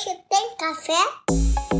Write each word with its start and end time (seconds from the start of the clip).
Hoje 0.00 0.16
tem 0.30 0.56
café? 0.56 1.79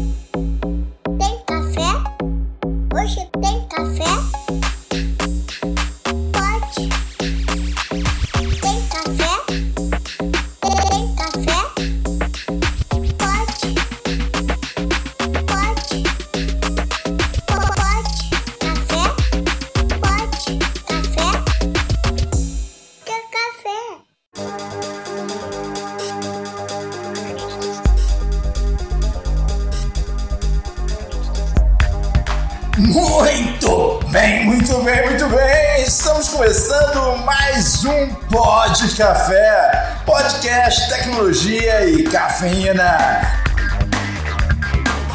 E 42.40 42.64
cafeína. 42.64 43.20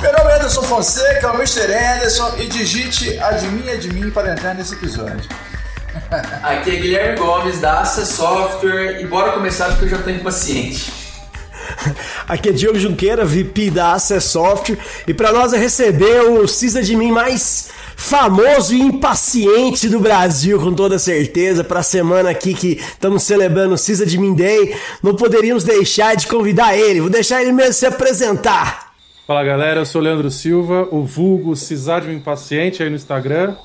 Meu 0.01 0.13
nome 0.13 0.31
é 0.31 0.35
Anderson 0.35 0.61
Fonseca, 0.61 1.31
o 1.31 1.35
Mr. 1.35 1.73
Anderson, 1.73 2.35
e 2.37 2.47
digite 2.47 3.17
admin, 3.19 3.69
admin 3.69 4.11
para 4.11 4.33
entrar 4.33 4.53
nesse 4.53 4.75
episódio. 4.75 5.27
Aqui 6.43 6.71
é 6.71 6.75
Guilherme 6.75 7.17
Gomes 7.17 7.59
da 7.59 7.79
Assa 7.79 8.05
Software 8.05 9.01
e 9.01 9.07
bora 9.07 9.31
começar 9.31 9.69
porque 9.69 9.85
eu 9.85 9.89
já 9.89 9.97
tô 9.99 10.09
impaciente. 10.09 10.93
Aqui 12.27 12.49
é 12.49 12.51
Diogo 12.51 12.77
Junqueira, 12.77 13.25
VP 13.25 13.71
da 13.71 13.93
Access 13.93 14.27
Software, 14.27 14.77
e 15.07 15.13
para 15.13 15.31
nós 15.31 15.53
é 15.53 15.57
receber 15.57 16.21
o 16.21 16.47
sysadmin 16.47 17.11
mais 17.11 17.64
famoso 18.05 18.75
e 18.75 18.79
impaciente 18.79 19.89
do 19.89 19.99
Brasil, 19.99 20.59
com 20.59 20.71
toda 20.71 20.99
certeza, 20.99 21.63
para 21.63 21.79
a 21.79 21.83
semana 21.83 22.29
aqui 22.29 22.53
que 22.53 22.73
estamos 22.73 23.23
celebrando 23.23 23.73
o 23.73 23.77
Sysadmin 23.79 24.35
Day, 24.35 24.75
não 25.01 25.15
poderíamos 25.15 25.63
deixar 25.63 26.15
de 26.15 26.27
convidar 26.27 26.77
ele, 26.77 27.01
vou 27.01 27.09
deixar 27.09 27.41
ele 27.41 27.51
mesmo 27.51 27.73
se 27.73 27.87
apresentar. 27.87 28.93
Fala 29.25 29.43
galera, 29.43 29.79
eu 29.79 29.85
sou 29.87 30.01
o 30.01 30.03
Leandro 30.03 30.29
Silva, 30.29 30.87
o 30.91 31.03
vulgo 31.03 31.55
Cisadmin 31.55 32.17
Impaciente 32.17 32.83
aí 32.83 32.91
no 32.91 32.95
Instagram, 32.95 33.55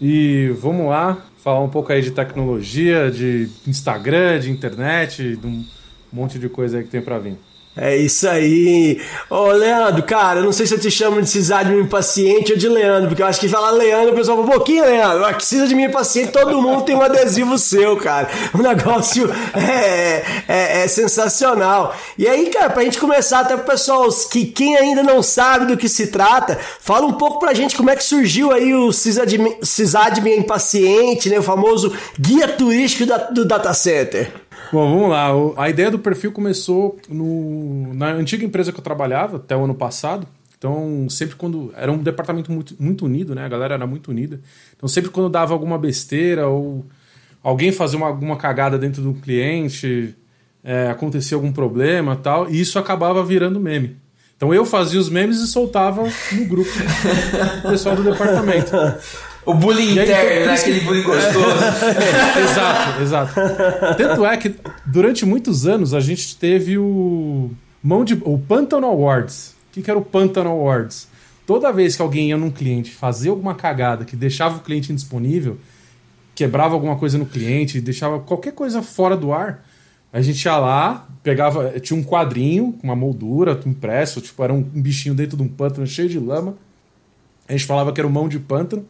e 0.00 0.48
vamos 0.60 0.88
lá 0.88 1.16
falar 1.36 1.60
um 1.60 1.68
pouco 1.68 1.92
aí 1.92 2.02
de 2.02 2.10
tecnologia, 2.10 3.12
de 3.12 3.48
Instagram, 3.64 4.40
de 4.40 4.50
internet, 4.50 5.36
de 5.36 5.46
um 5.46 5.64
monte 6.12 6.36
de 6.36 6.48
coisa 6.48 6.78
aí 6.78 6.82
que 6.82 6.90
tem 6.90 7.00
pra 7.00 7.20
vir. 7.20 7.36
É 7.80 7.96
isso 7.96 8.28
aí. 8.28 9.00
Ô, 9.30 9.52
Leandro, 9.52 10.02
cara, 10.02 10.40
eu 10.40 10.44
não 10.44 10.50
sei 10.50 10.66
se 10.66 10.74
eu 10.74 10.80
te 10.80 10.90
chamo 10.90 11.22
de 11.22 11.30
Cisadmin 11.30 11.82
Impaciente 11.82 12.52
ou 12.52 12.58
de 12.58 12.68
Leandro, 12.68 13.08
porque 13.08 13.22
eu 13.22 13.26
acho 13.26 13.38
que 13.38 13.48
falar 13.48 13.70
Leandro, 13.70 14.12
o 14.12 14.16
pessoal 14.16 14.36
fala, 14.38 14.50
pouquinho, 14.50 14.84
Leandro, 14.84 15.24
aqui 15.24 15.44
Cisadmin 15.44 15.84
Impaciente, 15.84 16.32
todo 16.32 16.60
mundo 16.60 16.82
tem 16.82 16.96
um 16.96 17.02
adesivo 17.02 17.56
seu, 17.56 17.96
cara. 17.96 18.28
O 18.52 18.58
negócio 18.58 19.30
é, 19.54 20.24
é, 20.48 20.82
é 20.82 20.88
sensacional. 20.88 21.94
E 22.18 22.26
aí, 22.26 22.50
cara, 22.50 22.70
pra 22.70 22.82
gente 22.82 22.98
começar, 22.98 23.40
até 23.40 23.56
pro 23.56 23.66
pessoal 23.66 24.08
que 24.28 24.46
quem 24.46 24.76
ainda 24.76 25.04
não 25.04 25.22
sabe 25.22 25.66
do 25.66 25.76
que 25.76 25.88
se 25.88 26.08
trata, 26.08 26.58
fala 26.80 27.06
um 27.06 27.12
pouco 27.12 27.38
pra 27.38 27.54
gente 27.54 27.76
como 27.76 27.90
é 27.90 27.96
que 27.96 28.02
surgiu 28.02 28.50
aí 28.50 28.74
o 28.74 28.92
Cisadmin, 28.92 29.56
Cisadmin 29.62 30.38
Impaciente, 30.38 31.30
né, 31.30 31.38
o 31.38 31.42
famoso 31.44 31.96
guia 32.18 32.48
turístico 32.48 33.06
da, 33.06 33.18
do 33.18 33.44
data 33.44 33.72
center. 33.72 34.47
Bom, 34.72 34.90
vamos 34.98 35.10
lá. 35.10 35.34
O- 35.34 35.54
A 35.56 35.68
ideia 35.70 35.90
do 35.90 35.98
perfil 35.98 36.32
começou 36.32 36.98
no- 37.08 37.92
na 37.94 38.12
antiga 38.12 38.44
empresa 38.44 38.72
que 38.72 38.78
eu 38.78 38.84
trabalhava, 38.84 39.36
até 39.36 39.56
o 39.56 39.64
ano 39.64 39.74
passado. 39.74 40.26
Então, 40.56 41.06
sempre 41.08 41.36
quando. 41.36 41.72
Era 41.76 41.90
um 41.92 41.98
departamento 41.98 42.50
muito, 42.50 42.74
muito 42.78 43.04
unido, 43.04 43.34
né? 43.34 43.44
A 43.44 43.48
galera 43.48 43.74
era 43.74 43.86
muito 43.86 44.10
unida. 44.10 44.40
Então, 44.76 44.88
sempre 44.88 45.10
quando 45.10 45.28
dava 45.30 45.52
alguma 45.54 45.78
besteira 45.78 46.48
ou 46.48 46.84
alguém 47.42 47.70
fazia 47.72 47.96
uma, 47.96 48.08
alguma 48.08 48.36
cagada 48.36 48.76
dentro 48.76 49.00
do 49.00 49.14
cliente, 49.14 50.14
é, 50.64 50.88
acontecia 50.90 51.36
algum 51.36 51.52
problema 51.52 52.16
tal, 52.16 52.50
e 52.50 52.60
isso 52.60 52.78
acabava 52.78 53.24
virando 53.24 53.60
meme. 53.60 53.96
Então, 54.36 54.52
eu 54.52 54.64
fazia 54.64 54.98
os 55.00 55.08
memes 55.08 55.38
e 55.38 55.46
soltava 55.46 56.02
no 56.32 56.44
grupo 56.46 56.70
do 57.62 57.70
pessoal 57.70 57.96
do 57.96 58.02
departamento. 58.04 58.70
O 59.48 59.54
bullying 59.54 59.98
aí, 59.98 60.04
então, 60.04 60.04
interno, 60.04 60.40
por 60.40 60.46
né? 60.46 60.54
Aquele 60.54 60.80
bullying 60.80 61.02
gostoso. 61.02 61.64
exato, 62.44 63.02
exato. 63.02 63.34
Tanto 63.96 64.26
é 64.26 64.36
que 64.36 64.54
durante 64.84 65.24
muitos 65.24 65.66
anos 65.66 65.94
a 65.94 66.00
gente 66.00 66.36
teve 66.36 66.76
o 66.76 67.50
mão 67.82 68.04
de 68.04 68.12
o 68.24 68.38
Pantano 68.38 68.86
Awards. 68.86 69.56
O 69.70 69.72
que, 69.72 69.80
que 69.80 69.90
era 69.90 69.98
o 69.98 70.04
Pantano 70.04 70.50
Awards? 70.50 71.08
Toda 71.46 71.72
vez 71.72 71.96
que 71.96 72.02
alguém 72.02 72.28
ia 72.28 72.36
num 72.36 72.50
cliente 72.50 72.90
fazer 72.90 73.30
alguma 73.30 73.54
cagada 73.54 74.04
que 74.04 74.14
deixava 74.14 74.58
o 74.58 74.60
cliente 74.60 74.92
indisponível, 74.92 75.56
quebrava 76.34 76.74
alguma 76.74 76.96
coisa 76.96 77.16
no 77.16 77.24
cliente, 77.24 77.80
deixava 77.80 78.20
qualquer 78.20 78.52
coisa 78.52 78.82
fora 78.82 79.16
do 79.16 79.32
ar, 79.32 79.64
a 80.12 80.20
gente 80.20 80.44
ia 80.44 80.58
lá, 80.58 81.08
pegava, 81.22 81.80
tinha 81.80 81.98
um 81.98 82.04
quadrinho 82.04 82.74
com 82.74 82.86
uma 82.86 82.96
moldura 82.96 83.58
impresso, 83.64 84.20
tipo, 84.20 84.44
era 84.44 84.52
um 84.52 84.60
bichinho 84.62 85.14
dentro 85.14 85.38
de 85.38 85.42
um 85.42 85.48
pântano 85.48 85.86
cheio 85.86 86.08
de 86.08 86.18
lama. 86.18 86.54
A 87.48 87.52
gente 87.52 87.64
falava 87.64 87.94
que 87.94 88.00
era 88.00 88.06
o 88.06 88.10
mão 88.10 88.28
de 88.28 88.38
pântano. 88.38 88.84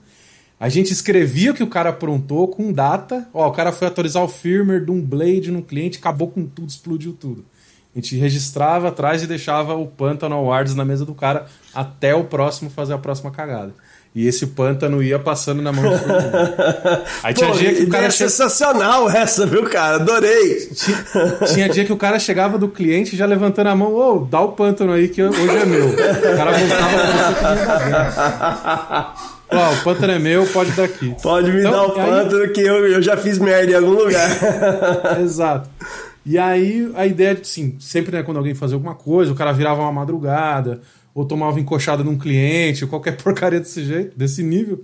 A 0.61 0.69
gente 0.69 0.93
escrevia 0.93 1.53
o 1.53 1.55
que 1.55 1.63
o 1.63 1.69
cara 1.69 1.91
aprontou 1.91 2.49
com 2.49 2.73
data. 2.73 3.29
Ó, 3.33 3.47
o 3.47 3.53
cara 3.53 3.71
foi 3.71 3.87
atualizar 3.87 4.23
o 4.25 4.29
firmware 4.29 4.85
de 4.85 4.91
um 4.91 5.01
Blade 5.01 5.51
no 5.53 5.63
cliente, 5.63 5.99
acabou 5.99 6.29
com 6.29 6.45
tudo, 6.47 6.69
explodiu 6.69 7.13
tudo. 7.19 7.45
A 7.95 7.99
gente 8.01 8.17
registrava 8.17 8.89
atrás 8.89 9.23
e 9.23 9.27
deixava 9.27 9.75
o 9.75 9.87
pântano 9.87 10.35
awards 10.35 10.75
na 10.75 10.85
mesa 10.85 11.05
do 11.05 11.15
cara 11.15 11.47
até 11.75 12.15
o 12.15 12.25
próximo 12.25 12.71
fazer 12.71 12.93
a 12.93 12.99
próxima 12.99 13.31
cagada. 13.31 13.73
E 14.15 14.27
esse 14.27 14.49
pântano 14.49 15.03
ia 15.03 15.19
passando 15.19 15.63
na 15.63 15.71
mão 15.71 15.85
mundo. 15.85 15.95
Aí 17.23 17.33
tinha 17.35 17.51
Pô, 17.51 17.57
dia 17.57 17.75
que 17.75 17.83
o 17.85 17.89
cara 17.89 18.11
che- 18.11 18.17
sensacional 18.29 19.09
essa, 19.09 19.47
viu, 19.47 19.63
cara? 19.65 19.97
Adorei. 19.97 20.67
tinha, 20.75 21.47
tinha 21.55 21.69
dia 21.69 21.85
que 21.85 21.93
o 21.93 21.97
cara 21.97 22.19
chegava 22.19 22.59
do 22.59 22.69
cliente 22.69 23.17
já 23.17 23.27
levantando 23.27 23.69
a 23.69 23.77
mão, 23.77 23.95
ô, 23.95 24.19
dá 24.21 24.41
o 24.41 24.53
pântano 24.53 24.93
aí 24.93 25.09
que 25.09 25.23
hoje 25.23 25.39
é 25.57 25.65
meu. 25.65 25.91
O 25.91 25.97
cara 26.37 26.53
voltava 26.53 26.99
pra 26.99 27.33
você 29.15 29.21
que 29.23 29.38
Ó, 29.51 29.73
o 29.75 29.83
pântano 29.85 30.13
é 30.13 30.19
meu, 30.19 30.47
pode 30.49 30.73
dar 30.73 30.85
aqui. 30.85 31.15
Pode 31.23 31.51
me 31.51 31.61
Então, 31.61 31.73
dar 31.73 31.87
o 31.89 32.01
aí- 32.01 32.11
pântano 32.11 32.53
que 32.53 32.61
eu, 32.61 32.87
eu 32.87 33.03
já 33.03 33.17
fiz 33.17 33.39
merda 33.39 33.73
em 33.73 33.75
algum 33.75 33.93
lugar. 33.93 34.31
Exato. 35.23 35.69
E 36.25 36.37
aí 36.37 36.91
a 36.95 37.07
ideia 37.07 37.35
de, 37.35 37.47
sim, 37.47 37.77
sempre 37.81 38.13
né, 38.17 38.23
quando 38.23 38.37
alguém 38.37 38.55
fazia 38.55 38.77
alguma 38.77 38.95
coisa, 38.95 39.33
o 39.33 39.35
cara 39.35 39.53
virava 39.53 39.81
uma 39.81 39.93
madrugada, 39.93 40.81
ou 41.15 41.25
tomava 41.25 41.59
encoxada 41.59 42.05
num 42.05 42.19
cliente, 42.19 42.85
ou 42.85 42.91
qualquer 42.91 43.17
porcaria 43.23 43.59
desse 43.61 43.83
jeito, 43.85 44.17
desse 44.19 44.43
nível, 44.43 44.83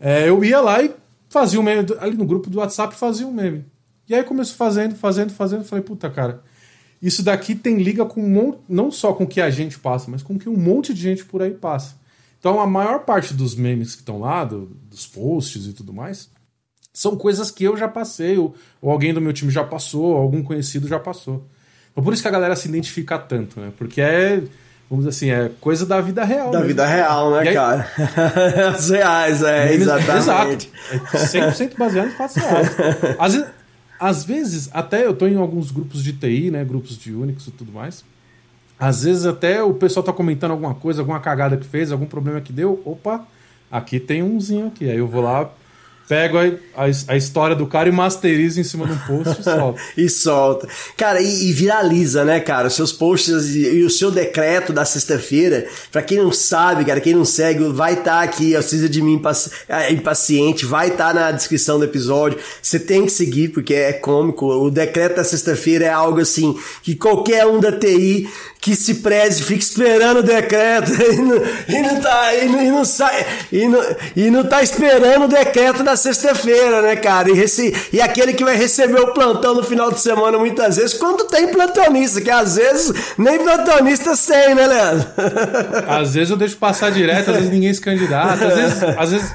é, 0.00 0.28
eu 0.28 0.44
ia 0.44 0.60
lá 0.60 0.82
e 0.82 0.90
fazia 1.28 1.60
um 1.60 1.62
meme, 1.62 1.86
ali 2.00 2.16
no 2.16 2.24
grupo 2.26 2.50
do 2.50 2.58
WhatsApp 2.58 2.94
fazia 2.96 3.26
um 3.26 3.32
meme. 3.32 3.64
E 4.08 4.14
aí 4.14 4.24
começou 4.24 4.56
fazendo, 4.56 4.96
fazendo, 4.96 5.30
fazendo, 5.32 5.64
falei, 5.64 5.84
puta 5.84 6.10
cara, 6.10 6.42
isso 7.00 7.22
daqui 7.22 7.54
tem 7.54 7.76
liga 7.78 8.04
com 8.04 8.20
um 8.20 8.28
monte, 8.28 8.58
não 8.68 8.90
só 8.90 9.12
com 9.12 9.22
o 9.24 9.26
que 9.28 9.40
a 9.40 9.48
gente 9.48 9.78
passa, 9.78 10.10
mas 10.10 10.22
com 10.22 10.34
o 10.34 10.38
que 10.38 10.48
um 10.48 10.56
monte 10.56 10.92
de 10.92 11.00
gente 11.00 11.24
por 11.24 11.40
aí 11.40 11.52
passa. 11.52 11.94
Então 12.42 12.60
a 12.60 12.66
maior 12.66 13.00
parte 13.04 13.32
dos 13.34 13.54
memes 13.54 13.94
que 13.94 14.00
estão 14.00 14.18
lá, 14.18 14.44
do- 14.44 14.66
dos 14.90 15.06
posts 15.06 15.64
e 15.66 15.72
tudo 15.72 15.92
mais, 15.92 16.28
são 16.92 17.14
coisas 17.16 17.52
que 17.52 17.62
eu 17.62 17.76
já 17.76 17.86
passei, 17.86 18.36
ou, 18.36 18.52
ou 18.80 18.90
alguém 18.90 19.14
do 19.14 19.20
meu 19.20 19.32
time 19.32 19.48
já 19.52 19.62
passou, 19.62 20.02
ou 20.06 20.16
algum 20.16 20.42
conhecido 20.42 20.88
já 20.88 20.98
passou. 20.98 21.46
Então 21.92 22.02
por 22.02 22.12
isso 22.12 22.20
que 22.20 22.26
a 22.26 22.32
galera 22.32 22.56
se 22.56 22.66
identifica 22.68 23.16
tanto, 23.16 23.60
né? 23.60 23.70
Porque 23.78 24.00
é, 24.00 24.42
vamos 24.90 25.04
dizer 25.04 25.08
assim, 25.10 25.30
é 25.30 25.52
coisa 25.60 25.86
da 25.86 26.00
vida 26.00 26.24
real. 26.24 26.46
Da 26.50 26.58
mesmo. 26.58 26.66
vida 26.68 26.84
real, 26.84 27.30
né, 27.30 27.38
aí- 27.48 27.54
cara? 27.54 27.88
As 28.74 28.90
reais, 28.90 29.40
é, 29.44 29.64
Memes- 29.66 29.82
exatamente. 29.82 30.70
Exato. 30.92 31.16
É 31.16 31.18
100% 31.50 31.76
baseado 31.78 32.08
em 32.08 32.10
fatos 32.16 32.36
reais. 32.36 32.68
Às 33.20 33.34
vezes, 33.34 33.50
às 34.00 34.24
vezes, 34.24 34.70
até 34.72 35.06
eu 35.06 35.14
tô 35.14 35.28
em 35.28 35.36
alguns 35.36 35.70
grupos 35.70 36.02
de 36.02 36.12
TI, 36.12 36.50
né? 36.50 36.64
Grupos 36.64 36.98
de 36.98 37.14
Unix 37.14 37.46
e 37.46 37.52
tudo 37.52 37.70
mais. 37.70 38.04
Às 38.82 39.04
vezes 39.04 39.26
até 39.26 39.62
o 39.62 39.72
pessoal 39.74 40.02
tá 40.02 40.12
comentando 40.12 40.50
alguma 40.50 40.74
coisa, 40.74 41.02
alguma 41.02 41.20
cagada 41.20 41.56
que 41.56 41.64
fez, 41.64 41.92
algum 41.92 42.04
problema 42.04 42.40
que 42.40 42.52
deu. 42.52 42.82
Opa, 42.84 43.24
aqui 43.70 44.00
tem 44.00 44.24
umzinho 44.24 44.66
aqui. 44.66 44.90
Aí 44.90 44.98
eu 44.98 45.06
vou 45.06 45.22
lá, 45.22 45.48
pego 46.12 46.36
a, 46.36 46.84
a, 46.84 46.90
a 47.08 47.16
história 47.16 47.56
do 47.56 47.66
cara 47.66 47.88
e 47.88 47.92
masterizo 47.92 48.60
em 48.60 48.64
cima 48.64 48.86
de 48.86 48.92
um 48.92 48.98
post 48.98 49.40
e 49.40 49.44
solto. 49.44 49.80
E 49.96 50.08
solta. 50.10 50.68
Cara, 50.94 51.22
e, 51.22 51.48
e 51.48 51.52
viraliza, 51.52 52.22
né, 52.22 52.38
cara? 52.38 52.68
Os 52.68 52.74
seus 52.74 52.92
posts 52.92 53.54
e, 53.54 53.78
e 53.78 53.82
o 53.82 53.88
seu 53.88 54.10
decreto 54.10 54.74
da 54.74 54.84
sexta-feira. 54.84 55.66
Pra 55.90 56.02
quem 56.02 56.18
não 56.18 56.30
sabe, 56.30 56.84
cara, 56.84 57.00
quem 57.00 57.14
não 57.14 57.24
segue, 57.24 57.64
vai 57.72 57.94
estar 57.94 58.22
aqui, 58.22 58.54
a 58.54 58.60
Cisa 58.60 58.90
de 58.90 59.00
mim 59.00 59.22
é, 59.66 59.90
impaciente, 59.90 60.66
vai 60.66 60.88
estar 60.88 61.14
na 61.14 61.30
descrição 61.30 61.78
do 61.78 61.84
episódio. 61.86 62.38
Você 62.60 62.78
tem 62.78 63.06
que 63.06 63.12
seguir, 63.12 63.48
porque 63.48 63.72
é 63.72 63.94
cômico. 63.94 64.46
O 64.46 64.70
decreto 64.70 65.16
da 65.16 65.24
sexta-feira 65.24 65.86
é 65.86 65.90
algo 65.90 66.20
assim 66.20 66.54
que 66.82 66.94
qualquer 66.94 67.46
um 67.46 67.58
da 67.58 67.72
TI 67.72 68.28
que 68.62 68.76
se 68.76 68.96
preze 68.96 69.42
fica 69.42 69.60
esperando 69.60 70.18
o 70.18 70.22
decreto 70.22 70.92
e 70.94 71.16
não, 71.16 71.36
e 71.68 71.82
não 71.82 72.00
tá 72.00 72.34
e 72.34 72.48
não, 72.48 72.62
e 72.62 72.70
não 72.70 72.84
sai 72.84 73.26
e 73.50 73.66
não, 73.66 73.80
e 74.14 74.30
não 74.30 74.44
tá 74.44 74.62
esperando 74.62 75.24
o 75.24 75.28
decreto 75.28 75.82
da 75.82 75.96
sexta-feira, 76.02 76.82
né, 76.82 76.96
cara? 76.96 77.30
E, 77.30 77.32
rece... 77.32 77.74
e 77.92 78.00
aquele 78.00 78.32
que 78.32 78.44
vai 78.44 78.56
receber 78.56 79.00
o 79.00 79.12
plantão 79.12 79.54
no 79.54 79.62
final 79.62 79.90
de 79.90 80.00
semana, 80.00 80.38
muitas 80.38 80.76
vezes, 80.76 80.94
quando 80.94 81.24
tem 81.24 81.48
plantonista, 81.48 82.20
que 82.20 82.30
às 82.30 82.56
vezes 82.56 82.92
nem 83.16 83.38
plantonista 83.38 84.14
tem, 84.16 84.54
né, 84.54 84.66
Leandro? 84.66 85.08
Às 85.86 86.14
vezes 86.14 86.30
eu 86.30 86.36
deixo 86.36 86.56
passar 86.56 86.90
direto, 86.90 87.30
às 87.30 87.36
vezes 87.36 87.50
ninguém 87.50 87.72
se 87.72 87.80
candidata, 87.80 88.46
às 88.46 88.54
vezes, 88.54 88.82
às 88.82 89.10
vezes, 89.10 89.34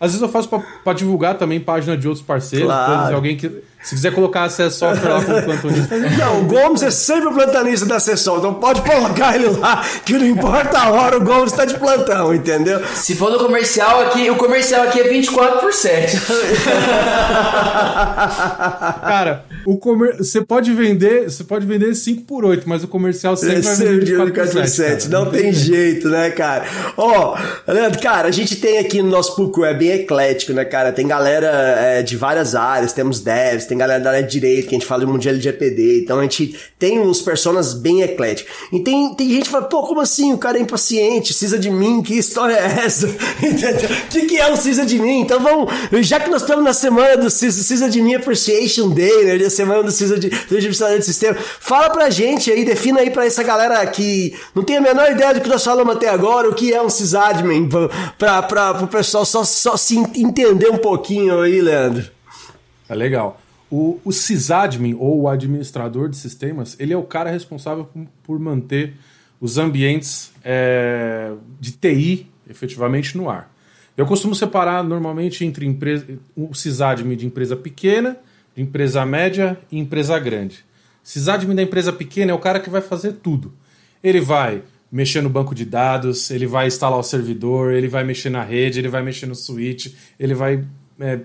às 0.00 0.12
vezes 0.12 0.22
eu 0.22 0.28
faço 0.28 0.48
pra, 0.48 0.60
pra 0.84 0.92
divulgar 0.92 1.36
também 1.36 1.58
página 1.60 1.96
de 1.96 2.06
outros 2.06 2.24
parceiros, 2.24 2.66
Claro. 2.68 2.92
coisas, 2.94 3.14
alguém 3.14 3.36
que. 3.36 3.50
Se 3.80 3.94
quiser 3.94 4.12
colocar 4.12 4.42
acesso 4.42 4.76
software 4.80 5.08
lá 5.08 5.24
como 5.24 5.40
plantonista, 5.40 5.96
Não, 5.96 6.40
o 6.40 6.44
Gomes 6.46 6.82
é 6.82 6.90
sempre 6.90 7.28
o 7.28 7.32
plantonista 7.32 7.86
da 7.86 8.00
sessão, 8.00 8.38
então 8.38 8.52
pode 8.54 8.82
colocar 8.82 9.36
ele 9.36 9.50
lá, 9.50 9.84
que 10.04 10.14
não 10.14 10.26
importa 10.26 10.78
a 10.80 10.90
hora, 10.90 11.16
o 11.16 11.20
Gomes 11.24 11.52
tá 11.52 11.64
de 11.64 11.74
plantão, 11.78 12.34
entendeu? 12.34 12.84
Se 12.96 13.14
for 13.14 13.30
no 13.30 13.38
comercial 13.38 14.00
aqui, 14.02 14.28
o 14.30 14.36
comercial 14.36 14.82
aqui 14.82 14.98
é 15.00 15.04
24 15.04 15.60
por 15.60 15.72
7. 15.72 16.16
Cara, 19.00 19.44
o 19.64 19.76
comer... 19.78 20.16
você 20.18 20.40
pode 20.44 20.72
vender, 20.74 21.30
você 21.30 21.44
pode 21.44 21.66
vender 21.66 21.94
5 21.94 22.22
por 22.22 22.44
8, 22.44 22.68
mas 22.68 22.82
o 22.84 22.88
comercial 22.88 23.36
sempre 23.36 23.60
vai 23.60 23.72
é 23.72 23.76
vender 23.76 23.94
o 23.94 24.04
dia 24.04 24.18
do 24.18 24.24
24 24.26 24.52
por 24.52 24.66
7. 24.68 25.08
47, 25.08 25.08
não 25.08 25.26
tem 25.30 25.52
jeito, 25.52 26.08
né, 26.08 26.30
cara? 26.30 26.64
Ó, 26.96 27.36
Leandro, 27.66 28.00
cara, 28.00 28.28
a 28.28 28.32
gente 28.32 28.56
tem 28.56 28.78
aqui 28.78 29.02
no 29.02 29.10
nosso 29.10 29.36
público 29.36 29.64
é 29.64 29.72
bem 29.88 29.92
eclético, 29.92 30.52
né, 30.52 30.64
cara? 30.64 30.92
Tem 30.92 31.06
galera 31.06 31.48
é, 31.48 32.02
de 32.02 32.16
várias 32.16 32.54
áreas, 32.54 32.92
temos 32.92 33.20
devs, 33.20 33.66
tem 33.66 33.78
galera 33.78 34.02
da 34.02 34.10
área 34.10 34.22
de 34.22 34.30
direito, 34.30 34.68
que 34.68 34.74
a 34.74 34.78
gente 34.78 34.86
fala 34.86 35.04
de 35.04 35.10
mundial 35.10 35.34
de 35.34 35.40
GPD, 35.40 36.00
então 36.02 36.18
a 36.18 36.22
gente 36.22 36.54
tem 36.78 37.00
uns 37.00 37.22
personas 37.22 37.72
bem 37.72 38.02
ecléticos. 38.02 38.52
E 38.72 38.80
tem, 38.80 39.14
tem 39.14 39.30
gente 39.30 39.44
que 39.44 39.50
fala, 39.50 39.64
pô, 39.64 39.82
como 39.82 40.00
assim? 40.00 40.32
O 40.32 40.38
cara 40.38 40.58
é 40.58 40.60
impaciente, 40.60 41.28
precisa 41.28 41.58
de 41.58 41.70
mim, 41.70 42.02
que 42.02 42.18
história 42.18 42.54
é 42.54 42.84
essa? 42.84 43.08
O 43.48 44.10
que, 44.10 44.26
que 44.26 44.36
é 44.38 44.50
o 44.50 44.56
Cisa 44.56 44.84
de 44.84 44.98
mim? 44.98 45.20
Então 45.20 45.40
vamos, 45.40 45.72
já 46.06 46.18
que 46.18 46.30
nós 46.30 46.42
estamos 46.42 46.64
na 46.64 46.72
semana 46.72 47.16
do 47.16 47.30
Cisa, 47.30 47.88
de 47.88 48.00
mim 48.00 48.14
Appreciation 48.14 48.90
Day, 48.90 49.24
né? 49.24 49.38
Da 49.38 49.50
semana 49.50 49.82
do 49.82 49.90
Cisa 49.90 50.18
de, 50.18 50.28
do 50.28 50.60
de 50.60 51.04
sistema, 51.04 51.36
fala 51.60 51.90
pra 51.90 52.10
gente 52.10 52.50
aí, 52.50 52.64
defina 52.64 53.00
aí 53.00 53.10
pra 53.10 53.26
essa 53.26 53.42
galera 53.42 53.84
que 53.86 54.34
não 54.54 54.62
tem 54.62 54.76
a 54.76 54.80
menor 54.80 55.10
ideia 55.10 55.34
do 55.34 55.40
que 55.40 55.48
nós 55.48 55.64
falamos 55.64 55.96
até 55.96 56.08
agora, 56.08 56.48
o 56.48 56.54
que 56.54 56.72
é 56.72 56.82
um 56.82 56.90
sysadmin, 56.90 57.68
pra, 58.18 58.42
pra, 58.42 58.74
pro 58.74 58.86
pessoal 58.86 59.24
só, 59.24 59.44
só 59.44 59.76
se 59.78 59.96
entender 59.96 60.70
um 60.70 60.78
pouquinho 60.78 61.40
aí, 61.40 61.60
Leandro. 61.60 62.10
É 62.88 62.94
legal. 62.94 63.40
O, 63.70 64.00
o 64.04 64.12
sysadmin, 64.12 64.94
ou 64.94 65.22
o 65.22 65.28
administrador 65.28 66.08
de 66.08 66.16
sistemas, 66.16 66.76
ele 66.78 66.92
é 66.92 66.96
o 66.96 67.02
cara 67.02 67.30
responsável 67.30 67.84
por, 67.84 68.06
por 68.22 68.38
manter 68.38 68.94
os 69.40 69.58
ambientes 69.58 70.32
é, 70.42 71.32
de 71.60 71.72
TI 71.72 72.26
efetivamente 72.48 73.16
no 73.16 73.28
ar. 73.28 73.52
Eu 73.96 74.06
costumo 74.06 74.34
separar 74.34 74.82
normalmente 74.82 75.44
entre 75.44 75.66
empresa, 75.66 76.06
o 76.36 76.54
sysadmin 76.54 77.16
de 77.16 77.26
empresa 77.26 77.56
pequena, 77.56 78.16
de 78.54 78.62
empresa 78.62 79.04
média 79.04 79.58
e 79.70 79.78
empresa 79.78 80.18
grande. 80.18 80.64
Sysadmin 81.02 81.54
da 81.54 81.62
empresa 81.62 81.92
pequena 81.92 82.32
é 82.32 82.34
o 82.34 82.38
cara 82.38 82.60
que 82.60 82.70
vai 82.70 82.80
fazer 82.80 83.14
tudo. 83.14 83.52
Ele 84.02 84.20
vai 84.20 84.62
mexer 84.90 85.22
no 85.22 85.28
banco 85.28 85.54
de 85.54 85.64
dados, 85.64 86.30
ele 86.30 86.46
vai 86.46 86.66
instalar 86.66 86.98
o 86.98 87.02
servidor, 87.02 87.72
ele 87.72 87.88
vai 87.88 88.04
mexer 88.04 88.30
na 88.30 88.42
rede, 88.42 88.78
ele 88.78 88.88
vai 88.88 89.02
mexer 89.02 89.26
no 89.26 89.34
switch, 89.34 89.94
ele 90.18 90.34
vai 90.34 90.64
é, 90.98 91.20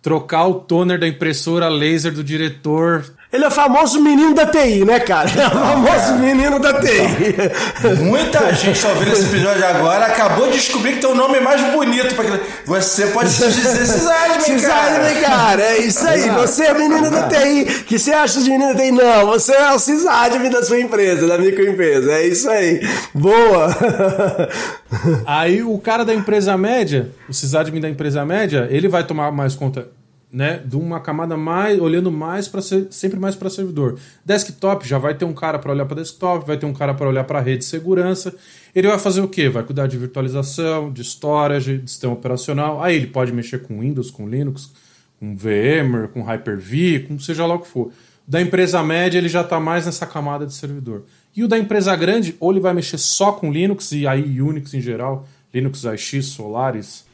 trocar 0.00 0.46
o 0.46 0.54
toner 0.54 0.98
da 0.98 1.08
impressora 1.08 1.68
laser 1.68 2.12
do 2.12 2.22
diretor. 2.22 3.04
Ele 3.30 3.44
é 3.44 3.48
o 3.48 3.50
famoso 3.50 4.00
menino 4.00 4.34
da 4.34 4.46
TI, 4.46 4.84
né, 4.84 5.00
cara? 5.00 5.28
É 5.28 5.46
o 5.46 5.50
famoso 5.50 6.14
menino 6.14 6.58
da 6.58 6.80
TI. 6.80 8.02
Muita 8.02 8.52
gente 8.54 8.80
tá 8.80 8.88
ouvindo 8.88 9.12
esse 9.12 9.26
episódio 9.26 9.66
agora 9.66 10.06
acabou 10.06 10.46
de 10.46 10.52
descobrir 10.52 10.94
que 10.94 11.00
tem 11.00 11.10
um 11.10 11.14
nome 11.14 11.38
mais 11.40 11.60
bonito 11.72 12.14
para 12.14 12.24
aquilo. 12.24 12.40
Você 12.64 13.08
pode 13.08 13.28
se 13.28 13.46
dizer 13.48 13.84
Sysadmin, 13.86 14.60
cara. 14.62 15.14
cara, 15.20 15.62
é 15.62 15.78
isso 15.78 16.06
aí. 16.06 16.30
Você 16.30 16.64
é 16.64 16.74
menino 16.74 17.10
da 17.10 17.28
TI. 17.28 17.84
que 17.86 17.98
você 17.98 18.12
acha 18.12 18.40
de 18.40 18.50
menino 18.50 18.74
da 18.74 18.80
TI? 18.80 18.92
Não, 18.92 19.26
você 19.26 19.52
é 19.52 19.72
o 19.72 19.78
sysadmin 19.78 20.50
da 20.50 20.62
sua 20.62 20.80
empresa, 20.80 21.26
da 21.26 21.36
microempresa. 21.36 22.12
É 22.12 22.26
isso 22.26 22.48
aí. 22.48 22.80
Boa. 23.14 23.68
Aí 25.26 25.62
o 25.62 25.78
cara 25.78 26.02
da 26.02 26.14
empresa 26.14 26.56
média, 26.56 27.10
o 27.28 27.34
sysadmin 27.34 27.80
da 27.80 27.90
empresa 27.90 28.24
média, 28.24 28.66
ele 28.70 28.88
vai 28.88 29.04
tomar 29.04 29.30
mais 29.30 29.54
conta 29.54 29.86
né, 30.30 30.62
de 30.64 30.76
uma 30.76 31.00
camada 31.00 31.36
mais, 31.36 31.80
olhando 31.80 32.10
mais 32.10 32.46
para 32.48 32.60
sempre 32.60 33.18
mais 33.18 33.34
para 33.34 33.48
servidor. 33.48 33.98
Desktop 34.24 34.86
já 34.86 34.98
vai 34.98 35.14
ter 35.14 35.24
um 35.24 35.32
cara 35.32 35.58
para 35.58 35.72
olhar 35.72 35.86
para 35.86 35.96
desktop, 35.96 36.46
vai 36.46 36.58
ter 36.58 36.66
um 36.66 36.72
cara 36.72 36.92
para 36.92 37.08
olhar 37.08 37.24
para 37.24 37.40
rede 37.40 37.58
de 37.58 37.64
segurança. 37.64 38.34
Ele 38.74 38.88
vai 38.88 38.98
fazer 38.98 39.22
o 39.22 39.28
quê? 39.28 39.48
Vai 39.48 39.62
cuidar 39.62 39.86
de 39.86 39.96
virtualização, 39.96 40.92
de 40.92 41.02
storage, 41.02 41.78
de 41.78 41.90
sistema 41.90 42.12
operacional. 42.12 42.82
Aí 42.82 42.96
ele 42.96 43.06
pode 43.06 43.32
mexer 43.32 43.62
com 43.62 43.80
Windows, 43.80 44.10
com 44.10 44.28
Linux, 44.28 44.70
com 45.18 45.34
VMware, 45.34 46.08
com 46.12 46.22
Hyper-V, 46.22 47.06
com 47.08 47.18
seja 47.18 47.46
lá 47.46 47.54
o 47.54 47.60
que 47.60 47.68
for. 47.68 47.90
Da 48.26 48.42
empresa 48.42 48.82
média 48.82 49.16
ele 49.16 49.28
já 49.28 49.40
está 49.40 49.58
mais 49.58 49.86
nessa 49.86 50.06
camada 50.06 50.44
de 50.44 50.52
servidor. 50.52 51.04
E 51.34 51.42
o 51.42 51.48
da 51.48 51.58
empresa 51.58 51.96
grande, 51.96 52.36
ou 52.38 52.50
ele 52.50 52.60
vai 52.60 52.74
mexer 52.74 52.98
só 52.98 53.32
com 53.32 53.50
Linux 53.50 53.92
e 53.92 54.06
aí 54.06 54.42
Unix 54.42 54.74
em 54.74 54.80
geral, 54.82 55.26
Linux 55.52 55.86
AX, 55.86 56.26
Solaris, 56.26 57.07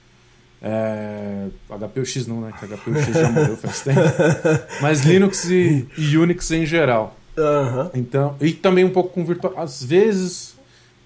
é, 0.67 1.49
HPUX 1.69 2.27
não, 2.27 2.41
né? 2.41 2.53
Que 2.59 2.67
HPUX 2.67 3.07
já 3.13 3.29
morreu 3.29 3.55
faz 3.59 3.83
tempo. 3.83 4.01
Mas 4.81 5.05
Linux 5.05 5.45
e, 5.51 5.87
e 5.99 6.17
Unix 6.17 6.51
em 6.53 6.65
geral. 6.65 7.15
Aham. 7.37 7.91
Então, 7.93 8.35
e 8.41 8.51
também 8.53 8.83
um 8.83 8.91
pouco 8.91 9.11
com 9.11 9.27
virtual. 9.27 9.53
Às 9.59 9.85
vezes 9.85 10.57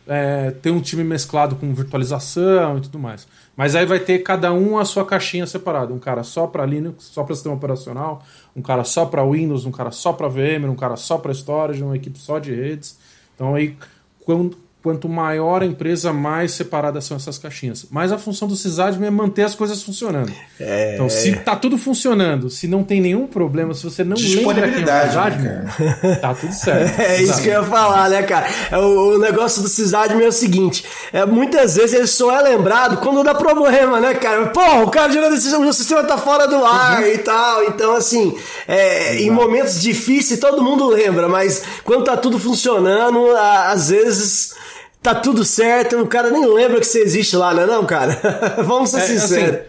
é, 0.06 0.52
tem 0.52 0.70
um 0.70 0.80
time 0.80 1.02
mesclado 1.02 1.56
com 1.56 1.74
virtualização 1.74 2.78
e 2.78 2.82
tudo 2.82 3.00
mais. 3.00 3.26
Mas 3.56 3.74
aí 3.74 3.84
vai 3.84 3.98
ter 3.98 4.20
cada 4.20 4.52
um 4.52 4.78
a 4.78 4.84
sua 4.84 5.04
caixinha 5.04 5.44
separada. 5.44 5.92
Um 5.92 5.98
cara 5.98 6.22
só 6.22 6.46
para 6.46 6.64
Linux, 6.64 7.06
só 7.06 7.24
para 7.24 7.34
sistema 7.34 7.56
operacional, 7.56 8.22
um 8.54 8.62
cara 8.62 8.84
só 8.84 9.06
para 9.06 9.28
Windows, 9.28 9.66
um 9.66 9.72
cara 9.72 9.90
só 9.90 10.12
para 10.12 10.28
VMware, 10.28 10.70
um 10.70 10.76
cara 10.76 10.94
só 10.94 11.18
para 11.18 11.32
storage, 11.32 11.82
uma 11.82 11.96
equipe 11.96 12.16
só 12.16 12.38
de 12.38 12.54
redes. 12.54 12.96
Então 13.34 13.56
aí 13.56 13.76
quando, 14.24 14.56
quanto 14.82 15.08
maior 15.08 15.62
a 15.62 15.66
empresa, 15.66 16.12
mais 16.12 16.52
separadas 16.52 17.04
são 17.04 17.16
essas 17.16 17.36
caixinhas. 17.36 17.86
Mas 17.90 18.12
a 18.12 18.18
função 18.18 18.46
do 18.46 18.54
sysadmin 18.54 19.06
é 19.06 19.10
manter 19.10 19.42
as 19.42 19.54
coisas 19.54 19.82
funcionando. 19.82 20.32
É. 20.58 20.94
Então, 20.94 21.08
se 21.08 21.32
tá 21.36 21.56
tudo 21.56 21.76
funcionando, 21.76 22.48
se 22.48 22.68
não 22.68 22.84
tem 22.84 23.00
nenhum 23.00 23.26
problema, 23.26 23.74
se 23.74 23.82
você 23.82 24.04
não 24.04 24.16
lembra 24.16 24.70
quem 24.70 24.82
é 24.82 24.84
o 24.84 25.38
né, 25.38 26.16
tá 26.20 26.34
tudo 26.34 26.52
certo. 26.52 26.98
É 27.08 27.22
isso 27.22 27.42
que 27.42 27.48
eu 27.48 27.62
ia 27.62 27.64
falar, 27.64 28.08
né, 28.08 28.22
cara? 28.22 28.46
É, 28.70 28.78
o, 28.78 29.14
o 29.14 29.18
negócio 29.18 29.62
do 29.62 29.68
sysadmin 29.68 30.24
é 30.24 30.28
o 30.28 30.32
seguinte: 30.32 30.84
é, 31.12 31.26
muitas 31.26 31.76
vezes 31.76 31.94
ele 31.94 32.06
só 32.06 32.34
é 32.34 32.42
lembrado 32.42 32.98
quando 32.98 33.24
dá 33.24 33.34
problema, 33.34 34.00
né, 34.00 34.14
cara? 34.14 34.46
Porra, 34.46 34.84
o 34.84 34.90
cara 34.90 35.12
gerou 35.12 35.30
decisão, 35.30 35.66
o 35.66 35.72
sistema 35.72 36.04
tá 36.04 36.16
fora 36.16 36.46
do 36.46 36.64
ar 36.64 37.02
e 37.06 37.18
tal. 37.18 37.64
Então, 37.64 37.94
assim, 37.94 38.36
é, 38.66 39.16
em 39.16 39.30
momentos 39.30 39.80
difíceis 39.80 40.38
todo 40.38 40.62
mundo 40.62 40.86
lembra, 40.86 41.28
mas 41.28 41.62
quando 41.84 42.04
tá 42.04 42.16
tudo 42.16 42.38
funcionando, 42.38 43.26
às 43.36 43.90
vezes. 43.90 44.54
Tá 45.02 45.14
tudo 45.14 45.44
certo, 45.44 45.96
o 46.00 46.06
cara 46.06 46.30
nem 46.30 46.44
lembra 46.44 46.80
que 46.80 46.86
você 46.86 47.00
existe 47.00 47.36
lá, 47.36 47.54
né, 47.54 47.64
não, 47.66 47.84
cara? 47.86 48.18
Vamos 48.64 48.90
ser 48.90 48.98
É, 49.00 49.06
sinceros. 49.06 49.60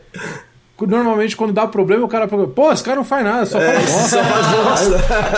Normalmente, 0.87 1.35
quando 1.35 1.53
dá 1.53 1.67
problema, 1.67 2.05
o 2.05 2.07
cara 2.07 2.27
fala, 2.27 2.47
pô, 2.47 2.71
esse 2.71 2.83
cara 2.83 2.97
não 2.97 3.03
faz 3.03 3.23
nada, 3.23 3.45
só 3.45 3.59
fala 3.59 3.79
bosta. 3.79 4.09
Só 4.09 4.23
faz 4.23 4.47
bosta. 4.47 4.89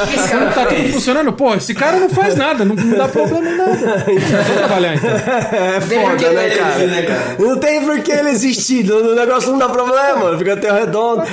O 0.02 0.14
esse 0.20 0.30
cara 0.30 0.52
Tá 0.52 0.66
tudo 0.66 0.90
funcionando? 0.94 1.34
Pô, 1.34 1.54
esse 1.56 1.74
cara 1.74 1.98
não 1.98 2.10
faz 2.10 2.36
nada, 2.36 2.66
não, 2.66 2.76
não 2.76 2.98
dá 2.98 3.08
problema 3.08 3.50
em 3.50 3.58
nada. 3.58 4.04
Vou 4.06 4.58
trabalhar 4.58 4.96
então. 4.96 5.10
É 5.10 5.80
Tem 5.88 6.02
por 6.02 6.18
que 6.18 6.26
foda, 6.26 6.36
né, 6.42 6.50
cara? 6.50 6.78
né, 6.88 7.02
cara? 7.04 7.36
Não 7.40 7.58
tem 7.58 7.82
por 7.86 8.00
que 8.02 8.12
ele 8.12 8.30
existir. 8.30 8.92
O 8.92 9.16
negócio 9.16 9.52
não 9.52 9.58
dá 9.60 9.70
problema, 9.70 10.38
fica 10.38 10.54
até 10.54 10.72
redondo. 10.72 11.24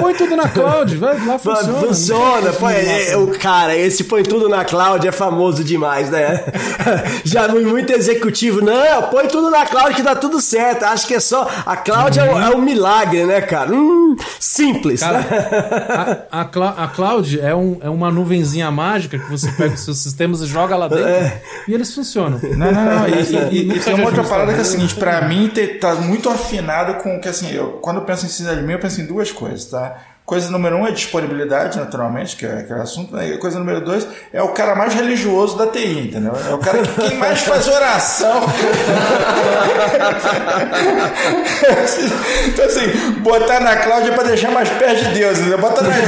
Põe 0.00 0.14
tudo 0.14 0.36
na 0.36 0.48
cloud, 0.48 0.96
vai 0.96 1.26
lá, 1.26 1.38
funciona. 1.38 1.78
Funciona, 1.80 2.52
pô, 2.52 2.68
é, 2.68 3.10
é, 3.10 3.16
o 3.16 3.26
cara, 3.38 3.76
esse 3.76 4.04
põe 4.04 4.22
tudo 4.22 4.48
na 4.48 4.64
cloud 4.64 5.06
é 5.06 5.12
famoso 5.12 5.62
demais, 5.64 6.10
né? 6.10 6.44
Já 7.24 7.48
mu- 7.48 7.60
muito 7.62 7.92
executivo, 7.92 8.60
não, 8.62 9.02
põe 9.10 9.26
tudo 9.28 9.50
na 9.50 9.66
cloud 9.66 9.94
que 9.94 10.02
dá 10.02 10.14
tudo 10.14 10.40
certo. 10.40 10.84
Acho 10.84 11.06
que 11.06 11.14
é 11.14 11.20
só. 11.20 11.48
A 11.66 11.76
cloud 11.76 12.18
é, 12.18 12.22
o- 12.24 12.40
é 12.40 12.50
um 12.56 12.60
milagre, 12.72 13.24
né, 13.24 13.40
cara? 13.40 13.70
Hum, 13.72 14.16
simples, 14.40 15.00
Cara, 15.00 15.18
né? 15.18 15.26
a, 16.30 16.40
a, 16.40 16.84
a 16.84 16.88
cloud 16.88 17.40
é, 17.40 17.54
um, 17.54 17.78
é 17.82 17.88
uma 17.90 18.10
nuvenzinha 18.10 18.70
mágica 18.70 19.18
que 19.18 19.30
você 19.30 19.50
pega 19.52 19.74
os 19.74 19.80
seus 19.80 19.98
sistemas 19.98 20.40
e 20.40 20.46
joga 20.46 20.76
lá 20.76 20.88
dentro 20.88 21.32
e 21.68 21.74
eles 21.74 21.94
funcionam. 21.94 22.40
Não, 22.42 22.72
não, 22.72 22.84
não. 22.84 23.08
E, 23.08 23.12
e- 23.12 23.70
e- 23.72 23.76
e 23.76 23.80
tem 23.80 23.94
uma 23.94 24.06
outra 24.06 24.24
parada 24.24 24.52
que 24.52 24.58
é 24.58 24.62
a 24.62 24.64
seguinte, 24.64 24.94
pra 24.94 25.28
mim 25.28 25.48
te- 25.48 25.66
tá 25.78 25.94
muito 25.96 26.28
afinado 26.28 26.94
com 27.02 27.16
o 27.16 27.20
que 27.20 27.28
assim, 27.28 27.50
eu, 27.52 27.72
quando 27.82 27.98
eu 27.98 28.04
penso 28.04 28.26
em 28.26 28.28
sysadmin, 28.28 28.72
eu 28.72 28.78
penso 28.78 29.00
em 29.00 29.06
duas 29.06 29.30
coisas, 29.30 29.66
tá? 29.66 29.96
Coisa 30.32 30.50
número 30.50 30.78
um 30.78 30.86
é 30.86 30.90
disponibilidade, 30.90 31.78
naturalmente, 31.78 32.36
que 32.36 32.46
é 32.46 32.60
aquele 32.60 32.80
assunto. 32.80 33.14
Né? 33.14 33.32
E 33.32 33.36
coisa 33.36 33.58
número 33.58 33.82
dois 33.82 34.08
é 34.32 34.42
o 34.42 34.48
cara 34.48 34.74
mais 34.74 34.94
religioso 34.94 35.58
da 35.58 35.66
TI, 35.66 36.08
entendeu? 36.08 36.32
É 36.48 36.54
o 36.54 36.58
cara 36.58 36.78
que 36.78 36.88
quem 36.88 37.18
mais 37.18 37.42
faz 37.42 37.68
oração. 37.68 38.40
então, 42.48 42.64
assim, 42.64 43.10
botar 43.20 43.60
na 43.60 43.76
cloud 43.76 44.08
é 44.08 44.12
pra 44.12 44.22
deixar 44.22 44.50
mais 44.50 44.70
perto 44.70 45.04
de 45.04 45.10
Deus, 45.18 45.38
entendeu? 45.38 45.58
Bota 45.58 45.82
na 45.82 45.90
nuvem. 45.90 46.06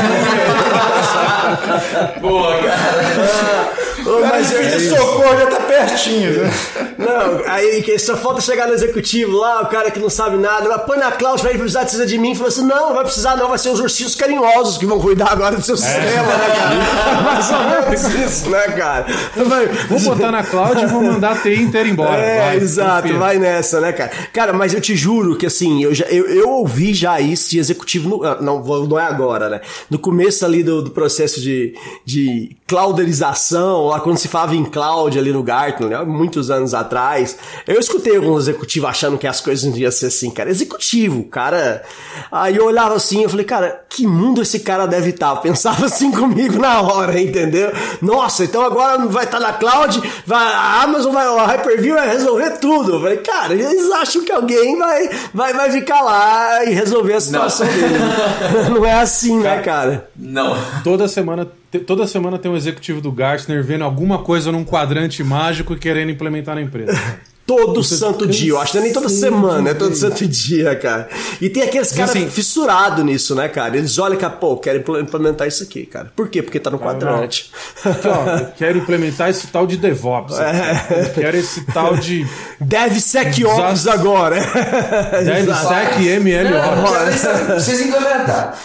Boa, 2.22 2.62
cara. 2.62 3.74
O 4.06 4.20
cara 4.20 4.26
mas 4.26 4.48
de 4.48 4.56
é 4.56 4.78
socorro 4.88 5.38
já 5.38 5.46
tá 5.46 5.60
pertinho. 5.60 6.44
Né? 6.44 6.50
Não, 6.98 7.52
aí 7.52 7.82
que 7.82 7.98
só 7.98 8.16
falta 8.16 8.40
chegar 8.40 8.66
no 8.66 8.74
executivo 8.74 9.36
lá, 9.36 9.62
o 9.62 9.66
cara 9.66 9.90
que 9.90 9.98
não 9.98 10.10
sabe 10.10 10.36
nada, 10.36 10.78
põe 10.80 10.98
na 10.98 11.12
cloud, 11.12 11.42
vai 11.42 11.52
precisar 11.52 11.80
precisa 11.80 12.06
de 12.06 12.18
mim, 12.18 12.32
e 12.32 12.34
falou 12.34 12.48
assim: 12.48 12.66
não, 12.66 12.88
não 12.88 12.94
vai 12.94 13.04
precisar, 13.04 13.36
não, 13.36 13.48
vai 13.48 13.58
ser 13.58 13.70
os 14.14 14.20
carinhosos 14.20 14.78
que 14.78 14.86
vão 14.86 14.98
cuidar 15.00 15.30
agora 15.32 15.56
do 15.56 15.62
seu 15.62 15.76
sistema, 15.76 16.22
né, 16.22 16.54
cara? 16.56 17.20
Mais 17.22 17.50
ou 17.50 17.58
menos 17.64 18.14
isso, 18.14 18.50
né, 18.50 18.62
cara? 18.68 19.06
Vai- 19.36 19.66
Vou 19.88 20.00
botar 20.00 20.30
na 20.30 20.42
cloud 20.44 20.80
e 20.82 20.86
vou 20.86 21.02
mandar 21.02 21.32
a 21.32 21.36
TI 21.36 21.62
inteira 21.62 21.88
embora. 21.88 22.20
É, 22.20 22.44
Vai, 22.46 22.56
exato, 22.56 23.02
confia. 23.02 23.18
vai 23.18 23.38
nessa, 23.38 23.80
né, 23.80 23.92
cara? 23.92 24.10
Cara, 24.32 24.52
mas 24.52 24.72
eu 24.74 24.80
te 24.80 24.94
juro 24.96 25.36
que 25.36 25.46
assim, 25.46 25.82
eu, 25.82 25.94
já, 25.94 26.04
eu, 26.06 26.26
eu 26.26 26.48
ouvi 26.48 26.94
já 26.94 27.20
isso 27.20 27.50
de 27.50 27.58
executivo, 27.58 28.08
no, 28.08 28.24
ah, 28.24 28.38
não, 28.40 28.62
não 28.62 28.98
é 28.98 29.04
agora, 29.04 29.48
né? 29.48 29.60
No 29.90 29.98
começo 29.98 30.44
ali 30.44 30.62
do, 30.62 30.82
do 30.82 30.90
processo 30.90 31.40
de, 31.40 31.74
de 32.04 32.56
clouderização, 32.66 33.86
lá 33.86 34.00
quando 34.00 34.16
se 34.18 34.28
falava 34.28 34.54
em 34.54 34.64
cloud 34.64 35.18
ali 35.18 35.32
no 35.32 35.42
Gartner, 35.42 35.90
né, 35.90 36.04
muitos 36.04 36.50
anos 36.50 36.72
atrás, 36.74 37.36
eu 37.66 37.78
escutei 37.80 38.16
alguns 38.16 38.44
executivos 38.48 38.88
achando 38.88 39.18
que 39.18 39.26
as 39.26 39.40
coisas 39.40 39.64
não 39.64 39.76
iam 39.76 39.90
ser 39.90 40.06
assim, 40.06 40.30
cara. 40.30 40.50
Executivo, 40.50 41.24
cara. 41.24 41.82
Aí 42.30 42.56
eu 42.56 42.64
olhava 42.66 42.94
assim, 42.94 43.22
eu 43.22 43.28
falei, 43.28 43.44
cara, 43.44 43.82
que 43.94 44.06
mundo 44.06 44.42
esse 44.42 44.60
cara 44.60 44.86
deve 44.86 45.10
estar? 45.10 45.30
Eu 45.30 45.36
pensava 45.36 45.86
assim 45.86 46.10
comigo 46.12 46.58
na 46.58 46.80
hora, 46.80 47.20
entendeu? 47.20 47.72
Nossa, 48.02 48.44
então 48.44 48.62
agora 48.62 49.06
vai 49.06 49.24
estar 49.24 49.38
na 49.38 49.52
cloud, 49.52 50.02
vai, 50.26 50.52
a 50.52 50.82
Amazon 50.82 51.12
vai, 51.12 51.28
o 51.28 51.44
Hyper-V 51.44 51.92
vai 51.92 52.08
resolver 52.08 52.50
tudo. 52.58 52.94
Eu 52.94 53.00
falei, 53.00 53.18
cara, 53.18 53.54
eles 53.54 53.90
acham 53.92 54.24
que 54.24 54.32
alguém 54.32 54.76
vai, 54.78 55.08
vai, 55.32 55.54
vai 55.54 55.70
ficar 55.70 56.00
lá 56.00 56.64
e 56.64 56.74
resolver 56.74 57.14
a 57.14 57.20
situação 57.20 57.66
dele. 57.66 57.94
Não 58.74 58.84
é 58.84 58.94
assim, 58.94 59.38
né, 59.38 59.60
cara? 59.60 60.08
Não. 60.16 60.56
Toda 60.82 61.06
semana, 61.06 61.46
toda 61.86 62.06
semana 62.06 62.38
tem 62.38 62.50
um 62.50 62.56
executivo 62.56 63.00
do 63.00 63.12
Gartner 63.12 63.62
vendo 63.62 63.84
alguma 63.84 64.18
coisa 64.18 64.50
num 64.50 64.64
quadrante 64.64 65.22
mágico 65.22 65.74
e 65.74 65.78
querendo 65.78 66.10
implementar 66.10 66.54
na 66.54 66.62
empresa. 66.62 66.98
Todo 67.46 67.84
santo 67.84 68.26
dia, 68.26 68.50
eu 68.52 68.58
acho 68.58 68.72
que 68.72 68.78
não 68.78 68.84
é 68.84 68.86
nem 68.86 68.94
toda 68.94 69.08
semana, 69.10 69.68
é 69.70 69.74
todo 69.74 69.94
santo 69.94 70.26
dia, 70.26 70.74
cara. 70.76 71.08
E 71.40 71.50
tem 71.50 71.62
aqueles 71.62 71.92
caras 71.92 72.10
assim- 72.10 72.30
fissurados 72.30 73.04
nisso, 73.04 73.34
né, 73.34 73.48
cara? 73.48 73.76
Eles 73.76 73.98
olham 73.98 74.16
que, 74.16 74.26
pô, 74.30 74.56
quero 74.56 74.78
impl- 74.78 74.98
implementar 74.98 75.46
isso 75.46 75.62
aqui, 75.62 75.84
cara. 75.84 76.10
Por 76.16 76.28
quê? 76.28 76.42
Porque 76.42 76.58
tá 76.58 76.70
no 76.70 76.78
quadrante. 76.78 77.52
Aqui, 77.84 78.08
ó, 78.08 78.36
eu 78.38 78.46
quero 78.56 78.78
implementar 78.78 79.28
esse 79.28 79.46
tal 79.48 79.66
de 79.66 79.76
DevOps. 79.76 80.36
Eu 80.38 81.10
quero 81.14 81.36
esse 81.36 81.60
tal 81.66 81.96
de 81.98 82.26
DevSecOps 82.60 83.80
Exato. 83.80 83.90
agora. 84.00 84.36
DevSec 85.22 86.06
ML 86.08 86.50
Não, 86.50 86.84
Ops. 86.84 87.20
precisa, 87.46 87.84
implementar. 87.84 88.58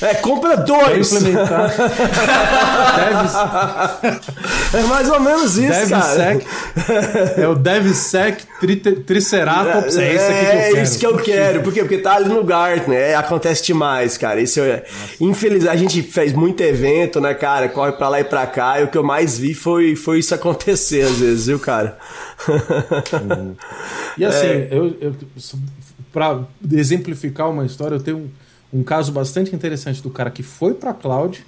É, 0.00 0.14
compra 0.14 0.56
Quero 0.56 0.64
dois. 0.66 1.12
implementar 1.12 1.70
É 4.72 4.82
mais 4.84 5.08
ou 5.10 5.20
menos 5.20 5.58
isso, 5.58 5.90
cara. 5.90 6.14
DevSec. 6.14 6.46
É 7.40 7.46
o 7.48 7.54
DevSec 7.54 8.21
tri- 8.30 8.76
Triceratops. 8.76 9.96
É 9.98 10.14
esse 10.14 10.24
aqui 10.30 10.38
que 10.38 10.46
eu 10.46 10.58
É 10.60 10.70
quero. 10.70 10.82
isso 10.82 10.98
que 10.98 11.06
eu 11.06 11.16
quero. 11.16 11.62
Por 11.62 11.72
quê? 11.72 11.80
Porque 11.80 11.98
tá 11.98 12.14
ali 12.16 12.28
no 12.28 12.44
Gartner. 12.44 12.96
É, 12.98 13.14
acontece 13.16 13.64
demais, 13.64 14.16
cara. 14.16 14.40
Isso 14.40 14.60
é. 14.60 14.84
Infelizmente, 15.20 15.68
a 15.72 15.76
gente 15.76 16.02
fez 16.02 16.32
muito 16.32 16.60
evento, 16.62 17.20
né, 17.20 17.34
cara? 17.34 17.68
Corre 17.68 17.92
pra 17.92 18.08
lá 18.08 18.20
e 18.20 18.24
pra 18.24 18.46
cá. 18.46 18.80
E 18.80 18.84
o 18.84 18.88
que 18.88 18.96
eu 18.96 19.02
mais 19.02 19.36
vi 19.38 19.54
foi, 19.54 19.96
foi 19.96 20.20
isso 20.20 20.34
acontecer, 20.34 21.02
às 21.02 21.18
vezes, 21.18 21.46
viu, 21.46 21.58
cara? 21.58 21.98
E 24.16 24.24
assim, 24.24 24.46
É. 24.46 24.68
eu, 24.70 24.96
eu, 25.00 25.14
para 26.12 26.40
exemplificar 26.70 27.50
uma 27.50 27.64
história, 27.64 27.96
eu 27.96 28.00
tenho 28.00 28.30
um, 28.72 28.80
um 28.80 28.82
caso 28.82 29.10
bastante 29.12 29.54
interessante 29.54 30.02
do 30.02 30.10
cara 30.10 30.30
que 30.30 30.42
foi 30.42 30.74
para 30.74 30.92
cloud. 30.92 31.44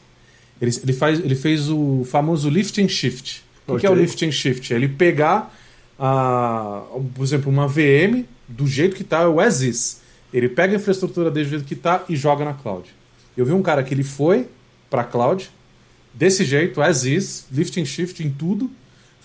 Ele, 0.61 0.71
ele, 0.83 0.93
faz, 0.93 1.19
ele 1.19 1.35
fez 1.35 1.69
o 1.69 2.07
famoso 2.11 2.49
lift 2.49 2.81
and 2.83 2.88
shift. 2.88 3.43
O 3.66 3.75
que, 3.75 3.81
que 3.81 3.87
é 3.87 3.90
o 3.90 3.95
lift 3.95 4.25
and 4.25 4.31
shift? 4.31 4.73
É 4.73 4.76
ele 4.76 4.88
pegar, 4.88 5.54
a, 5.98 6.82
por 7.14 7.22
exemplo, 7.22 7.50
uma 7.50 7.66
VM 7.66 8.24
do 8.48 8.66
jeito 8.66 8.96
que 8.96 9.02
está, 9.02 9.28
o 9.28 9.40
as 9.40 9.60
is. 9.60 10.00
Ele 10.32 10.48
pega 10.48 10.74
a 10.74 10.76
infraestrutura 10.76 11.30
dele 11.30 11.46
do 11.46 11.50
jeito 11.50 11.64
que 11.64 11.74
está 11.74 12.02
e 12.08 12.16
joga 12.16 12.44
na 12.44 12.54
cloud. 12.54 12.92
Eu 13.36 13.44
vi 13.46 13.52
um 13.52 13.62
cara 13.62 13.82
que 13.82 13.94
ele 13.94 14.02
foi 14.02 14.48
para 14.90 15.04
cloud, 15.04 15.50
desse 16.12 16.44
jeito, 16.44 16.80
as 16.80 17.04
is, 17.04 17.46
lift 17.50 17.80
and 17.80 17.84
shift 17.84 18.22
em 18.22 18.30
tudo. 18.30 18.70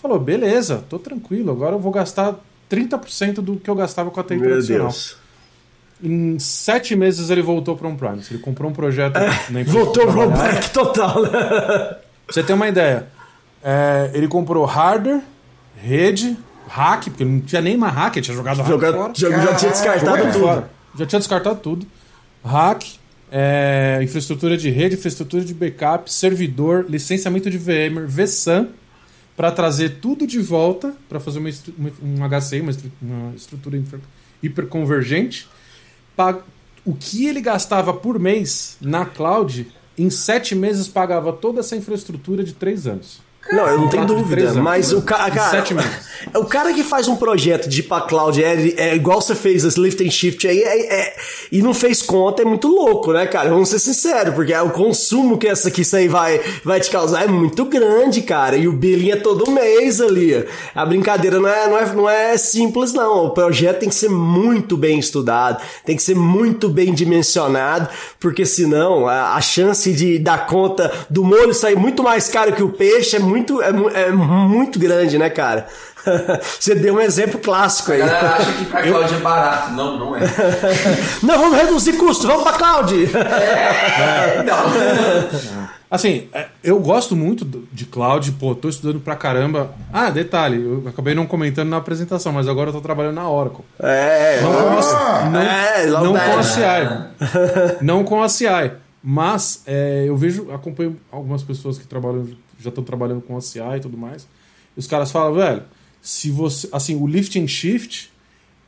Falou, 0.00 0.18
beleza, 0.18 0.84
tô 0.88 0.98
tranquilo, 0.98 1.50
agora 1.50 1.76
eu 1.76 1.78
vou 1.78 1.92
gastar 1.92 2.38
30% 2.70 3.34
do 3.34 3.56
que 3.56 3.68
eu 3.68 3.74
gastava 3.74 4.10
com 4.10 4.20
a 4.20 4.24
TI 4.24 4.36
Meu 4.36 4.50
tradicional. 4.50 4.88
Deus. 4.88 5.16
Em 6.02 6.38
sete 6.38 6.96
meses 6.96 7.28
ele 7.28 7.42
voltou 7.42 7.76
para 7.76 7.86
um 7.86 7.94
Prime. 7.94 8.22
Ele 8.30 8.38
comprou 8.38 8.70
um 8.70 8.72
projeto 8.72 9.14
na 9.50 9.60
empresa. 9.60 9.70
Voltou 9.70 10.06
pro 10.06 10.26
trabalhava. 10.26 10.52
back 10.52 10.70
total? 10.70 11.22
Pra 11.26 12.00
você 12.28 12.42
ter 12.42 12.52
uma 12.52 12.68
ideia, 12.68 13.08
é, 13.62 14.10
ele 14.14 14.26
comprou 14.28 14.64
hardware, 14.64 15.20
rede, 15.76 16.36
hack, 16.68 17.04
porque 17.04 17.24
não 17.24 17.40
tinha 17.40 17.60
nem 17.60 17.76
mais 17.76 17.94
hack, 17.94 18.16
ele 18.16 18.24
tinha 18.24 18.36
jogado 18.36 18.58
hack 18.58 18.68
Joga- 18.68 18.92
fora. 18.92 19.12
já, 19.16 19.30
já 19.30 19.54
tinha 19.54 19.70
descartado 19.70 20.16
Jogou 20.16 20.32
tudo. 20.32 20.40
fora. 20.44 20.70
Já 20.98 21.06
tinha 21.06 21.18
descartado 21.18 21.60
tudo. 21.60 21.86
Hack, 22.44 22.84
é, 23.30 24.00
infraestrutura 24.02 24.56
de 24.56 24.70
rede, 24.70 24.94
infraestrutura 24.96 25.44
de 25.44 25.54
backup, 25.54 26.12
servidor, 26.12 26.86
licenciamento 26.88 27.48
de 27.50 27.58
VMware, 27.58 28.06
vSAN, 28.06 28.68
para 29.36 29.50
trazer 29.52 30.00
tudo 30.00 30.26
de 30.26 30.38
volta, 30.40 30.94
para 31.08 31.18
fazer 31.20 31.38
uma, 31.38 31.48
um 32.02 32.40
HCI, 32.40 32.60
uma, 32.60 32.72
uma 33.00 33.34
estrutura 33.34 33.80
hiperconvergente. 34.42 35.48
O 36.84 36.94
que 36.94 37.26
ele 37.26 37.40
gastava 37.40 37.92
por 37.92 38.18
mês 38.18 38.76
na 38.80 39.04
cloud, 39.04 39.66
em 39.98 40.08
sete 40.10 40.54
meses 40.54 40.88
pagava 40.88 41.32
toda 41.32 41.60
essa 41.60 41.76
infraestrutura 41.76 42.42
de 42.42 42.52
três 42.54 42.86
anos. 42.86 43.20
Não, 43.50 43.66
eu 43.66 43.78
não 43.78 43.88
tenho 43.88 44.04
dúvida. 44.04 44.42
anos. 44.42 44.56
Mas 44.56 44.92
o 44.92 45.02
cara. 45.02 45.50
sete 45.50 45.74
meses. 45.74 46.10
O 46.34 46.44
cara 46.44 46.72
que 46.74 46.84
faz 46.84 47.08
um 47.08 47.16
projeto 47.16 47.66
de 47.66 47.80
ir 47.80 47.84
pra 47.84 48.02
cloud 48.02 48.44
é, 48.44 48.74
é 48.76 48.94
igual 48.94 49.22
você 49.22 49.34
fez 49.34 49.64
esse 49.64 49.80
lift 49.80 50.06
and 50.06 50.10
shift 50.10 50.46
aí 50.46 50.60
é- 50.62 50.94
é- 50.94 51.16
e 51.50 51.62
não 51.62 51.72
fez 51.72 52.02
conta, 52.02 52.42
é 52.42 52.44
muito 52.44 52.68
louco, 52.68 53.10
né, 53.14 53.26
cara? 53.26 53.48
Vamos 53.48 53.70
ser 53.70 53.78
sinceros, 53.78 54.34
porque 54.34 54.54
o 54.54 54.68
consumo 54.68 55.38
que 55.38 55.48
essa 55.48 55.70
que 55.70 55.80
isso 55.80 55.96
aí 55.96 56.08
vai, 56.08 56.38
vai 56.62 56.78
te 56.78 56.90
causar 56.90 57.24
é 57.24 57.26
muito 57.26 57.64
grande, 57.64 58.20
cara. 58.20 58.54
E 58.56 58.68
o 58.68 58.72
billing 58.72 59.12
é 59.12 59.16
todo 59.16 59.50
mês 59.50 59.98
ali. 59.98 60.44
A 60.74 60.84
brincadeira 60.84 61.40
não 61.40 61.48
é, 61.48 61.66
não, 61.66 61.78
é, 61.78 61.86
não 61.94 62.10
é 62.10 62.36
simples, 62.36 62.92
não. 62.92 63.24
O 63.24 63.30
projeto 63.30 63.78
tem 63.80 63.88
que 63.88 63.94
ser 63.94 64.10
muito 64.10 64.76
bem 64.76 64.98
estudado, 64.98 65.62
tem 65.86 65.96
que 65.96 66.02
ser 66.02 66.14
muito 66.14 66.68
bem 66.68 66.92
dimensionado, 66.92 67.88
porque 68.20 68.44
senão 68.44 69.08
a, 69.08 69.34
a 69.36 69.40
chance 69.40 69.90
de 69.90 70.18
dar 70.18 70.46
conta 70.46 70.92
do 71.08 71.24
molho 71.24 71.54
sair 71.54 71.76
muito 71.76 72.02
mais 72.02 72.28
caro 72.28 72.52
que 72.52 72.62
o 72.62 72.68
peixe 72.68 73.16
é 73.16 73.18
muito, 73.30 73.62
é, 73.62 73.68
é 74.08 74.10
muito 74.10 74.78
grande, 74.78 75.16
né, 75.16 75.30
cara? 75.30 75.66
Você 76.58 76.74
deu 76.74 76.94
um 76.94 77.00
exemplo 77.00 77.38
clássico 77.40 77.92
aí. 77.92 78.02
A 78.02 78.06
galera 78.06 78.28
acha 78.34 78.52
que 78.52 78.64
pra 78.64 78.82
cloud 78.82 79.14
é 79.14 79.18
barato. 79.18 79.72
Não, 79.72 79.98
não 79.98 80.16
é. 80.16 80.20
Não, 81.22 81.38
vamos 81.38 81.56
reduzir 81.56 81.92
custo, 81.94 82.26
vamos 82.26 82.42
pra 82.42 82.52
cloud. 82.54 82.94
É, 83.16 84.42
não. 84.44 85.70
Assim, 85.90 86.28
é, 86.32 86.46
eu 86.62 86.78
gosto 86.78 87.14
muito 87.16 87.44
de 87.72 87.84
cloud, 87.84 88.30
pô, 88.32 88.54
tô 88.54 88.68
estudando 88.68 89.00
pra 89.00 89.16
caramba. 89.16 89.74
Ah, 89.92 90.08
detalhe, 90.08 90.62
eu 90.62 90.84
acabei 90.88 91.14
não 91.14 91.26
comentando 91.26 91.68
na 91.68 91.76
apresentação, 91.76 92.32
mas 92.32 92.46
agora 92.48 92.70
eu 92.70 92.74
tô 92.74 92.80
trabalhando 92.80 93.16
na 93.16 93.28
Oracle. 93.28 93.64
É, 93.78 94.40
Não 94.40 94.52
com 94.52 94.78
a, 94.78 95.24
não, 95.30 95.40
É, 95.40 95.86
não 95.86 96.12
logo 96.12 96.18
com 96.18 96.38
a. 96.38 96.42
CI. 96.42 96.62
não 97.82 98.04
com 98.04 98.22
a 98.22 98.28
CI. 98.28 98.72
Mas 99.02 99.62
é, 99.66 100.04
eu 100.06 100.16
vejo, 100.16 100.52
acompanho 100.52 100.96
algumas 101.10 101.42
pessoas 101.42 101.78
que 101.78 101.86
trabalham, 101.86 102.28
já 102.62 102.68
estão 102.68 102.84
trabalhando 102.84 103.20
com 103.20 103.36
a 103.36 103.40
CI 103.40 103.58
e 103.76 103.80
tudo 103.80 103.96
mais. 103.96 104.26
E 104.76 104.78
os 104.80 104.86
caras 104.86 105.10
falam, 105.10 105.34
velho, 105.34 105.62
se 106.00 106.30
você. 106.30 106.68
Assim, 106.72 106.94
o 106.96 107.06
lift 107.06 107.38
and 107.40 107.46
shift 107.48 108.10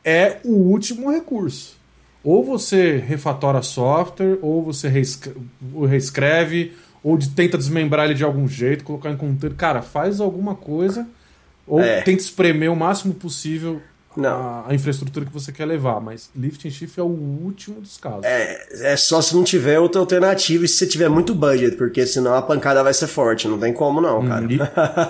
é 0.04 0.38
o 0.44 0.52
último 0.52 1.10
recurso. 1.10 1.76
Ou 2.24 2.44
você 2.44 2.96
refatora 2.98 3.62
software, 3.62 4.38
ou 4.42 4.62
você 4.62 4.88
reescre- 4.88 5.34
ou 5.74 5.84
reescreve, 5.86 6.72
ou 7.02 7.16
de- 7.18 7.30
tenta 7.30 7.58
desmembrar 7.58 8.04
ele 8.06 8.14
de 8.14 8.22
algum 8.24 8.46
jeito, 8.46 8.84
colocar 8.84 9.10
em 9.10 9.16
container. 9.16 9.56
Cara, 9.56 9.82
faz 9.82 10.20
alguma 10.20 10.54
coisa, 10.54 11.06
ou 11.66 11.80
É. 11.80 12.00
tenta 12.02 12.20
espremer 12.22 12.70
o 12.70 12.76
máximo 12.76 13.12
possível. 13.14 13.80
A, 14.18 14.64
a 14.68 14.74
infraestrutura 14.74 15.24
que 15.26 15.32
você 15.32 15.52
quer 15.52 15.64
levar. 15.64 16.00
Mas 16.00 16.30
lift 16.36 16.66
and 16.66 16.70
shift 16.70 16.98
é 16.98 17.02
o 17.02 17.06
último 17.06 17.80
dos 17.80 17.96
casos. 17.96 18.24
É 18.82 18.96
só 18.96 19.20
se 19.22 19.34
não 19.34 19.44
tiver 19.44 19.78
outra 19.78 20.00
alternativa 20.00 20.64
e 20.64 20.68
se 20.68 20.76
você 20.76 20.86
tiver 20.86 21.08
muito 21.08 21.34
budget, 21.34 21.76
porque 21.76 22.06
senão 22.06 22.34
a 22.34 22.42
pancada 22.42 22.82
vai 22.82 22.94
ser 22.94 23.06
forte. 23.06 23.48
Não 23.48 23.58
tem 23.58 23.72
como 23.72 24.00
não, 24.00 24.26
cara. 24.26 24.44
E, 24.50 24.56
e 24.56 24.60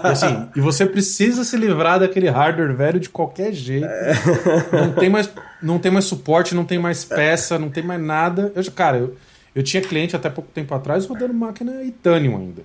assim, 0.08 0.48
e 0.56 0.60
você 0.60 0.86
precisa 0.86 1.44
se 1.44 1.56
livrar 1.56 2.00
daquele 2.00 2.28
hardware 2.28 2.74
velho 2.74 3.00
de 3.00 3.08
qualquer 3.08 3.52
jeito. 3.52 3.86
Não, 4.72 4.92
tem 4.92 5.10
mais, 5.10 5.30
não 5.62 5.78
tem 5.78 5.90
mais 5.92 6.04
suporte, 6.04 6.54
não 6.54 6.64
tem 6.64 6.78
mais 6.78 7.04
peça, 7.04 7.58
não 7.58 7.70
tem 7.70 7.82
mais 7.82 8.00
nada. 8.00 8.52
Eu, 8.54 8.62
cara, 8.72 8.98
eu, 8.98 9.16
Eu 9.54 9.62
tinha 9.62 9.82
cliente 9.82 10.16
até 10.16 10.30
pouco 10.30 10.50
tempo 10.52 10.74
atrás 10.74 11.04
rodando 11.06 11.34
máquina 11.34 11.82
Itanium 11.82 12.36
ainda. 12.36 12.62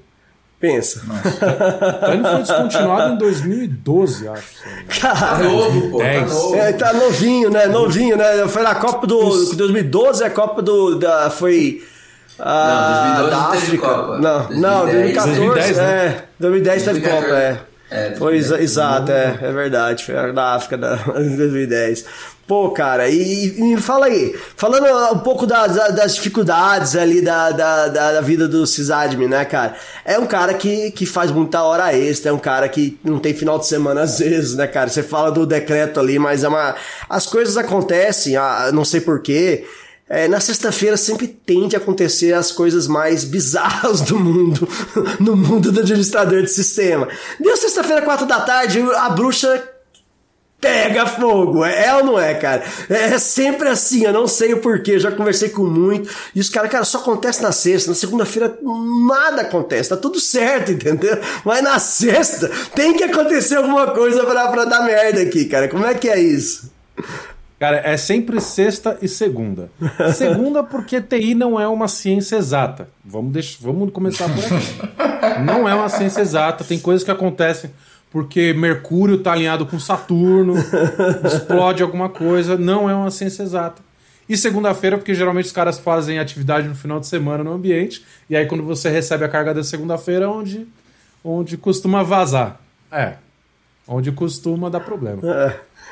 Pensa. 0.59 1.01
Itanium 1.05 2.23
foi 2.31 2.37
descontinuado 2.41 3.13
em 3.13 3.17
2012, 3.17 4.27
acho. 4.27 4.43
engano. 4.65 4.87
Tá 5.01 5.13
Cara, 5.13 5.43
novo, 5.43 5.91
pô, 5.91 5.97
tá 5.99 6.03
10. 6.05 6.31
novo. 6.33 6.55
é, 6.55 6.73
tá 6.73 6.93
novinho, 6.93 7.49
né? 7.51 7.67
Novinho, 7.67 8.17
né? 8.17 8.47
Foi 8.47 8.63
na 8.63 8.73
Copa 8.75 9.05
do 9.05 9.53
2012, 9.55 10.23
a 10.23 10.29
Copa 10.31 10.61
do 10.63 10.95
da 10.97 11.29
foi 11.29 11.83
ah, 12.39 13.17
Não, 13.19 13.29
2012 13.29 13.29
da 13.29 13.57
África. 13.59 13.87
Copa. 13.87 14.17
Não, 14.17 14.49
não, 14.49 14.85
2014, 14.85 15.39
2010, 15.39 15.77
né? 15.77 15.83
é, 15.83 16.23
2010 16.39 16.83
teve 16.83 16.99
2014. 17.01 17.25
Copa, 17.27 17.39
é. 17.39 17.59
É, 17.89 18.15
Foi 18.17 18.35
exa- 18.35 18.57
2010. 18.57 18.61
exato, 18.71 19.11
é, 19.11 19.37
é 19.41 19.51
verdade, 19.53 20.03
foi 20.03 20.17
a 20.17 20.31
da 20.33 20.55
África 20.55 20.77
da 20.77 20.95
2010. 20.95 22.05
Pô, 22.47 22.71
cara, 22.71 23.09
e, 23.09 23.53
me 23.57 23.75
fala 23.75 24.05
aí, 24.05 24.33
falando 24.55 24.85
um 25.13 25.19
pouco 25.19 25.45
das, 25.45 25.75
das 25.93 26.15
dificuldades 26.15 26.95
ali 26.95 27.21
da, 27.21 27.51
da, 27.51 27.87
da, 27.89 28.13
da 28.13 28.21
vida 28.21 28.47
do 28.47 28.65
sysadmin, 28.65 29.27
né, 29.27 29.43
cara? 29.43 29.75
É 30.05 30.17
um 30.17 30.25
cara 30.25 30.53
que, 30.53 30.89
que 30.91 31.05
faz 31.05 31.29
muita 31.29 31.61
hora 31.61 31.93
extra, 31.93 32.31
é 32.31 32.33
um 32.33 32.39
cara 32.39 32.69
que 32.69 32.97
não 33.03 33.19
tem 33.19 33.33
final 33.33 33.59
de 33.59 33.67
semana 33.67 34.03
às 34.03 34.19
vezes, 34.19 34.55
né, 34.55 34.65
cara? 34.65 34.89
Você 34.89 35.03
fala 35.03 35.29
do 35.29 35.45
decreto 35.45 35.99
ali, 35.99 36.17
mas 36.17 36.45
é 36.45 36.47
uma. 36.47 36.73
As 37.09 37.25
coisas 37.25 37.57
acontecem, 37.57 38.37
ah, 38.37 38.69
não 38.73 38.85
sei 38.85 39.01
porquê. 39.01 39.65
É, 40.09 40.25
na 40.29 40.39
sexta-feira 40.39 40.95
sempre 40.95 41.27
tende 41.27 41.75
a 41.75 41.79
acontecer 41.79 42.31
as 42.31 42.49
coisas 42.49 42.87
mais 42.87 43.25
bizarras 43.25 43.99
do 43.99 44.17
mundo, 44.17 44.65
no 45.19 45.35
mundo 45.35 45.69
do 45.69 45.81
administrador 45.81 46.43
de 46.43 46.49
sistema. 46.49 47.09
Deu 47.37 47.57
sexta-feira, 47.57 48.03
quatro 48.03 48.25
da 48.25 48.39
tarde, 48.39 48.79
a 48.95 49.09
bruxa 49.09 49.61
pega 50.59 51.05
fogo. 51.05 51.63
É, 51.63 51.85
é 51.85 51.95
ou 51.95 52.03
não 52.03 52.19
é, 52.19 52.33
cara? 52.33 52.63
É, 52.89 53.13
é 53.13 53.19
sempre 53.19 53.69
assim, 53.69 54.03
eu 54.03 54.13
não 54.13 54.27
sei 54.27 54.53
o 54.53 54.59
porquê. 54.59 54.99
Já 54.99 55.11
conversei 55.11 55.49
com 55.49 55.63
muito. 55.63 56.09
E 56.33 56.39
os 56.39 56.49
caras, 56.49 56.71
cara, 56.71 56.83
só 56.83 56.99
acontece 56.99 57.41
na 57.41 57.51
sexta. 57.51 57.91
Na 57.91 57.95
segunda-feira 57.95 58.57
nada 59.07 59.43
acontece. 59.43 59.89
Tá 59.89 59.97
tudo 59.97 60.19
certo, 60.19 60.71
entendeu? 60.73 61.17
Mas 61.45 61.63
na 61.63 61.79
sexta 61.79 62.49
tem 62.75 62.95
que 62.95 63.03
acontecer 63.03 63.55
alguma 63.55 63.91
coisa 63.91 64.23
pra, 64.25 64.47
pra 64.49 64.65
dar 64.65 64.83
merda 64.83 65.21
aqui, 65.21 65.45
cara. 65.45 65.67
Como 65.67 65.85
é 65.85 65.93
que 65.93 66.09
é 66.09 66.19
isso? 66.19 66.71
Cara, 67.59 67.77
é 67.77 67.97
sempre 67.97 68.39
sexta 68.39 68.99
e 69.01 69.07
segunda. 69.07 69.71
Segunda 70.13 70.63
porque 70.63 71.01
TI 71.01 71.33
não 71.33 71.59
é 71.59 71.67
uma 71.67 71.87
ciência 71.87 72.35
exata. 72.35 72.87
Vamos, 73.03 73.33
deixar, 73.33 73.57
vamos 73.61 73.91
começar 73.91 74.29
por 74.29 74.43
aqui. 74.43 75.43
Não 75.43 75.67
é 75.67 75.73
uma 75.73 75.89
ciência 75.89 76.21
exata, 76.21 76.63
tem 76.63 76.77
coisas 76.77 77.03
que 77.03 77.09
acontecem 77.09 77.71
porque 78.11 78.53
Mercúrio 78.53 79.17
tá 79.19 79.31
alinhado 79.33 79.65
com 79.65 79.79
Saturno, 79.79 80.55
explode 81.25 81.83
alguma 81.83 82.09
coisa, 82.09 82.57
não 82.57 82.89
é 82.89 82.93
uma 82.95 83.11
ciência 83.11 83.43
exata. 83.43 83.81
E 84.29 84.35
segunda-feira, 84.35 84.97
porque 84.97 85.13
geralmente 85.15 85.45
os 85.45 85.51
caras 85.51 85.79
fazem 85.79 86.19
atividade 86.19 86.67
no 86.67 86.75
final 86.75 86.99
de 86.99 87.07
semana 87.07 87.43
no 87.43 87.53
ambiente, 87.53 88.05
e 88.29 88.35
aí 88.35 88.45
quando 88.45 88.63
você 88.63 88.89
recebe 88.89 89.23
a 89.23 89.29
carga 89.29 89.53
da 89.53 89.63
segunda-feira, 89.63 90.25
é 90.25 90.27
onde, 90.27 90.67
onde 91.23 91.55
costuma 91.57 92.03
vazar. 92.03 92.59
É, 92.91 93.13
onde 93.87 94.11
costuma 94.11 94.69
dar 94.69 94.81
problema. 94.81 95.21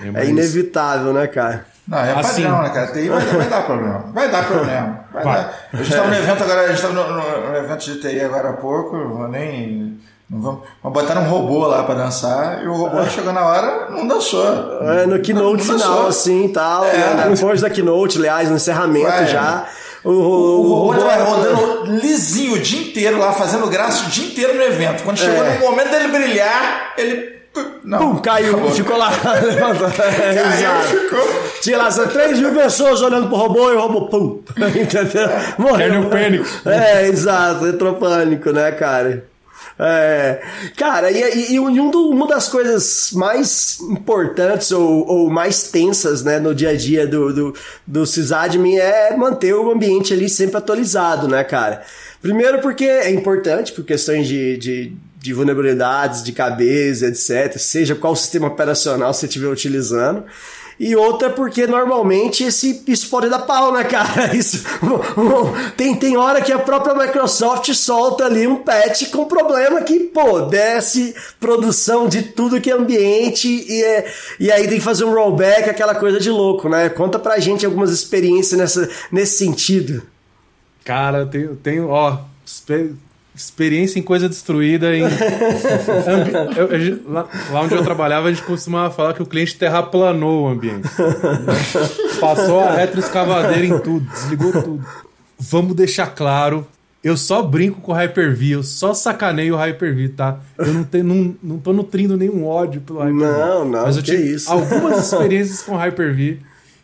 É, 0.02 0.12
mas- 0.12 0.28
inevitável, 0.28 1.14
né, 1.14 1.28
cara? 1.28 1.66
Não, 1.88 1.98
é 2.00 2.12
Assim. 2.14 2.42
padrão, 2.44 2.62
né, 2.64 2.70
cara? 2.70 2.92
TI 2.92 3.10
vai, 3.10 3.26
vai 3.26 3.48
dar 3.50 3.62
problema. 3.66 4.00
Vai 4.12 4.32
dar 4.32 4.48
problema. 4.48 5.06
Vai 5.14 5.24
Vai. 5.24 5.36
dar. 5.36 5.68
A 5.72 5.78
gente 5.78 5.90
estava 5.92 6.08
no 6.10 6.16
evento 6.16 6.44
agora, 6.44 6.62
a 6.62 6.68
gente 6.68 6.76
estava 6.78 6.94
no, 6.94 7.14
no- 7.14 7.52
no 7.52 7.56
evento 7.58 7.86
de 7.86 8.00
TI 8.02 8.20
agora 8.22 8.50
há 8.50 8.54
pouco, 8.54 8.96
eu 8.98 9.10
vou 9.10 9.28
nem. 9.30 9.98
Não 10.29 10.41
vamos, 10.41 10.62
vamos 10.82 11.01
botar 11.01 11.20
um 11.20 11.24
robô 11.29 11.67
lá 11.67 11.84
pra 11.84 11.94
dançar 11.96 12.63
e 12.63 12.67
o 12.67 12.74
robô 12.74 13.03
chegou 13.05 13.32
na 13.32 13.46
hora, 13.46 13.89
não 13.91 14.08
dançou. 14.08 14.44
É, 14.82 15.05
no 15.05 15.20
keynote 15.20 15.67
Não 15.67 15.75
final, 15.77 15.77
dançou. 15.96 16.08
assim, 16.08 16.48
tal. 16.50 16.84
É. 16.86 16.98
né? 16.98 17.27
Depois 17.36 17.62
da 17.62 17.70
keynote, 17.70 18.17
aliás, 18.17 18.50
no 18.50 18.55
encerramento 18.55 19.05
Vai. 19.08 19.27
já. 19.27 19.65
O, 20.03 20.10
O 20.12 20.62
robô 20.62 20.91
robô- 20.94 21.05
vai 21.05 21.22
rodando 21.24 21.84
lisinho 22.01 22.53
o 22.55 22.60
dia 22.60 22.82
inteiro 22.89 23.17
lá, 23.20 23.34
fazendo 23.34 23.67
graça 23.67 24.05
o 24.05 24.10
dia 24.10 24.25
inteiro 24.27 24.55
no 24.55 24.62
evento. 24.63 25.03
Quando 25.03 25.17
chegou 25.17 25.44
É. 25.44 25.55
no 25.55 25.60
momento 25.62 25.89
dele 25.91 26.08
brilhar, 26.08 26.94
ele. 26.98 27.36
Não, 27.86 28.00
Pum, 28.00 28.15
caiu, 28.17 28.53
acabou. 28.53 28.72
ficou 28.72 28.98
lá. 28.98 29.10
levantou. 29.41 29.88
É, 30.03 30.82
ficou. 30.82 31.46
Tinha 31.62 31.77
lá 31.77 31.89
3 31.89 32.39
mil 32.39 32.51
pessoas 32.53 33.01
olhando 33.01 33.27
pro 33.29 33.38
robô 33.38 33.72
e 33.72 33.75
o 33.75 33.79
robô, 33.79 34.01
pum. 34.08 34.41
Entendeu? 34.58 35.29
Morreu. 35.58 35.77
Kernel 35.91 36.10
pânico. 36.10 36.46
É, 36.70 37.08
exato, 37.08 37.67
entrou 37.67 37.94
pânico, 37.94 38.51
né, 38.51 38.72
cara? 38.74 39.24
É, 39.77 40.41
cara, 40.77 41.12
e, 41.12 41.53
e- 41.53 41.60
um 41.60 41.70
uma 42.10 42.27
das 42.27 42.48
coisas 42.48 43.12
mais 43.12 43.77
importantes 43.82 44.72
ou, 44.72 45.05
ou 45.05 45.29
mais 45.29 45.63
tensas 45.70 46.24
né, 46.24 46.39
no 46.39 46.55
dia 46.55 46.70
a 46.70 46.75
dia 46.75 47.05
do, 47.05 47.34
do, 47.34 47.53
do 47.86 48.05
sysadmin 48.05 48.77
é 48.77 49.15
manter 49.17 49.53
o 49.53 49.70
ambiente 49.70 50.13
ali 50.13 50.29
sempre 50.29 50.58
atualizado, 50.58 51.27
né, 51.27 51.44
cara? 51.44 51.84
Primeiro 52.22 52.60
porque 52.62 52.86
é 52.86 53.12
importante 53.12 53.74
por 53.74 53.84
questões 53.84 54.27
de, 54.27 54.55
de, 54.58 54.94
de 55.17 55.34
vulnerabilidades, 55.34 56.24
de 56.24 56.32
cabeça, 56.32 57.08
etc., 57.08 57.58
seja 57.58 57.96
qual 57.96 58.15
sistema 58.15 58.48
operacional 58.48 59.13
você 59.13 59.25
estiver 59.25 59.48
utilizando. 59.50 60.24
E 60.79 60.96
outra 60.96 61.29
porque 61.29 61.65
normalmente 61.65 62.44
esse, 62.44 62.83
isso 62.88 63.09
pode 63.09 63.29
dar 63.29 63.40
pau, 63.40 63.72
né, 63.72 63.83
cara? 63.85 64.35
Isso, 64.35 64.64
tem, 65.77 65.96
tem 65.96 66.18
hora 66.18 66.42
que 66.42 66.51
a 66.51 66.59
própria 66.59 66.94
Microsoft 66.94 67.74
solta 67.74 68.25
ali 68.25 68.46
um 68.46 68.57
patch 68.57 69.09
com 69.09 69.25
problema 69.25 69.81
que, 69.81 70.00
pô, 70.01 70.42
desce 70.42 71.16
produção 71.40 72.07
de 72.09 72.24
tudo 72.24 72.59
que 72.59 72.70
é 72.70 72.74
ambiente 72.74 73.48
e, 73.48 73.83
é, 73.83 74.11
e 74.40 74.51
aí 74.51 74.68
tem 74.68 74.77
que 74.77 74.83
fazer 74.83 75.05
um 75.05 75.14
rollback, 75.14 75.70
aquela 75.70 75.96
coisa 75.96 76.20
de 76.20 76.29
louco, 76.29 76.68
né? 76.68 76.90
Conta 76.90 77.18
pra 77.18 77.40
gente 77.40 77.66
algumas 77.66 77.92
experiências 77.92 78.59
nessa, 78.59 78.90
nesse 79.11 79.38
sentido. 79.38 80.03
Cara, 80.83 81.20
eu 81.20 81.27
tenho, 81.27 81.55
tenho 81.55 81.88
ó, 81.88 82.20
experiência 83.36 84.00
em 84.00 84.02
coisa 84.02 84.30
destruída. 84.30 84.96
Em... 84.96 85.02
eu- 86.58 86.68
eu- 86.68 87.02
lá, 87.08 87.28
lá 87.52 87.62
onde 87.62 87.76
eu 87.76 87.84
trabalhava, 87.84 88.28
a 88.28 88.32
gente 88.32 88.44
costumava 88.44 88.94
falar 88.94 89.14
que 89.14 89.22
o 89.22 89.26
cliente 89.26 89.56
terraplanou 89.58 90.46
o 90.46 90.48
ambiente. 90.48 90.88
Passou 92.20 92.60
a 92.60 92.72
retroescavadeira 92.76 93.66
em 93.66 93.80
tudo, 93.80 94.06
desligou 94.12 94.52
tudo. 94.52 94.86
Vamos 95.38 95.76
deixar 95.76 96.08
claro. 96.08 96.66
Eu 97.04 97.16
só 97.16 97.44
brinco 97.44 97.82
com 97.82 97.92
o 97.92 97.96
Hyper-V, 97.96 98.50
eu 98.56 98.64
só 98.64 98.92
sacaneio 98.94 99.54
o 99.54 99.58
Hyper-V, 99.58 100.10
tá? 100.10 100.40
Eu 100.58 100.74
não, 100.74 100.84
tenho, 100.84 101.04
não, 101.04 101.36
não 101.44 101.58
tô 101.60 101.72
nutrindo 101.72 102.18
nenhum 102.18 102.48
ódio 102.48 102.82
pelo 102.82 102.98
Hyper-V. 103.00 103.24
Não, 103.26 103.64
não, 103.66 103.82
Mas 103.84 103.98
eu 103.98 104.02
tive 104.02 104.34
isso. 104.34 104.52
algumas 104.52 104.98
experiências 105.06 105.62
com 105.62 105.76
Hyper-V 105.76 106.40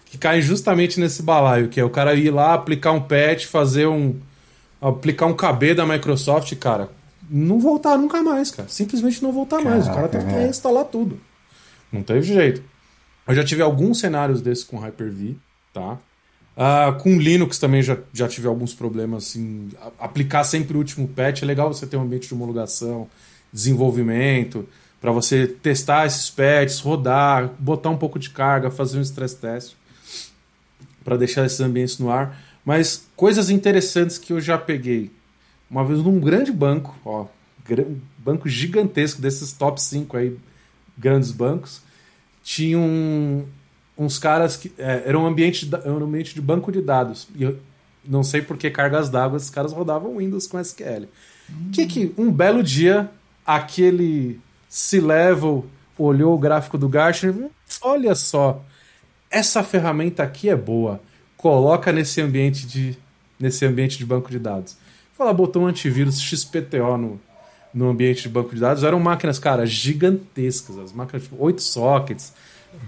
que 0.06 0.18
caem 0.20 0.42
justamente 0.42 1.00
nesse 1.00 1.24
balaio, 1.24 1.70
que 1.70 1.80
é 1.80 1.84
o 1.84 1.90
cara 1.90 2.14
ir 2.14 2.30
lá, 2.30 2.54
aplicar 2.54 2.92
um 2.92 3.02
patch, 3.02 3.46
fazer 3.46 3.88
um. 3.88 4.16
Aplicar 4.82 5.28
um 5.28 5.34
KB 5.34 5.76
da 5.76 5.86
Microsoft, 5.86 6.54
cara, 6.56 6.90
não 7.30 7.60
voltar 7.60 7.98
nunca 7.98 8.22
mais, 8.22 8.52
cara. 8.52 8.68
Simplesmente 8.68 9.22
não 9.22 9.32
voltar 9.32 9.62
mais. 9.62 9.84
O 9.86 9.88
cara 9.88 9.96
Caraca, 9.96 10.12
teve 10.12 10.26
que 10.26 10.32
velho. 10.32 10.44
reinstalar 10.44 10.86
tudo. 10.86 11.20
Não 11.92 12.02
teve 12.04 12.22
jeito. 12.24 12.64
Eu 13.28 13.36
já 13.36 13.44
tive 13.44 13.62
alguns 13.62 14.00
cenários 14.00 14.42
desses 14.42 14.64
com 14.64 14.78
Hyper-V, 14.78 15.36
tá? 15.74 15.98
Ah, 16.58 16.98
com 17.02 17.18
Linux 17.18 17.58
também 17.60 17.82
já, 17.82 17.98
já 18.12 18.28
tive 18.28 18.48
alguns 18.48 18.74
problemas, 18.74 19.28
assim, 19.28 19.70
aplicar 19.98 20.44
sempre 20.44 20.76
o 20.76 20.80
último 20.80 21.08
patch. 21.08 21.44
É 21.44 21.46
legal 21.46 21.74
você 21.74 21.86
ter 21.88 21.96
um 21.96 22.02
ambiente 22.02 22.28
de 22.28 22.34
homologação, 22.34 23.08
desenvolvimento, 23.54 24.68
para 25.00 25.12
você 25.12 25.48
testar 25.48 26.06
esses 26.06 26.30
patches, 26.30 26.80
rodar, 26.80 27.52
botar 27.58 27.90
um 27.90 27.98
pouco 27.98 28.20
de 28.20 28.30
carga, 28.30 28.70
fazer 28.70 28.98
um 29.00 29.02
stress 29.02 29.36
test 29.36 29.74
para 31.04 31.18
deixar 31.18 31.46
esses 31.46 31.60
ambientes 31.60 31.98
no 31.98 32.12
ar. 32.12 32.38
Mas 32.66 33.08
coisas 33.16 33.50
interessantes 33.50 34.18
que 34.18 34.34
eu 34.34 34.40
já 34.42 34.58
peguei. 34.58 35.12
Uma 35.70 35.84
vez 35.86 36.00
num 36.04 36.20
grande 36.20 36.52
banco, 36.52 36.96
ó, 37.06 37.26
banco 38.18 38.48
gigantesco 38.50 39.22
desses 39.22 39.54
top 39.54 39.82
5 39.82 40.18
aí, 40.18 40.38
grandes 40.98 41.32
bancos, 41.32 41.82
tinha 42.44 42.78
um- 42.78 43.46
uns 43.98 44.18
caras 44.20 44.58
que 44.58 44.72
é, 44.78 45.04
era 45.06 45.18
um 45.18 45.26
ambiente 45.26 45.70
era 45.74 45.92
um 45.94 46.04
ambiente 46.04 46.34
de 46.36 46.42
banco 46.42 46.72
de 46.72 46.82
dados. 46.82 47.28
E 47.36 47.44
eu 47.44 47.58
não 48.06 48.24
sei 48.24 48.42
por 48.42 48.58
que 48.58 48.70
cargas 48.70 49.10
d'água 49.10 49.38
esses 49.38 49.50
caras 49.50 49.72
rodavam 49.74 50.18
Windows 50.18 50.48
com 50.48 50.60
SQL. 50.60 51.08
Que 51.72 51.86
que 51.86 52.14
um 52.18 52.32
belo 52.32 52.62
dia 52.64 53.10
aquele 53.46 54.40
C-level 54.70 55.66
olhou 55.98 56.34
o 56.36 56.38
gráfico 56.38 56.78
do 56.78 56.90
Gartner, 56.90 57.34
"Hum, 57.36 57.50
olha 57.82 58.16
só, 58.16 58.64
essa 59.30 59.62
ferramenta 59.64 60.24
aqui 60.24 60.50
é 60.50 60.56
boa. 60.56 61.00
Coloca 61.42 61.92
nesse 61.92 62.22
ambiente 62.22 62.68
de 62.68 62.98
nesse 63.40 63.66
ambiente 63.66 63.98
de 63.98 64.06
banco 64.06 64.30
de 64.30 64.38
dados. 64.38 64.78
Fala, 65.18 65.34
botou 65.34 65.64
um 65.64 65.68
antivírus 65.68 66.22
XPTO 66.22 66.98
no, 66.98 67.20
no 67.74 67.90
ambiente 67.90 68.24
de 68.24 68.30
banco 68.30 68.54
de 68.54 68.62
dados. 68.62 68.84
Eram 68.84 69.00
máquinas, 69.00 69.40
cara, 69.40 69.66
gigantescas. 69.66 70.78
As 70.78 70.92
máquinas, 70.92 71.24
tipo, 71.24 71.36
8 71.40 71.62
sockets, 71.62 72.34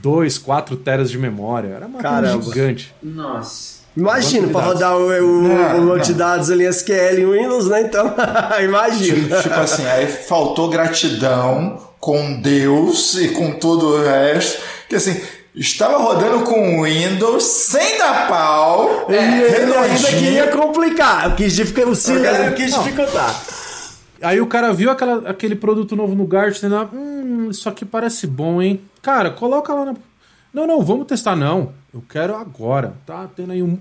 2, 0.02 0.38
4 0.38 0.78
teras 0.78 1.10
de 1.10 1.18
memória. 1.18 1.70
Era 1.70 1.88
uma 1.88 1.98
máquina 2.02 2.22
Caramba. 2.22 2.44
gigante. 2.44 2.94
Nossa. 3.02 3.84
Imagina, 3.96 4.48
dados. 4.48 4.68
rodar 4.68 4.98
o, 4.98 5.08
o, 5.08 5.42
Não, 5.44 5.84
o 5.84 5.88
banco 5.90 6.06
de 6.06 6.14
dados 6.14 6.50
ali 6.50 6.66
SQL 6.66 7.20
em 7.20 7.32
Windows, 7.32 7.68
né? 7.68 7.82
Então, 7.82 8.14
imagina. 8.64 9.42
Tipo 9.42 9.56
assim, 9.56 9.86
aí 9.86 10.08
faltou 10.08 10.70
gratidão 10.70 11.80
com 12.00 12.42
Deus 12.42 13.16
e 13.16 13.30
com 13.30 13.52
todo 13.52 13.88
o 13.88 14.04
resto. 14.04 14.62
Que 14.90 14.96
assim, 14.96 15.22
Estava 15.56 15.98
rodando 16.00 16.44
com 16.44 16.82
Windows, 16.84 17.44
sem 17.44 17.98
dar 18.00 18.28
pau. 18.28 19.06
Ele, 19.08 19.18
ele 19.44 19.74
ainda 19.76 20.08
queria 20.10 20.48
complicar. 20.48 21.30
Eu 21.30 21.36
quis 21.36 21.54
dificultar. 21.56 22.16
Eu 22.48 22.54
quis 22.56 22.74
dificultar. 22.74 23.44
Aí 24.22 24.42
o 24.42 24.48
cara 24.48 24.74
viu 24.74 24.90
aquela- 24.90 25.30
aquele 25.30 25.56
produto 25.56 25.96
novo 25.96 26.16
no 26.16 26.26
Gartner, 26.26 26.72
hum, 26.94 27.50
isso 27.52 27.70
aqui 27.70 27.86
parece 27.86 28.26
bom, 28.26 28.62
hein? 28.62 28.82
Cara, 29.02 29.30
coloca 29.30 29.74
lá 29.74 29.86
na... 29.86 29.94
Não, 30.54 30.66
não, 30.66 30.82
vamos 30.82 31.06
testar, 31.06 31.36
não. 31.36 31.72
Eu 31.94 32.04
quero 32.10 32.36
agora. 32.36 32.94
Tá 33.06 33.28
tendo 33.36 33.52
aí 33.52 33.62
um 33.62 33.78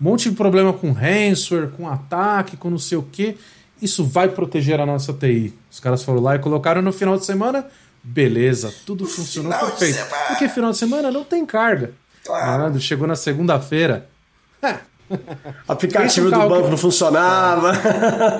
monte 0.00 0.30
de 0.30 0.34
problema 0.36 0.72
com 0.72 0.90
ransomware, 0.90 1.68
com 1.76 1.88
ataque, 1.88 2.56
com 2.56 2.70
não 2.70 2.78
sei 2.78 2.98
o 2.98 3.02
quê. 3.02 3.36
Isso 3.80 4.04
vai 4.04 4.28
proteger 4.28 4.80
a 4.80 4.86
nossa 4.86 5.12
TI. 5.12 5.52
Os 5.70 5.78
caras 5.78 6.02
foram 6.02 6.20
lá 6.20 6.34
e 6.36 6.38
colocaram 6.38 6.80
no 6.82 6.92
final 6.92 7.16
de 7.16 7.24
semana. 7.26 7.66
Beleza, 8.04 8.72
tudo 8.84 9.06
funcionou 9.06 9.50
perfeito. 9.58 9.98
Porque 10.28 10.46
final 10.48 10.70
de 10.72 10.76
semana 10.76 11.10
não 11.10 11.24
tem 11.24 11.44
carga. 11.46 11.92
Claro. 12.24 12.46
Malandro, 12.46 12.80
chegou 12.80 13.06
na 13.06 13.16
segunda-feira. 13.16 14.06
É, 14.62 14.76
aplicativo 15.66 16.28
um 16.28 16.30
do 16.30 16.38
banco 16.48 16.64
que- 16.64 16.70
não 16.70 16.76
funcionava. 16.76 17.72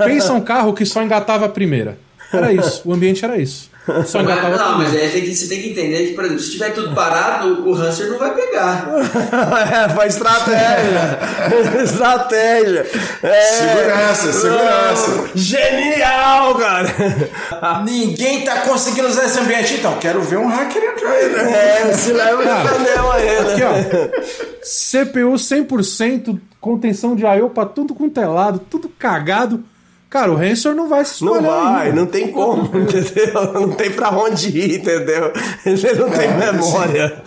pensa 0.04 0.32
um 0.34 0.40
carro 0.40 0.72
que 0.74 0.84
só 0.84 1.02
engatava 1.02 1.46
a 1.46 1.48
primeira. 1.48 1.98
Era 2.32 2.52
isso, 2.52 2.82
o 2.84 2.92
ambiente 2.92 3.24
era 3.24 3.36
isso. 3.38 3.70
Só 4.06 4.22
Mas, 4.22 4.34
não, 4.36 4.50
primeira. 4.50 4.68
mas 4.78 4.94
aí 4.94 5.10
tem 5.10 5.22
que, 5.22 5.34
você 5.34 5.46
tem 5.46 5.60
que 5.60 5.70
entender 5.70 6.06
que, 6.06 6.14
por 6.14 6.24
exemplo, 6.24 6.42
se 6.42 6.52
tiver 6.52 6.70
tudo 6.72 6.94
parado, 6.94 7.68
o 7.68 7.74
hamster 7.74 8.08
não 8.10 8.18
vai 8.18 8.34
pegar. 8.34 8.88
é, 9.84 9.88
foi 9.90 10.06
estratégia. 10.06 11.18
estratégia. 11.84 12.86
É. 13.22 13.42
Segurança, 13.42 14.32
segurança. 14.32 15.30
Genial, 15.34 16.54
cara. 16.54 17.82
Ninguém 17.84 18.42
tá 18.42 18.60
conseguindo 18.60 19.08
usar 19.08 19.26
esse 19.26 19.38
ambiente. 19.38 19.74
Então, 19.74 19.98
quero 19.98 20.22
ver 20.22 20.38
um 20.38 20.48
hacker 20.48 20.82
entrar 20.82 21.10
aí, 21.10 21.28
né? 21.28 21.88
É, 21.90 21.92
se 21.92 22.12
leva 22.12 22.42
de 22.42 22.68
panela 22.68 23.14
aí, 23.16 23.38
Aqui, 23.38 23.60
né? 23.60 24.10
ó. 24.20 24.54
CPU 24.62 25.34
100%, 25.34 26.40
contenção 26.58 27.14
de 27.14 27.24
I.O. 27.26 27.50
pra 27.50 27.66
tudo 27.66 27.94
com 27.94 28.08
telado, 28.08 28.58
tudo 28.70 28.88
cagado. 28.88 29.62
Cara, 30.14 30.30
o 30.30 30.36
ransomware 30.36 30.76
não 30.76 30.88
vai 30.88 31.04
se 31.04 31.24
Não 31.24 31.34
espalhar 31.34 31.72
vai, 31.72 31.86
ainda. 31.88 32.00
não 32.00 32.06
tem 32.06 32.30
como, 32.30 32.62
entendeu? 32.78 33.52
Não 33.52 33.72
tem 33.72 33.90
pra 33.90 34.10
onde 34.10 34.48
ir, 34.56 34.78
entendeu? 34.78 35.32
Ele 35.66 35.92
não 35.94 36.08
tem 36.08 36.28
É, 36.28 36.52
memória. 36.52 37.22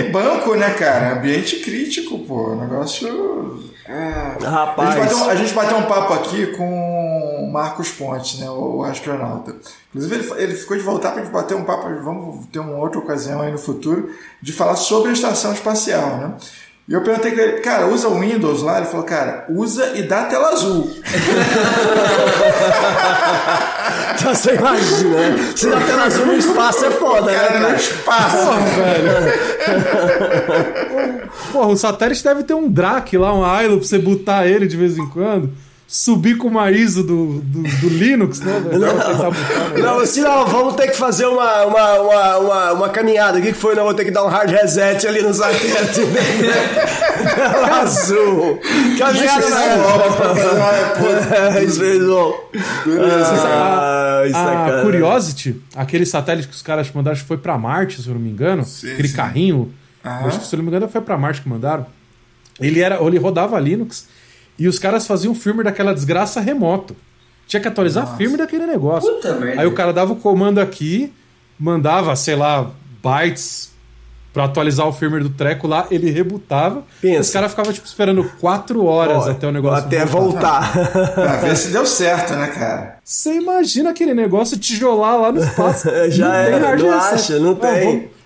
E 0.00 0.10
banco, 0.10 0.56
né, 0.56 0.68
cara? 0.70 1.12
Ambiente 1.16 1.60
crítico, 1.60 2.18
pô. 2.26 2.56
Negócio. 2.56 3.62
É. 3.86 4.44
A, 4.44 4.50
Rapaz. 4.50 4.94
gente 4.94 5.04
bateu, 5.04 5.30
a 5.30 5.34
gente 5.36 5.54
bateu 5.54 5.76
um 5.76 5.82
papo 5.84 6.12
aqui 6.14 6.46
com 6.56 7.44
o 7.44 7.52
Marcos 7.52 7.90
Pontes, 7.90 8.40
né? 8.40 8.50
O, 8.50 8.78
o 8.78 8.82
astronauta. 8.82 9.54
Inclusive, 9.94 10.16
ele, 10.16 10.42
ele 10.42 10.54
ficou 10.54 10.76
de 10.76 10.82
voltar 10.82 11.12
pra 11.12 11.22
gente 11.22 11.30
bater 11.32 11.54
um 11.56 11.62
papo. 11.62 11.88
Vamos 12.02 12.46
ter 12.46 12.58
uma 12.58 12.78
outra 12.78 12.98
ocasião 12.98 13.42
aí 13.42 13.52
no 13.52 13.58
futuro 13.58 14.10
de 14.42 14.52
falar 14.52 14.74
sobre 14.74 15.10
a 15.10 15.12
estação 15.12 15.52
espacial, 15.52 16.16
né? 16.16 16.32
E 16.88 16.92
eu 16.94 17.02
perguntei 17.02 17.32
pra 17.32 17.42
ele, 17.42 17.58
cara, 17.60 17.86
usa 17.86 18.08
o 18.08 18.18
Windows 18.18 18.62
lá? 18.62 18.78
Ele 18.78 18.86
falou, 18.86 19.04
cara, 19.04 19.44
usa 19.50 19.92
e 19.94 20.02
dá 20.02 20.24
tela 20.24 20.48
azul. 20.48 20.90
Então 24.18 24.34
você 24.34 24.54
imagina, 24.54 25.10
né? 25.30 25.52
Se 25.54 25.70
dá 25.70 25.80
tela 25.80 26.02
azul 26.04 26.26
no 26.26 26.34
espaço 26.34 26.84
é 26.84 26.90
foda, 26.90 27.30
né? 27.30 27.38
Cara, 27.38 27.58
no 27.60 27.66
cara? 27.66 27.76
espaço. 27.76 28.36
Porra, 28.36 28.60
velho. 28.60 29.10
Porra, 31.52 31.68
o 31.68 31.76
satélite 31.76 32.24
deve 32.24 32.42
ter 32.42 32.54
um 32.54 32.68
DRAC 32.68 33.16
lá, 33.16 33.32
um 33.32 33.62
ILO 33.62 33.78
pra 33.78 33.86
você 33.86 33.96
botar 33.98 34.44
ele 34.46 34.66
de 34.66 34.76
vez 34.76 34.98
em 34.98 35.06
quando. 35.06 35.52
Subir 35.90 36.36
com 36.36 36.48
uma 36.48 36.70
ISO 36.70 37.02
do, 37.02 37.40
do, 37.40 37.62
do 37.62 37.88
Linux, 37.88 38.40
né? 38.40 38.60
botar, 38.60 39.30
né? 39.30 39.80
Não, 39.80 40.00
assim, 40.00 40.20
não, 40.20 40.46
vamos 40.46 40.74
ter 40.74 40.88
que 40.88 40.96
fazer 40.98 41.24
uma, 41.24 41.64
uma, 41.64 41.94
uma, 41.94 42.36
uma, 42.36 42.72
uma 42.72 42.88
caminhada. 42.90 43.38
O 43.38 43.42
que, 43.42 43.54
foi? 43.54 43.74
Não, 43.74 43.84
vou 43.84 43.94
ter 43.94 44.04
que 44.04 44.10
dar 44.10 44.22
um 44.22 44.28
hard 44.28 44.50
reset 44.50 45.06
ali 45.06 45.22
no 45.22 45.32
satélite. 45.32 46.02
Tela 47.34 47.80
azul. 47.80 48.60
Caminhada 48.98 49.48
na 49.48 49.64
é 49.64 49.74
A. 54.34 54.82
Curiosity, 54.82 55.56
aquele 55.74 56.04
satélite 56.04 56.48
que 56.48 56.54
os 56.54 56.60
caras 56.60 56.92
mandaram, 56.92 57.14
acho 57.14 57.22
que 57.22 57.28
foi 57.28 57.38
pra 57.38 57.56
Marte, 57.56 58.02
se 58.02 58.08
eu 58.08 58.12
não 58.12 58.20
me 58.20 58.28
engano. 58.28 58.62
Sim, 58.62 58.92
aquele 58.92 59.08
sim. 59.08 59.16
carrinho. 59.16 59.72
Acho 60.04 60.40
que, 60.40 60.46
se 60.46 60.54
eu 60.54 60.58
não 60.58 60.64
me 60.64 60.70
engano, 60.70 60.86
foi 60.86 61.00
pra 61.00 61.16
Marte 61.16 61.40
que 61.40 61.48
mandaram. 61.48 61.86
Ele, 62.60 62.78
era, 62.78 63.02
ele 63.02 63.16
rodava 63.16 63.58
Linux 63.58 64.06
e 64.58 64.66
os 64.68 64.78
caras 64.78 65.06
faziam 65.06 65.34
firmware 65.34 65.64
daquela 65.64 65.94
desgraça 65.94 66.40
remoto. 66.40 66.96
Tinha 67.46 67.60
que 67.60 67.68
atualizar 67.68 68.04
a 68.04 68.16
firmware 68.16 68.38
daquele 68.38 68.66
negócio. 68.66 69.10
Puta 69.14 69.34
merda. 69.34 69.62
Aí 69.62 69.66
o 69.66 69.72
cara 69.72 69.92
dava 69.92 70.12
o 70.12 70.16
comando 70.16 70.58
aqui, 70.58 71.12
mandava, 71.58 72.14
sei 72.16 72.36
lá, 72.36 72.70
bytes 73.02 73.68
pra 74.32 74.44
atualizar 74.44 74.86
o 74.86 74.92
firmware 74.92 75.22
do 75.22 75.30
treco 75.30 75.66
lá, 75.66 75.86
ele 75.90 76.10
rebutava. 76.10 76.84
Pensa. 77.00 77.20
Os 77.22 77.30
caras 77.30 77.50
ficavam 77.50 77.72
tipo, 77.72 77.86
esperando 77.86 78.22
quatro 78.38 78.84
horas 78.84 79.26
até 79.26 79.46
o 79.46 79.50
negócio 79.50 79.86
Até 79.86 80.04
voltar. 80.04 80.70
Pra 81.14 81.36
ver 81.38 81.56
se 81.56 81.68
deu 81.68 81.86
certo, 81.86 82.34
né, 82.34 82.46
cara? 82.48 82.98
Você 83.02 83.34
imagina 83.34 83.90
aquele 83.90 84.12
negócio 84.14 84.56
tijolar 84.58 85.18
lá 85.18 85.32
no 85.32 85.42
espaço. 85.42 85.88
Já 86.10 86.28
Não 86.28 86.34
era, 86.34 86.76
tem 86.76 86.84
não 86.86 86.94
acha, 87.00 87.38
não 87.38 87.54
tem. 87.54 87.84
vamos- 87.84 88.17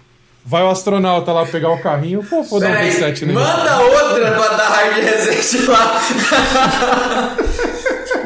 Vai 0.45 0.63
o 0.63 0.71
astronauta 0.71 1.33
lá 1.33 1.47
pegar 1.47 1.71
o 1.71 1.81
carrinho, 1.81 2.23
pô, 2.25 2.43
vou 2.43 2.59
dar 2.59 2.71
um 2.71 2.75
reset 2.75 3.25
nele. 3.25 3.39
manda 3.39 3.79
outra 3.81 4.33
pra 4.33 4.49
dar 4.57 4.69
hard 4.69 5.05
reset 5.05 5.67
lá. 5.67 6.01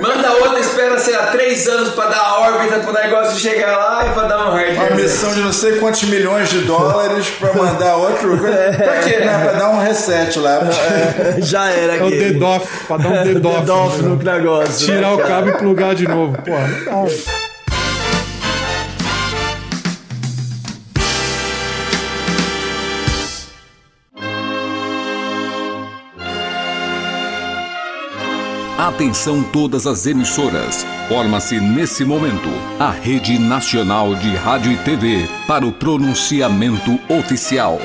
manda 0.00 0.32
outra, 0.32 0.58
espera, 0.60 0.98
sei 0.98 1.14
lá, 1.14 1.26
três 1.26 1.68
anos 1.68 1.90
pra 1.90 2.06
dar 2.06 2.18
a 2.20 2.40
órbita 2.40 2.78
pro 2.80 2.92
negócio 2.94 3.38
chegar 3.38 3.76
lá 3.76 4.06
e 4.06 4.10
pra 4.14 4.22
dar 4.24 4.48
um 4.48 4.52
hard 4.52 4.72
Uma 4.72 4.84
reset. 4.84 5.02
missão 5.02 5.34
de 5.34 5.40
não 5.40 5.52
sei 5.52 5.78
quantos 5.78 6.04
milhões 6.04 6.48
de 6.48 6.60
dólares 6.60 7.28
pra 7.38 7.52
mandar 7.52 7.96
outro. 7.96 8.36
Pra 8.38 8.96
quê, 9.02 9.18
né? 9.18 9.40
Pra 9.44 9.52
dar 9.52 9.70
um 9.70 9.78
reset 9.78 10.38
lá. 10.38 10.60
Já 11.38 11.70
era 11.70 11.96
É 11.96 12.02
o. 12.02 12.10
DDoF, 12.10 12.86
pra 12.86 12.96
dar 12.96 13.08
um. 13.08 13.24
Dedoff 13.24 14.02
né? 14.02 14.08
no 14.08 14.16
negócio. 14.16 14.86
Tirar 14.86 15.00
né, 15.00 15.12
o 15.14 15.18
cara? 15.18 15.28
cabo 15.28 15.48
e 15.50 15.52
plugar 15.52 15.94
de 15.94 16.08
novo. 16.08 16.36
Pô, 16.42 16.50
não 16.90 17.04
dá. 17.04 17.45
Atenção 28.78 29.42
todas 29.42 29.86
as 29.86 30.04
emissoras. 30.04 30.84
Forma-se 31.08 31.58
nesse 31.58 32.04
momento 32.04 32.50
a 32.78 32.90
Rede 32.90 33.38
Nacional 33.38 34.14
de 34.14 34.36
Rádio 34.36 34.70
e 34.70 34.76
TV 34.76 35.26
para 35.46 35.64
o 35.64 35.72
pronunciamento 35.72 37.00
oficial. 37.08 37.80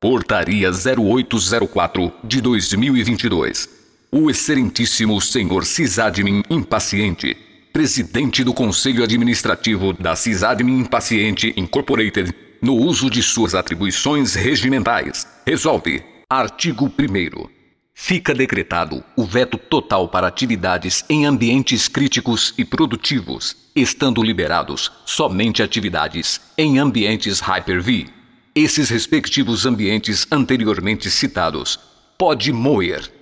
Portaria 0.00 0.70
0804 0.72 2.12
de 2.24 2.40
2022. 2.40 3.68
O 4.10 4.28
excelentíssimo 4.28 5.20
senhor 5.20 5.64
Cisadmin 5.64 6.42
Impaciente, 6.50 7.36
presidente 7.72 8.42
do 8.42 8.52
Conselho 8.52 9.04
Administrativo 9.04 9.92
da 9.92 10.16
Cisadmin 10.16 10.80
Impaciente 10.80 11.54
Incorporated, 11.56 12.34
no 12.60 12.74
uso 12.74 13.08
de 13.08 13.22
suas 13.22 13.54
atribuições 13.54 14.34
regimentais, 14.34 15.28
resolve. 15.46 16.02
Artigo 16.28 16.86
1 16.86 17.57
Fica 18.00 18.32
decretado 18.32 19.04
o 19.16 19.24
veto 19.24 19.58
total 19.58 20.08
para 20.08 20.28
atividades 20.28 21.04
em 21.10 21.26
ambientes 21.26 21.88
críticos 21.88 22.54
e 22.56 22.64
produtivos, 22.64 23.56
estando 23.74 24.22
liberados 24.22 24.90
somente 25.04 25.64
atividades 25.64 26.40
em 26.56 26.78
ambientes 26.78 27.40
Hyper-V. 27.40 28.08
Esses 28.54 28.88
respectivos 28.88 29.66
ambientes 29.66 30.28
anteriormente 30.30 31.10
citados 31.10 31.78
pode 32.16 32.52
moer. 32.52 33.12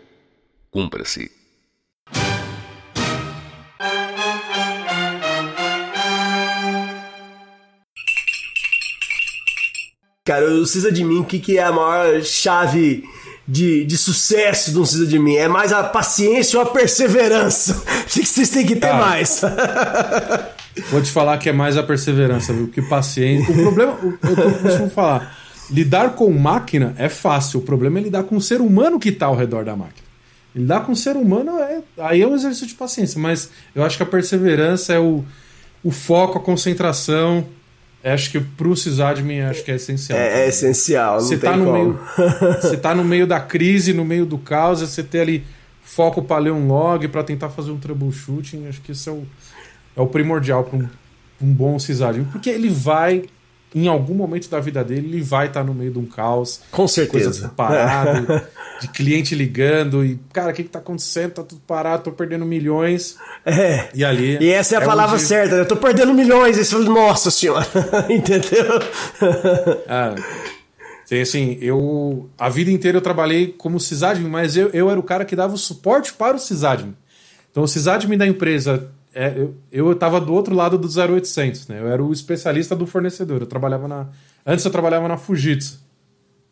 Cumpra-se. 0.70 1.32
Cara, 10.22 10.44
o 10.52 10.66
Cisa 10.66 10.92
de 10.92 11.02
mim, 11.02 11.20
o 11.20 11.24
que, 11.24 11.40
que 11.40 11.56
é 11.56 11.62
a 11.62 11.72
maior 11.72 12.22
chave 12.22 13.04
de, 13.46 13.84
de 13.84 13.96
sucesso 13.96 14.72
do 14.72 14.84
Cisa 14.84 15.06
de 15.06 15.18
mim? 15.18 15.36
É 15.36 15.48
mais 15.48 15.72
a 15.72 15.84
paciência 15.84 16.58
ou 16.58 16.66
a 16.66 16.68
perseverança? 16.70 17.82
Acho 18.04 18.20
que 18.20 18.26
vocês 18.26 18.50
têm 18.50 18.66
que 18.66 18.74
ter 18.74 18.88
Cara. 18.88 19.06
mais. 19.06 19.40
Vou 20.90 21.00
te 21.00 21.10
falar 21.10 21.38
que 21.38 21.48
é 21.48 21.52
mais 21.52 21.76
a 21.76 21.82
perseverança, 21.82 22.52
viu? 22.52 22.68
Que 22.68 22.82
paciência. 22.82 23.50
O 23.50 23.62
problema, 23.62 23.92
o, 23.94 24.18
eu 24.22 24.52
costumo 24.58 24.90
falar, 24.90 25.36
lidar 25.70 26.10
com 26.14 26.30
máquina 26.30 26.94
é 26.98 27.08
fácil. 27.08 27.60
O 27.60 27.62
problema 27.62 27.98
é 27.98 28.02
lidar 28.02 28.24
com 28.24 28.36
o 28.36 28.40
ser 28.40 28.60
humano 28.60 28.98
que 28.98 29.08
está 29.08 29.26
ao 29.26 29.36
redor 29.36 29.64
da 29.64 29.74
máquina. 29.74 30.06
Lidar 30.54 30.80
com 30.84 30.92
o 30.92 30.96
ser 30.96 31.16
humano 31.16 31.58
é, 31.58 31.80
aí 31.98 32.22
é 32.22 32.26
um 32.26 32.34
exercício 32.34 32.68
de 32.68 32.74
paciência, 32.74 33.20
mas 33.20 33.50
eu 33.74 33.84
acho 33.84 33.96
que 33.96 34.02
a 34.02 34.06
perseverança 34.06 34.92
é 34.94 34.98
o, 34.98 35.24
o 35.84 35.90
foco, 35.90 36.38
a 36.38 36.40
concentração. 36.40 37.46
Acho 38.12 38.30
que 38.30 38.40
pro 38.40 38.76
sysadmin 38.76 39.40
acho 39.40 39.64
que 39.64 39.70
é 39.70 39.74
essencial. 39.74 40.18
É, 40.18 40.44
é 40.44 40.48
essencial, 40.48 41.14
não 41.14 41.20
Você 41.20 41.36
tem 41.36 41.50
tá, 41.50 41.56
no 41.56 41.64
como. 41.64 41.76
meio, 41.76 42.00
você 42.62 42.76
tá 42.76 42.94
no 42.94 43.04
meio 43.04 43.26
da 43.26 43.40
crise, 43.40 43.92
no 43.92 44.04
meio 44.04 44.24
do 44.24 44.38
caos, 44.38 44.80
você 44.80 45.02
ter 45.02 45.20
ali 45.20 45.44
foco 45.82 46.22
para 46.22 46.38
ler 46.38 46.52
um 46.52 46.68
log, 46.68 47.08
para 47.08 47.24
tentar 47.24 47.48
fazer 47.48 47.70
um 47.70 47.78
troubleshooting, 47.78 48.66
acho 48.68 48.80
que 48.80 48.92
isso 48.92 49.08
é 49.08 49.12
o, 49.12 49.26
é 49.96 50.00
o 50.00 50.06
primordial 50.06 50.64
para 50.64 50.78
um, 50.78 50.88
um 51.40 51.52
bom 51.52 51.78
sysadmin, 51.78 52.24
porque 52.24 52.50
ele 52.50 52.68
vai 52.68 53.24
em 53.74 53.88
algum 53.88 54.14
momento 54.14 54.48
da 54.48 54.58
vida 54.60 54.82
dele, 54.82 55.06
ele 55.08 55.22
vai 55.22 55.46
estar 55.48 55.62
no 55.62 55.74
meio 55.74 55.90
de 55.90 55.98
um 55.98 56.06
caos. 56.06 56.60
Com 56.70 56.78
Coisa 56.82 56.94
certeza. 56.94 57.30
tudo 57.42 57.50
parado, 57.54 58.42
de 58.80 58.88
cliente 58.88 59.34
ligando 59.34 60.04
e, 60.04 60.18
cara, 60.32 60.50
o 60.50 60.54
que, 60.54 60.62
que 60.62 60.68
tá 60.70 60.78
acontecendo? 60.78 61.32
Tá 61.32 61.42
tudo 61.42 61.60
parado, 61.66 62.04
tô 62.04 62.12
perdendo 62.12 62.46
milhões. 62.46 63.16
É. 63.44 63.88
E 63.94 64.04
ali. 64.04 64.38
E 64.40 64.50
essa 64.50 64.76
é 64.76 64.78
a 64.78 64.82
palavra 64.84 65.16
onde- 65.16 65.24
certa, 65.24 65.56
né? 65.56 65.60
Eu 65.62 65.68
tô 65.68 65.76
perdendo 65.76 66.14
milhões. 66.14 66.56
Isso, 66.56 66.78
nossa 66.84 67.30
senhora. 67.30 67.66
Entendeu? 68.08 68.80
Ah, 69.88 70.14
tem, 71.08 71.20
assim, 71.22 71.56
eu. 71.60 72.28
A 72.36 72.48
vida 72.48 72.70
inteira 72.70 72.98
eu 72.98 73.02
trabalhei 73.02 73.54
como 73.56 73.78
sysadmin, 73.78 74.28
mas 74.28 74.56
eu, 74.56 74.70
eu 74.70 74.90
era 74.90 74.98
o 74.98 75.02
cara 75.02 75.24
que 75.24 75.36
dava 75.36 75.54
o 75.54 75.58
suporte 75.58 76.12
para 76.12 76.36
o 76.36 76.40
sysadmin. 76.40 76.94
Então, 77.50 77.62
o 77.62 77.68
sysadmin 77.68 78.16
da 78.18 78.26
empresa. 78.26 78.90
É, 79.16 79.32
eu, 79.34 79.54
eu 79.72 79.94
tava 79.94 80.20
do 80.20 80.34
outro 80.34 80.54
lado 80.54 80.76
do 80.76 80.86
0800, 80.86 81.68
né? 81.68 81.80
Eu 81.80 81.88
era 81.88 82.04
o 82.04 82.12
especialista 82.12 82.76
do 82.76 82.86
fornecedor. 82.86 83.40
Eu 83.40 83.46
trabalhava 83.46 83.88
na. 83.88 84.08
Antes 84.44 84.62
eu 84.62 84.70
trabalhava 84.70 85.08
na 85.08 85.16
Fujitsu. 85.16 85.80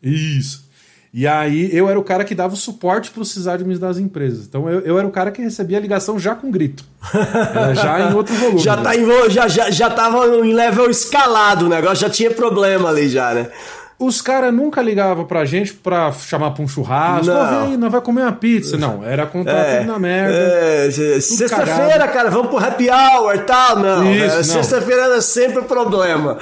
Isso. 0.01 0.65
E 1.13 1.27
aí 1.27 1.69
eu 1.73 1.87
era 1.87 1.97
o 1.97 2.03
cara 2.03 2.25
que 2.25 2.33
dava 2.33 2.55
o 2.55 2.57
suporte 2.57 3.11
para 3.11 3.21
os 3.21 3.31
sysadmins 3.31 3.77
das 3.77 3.99
empresas. 3.99 4.47
Então 4.47 4.67
eu, 4.67 4.79
eu 4.79 4.97
era 4.97 5.07
o 5.07 5.11
cara 5.11 5.31
que 5.31 5.43
recebia 5.43 5.77
a 5.77 5.79
ligação 5.79 6.17
já 6.17 6.33
com 6.33 6.49
grito. 6.49 6.83
Era 7.53 7.73
já 7.73 8.11
em 8.11 8.13
outro 8.13 8.35
volume. 8.35 8.59
Já, 8.59 8.75
né? 8.75 8.83
tá 8.83 8.95
em, 8.97 9.29
já, 9.29 9.47
já, 9.47 9.71
já 9.71 9.89
tava 9.89 10.25
em 10.45 10.51
level 10.51 10.89
escalado 10.89 11.67
o 11.67 11.69
negócio, 11.69 11.97
já 11.97 12.09
tinha 12.09 12.31
problema 12.31 12.89
ali 12.89 13.07
já, 13.07 13.33
né? 13.33 13.49
Os 13.97 14.21
caras 14.21 14.53
nunca 14.53 14.81
ligavam 14.81 15.23
pra 15.25 15.45
gente 15.45 15.73
pra 15.73 16.11
chamar 16.11 16.51
pra 16.51 16.61
um 16.61 16.67
churrasco. 16.67 17.27
Não. 17.27 17.63
Aí, 17.63 17.77
nós 17.77 17.89
vai 17.89 18.01
comer 18.01 18.23
uma 18.23 18.33
pizza. 18.33 18.75
Não, 18.77 19.01
era 19.05 19.25
contar 19.25 19.51
É, 19.51 19.77
tudo 19.79 19.87
na 19.93 19.97
merda. 19.99 20.35
é, 20.35 20.91
se- 20.91 21.21
sexta-feira, 21.21 22.05
cara, 22.09 22.29
vamos 22.29 22.47
pro 22.49 22.57
happy 22.57 22.89
hour 22.89 23.33
e 23.35 23.39
tal. 23.39 23.79
Não, 23.79 24.11
Isso, 24.13 24.23
é, 24.33 24.35
não. 24.37 24.43
sexta-feira 24.43 25.01
era 25.03 25.21
sempre 25.21 25.61
problema. 25.61 26.37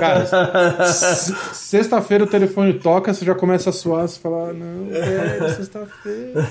Cara, 0.00 0.26
sexta-feira 1.54 2.24
o 2.24 2.26
telefone 2.26 2.72
toca, 2.74 3.14
você 3.14 3.24
já 3.24 3.34
começa 3.34 3.70
a 3.70 3.72
suar, 3.72 4.08
você 4.08 4.18
fala, 4.18 4.50
"Ah, 4.50 4.52
não, 4.52 4.86
velho, 4.90 5.54
sexta-feira. 5.56 6.48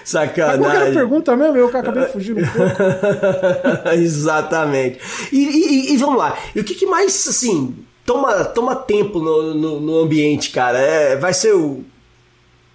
Mas 0.00 0.12
qual 0.12 0.28
que 0.28 0.40
era 0.40 0.50
a 0.52 0.56
Sacanagem. 0.56 0.94
pergunta 0.94 1.36
mesmo? 1.36 1.56
Eu 1.58 1.66
acabei 1.68 2.04
fugindo 2.06 2.40
um 2.40 2.46
pouco. 2.46 3.92
Exatamente. 3.92 4.98
E, 5.32 5.36
e- 5.44 5.92
e 5.92 5.96
vamos 5.96 6.16
lá. 6.18 6.36
E 6.54 6.60
o 6.60 6.64
que, 6.64 6.74
que 6.74 6.86
mais, 6.86 7.26
assim, 7.28 7.74
toma, 8.08 8.42
toma 8.46 8.74
tempo 8.74 9.18
no, 9.20 9.52
no, 9.54 9.80
no 9.80 9.98
ambiente, 9.98 10.48
cara? 10.50 10.78
É, 10.78 11.14
vai 11.16 11.34
ser 11.34 11.54
o. 11.54 11.84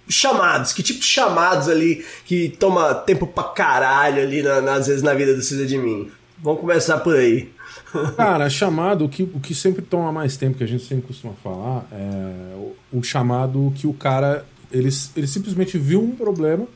Chamados, 0.08 0.72
que 0.74 0.82
tipo 0.82 1.00
de 1.00 1.06
chamados 1.06 1.66
ali 1.68 2.04
que 2.26 2.50
toma 2.50 2.94
tempo 2.94 3.26
pra 3.26 3.42
caralho 3.44 4.22
ali, 4.22 4.42
na, 4.42 4.60
na- 4.60 4.74
às 4.74 4.86
vezes, 4.86 5.02
na 5.02 5.14
vida 5.14 5.34
do 5.34 5.40
Cida 5.42 5.64
de 5.64 5.78
mim? 5.78 6.10
Vamos 6.42 6.60
começar 6.60 6.98
por 6.98 7.16
aí. 7.16 7.48
Cara, 8.16 8.48
chamado, 8.50 9.06
o 9.06 9.08
que, 9.08 9.22
o 9.22 9.40
que 9.40 9.54
sempre 9.54 9.80
toma 9.80 10.12
mais 10.12 10.36
tempo, 10.36 10.58
que 10.58 10.64
a 10.64 10.68
gente 10.68 10.84
sempre 10.84 11.06
costuma 11.06 11.32
falar, 11.42 11.86
é 11.90 12.54
o, 12.54 12.98
o 12.98 13.02
chamado 13.02 13.72
que 13.76 13.86
o 13.86 13.94
cara, 13.94 14.44
ele, 14.70 14.90
ele 15.16 15.26
simplesmente 15.26 15.78
viu 15.78 16.02
um 16.02 16.10
problema, 16.14 16.66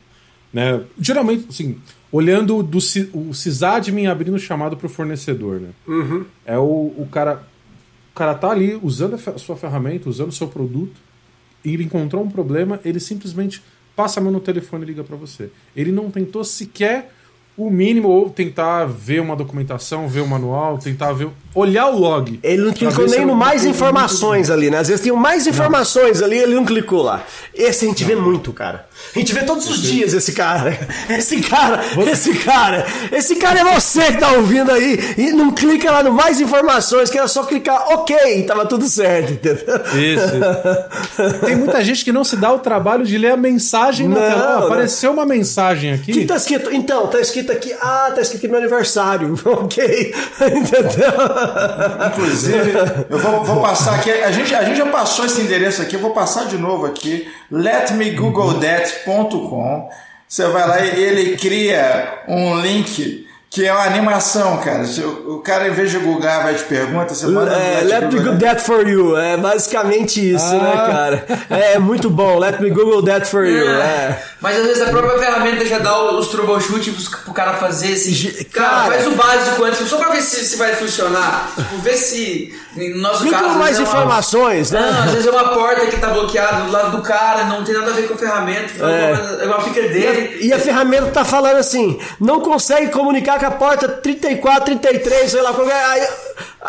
né? 0.50 0.80
Geralmente, 0.98 1.46
assim, 1.50 1.78
olhando 2.10 2.62
do, 2.62 2.78
o 3.12 3.34
sysadmin 3.34 4.06
abrindo 4.06 4.36
o 4.36 4.38
chamado 4.38 4.74
pro 4.74 4.88
fornecedor, 4.88 5.60
né? 5.60 5.68
É 6.46 6.56
o, 6.56 6.94
o 6.96 7.06
cara, 7.12 7.42
o 7.47 7.47
cara 8.18 8.34
tá 8.34 8.50
ali 8.50 8.78
usando 8.82 9.14
a, 9.14 9.38
sua 9.38 9.56
ferramenta, 9.56 10.08
usando 10.08 10.30
o 10.30 10.32
seu 10.32 10.48
produto, 10.48 11.00
e 11.64 11.72
ele 11.72 11.84
encontrou 11.84 12.22
um 12.24 12.28
problema, 12.28 12.80
ele 12.84 12.98
simplesmente 12.98 13.62
passa 13.94 14.18
a 14.18 14.22
mão 14.22 14.32
no 14.32 14.40
telefone 14.40 14.82
e 14.82 14.86
liga 14.86 15.04
para 15.04 15.16
você. 15.16 15.50
Ele 15.74 15.92
não 15.92 16.10
tentou 16.10 16.42
sequer 16.42 17.12
o 17.56 17.70
mínimo, 17.70 18.08
ou 18.08 18.30
tentar 18.30 18.86
ver 18.86 19.20
uma 19.20 19.34
documentação, 19.34 20.08
ver 20.08 20.20
o 20.20 20.26
manual, 20.26 20.78
tentar 20.78 21.12
ver. 21.12 21.28
Olhar 21.58 21.86
o 21.88 21.98
log. 21.98 22.38
Ele 22.42 22.62
não 22.62 22.72
clicou 22.72 23.06
nem 23.06 23.24
no 23.26 23.34
mais 23.34 23.64
informações 23.64 24.50
ali, 24.50 24.70
né? 24.70 24.78
Às 24.78 24.88
vezes 24.88 25.02
tem 25.02 25.12
mais 25.12 25.46
informações 25.46 26.22
ali, 26.22 26.38
ele 26.38 26.54
não 26.54 26.64
clicou 26.64 27.02
lá. 27.02 27.22
Esse 27.54 27.84
a 27.84 27.88
gente 27.88 28.04
vê 28.04 28.14
muito, 28.14 28.52
cara. 28.52 28.86
A 29.14 29.18
gente 29.18 29.32
vê 29.32 29.42
todos 29.42 29.68
os 29.68 29.80
dias 29.82 30.12
esse 30.14 30.32
cara. 30.32 30.76
Esse 31.08 31.40
cara, 31.40 31.80
esse 32.10 32.34
cara, 32.34 32.86
esse 33.12 33.36
cara 33.36 33.60
é 33.60 33.74
você 33.74 34.12
que 34.12 34.18
tá 34.18 34.32
ouvindo 34.32 34.70
aí 34.70 34.98
e 35.16 35.32
não 35.32 35.50
clica 35.52 35.90
lá 35.90 36.02
no 36.02 36.12
mais 36.12 36.40
informações, 36.40 37.08
que 37.10 37.18
era 37.18 37.26
só 37.28 37.44
clicar 37.44 37.88
OK 37.92 38.16
e 38.38 38.42
tava 38.44 38.66
tudo 38.66 38.86
certo, 38.88 39.32
entendeu? 39.32 39.64
Isso. 39.94 41.40
Tem 41.46 41.56
muita 41.56 41.82
gente 41.82 42.04
que 42.04 42.12
não 42.12 42.24
se 42.24 42.36
dá 42.36 42.52
o 42.52 42.58
trabalho 42.58 43.04
de 43.04 43.16
ler 43.18 43.32
a 43.32 43.36
mensagem 43.36 44.08
na 44.08 44.16
Não, 44.16 44.22
tela. 44.28 44.56
Não. 44.60 44.66
apareceu 44.66 45.12
uma 45.12 45.24
mensagem 45.26 45.94
O 45.94 45.98
que 45.98 46.10
aqui. 46.12 46.24
tá 46.26 46.36
escrito? 46.36 46.72
Então, 46.72 47.06
tá 47.06 47.20
escrito 47.20 47.50
aqui, 47.52 47.72
ah, 47.80 48.12
tá 48.14 48.20
escrito 48.20 48.38
aqui 48.38 48.48
meu 48.48 48.58
aniversário, 48.58 49.34
ok, 49.44 50.14
entendeu? 50.40 51.12
Inclusive, 52.08 52.72
eu 53.10 53.18
vou, 53.18 53.44
vou 53.44 53.62
passar 53.62 53.96
aqui. 53.96 54.10
A 54.10 54.30
gente, 54.30 54.54
a 54.54 54.62
gente 54.64 54.78
já 54.78 54.86
passou 54.86 55.26
esse 55.26 55.40
endereço 55.40 55.82
aqui, 55.82 55.94
eu 55.94 56.00
vou 56.00 56.12
passar 56.12 56.46
de 56.46 56.56
novo 56.56 56.86
aqui. 56.86 57.28
letmegooglethat.com. 57.50 59.90
Você 60.26 60.46
vai 60.48 60.68
lá 60.68 60.80
e 60.80 61.02
ele 61.02 61.36
cria 61.36 62.24
um 62.28 62.60
link 62.60 63.27
que 63.50 63.64
é 63.66 63.72
uma 63.72 63.84
animação, 63.84 64.58
cara. 64.58 64.84
Se 64.86 65.00
O 65.02 65.38
cara, 65.40 65.68
em 65.68 65.70
vez 65.72 65.90
de 65.90 65.98
googar, 65.98 66.42
vai 66.42 66.54
te 66.54 66.64
pergunta, 66.64 67.14
você 67.14 67.26
manda. 67.26 67.50
É, 67.52 67.80
Let 67.82 68.12
me 68.12 68.18
Google 68.20 68.38
that 68.38 68.60
for 68.62 68.86
you. 68.86 69.16
É 69.16 69.36
basicamente 69.36 70.34
isso, 70.34 70.52
né, 70.54 70.72
Ah. 70.74 70.86
cara? 70.92 71.26
É 71.50 71.78
muito 71.78 72.10
bom. 72.10 72.38
Let 72.38 72.60
me 72.60 72.70
Google 72.70 73.02
that 73.04 73.26
for 73.26 73.44
you. 73.46 73.66
É. 73.68 74.22
Mas 74.40 74.56
às 74.58 74.66
vezes 74.66 74.82
a 74.82 74.90
própria 74.90 75.18
ferramenta 75.18 75.64
já 75.66 75.78
dá 75.78 75.98
os 76.12 76.28
troubleshoot 76.28 76.90
pros- 76.92 77.08
pro 77.08 77.32
cara 77.32 77.54
fazer 77.54 77.94
assim. 77.94 78.12
Ge- 78.12 78.44
Cara, 78.44 78.68
cara. 78.68 78.84
faz 78.92 79.06
o 79.06 79.10
básico 79.12 79.64
antes, 79.64 79.88
só 79.88 79.96
pra 79.96 80.10
ver 80.10 80.20
se, 80.22 80.44
se 80.44 80.56
vai 80.56 80.74
funcionar. 80.76 81.50
Tipo, 81.56 81.78
ver 81.78 81.94
se. 81.96 82.54
No 82.76 82.98
nosso 82.98 83.28
caso. 83.28 83.48
mais 83.58 83.76
é 83.76 83.80
uma- 83.80 83.88
informações, 83.88 84.70
né? 84.70 84.80
Não, 84.80 85.04
às 85.04 85.10
vezes 85.10 85.26
é 85.26 85.30
uma 85.30 85.48
porta 85.48 85.86
que 85.86 85.96
tá 85.96 86.08
bloqueada 86.10 86.62
do 86.64 86.70
lado 86.70 86.96
do 86.96 87.02
cara, 87.02 87.44
não 87.44 87.64
tem 87.64 87.74
nada 87.74 87.90
a 87.90 87.94
ver 87.94 88.06
com 88.06 88.14
a 88.14 88.16
ferramenta. 88.16 88.72
É, 88.84 89.46
uma 89.46 89.60
fica 89.62 89.82
dele. 89.88 90.38
E 90.42 90.52
a 90.52 90.58
ferramenta 90.60 91.06
tá 91.10 91.24
falando 91.24 91.56
assim: 91.56 91.98
não 92.20 92.40
consegue 92.40 92.92
comunicar 92.92 93.37
com 93.38 93.46
a 93.46 93.50
porta 93.52 93.88
34, 93.88 94.64
33, 94.64 95.30
sei 95.30 95.40
lá. 95.42 95.52
qual 95.54 95.68
é. 95.68 95.84
Aí, 95.84 96.08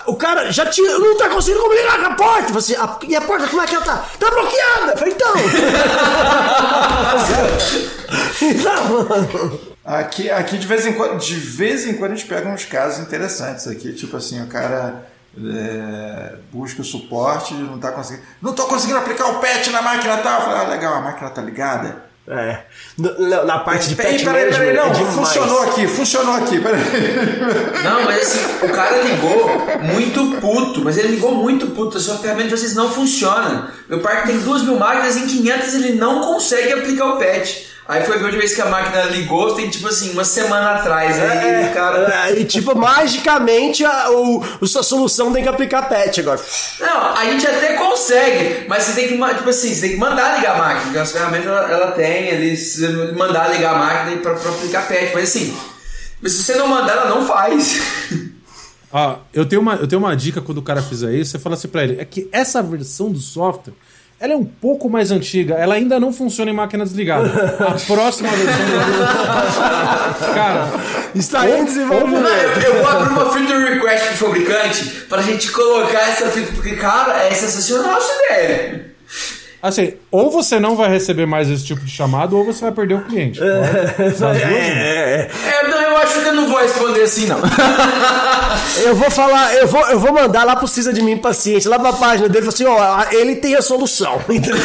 o 0.07 0.15
cara 0.15 0.51
já 0.51 0.65
tinha, 0.67 0.97
não 0.97 1.17
tá 1.17 1.29
conseguindo 1.29 1.61
comunicar 1.63 1.99
com 1.99 2.05
a 2.05 2.15
porta. 2.15 2.57
Assim, 2.57 2.75
"A- 2.75 2.97
e 3.07 3.15
a 3.15 3.21
porta 3.21 3.47
como 3.47 3.61
é 3.61 3.67
que 3.67 3.75
ela 3.75 3.85
tá? 3.85 4.05
Tá 4.19 4.29
bloqueada! 4.31 4.91
Eu 4.93 4.97
falei, 4.97 5.13
então. 5.13 5.33
então. 8.41 9.59
Aqui, 9.85 10.29
aqui 10.29 10.57
de, 10.57 10.67
vez 10.67 10.85
em 10.85 10.93
quando, 10.93 11.17
de 11.19 11.35
vez 11.35 11.87
em 11.87 11.93
quando 11.95 12.11
a 12.11 12.15
gente 12.15 12.27
pega 12.27 12.47
uns 12.47 12.65
casos 12.65 12.99
interessantes 12.99 13.67
aqui, 13.67 13.91
tipo 13.93 14.15
assim, 14.17 14.41
o 14.43 14.47
cara 14.47 15.03
é, 15.35 16.33
busca 16.51 16.81
o 16.81 16.85
suporte, 16.85 17.53
não 17.55 17.79
tá 17.79 17.91
conseguindo. 17.91 18.23
Não 18.41 18.53
tô 18.53 18.65
conseguindo 18.65 18.99
aplicar 18.99 19.27
o 19.29 19.39
patch 19.39 19.67
na 19.71 19.81
máquina 19.81 20.17
tal. 20.17 20.39
Eu 20.41 20.45
falei, 20.45 20.65
ah, 20.65 20.69
legal, 20.69 20.93
a 20.95 21.01
máquina 21.01 21.29
tá 21.31 21.41
ligada. 21.41 22.08
É. 22.31 22.59
Na, 22.95 23.43
na 23.43 23.59
parte 23.59 23.89
de 23.89 23.95
Peraí, 23.95 24.23
peraí, 24.23 24.51
peraí, 24.51 24.75
management 24.75 25.01
não, 25.01 25.09
é 25.09 25.11
funcionou 25.11 25.63
aqui, 25.63 25.87
funcionou 25.87 26.35
aqui, 26.35 26.59
peraí. 26.59 26.79
Não, 27.83 28.03
mas 28.03 28.21
assim, 28.21 28.65
o 28.67 28.69
cara 28.69 29.01
ligou 29.01 29.49
muito 29.81 30.39
puto, 30.39 30.83
mas 30.83 30.95
ele 30.99 31.07
ligou 31.07 31.33
muito 31.33 31.67
puto. 31.67 31.97
A 31.97 31.99
sua 31.99 32.19
ferramenta 32.19 32.49
de 32.49 32.57
vocês 32.57 32.75
não 32.75 32.91
funciona. 32.91 33.73
Meu 33.89 33.99
parque 33.99 34.27
tem 34.27 34.39
duas 34.41 34.61
mil 34.61 34.77
máquinas, 34.77 35.17
em 35.17 35.25
500 35.25 35.73
ele 35.73 35.93
não 35.93 36.21
consegue 36.21 36.71
aplicar 36.71 37.15
o 37.15 37.17
patch. 37.17 37.69
Aí 37.89 38.03
foi 38.03 38.17
a 38.17 38.21
última 38.21 38.37
vez 38.37 38.53
que 38.53 38.61
a 38.61 38.67
máquina 38.67 39.01
ligou, 39.05 39.55
tem 39.55 39.67
tipo 39.67 39.87
assim, 39.87 40.11
uma 40.11 40.23
semana 40.23 40.75
atrás. 40.75 41.17
Aí 41.19 41.71
o 41.71 41.73
cara. 41.73 42.27
É, 42.27 42.39
e 42.39 42.45
tipo, 42.45 42.77
magicamente 42.77 43.83
a, 43.83 44.11
o, 44.11 44.45
a 44.61 44.67
sua 44.67 44.83
solução 44.83 45.33
tem 45.33 45.41
que 45.41 45.49
aplicar 45.49 45.89
patch 45.89 46.19
agora. 46.19 46.39
Não, 46.79 47.15
a 47.15 47.25
gente 47.25 47.47
até 47.47 47.73
consegue, 47.73 48.67
mas 48.67 48.83
você 48.83 48.93
tem 48.93 49.07
que, 49.07 49.35
tipo 49.35 49.49
assim, 49.49 49.73
você 49.73 49.81
tem 49.81 49.89
que 49.89 49.97
mandar 49.97 50.37
ligar 50.37 50.53
a 50.53 50.57
máquina, 50.59 50.81
porque 50.83 50.99
as 50.99 51.11
ferramentas 51.11 51.47
ela, 51.47 51.71
ela 51.71 51.91
tem, 51.93 52.29
ali, 52.29 52.55
se 52.55 52.79
você 52.79 53.11
mandar 53.13 53.47
ligar 53.51 53.73
a 53.73 53.79
máquina 53.79 54.21
pra, 54.21 54.35
pra 54.35 54.51
aplicar 54.51 54.87
patch, 54.87 55.11
mas 55.15 55.23
assim, 55.23 55.57
mas 56.21 56.33
se 56.33 56.43
você 56.43 56.53
não 56.57 56.67
mandar, 56.67 56.91
ela 56.91 57.09
não 57.09 57.25
faz. 57.25 57.81
Ó, 58.91 59.17
eu 59.33 59.47
tenho, 59.47 59.63
uma, 59.63 59.73
eu 59.73 59.87
tenho 59.87 59.99
uma 59.99 60.15
dica 60.15 60.41
quando 60.41 60.59
o 60.59 60.63
cara 60.63 60.83
fizer 60.83 61.11
isso, 61.15 61.31
você 61.31 61.39
fala 61.39 61.55
assim 61.55 61.67
pra 61.67 61.83
ele, 61.83 61.99
é 61.99 62.05
que 62.05 62.29
essa 62.31 62.61
versão 62.61 63.11
do 63.11 63.19
software, 63.19 63.73
ela 64.19 64.33
é 64.33 64.35
um 64.35 64.43
pouco 64.43 64.89
mais 64.89 65.11
antiga, 65.11 65.55
ela 65.55 65.75
ainda 65.75 65.97
não 65.99 66.11
funciona 66.11 66.51
em 66.51 66.53
máquina 66.53 66.83
desligada. 66.83 67.55
A 67.59 67.71
próxima 67.87 68.29
versão 68.29 68.65
do 68.65 70.33
Cara, 70.33 70.67
Está 71.15 71.49
em 71.49 71.63
desenvolvimento. 71.65 72.25
eu, 72.65 72.73
eu 72.73 72.83
vou 72.83 72.91
abrir 72.91 73.09
uma 73.13 73.31
feature 73.31 73.73
request 73.73 74.07
pro 74.09 74.17
fabricante 74.27 74.83
pra 75.07 75.21
gente 75.21 75.51
colocar 75.51 76.01
essa 76.09 76.27
feature, 76.29 76.53
porque, 76.55 76.75
cara, 76.75 77.23
é 77.23 77.31
sensacional 77.33 77.97
essa 77.97 78.13
ideia. 78.25 78.85
assim, 79.61 79.93
ou 80.11 80.29
você 80.29 80.59
não 80.59 80.75
vai 80.75 80.89
receber 80.89 81.25
mais 81.25 81.49
esse 81.49 81.65
tipo 81.65 81.81
de 81.81 81.91
chamado, 81.91 82.37
ou 82.37 82.43
você 82.45 82.61
vai 82.61 82.71
perder 82.73 82.95
o 82.95 83.05
cliente. 83.05 83.39
Das 83.39 84.19
duas, 84.19 84.19
uma. 84.19 84.37
É, 84.37 85.29
é, 85.29 85.29
é. 85.55 85.58
Acho 86.01 86.21
que 86.21 86.27
eu 86.27 86.33
não 86.33 86.47
vou 86.47 86.59
responder 86.59 87.01
assim, 87.03 87.25
não. 87.27 87.39
Eu 88.83 88.95
vou 88.95 89.09
falar, 89.11 89.53
eu 89.55 89.67
vou, 89.67 89.81
eu 89.89 89.99
vou 89.99 90.13
mandar 90.13 90.43
lá 90.43 90.55
pro 90.55 90.67
Cisa 90.67 90.93
de 90.93 91.01
mim 91.01 91.17
paciente, 91.17 91.67
lá 91.67 91.77
pra 91.79 91.91
página 91.93 92.29
dele, 92.29 92.47
assim, 92.47 92.65
ó, 92.65 93.03
ele 93.11 93.35
tem 93.37 93.55
a 93.55 93.61
solução. 93.61 94.19
Entendeu? 94.29 94.55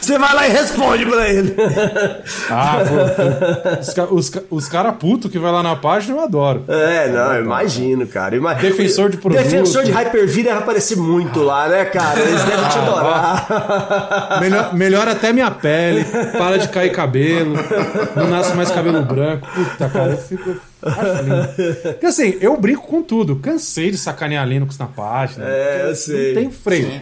Você 0.00 0.18
vai 0.18 0.34
lá 0.34 0.48
e 0.48 0.50
responde 0.50 1.06
pra 1.06 1.28
ele. 1.28 1.54
Ah, 2.50 2.78
pô, 2.86 3.80
os, 4.14 4.28
os, 4.28 4.32
os 4.50 4.68
caras 4.68 4.94
putos 4.98 5.30
que 5.30 5.38
vai 5.38 5.52
lá 5.52 5.62
na 5.62 5.76
página 5.76 6.16
eu 6.16 6.24
adoro. 6.24 6.64
É, 6.68 7.08
não, 7.08 7.34
eu 7.34 7.44
imagino, 7.44 8.06
cara. 8.06 8.34
Ima- 8.36 8.54
Defensor 8.54 9.08
de 9.10 9.16
produto. 9.18 9.42
Defensor 9.42 9.84
de 9.84 9.90
Hyper-V 9.92 10.42
deve 10.42 10.58
aparecer 10.58 10.96
muito 10.96 11.42
lá, 11.42 11.68
né, 11.68 11.84
cara? 11.86 12.18
Eles 12.20 12.42
devem 12.44 12.64
Ah, 12.64 12.68
te 12.68 12.78
adorar. 12.78 14.38
Melhor, 14.40 14.74
melhora 14.74 15.12
até 15.12 15.32
minha 15.32 15.50
pele, 15.50 16.04
para 16.36 16.58
de 16.58 16.68
cair 16.68 16.90
cabelo, 16.92 17.54
não 18.16 18.28
nasce 18.28 18.54
mais 18.54 18.70
cabelo 18.70 19.02
branco. 19.02 19.46
Puta, 19.54 19.83
cara, 19.88 20.12
eu 20.12 20.18
fico. 20.18 20.50
eu 20.50 21.22
lindo. 21.22 21.48
Porque 21.92 22.06
assim, 22.06 22.36
eu 22.40 22.60
brinco 22.60 22.86
com 22.86 23.02
tudo. 23.02 23.36
Cansei 23.36 23.90
de 23.90 23.98
sacanear 23.98 24.46
Linux 24.46 24.78
na 24.78 24.86
página. 24.86 25.44
É, 25.46 25.88
eu 25.88 25.94
sei. 25.94 26.34
Não 26.34 26.42
tem 26.42 26.50
freio. 26.50 27.00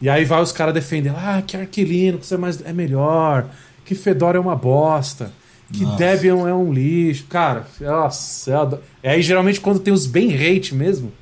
E 0.00 0.08
aí 0.08 0.24
vai 0.24 0.40
os 0.40 0.52
caras 0.52 0.72
defendendo, 0.72 1.16
ah, 1.18 1.42
que 1.44 1.56
Arch 1.56 1.78
Linux 1.78 2.30
é, 2.30 2.36
mais, 2.36 2.64
é 2.64 2.72
melhor, 2.72 3.46
que 3.84 3.96
Fedora 3.96 4.38
é 4.38 4.40
uma 4.40 4.54
bosta, 4.54 5.32
que 5.72 5.84
Debian 5.96 6.48
é 6.48 6.54
um 6.54 6.72
lixo. 6.72 7.26
Cara, 7.28 7.66
nossa, 7.80 8.50
eu 8.50 8.60
adoro. 8.60 8.82
E 9.02 9.08
aí 9.08 9.22
geralmente 9.22 9.60
quando 9.60 9.80
tem 9.80 9.92
os 9.92 10.06
bem 10.06 10.34
hate 10.34 10.74
mesmo, 10.74 11.12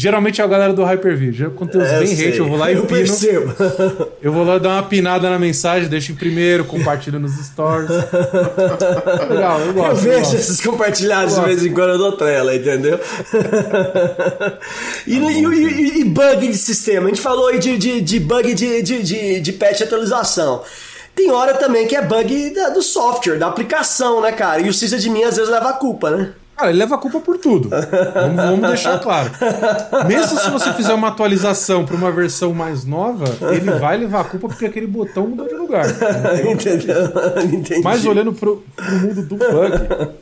geralmente 0.00 0.40
é 0.40 0.44
a 0.44 0.46
galera 0.46 0.72
do 0.72 0.82
Hyper-V. 0.84 1.32
Já 1.32 1.50
Quando 1.50 1.70
tem 1.70 1.80
os 1.82 1.88
É, 1.88 1.98
bem 2.00 2.12
hate, 2.12 2.38
eu 2.38 2.48
vou 2.48 2.56
lá 2.56 2.70
e 2.70 2.74
eu 2.74 2.84
pino. 2.84 2.98
percebo. 2.98 3.54
Eu 4.22 4.32
vou 4.32 4.44
lá 4.44 4.58
dar 4.58 4.68
uma 4.70 4.82
pinada 4.82 5.30
na 5.30 5.38
mensagem, 5.38 5.88
deixo 5.88 6.12
em 6.12 6.14
primeiro, 6.14 6.64
compartilho 6.64 7.18
nos 7.18 7.32
stories. 7.46 7.88
Legal, 9.30 9.60
eu 9.60 9.72
gosto. 9.72 9.90
Eu 9.90 9.96
vejo 9.96 10.18
gosto. 10.20 10.36
esses 10.36 10.60
compartilhados 10.60 11.34
de 11.36 11.40
vez 11.40 11.64
em 11.64 11.72
quando 11.72 11.90
eu 11.90 11.98
dou 11.98 12.12
trela, 12.12 12.54
entendeu? 12.54 13.00
e, 15.06 15.16
e- 15.16 15.44
e- 15.44 16.00
e 16.00 16.04
bug 16.04 16.46
de 16.48 16.56
sistema? 16.56 17.06
A 17.06 17.08
gente 17.08 17.20
falou 17.20 17.48
aí 17.48 17.58
de, 17.58 17.76
de, 17.78 18.00
de 18.00 18.20
bug 18.20 18.54
de, 18.54 18.82
de, 18.82 19.02
de, 19.02 19.40
de 19.40 19.52
patch 19.54 19.80
atualização. 19.82 20.62
Tem 21.14 21.30
hora 21.30 21.54
também 21.54 21.86
que 21.86 21.96
é 21.96 22.02
bug 22.02 22.50
da- 22.50 22.68
do 22.70 22.82
software, 22.82 23.38
da 23.38 23.48
aplicação, 23.48 24.20
né, 24.20 24.32
cara? 24.32 24.60
E 24.62 24.68
o 24.68 24.72
sysadmin 24.74 25.24
às 25.24 25.36
vezes 25.36 25.50
leva 25.50 25.70
a 25.70 25.74
culpa, 25.74 26.10
né? 26.10 26.30
Cara, 26.60 26.72
ele 26.72 26.78
leva 26.78 26.94
a 26.96 26.98
culpa 26.98 27.20
por 27.20 27.38
tudo. 27.38 27.70
Vamos, 27.70 28.36
vamos 28.36 28.68
deixar 28.68 28.98
claro. 28.98 29.30
Mesmo 30.06 30.38
se 30.38 30.50
você 30.50 30.74
fizer 30.74 30.92
uma 30.92 31.08
atualização 31.08 31.86
para 31.86 31.96
uma 31.96 32.12
versão 32.12 32.52
mais 32.52 32.84
nova, 32.84 33.24
ele 33.50 33.70
vai 33.78 33.96
levar 33.96 34.20
a 34.20 34.24
culpa 34.24 34.46
porque 34.46 34.66
aquele 34.66 34.86
botão 34.86 35.26
mudou 35.26 35.48
de 35.48 35.54
lugar. 35.54 35.86
Entendeu? 36.44 36.96
Entendi. 37.50 37.80
Mas 37.82 38.04
olhando 38.04 38.34
pro, 38.34 38.62
pro 38.76 38.92
mundo 38.98 39.22
do 39.22 39.36
bug, 39.36 40.14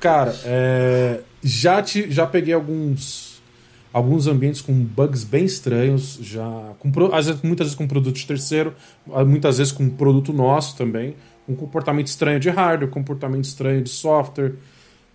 cara, 0.00 0.34
é, 0.46 1.20
já, 1.42 1.82
te, 1.82 2.10
já 2.10 2.26
peguei 2.26 2.54
alguns 2.54 3.32
alguns 3.92 4.26
ambientes 4.26 4.62
com 4.62 4.72
bugs 4.72 5.22
bem 5.22 5.44
estranhos, 5.44 6.18
já 6.22 6.72
com, 6.78 6.90
às 7.12 7.26
vezes, 7.26 7.42
muitas 7.42 7.66
vezes 7.66 7.74
com 7.74 7.86
produto 7.86 8.16
de 8.16 8.26
terceiro, 8.26 8.74
muitas 9.26 9.58
vezes 9.58 9.70
com 9.70 9.86
produto 9.90 10.32
nosso 10.32 10.74
também, 10.74 11.14
um 11.46 11.54
comportamento 11.54 12.06
estranho 12.06 12.40
de 12.40 12.48
hardware, 12.48 12.88
comportamento 12.90 13.44
estranho 13.44 13.82
de 13.82 13.90
software, 13.90 14.54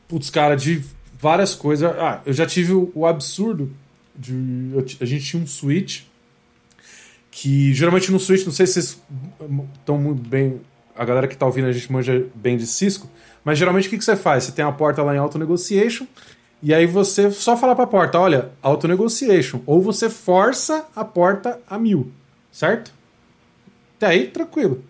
putz, 0.08 0.30
cara, 0.30 0.56
de 0.56 0.84
várias 1.20 1.56
coisas. 1.56 1.92
Ah, 1.98 2.22
eu 2.26 2.34
já 2.34 2.46
tive 2.46 2.74
o, 2.74 2.92
o 2.94 3.06
absurdo 3.06 3.72
de 4.16 4.74
a 5.00 5.06
gente 5.06 5.26
tinha 5.26 5.42
um 5.42 5.48
switch 5.48 6.04
que 7.40 7.72
geralmente 7.72 8.12
no 8.12 8.20
Switch, 8.20 8.44
não 8.46 8.52
sei 8.52 8.66
se 8.66 8.74
vocês 8.74 9.02
estão 9.76 10.00
muito 10.00 10.28
bem. 10.28 10.60
A 10.96 11.06
galera 11.06 11.28
que 11.28 11.38
tá 11.38 11.46
ouvindo 11.46 11.68
a 11.68 11.72
gente 11.72 11.92
manja 11.92 12.26
bem 12.34 12.58
de 12.58 12.66
Cisco, 12.66 13.08
mas 13.46 13.60
geralmente 13.60 13.88
o 13.88 13.92
que, 13.92 13.98
que 14.00 14.04
você 14.04 14.16
faz? 14.16 14.46
Você 14.46 14.52
tem 14.52 14.66
a 14.66 14.72
porta 14.72 15.04
lá 15.04 15.14
em 15.14 15.20
Auto 15.20 15.38
Negotiation, 15.38 16.08
e 16.64 16.74
aí 16.74 16.88
você 16.88 17.30
só 17.30 17.56
fala 17.56 17.76
pra 17.76 17.86
porta: 17.86 18.20
olha, 18.20 18.50
Auto 18.60 18.88
Negotiation, 18.88 19.62
ou 19.68 19.80
você 19.80 20.10
força 20.10 20.88
a 20.96 21.06
porta 21.06 21.60
a 21.70 21.78
mil, 21.78 22.12
certo? 22.52 22.92
Até 23.98 24.08
aí, 24.08 24.28
tranquilo. 24.30 24.84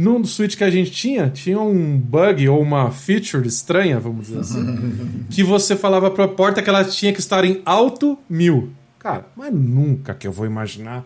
No 0.00 0.24
Switch 0.24 0.56
que 0.56 0.64
a 0.64 0.70
gente 0.70 0.90
tinha, 0.90 1.28
tinha 1.28 1.60
um 1.60 1.98
bug 1.98 2.48
ou 2.48 2.62
uma 2.62 2.90
feature 2.90 3.46
estranha, 3.46 4.00
vamos 4.00 4.28
dizer 4.28 4.40
assim, 4.40 5.24
que 5.28 5.42
você 5.42 5.76
falava 5.76 6.10
pra 6.10 6.26
porta 6.26 6.62
que 6.62 6.70
ela 6.70 6.82
tinha 6.84 7.12
que 7.12 7.20
estar 7.20 7.44
em 7.44 7.60
alto 7.66 8.18
mil. 8.28 8.70
Cara, 8.98 9.26
mas 9.36 9.52
nunca 9.52 10.14
que 10.14 10.26
eu 10.26 10.32
vou 10.32 10.46
imaginar 10.46 11.04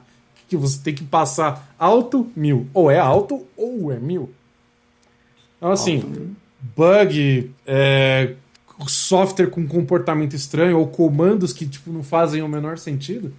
que 0.48 0.56
você 0.56 0.78
tem 0.78 0.94
que 0.94 1.02
passar 1.02 1.74
alto 1.76 2.30
mil. 2.36 2.68
Ou 2.72 2.88
é 2.88 3.00
alto 3.00 3.44
ou 3.56 3.90
é 3.90 3.98
mil. 3.98 4.30
Então, 5.56 5.72
assim, 5.72 6.34
bug, 6.76 7.50
é, 7.66 8.34
software 8.86 9.48
com 9.48 9.66
comportamento 9.66 10.36
estranho 10.36 10.78
ou 10.78 10.86
comandos 10.86 11.52
que 11.52 11.66
tipo, 11.66 11.90
não 11.90 12.04
fazem 12.04 12.42
o 12.42 12.48
menor 12.48 12.78
sentido. 12.78 13.34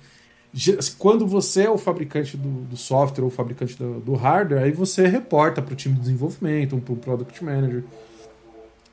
Ge- 0.55 0.77
Quando 0.97 1.27
você 1.27 1.63
é 1.63 1.69
o 1.69 1.77
fabricante 1.77 2.35
do, 2.37 2.47
do 2.61 2.77
software 2.77 3.23
ou 3.23 3.27
o 3.27 3.31
fabricante 3.31 3.75
do, 3.75 3.99
do 3.99 4.13
hardware, 4.15 4.63
aí 4.63 4.71
você 4.71 5.05
reporta 5.05 5.61
para 5.61 5.73
o 5.73 5.75
time 5.75 5.93
de 5.95 6.01
desenvolvimento, 6.01 6.77
para 6.77 6.93
o 6.93 6.95
product 6.97 7.43
manager. 7.43 7.83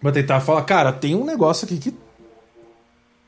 Vai 0.03 0.12
tentar 0.12 0.40
falar, 0.40 0.62
cara, 0.62 0.92
tem 0.92 1.14
um 1.14 1.25
negócio 1.25 1.64
aqui 1.64 1.79
que 1.79 1.94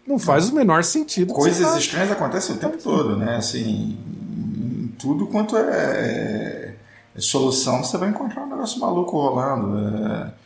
não 0.07 0.19
faz 0.19 0.51
o 0.51 0.55
menor 0.55 0.83
sentido. 0.85 1.33
Coisas 1.33 1.67
tá- 1.67 1.79
estranhas 1.79 2.11
acontecem 2.11 2.57
o 2.57 2.59
tempo 2.59 2.77
todo, 2.83 3.17
né? 3.17 3.37
Assim, 3.37 3.97
em 3.97 4.93
tudo 4.99 5.27
quanto 5.29 5.57
é, 5.57 6.75
é 7.17 7.21
solução, 7.21 7.83
você 7.83 7.97
vai 7.97 8.09
encontrar 8.11 8.43
um 8.43 8.49
negócio 8.51 8.81
maluco 8.81 9.17
rolando. 9.19 9.79
é- 10.07 10.45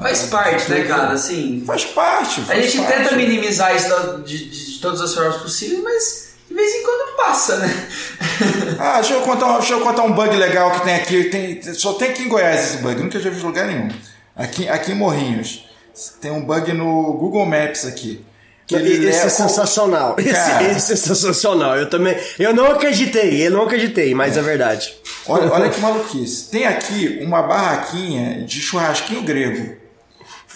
Faz 0.00 0.24
parte, 0.24 0.70
né, 0.70 0.84
cara? 0.84 1.12
Assim, 1.12 1.62
Faz 1.66 1.84
parte. 1.86 2.40
a 2.40 2.44
Faz 2.44 2.64
gente 2.72 2.84
parte. 2.84 3.02
tenta 3.04 3.16
minimizar 3.16 3.74
isso 3.74 3.88
de, 4.24 4.50
de- 4.50 4.72
de 4.74 4.80
todas 4.80 5.00
as 5.00 5.14
formas 5.14 5.36
possíveis, 5.36 5.82
mas 5.82 6.25
de 6.48 6.54
vez 6.54 6.74
em 6.74 6.82
quando 6.82 7.16
passa, 7.16 7.56
né? 7.56 7.88
Ah, 8.78 8.94
deixa 9.00 9.14
eu, 9.14 9.22
contar, 9.22 9.46
um- 9.46 9.58
deixa 9.58 9.72
eu 9.74 9.80
contar 9.80 10.02
um 10.04 10.12
bug 10.12 10.36
legal 10.36 10.70
que 10.72 10.80
tem 10.84 10.94
aqui. 10.94 11.24
Tem, 11.24 11.62
só 11.74 11.94
tem 11.94 12.10
aqui 12.10 12.22
em 12.24 12.28
Goiás 12.28 12.64
esse 12.64 12.76
bug, 12.78 13.02
nunca 13.02 13.18
já 13.18 13.30
vi 13.30 13.40
em 13.40 13.42
lugar 13.42 13.66
nenhum. 13.66 13.88
Aqui, 14.34 14.68
aqui 14.68 14.92
em 14.92 14.94
Morrinhos. 14.94 15.64
Tem 16.20 16.30
um 16.30 16.42
bug 16.44 16.72
no 16.72 17.14
Google 17.14 17.46
Maps 17.46 17.84
aqui. 17.86 18.24
Que 18.66 18.74
ele 18.74 19.08
Esse 19.08 19.26
é 19.26 19.28
sensacional. 19.28 20.16
Esse, 20.18 20.64
esse 20.76 20.92
é 20.92 20.96
sensacional. 20.96 21.76
Eu 21.76 21.88
também. 21.88 22.16
Eu 22.38 22.52
não 22.52 22.66
acreditei, 22.72 23.46
eu 23.46 23.50
não 23.52 23.62
acreditei, 23.62 24.12
mas 24.12 24.36
é 24.36 24.42
verdade. 24.42 24.92
Olha, 25.28 25.50
olha 25.52 25.70
que 25.70 25.80
maluquice. 25.80 26.50
Tem 26.50 26.66
aqui 26.66 27.20
uma 27.22 27.42
barraquinha 27.42 28.42
de 28.44 28.60
churrasquinho 28.60 29.22
grego. 29.22 29.76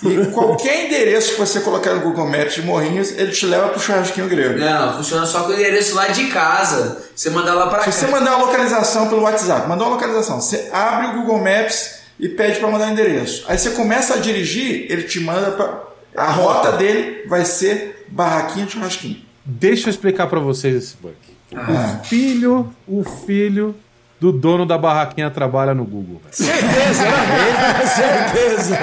E 0.03 0.27
qualquer 0.33 0.87
endereço 0.87 1.33
que 1.35 1.39
você 1.41 1.61
colocar 1.61 1.95
no 1.95 2.01
Google 2.01 2.27
Maps 2.27 2.55
de 2.55 2.63
Morrinhos, 2.63 3.11
ele 3.13 3.33
te 3.33 3.45
leva 3.45 3.69
pro 3.69 3.81
churrasquinho 3.81 4.29
grego. 4.29 4.59
Não, 4.59 4.97
funciona 4.97 5.27
só 5.27 5.43
com 5.43 5.51
o 5.51 5.55
endereço 5.55 5.95
lá 5.95 6.09
de 6.09 6.29
casa. 6.29 7.03
Você 7.15 7.29
mandar 7.31 7.55
lá 7.55 7.67
pra 7.69 7.83
Se 7.83 7.93
você 7.93 8.07
cá. 8.07 8.13
mandar 8.13 8.37
uma 8.37 8.47
localização 8.47 9.09
pelo 9.09 9.23
WhatsApp, 9.23 9.69
mandou 9.69 9.87
uma 9.87 9.97
localização, 9.97 10.41
você 10.41 10.71
abre 10.73 11.09
o 11.09 11.13
Google 11.21 11.39
Maps 11.39 12.01
e 12.19 12.29
pede 12.29 12.59
para 12.59 12.71
mandar 12.71 12.89
o 12.89 12.93
endereço. 12.93 13.45
Aí 13.47 13.59
você 13.59 13.71
começa 13.71 14.15
a 14.15 14.17
dirigir, 14.19 14.87
ele 14.91 15.03
te 15.03 15.21
manda 15.21 15.51
para 15.51 15.91
a 16.17 16.31
rota 16.33 16.73
dele 16.73 17.25
vai 17.29 17.45
ser 17.45 18.05
barraquinha 18.09 18.67
de 18.67 18.73
churrasquinho. 18.73 19.19
Deixa 19.45 19.89
eu 19.89 19.91
explicar 19.91 20.27
pra 20.27 20.41
vocês 20.41 20.75
esse 20.77 20.97
bug. 21.01 21.15
Ah. 21.55 22.01
O 22.03 22.05
filho, 22.07 22.75
o 22.87 23.05
filho 23.05 23.75
do 24.21 24.31
dono 24.31 24.67
da 24.67 24.77
barraquinha 24.77 25.31
trabalha 25.31 25.75
no 25.75 25.85
Google. 25.85 26.21
Certeza, 26.31 27.05
né? 27.05 27.87
certeza. 27.89 28.79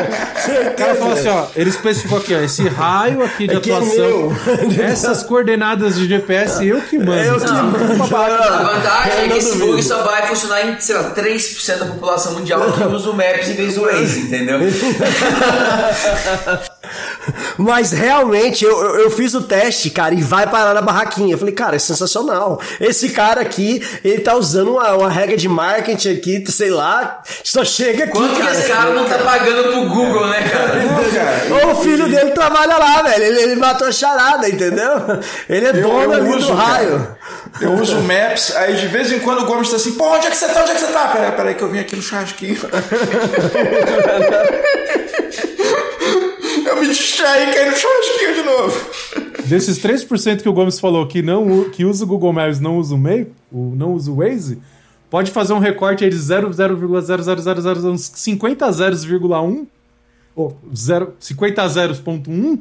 O 0.72 0.76
cara 0.76 0.96
falou 0.96 1.14
assim, 1.14 1.28
ó, 1.28 1.46
ele 1.56 1.70
especificou 1.70 2.18
aqui, 2.18 2.34
ó, 2.34 2.40
esse 2.40 2.68
raio 2.68 3.24
aqui 3.24 3.48
de 3.48 3.56
Aqui 3.56 3.72
é 3.72 3.76
atuação, 3.76 3.96
meu. 3.96 4.36
essas 4.84 5.24
coordenadas 5.24 5.96
de 5.96 6.08
GPS 6.08 6.66
eu 6.66 6.82
que 6.82 6.98
mando. 6.98 7.14
Eu 7.14 7.40
que 7.40 7.52
mando. 7.52 7.78
A 7.78 8.64
vantagem 8.64 9.12
é 9.12 9.24
que 9.24 9.30
não 9.30 9.38
esse 9.38 9.58
bug 9.60 9.84
só 9.84 10.02
vai 10.04 10.26
funcionar 10.26 10.68
em, 10.68 10.80
sei 10.80 10.96
lá, 10.96 11.14
3% 11.14 11.78
da 11.78 11.86
população 11.86 12.34
mundial 12.34 12.72
que 12.72 12.84
usa 12.84 13.12
o 13.12 13.14
Maps 13.14 13.48
em 13.48 13.54
vez 13.54 13.76
do 13.76 13.82
Waze, 13.82 14.22
entendeu? 14.22 14.60
Mas 17.58 17.92
realmente, 17.92 18.64
eu, 18.64 18.72
eu, 18.72 19.00
eu 19.02 19.12
fiz 19.12 19.34
o 19.34 19.42
teste, 19.42 19.90
cara, 19.90 20.14
e 20.14 20.22
vai 20.22 20.48
parar 20.48 20.74
na 20.74 20.82
barraquinha. 20.82 21.34
Eu 21.34 21.38
falei, 21.38 21.54
cara, 21.54 21.76
é 21.76 21.80
sensacional. 21.80 22.62
Esse 22.80 23.10
cara 23.10 23.42
aqui, 23.42 23.82
ele 24.04 24.20
tá 24.20 24.36
usando 24.36 24.72
uma, 24.72 24.94
uma 24.94 25.10
regra 25.10 25.36
de 25.38 25.48
marketing 25.48 26.14
aqui, 26.14 26.44
sei 26.52 26.70
lá, 26.70 27.22
só 27.44 27.64
chega 27.66 28.04
aqui, 28.06 28.14
Quanto 28.14 28.36
que 28.36 28.42
cara. 28.42 28.52
esse 28.52 28.68
cara 28.68 28.94
não 28.94 29.06
tá 29.06 29.18
pagando 29.20 29.72
pro 29.72 29.88
Google, 29.90 30.28
né, 30.28 30.48
cara? 30.50 30.76
Não, 30.84 31.04
cara, 31.12 31.66
Ou 31.66 31.72
o 31.74 31.84
filho 31.84 32.08
dele 32.10 32.32
trabalha 32.32 32.78
lá, 32.78 33.02
velho. 33.02 33.24
Ele, 33.24 33.42
ele 33.42 33.56
matou 33.56 33.88
a 33.88 33.92
charada, 33.92 34.48
entendeu? 34.50 34.92
Ele 35.50 35.66
é 35.66 35.70
eu, 35.70 35.82
dono 35.82 36.02
eu 36.04 36.14
ali 36.14 36.30
uso, 36.30 36.52
do 36.52 36.58
cara. 36.58 36.68
raio. 36.68 37.18
Eu 37.62 37.74
uso 37.74 37.98
o 37.98 38.04
Maps, 38.04 38.56
aí 38.56 38.76
de 38.76 38.88
vez 38.88 39.12
em 39.12 39.20
quando 39.20 39.42
o 39.42 39.46
Gomes 39.46 39.70
tá 39.70 39.78
assim, 39.78 39.94
pô, 39.94 40.14
onde 40.16 40.28
é 40.28 40.30
que 40.30 40.38
você 40.38 40.48
tá? 40.48 40.62
Onde 40.62 40.72
é 40.72 40.76
que 40.76 40.82
você 40.82 40.92
tá? 40.92 41.08
Peraí, 41.08 41.32
peraí 41.32 41.56
que 41.56 41.62
eu 41.64 41.70
vim 41.70 41.80
aqui 41.80 41.96
no 41.96 42.02
churrasquinho. 42.02 42.58
eu 46.66 46.80
me 46.82 46.88
distraí 46.88 47.50
e 47.50 47.54
caí 47.54 47.70
no 47.70 47.76
churrasquinho 47.78 48.34
de 48.36 48.44
novo. 48.44 48.90
Desses 49.46 49.80
3% 49.80 50.42
que 50.42 50.50
o 50.50 50.54
Gomes 50.54 50.80
falou 50.80 51.08
que, 51.08 51.22
não, 51.22 51.70
que 51.70 51.86
usa 51.86 52.04
o 52.04 52.08
Google 52.08 52.34
Maps 52.34 52.60
não 52.60 52.78
usa 52.78 52.96
o 52.96 52.98
o, 53.52 53.74
não 53.76 53.94
usa 53.94 54.12
o 54.12 54.16
Waze, 54.18 54.60
pode 55.10 55.32
fazer 55.32 55.54
um 55.54 55.60
recorte 55.60 56.04
aí 56.04 56.10
de 56.10 56.18
0,00000, 56.18 57.84
uns 57.86 58.12
50 58.14 58.72
zeros, 58.72 59.04
vírgula 59.04 59.42
1, 59.42 59.66
ô, 60.36 60.52
zero- 60.76 61.14
50 61.20 61.68
zeros.1 61.70 62.60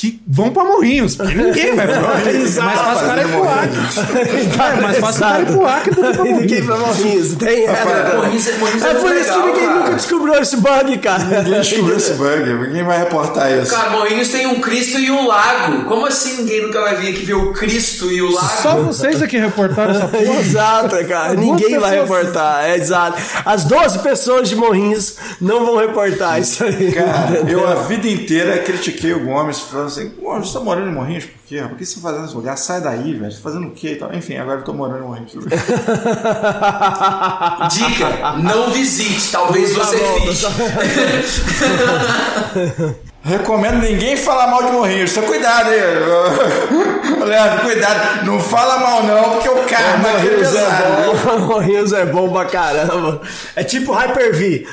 que 0.00 0.20
vão 0.26 0.50
pra 0.50 0.64
Morrinhos. 0.64 1.16
porque 1.16 1.34
Ninguém 1.34 1.74
vai 1.76 1.86
pra 1.86 2.00
Morrinhos. 2.00 2.56
É 2.60 2.62
mais 2.62 2.78
fácil 2.80 3.04
o 3.04 3.08
cara 3.08 3.22
ir 3.22 3.28
pro 3.28 3.48
Acre. 3.48 4.78
É 4.78 4.80
mais 4.80 4.98
fácil 4.98 5.18
o 5.20 5.28
cara 5.28 5.42
ir 5.42 5.46
pro 5.46 5.66
Acre 5.66 5.90
do 5.94 6.02
que 6.02 6.12
pra 6.12 6.24
Ninguém 6.24 6.62
Morrinhos. 6.62 6.66
pra 6.66 6.76
Morrinhos, 6.78 7.34
tem 7.36 7.66
essa. 7.66 8.14
Morrinhos 8.16 8.46
é- 8.48 8.52
Morrinhos 8.58 8.82
é 8.82 8.90
É 8.90 8.94
por 8.94 9.16
isso 9.16 9.32
que 9.32 9.38
ninguém 9.46 9.66
cara. 9.66 9.74
nunca 9.80 9.94
descobriu 9.94 10.34
esse 10.34 10.56
bug, 10.56 10.98
cara. 10.98 11.24
Ninguém 11.24 11.60
descobriu 11.60 11.96
esse 11.96 12.12
bug. 12.14 12.54
Ninguém 12.70 12.84
vai 12.84 12.98
reportar 12.98 13.52
isso. 13.52 13.70
Cara, 13.74 13.90
Morrinhos 13.90 14.28
tem 14.28 14.46
um 14.46 14.60
Cristo 14.60 14.98
e 14.98 15.10
um 15.10 15.26
lago. 15.26 15.84
Como 15.84 16.06
assim 16.06 16.36
ninguém 16.38 16.62
nunca 16.62 16.80
vai 16.80 16.96
vir 16.96 17.08
aqui 17.10 17.24
ver 17.24 17.34
o 17.34 17.52
Cristo 17.52 18.10
e 18.10 18.22
o 18.22 18.30
lago? 18.32 18.62
Só 18.62 18.76
vocês 18.76 19.20
aqui 19.22 19.36
reportaram 19.38 19.90
essa 19.94 20.08
porra. 20.08 20.40
Exato, 20.40 21.04
cara. 21.06 21.34
Ninguém 21.34 21.78
vai 21.78 22.00
reportar. 22.00 22.64
É 22.64 22.76
exato. 22.76 23.18
As 23.44 23.64
12 23.64 23.98
pessoas 23.98 24.48
de 24.48 24.56
Morrinhos 24.56 25.16
não 25.40 25.64
vão 25.66 25.76
reportar 25.76 26.40
isso 26.40 26.64
aí. 26.64 26.92
Cara, 26.92 27.42
eu 27.48 27.68
a 27.68 27.74
vida 27.82 28.08
inteira 28.08 28.58
critiquei 28.58 29.12
o 29.12 29.20
Gomes, 29.24 29.60
falando 29.60 29.89
assim: 29.90 30.10
Gomes, 30.20 30.48
você 30.48 30.58
tá 30.58 30.64
morando 30.64 30.90
em 30.90 30.94
Morrinhos 30.94 31.24
por 31.24 31.40
quê? 31.46 31.62
Por 31.62 31.76
que 31.76 31.84
você 31.84 31.96
tá 31.96 32.00
fazendo 32.00 32.22
nesse 32.22 32.34
lugar? 32.34 32.56
Sai 32.56 32.80
daí, 32.80 33.14
velho. 33.14 33.30
Você 33.30 33.36
tá 33.38 33.42
fazendo 33.42 33.66
o 33.68 33.70
quê? 33.72 33.92
e 33.92 33.96
tal? 33.96 34.14
Enfim, 34.14 34.36
agora 34.36 34.60
eu 34.60 34.64
tô 34.64 34.72
morando 34.72 34.98
em 34.98 35.06
Morrinhos. 35.06 35.32
Dica, 37.72 38.38
não 38.42 38.70
visite, 38.70 39.32
talvez 39.32 39.74
você 39.74 39.98
fique. 39.98 40.30
Recomendo 43.22 43.80
ninguém 43.82 44.16
falar 44.16 44.46
mal 44.46 44.62
de 44.64 44.72
Morrinhos. 44.72 45.10
Só 45.12 45.20
cuidado 45.22 45.68
aí. 45.68 45.80
Leandro, 47.22 47.60
cuidado. 47.66 48.24
Não 48.24 48.40
fala 48.40 48.78
mal 48.78 49.02
não, 49.04 49.30
porque 49.32 49.48
o 49.48 49.56
karma 49.64 50.08
aqui 50.08 50.26
é 50.28 50.30
Morrinhos 50.30 50.48
pesado. 50.48 50.82
é 50.82 51.06
bom. 51.36 51.38
Morrinhos 51.46 51.92
é 51.92 52.06
bom 52.06 52.32
pra 52.32 52.44
caramba. 52.46 53.20
É 53.54 53.62
tipo 53.62 53.92
Hyper-V. 53.92 54.66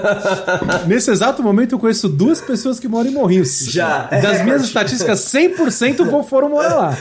Nesse 0.88 1.10
exato 1.10 1.42
momento 1.42 1.74
eu 1.74 1.78
conheço 1.78 2.08
duas 2.08 2.40
pessoas 2.40 2.80
que 2.80 2.88
moram 2.88 3.10
em 3.10 3.12
Morrinhos. 3.12 3.66
Já. 3.66 4.04
Das 4.22 4.42
minhas 4.42 4.62
estatísticas, 4.64 5.20
100% 5.20 6.04
vão- 6.10 6.24
foram 6.24 6.48
morar 6.48 6.74
lá. 6.74 6.96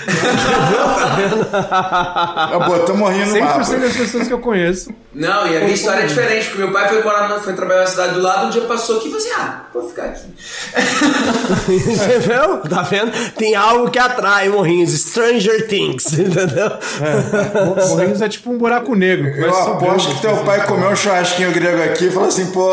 Botou 2.68 2.98
Morrinho 2.98 3.28
no 3.28 3.34
100% 3.34 3.40
mapa. 3.42 3.60
das 3.78 3.96
pessoas 3.96 4.28
que 4.28 4.34
eu 4.34 4.40
conheço. 4.40 4.92
Não, 5.14 5.48
e 5.48 5.56
a 5.58 5.62
minha 5.62 5.74
história 5.74 6.02
é 6.04 6.06
diferente, 6.08 6.48
porque 6.48 6.64
meu 6.64 6.72
pai 6.74 6.90
foi 6.90 7.04
morar, 7.04 7.30
foi 7.40 7.54
trabalhar 7.54 7.82
na 7.82 7.88
cidade 7.88 8.14
do 8.16 8.22
lado, 8.22 8.48
um 8.48 8.50
dia 8.50 8.62
passou 8.64 8.98
aqui 8.98 9.08
e 9.08 9.12
falou 9.12 9.26
assim: 9.26 9.34
ah, 9.42 9.62
vou 9.74 9.88
ficar 9.88 10.06
aqui. 10.06 10.26
Você 10.74 12.20
viu? 12.20 12.58
Tá 12.70 12.82
vendo? 12.82 13.12
Tem 13.36 13.56
algo 13.56 13.90
que 13.92 14.00
atrai 14.00 14.50
Morrinhos. 14.50 14.92
Stranger 14.94 15.68
Things, 15.68 16.14
entendeu? 16.18 16.72
Mo- 17.66 17.88
Morrinhos 17.90 18.22
é 18.22 18.30
tipo 18.30 18.52
um 18.52 18.58
buraco 18.58 18.96
negro. 18.96 19.28
Eu 19.30 19.50
aposto 19.56 20.16
que 20.16 20.22
teu 20.22 20.38
pai 20.38 20.66
comeu 20.66 20.90
um 20.90 20.96
churrasquinho 20.96 21.52
grego 21.52 21.84
aqui 21.84 22.06
e 22.06 22.12
falou 22.12 22.30
assim, 22.30 22.48
pô. 22.48 22.70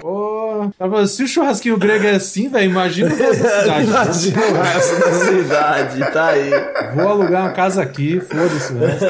Pô, 0.00 0.70
tá 0.78 1.06
se 1.06 1.22
o 1.22 1.28
churrasquinho 1.28 1.76
grego 1.78 2.06
é 2.06 2.16
assim, 2.16 2.48
velho, 2.48 2.70
imagina 2.70 3.12
o 3.12 3.16
resto 3.16 3.42
da 3.42 3.60
cidade. 3.60 3.84
Imagina 3.86 4.42
o 4.46 4.62
resto 4.62 5.00
da 5.00 5.12
cidade, 5.12 6.12
tá 6.12 6.26
aí. 6.28 6.50
Vou 6.94 7.08
alugar 7.08 7.42
uma 7.42 7.50
casa 7.52 7.82
aqui, 7.82 8.20
foda-se 8.20 8.72
o 8.72 8.78
resto. 8.78 9.04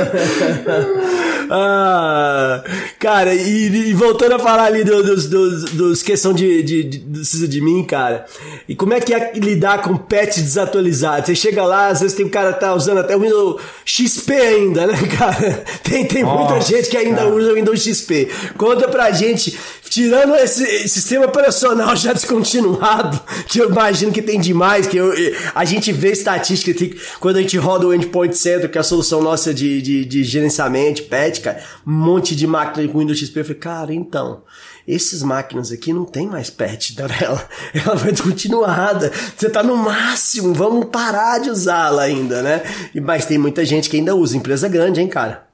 Ah, 1.51 2.63
cara, 2.99 3.35
e, 3.35 3.89
e 3.91 3.95
voltando 3.95 4.35
a 4.35 4.39
falar 4.39 4.65
ali 4.65 4.85
do- 4.85 5.03
dos, 5.03 5.27
dos, 5.29 5.65
dos 5.73 6.03
questão 6.03 6.33
de, 6.33 6.63
de, 6.63 6.83
de, 6.85 7.25
Cisa 7.25 7.49
de 7.49 7.61
mim, 7.61 7.83
cara. 7.85 8.27
E 8.69 8.75
como 8.77 8.93
é 8.95 9.01
que 9.01 9.15
é 9.15 9.33
lidar 9.35 9.83
com 9.83 9.97
patch 9.97 10.37
desatualizado? 10.37 11.27
Você 11.27 11.35
chega 11.35 11.65
lá, 11.65 11.89
às 11.89 12.01
vezes 12.01 12.17
tem 12.17 12.27
um 12.27 12.31
cara 12.31 12.53
que 12.53 12.61
tá 12.61 12.75
usando 12.75 12.99
até 12.99 13.17
o 13.17 13.21
Windows 13.21 13.61
XP 13.85 14.33
ainda, 14.33 14.87
né, 14.87 14.95
cara? 15.17 15.65
Tem, 15.83 16.05
tem 16.07 16.23
muita 16.25 16.55
Nossa, 16.55 16.69
gente 16.73 16.89
que 16.91 16.97
ainda 16.97 17.23
cara. 17.23 17.29
usa 17.35 17.53
o 17.53 17.55
Windows 17.55 17.81
XP. 17.83 18.29
Conta 18.59 18.89
pra 18.89 19.11
gente, 19.11 19.59
tirando 19.89 20.35
esse, 20.37 20.63
esse 20.65 20.89
sistema 21.01 21.27
operacional 21.27 21.95
já 21.97 22.13
descontinuado, 22.13 23.21
que 23.49 23.59
eu 23.59 23.71
imagino 23.71 24.13
que 24.13 24.23
tem 24.23 24.39
demais, 24.41 24.87
que 24.87 24.97
eu, 24.97 25.13
a 25.55 25.65
gente 25.65 25.93
vê 25.93 26.13
estatística 26.13 26.75
quando 27.21 27.37
a 27.37 27.41
gente 27.41 27.57
roda 27.57 27.87
o 27.87 27.95
Endpoint 27.95 28.37
Center, 28.37 28.71
que 28.71 28.77
é 28.79 28.81
a 28.81 28.85
solução 28.85 29.23
nossa 29.23 29.53
de, 29.55 29.81
de, 29.81 30.05
de 30.05 30.25
gerenciamento, 30.25 31.05
patch, 31.35 31.43
cara, 31.43 31.63
um 31.87 31.93
monte 31.93 32.35
de 32.37 32.47
máquina 32.47 32.87
com 32.89 32.99
Windows 32.99 33.19
XP, 33.19 33.41
eu 33.41 33.45
falei, 33.45 33.59
cara, 33.59 33.95
então, 33.95 34.43
esses 34.87 35.23
máquinas 35.23 35.73
aqui 35.73 35.93
não 35.93 36.05
tem 36.05 36.27
mais 36.27 36.51
patch 36.51 36.93
dela, 36.93 37.49
ela 37.75 37.95
vai 37.97 38.13
descontinuada, 38.13 39.11
você 39.37 39.49
tá 39.51 39.63
no 39.63 39.77
máximo, 39.77 40.53
vamos 40.55 40.87
parar 40.87 41.39
de 41.41 41.51
usá-la 41.51 42.03
ainda, 42.03 42.43
né? 42.43 42.63
E- 42.95 43.01
Mas 43.01 43.27
tem 43.27 43.39
muita 43.39 43.65
gente 43.65 43.89
que 43.91 43.97
ainda 43.97 44.15
usa, 44.15 44.37
empresa 44.37 44.69
grande, 44.69 45.01
hein, 45.01 45.09
cara? 45.09 45.45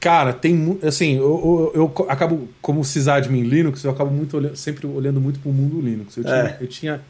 Cara, 0.00 0.32
tem 0.32 0.78
assim, 0.86 1.16
eu, 1.16 1.72
eu, 1.74 1.92
eu 1.98 2.06
acabo, 2.08 2.48
como 2.62 2.84
sysadmin 2.84 3.42
Linux, 3.42 3.82
eu 3.82 3.90
acabo 3.90 4.10
muito 4.12 4.36
olhando, 4.36 4.54
sempre 4.56 4.86
olhando 4.86 5.20
muito 5.20 5.40
pro 5.40 5.50
mundo 5.52 5.80
Linux. 5.80 6.16
Eu 6.16 6.22
tinha, 6.22 6.36
É. 6.36 6.56
eu 6.60 6.66
tinha 6.68 7.00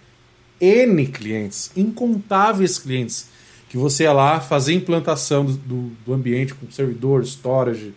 N 0.59 1.07
clientes, 1.07 1.71
incontáveis 1.77 2.79
clientes, 2.79 3.27
que 3.69 3.77
você 3.77 4.05
ia 4.05 4.13
lá 4.13 4.41
fazer 4.41 4.73
implantação 4.75 5.45
do, 5.45 5.53
do, 5.53 5.93
do 6.07 6.15
ambiente 6.15 6.55
com 6.55 6.71
servidor, 6.71 7.23
storage, 7.25 7.95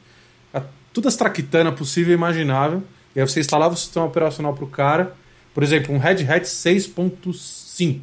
a, 0.53 0.61
todas 0.93 1.13
as 1.13 1.17
traquitanas 1.17 1.73
possível 1.75 2.11
e 2.11 2.15
imaginável. 2.15 2.83
E 3.15 3.19
aí 3.19 3.27
você 3.27 3.39
instalava 3.39 3.73
o 3.73 3.77
sistema 3.77 4.05
operacional 4.05 4.53
pro 4.53 4.67
cara, 4.67 5.13
por 5.53 5.63
exemplo, 5.63 5.93
um 5.93 5.97
Red 5.97 6.23
Hat 6.29 6.45
6.5. 6.45 8.01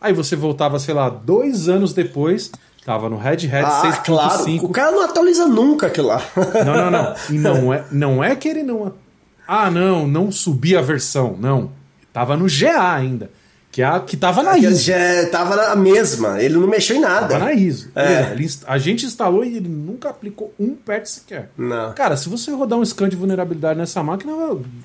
Aí 0.00 0.12
você 0.12 0.36
voltava, 0.36 0.78
sei 0.78 0.94
lá, 0.94 1.08
dois 1.08 1.68
anos 1.68 1.92
depois, 1.92 2.50
tava 2.84 3.08
no 3.08 3.16
Red 3.16 3.46
Hat 3.46 3.64
Ah, 3.64 3.96
claro, 4.04 4.44
6.5. 4.44 4.64
o 4.64 4.68
cara 4.68 4.92
não 4.92 5.04
atualiza 5.04 5.46
nunca 5.46 5.88
aquilo 5.88 6.08
lá. 6.08 6.22
Não, 6.64 6.74
não, 6.74 6.90
não. 6.90 7.14
E 7.30 7.38
não 7.38 7.72
é, 7.74 7.84
não 7.90 8.24
é 8.24 8.36
que 8.36 8.48
ele 8.48 8.62
não. 8.62 8.92
Ah, 9.46 9.70
não, 9.70 10.06
não 10.06 10.30
subia 10.30 10.78
a 10.78 10.82
versão. 10.82 11.36
Não. 11.38 11.72
Tava 12.12 12.36
no 12.36 12.46
GA 12.46 12.92
ainda. 12.94 13.30
Que, 13.72 13.80
é 13.80 13.86
a, 13.86 14.00
que 14.00 14.18
tava 14.18 14.42
na 14.42 14.58
ISO. 14.58 14.84
já 14.84 15.26
tava 15.30 15.56
na 15.56 15.74
mesma, 15.74 16.42
ele 16.42 16.58
não 16.58 16.68
mexeu 16.68 16.94
em 16.94 17.00
nada. 17.00 17.28
Tava 17.28 17.46
na 17.46 17.54
ISO. 17.54 17.90
É. 17.96 18.36
A 18.66 18.76
gente 18.76 19.06
instalou 19.06 19.42
e 19.42 19.56
ele 19.56 19.68
nunca 19.68 20.10
aplicou 20.10 20.54
um 20.60 20.74
patch 20.74 21.06
sequer. 21.06 21.50
Não. 21.56 21.94
Cara, 21.94 22.14
se 22.18 22.28
você 22.28 22.50
rodar 22.50 22.78
um 22.78 22.84
scan 22.84 23.08
de 23.08 23.16
vulnerabilidade 23.16 23.78
nessa 23.78 24.02
máquina, 24.02 24.34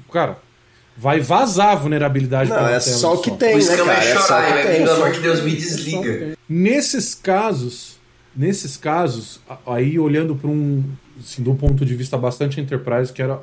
cara, 0.10 0.38
vai 0.96 1.20
vazar 1.20 1.74
a 1.74 1.76
vulnerabilidade 1.76 2.50
Não, 2.50 2.56
pela 2.56 2.72
é 2.72 2.80
tela 2.80 2.98
só 2.98 3.14
o 3.16 3.18
que 3.18 3.32
tem, 3.32 3.58
né, 3.58 3.78
cara? 3.78 4.04
É 4.06 4.16
só 4.16 4.40
o 4.40 4.46
que 4.46 4.54
tem. 4.54 4.78
Pelo 4.78 4.92
amor 4.92 5.12
de 5.12 5.20
Deus, 5.20 5.42
me 5.42 5.52
desliga. 5.52 6.38
Nesses 6.48 7.14
casos, 7.14 8.00
nesses 8.34 8.78
casos, 8.78 9.42
aí 9.66 10.00
olhando 10.00 10.34
para 10.34 10.50
um, 10.50 10.82
assim, 11.20 11.44
do 11.44 11.54
ponto 11.56 11.86
de 11.86 11.94
vista 11.94 12.18
bastante 12.18 12.62
enterprise, 12.62 13.12
que 13.12 13.22
era 13.22 13.38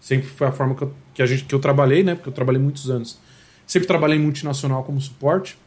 sempre 0.00 0.28
foi 0.28 0.46
a 0.46 0.52
forma 0.52 0.76
que 0.76 0.82
eu, 0.82 0.94
que 1.12 1.22
a 1.22 1.26
gente 1.26 1.44
que 1.44 1.54
eu 1.54 1.58
trabalhei, 1.58 2.04
né? 2.04 2.14
Porque 2.14 2.28
eu 2.28 2.32
trabalhei 2.32 2.62
muitos 2.62 2.88
anos. 2.88 3.18
Sempre 3.66 3.88
trabalhei 3.88 4.16
em 4.16 4.22
multinacional 4.22 4.84
como 4.84 5.00
suporte. 5.00 5.58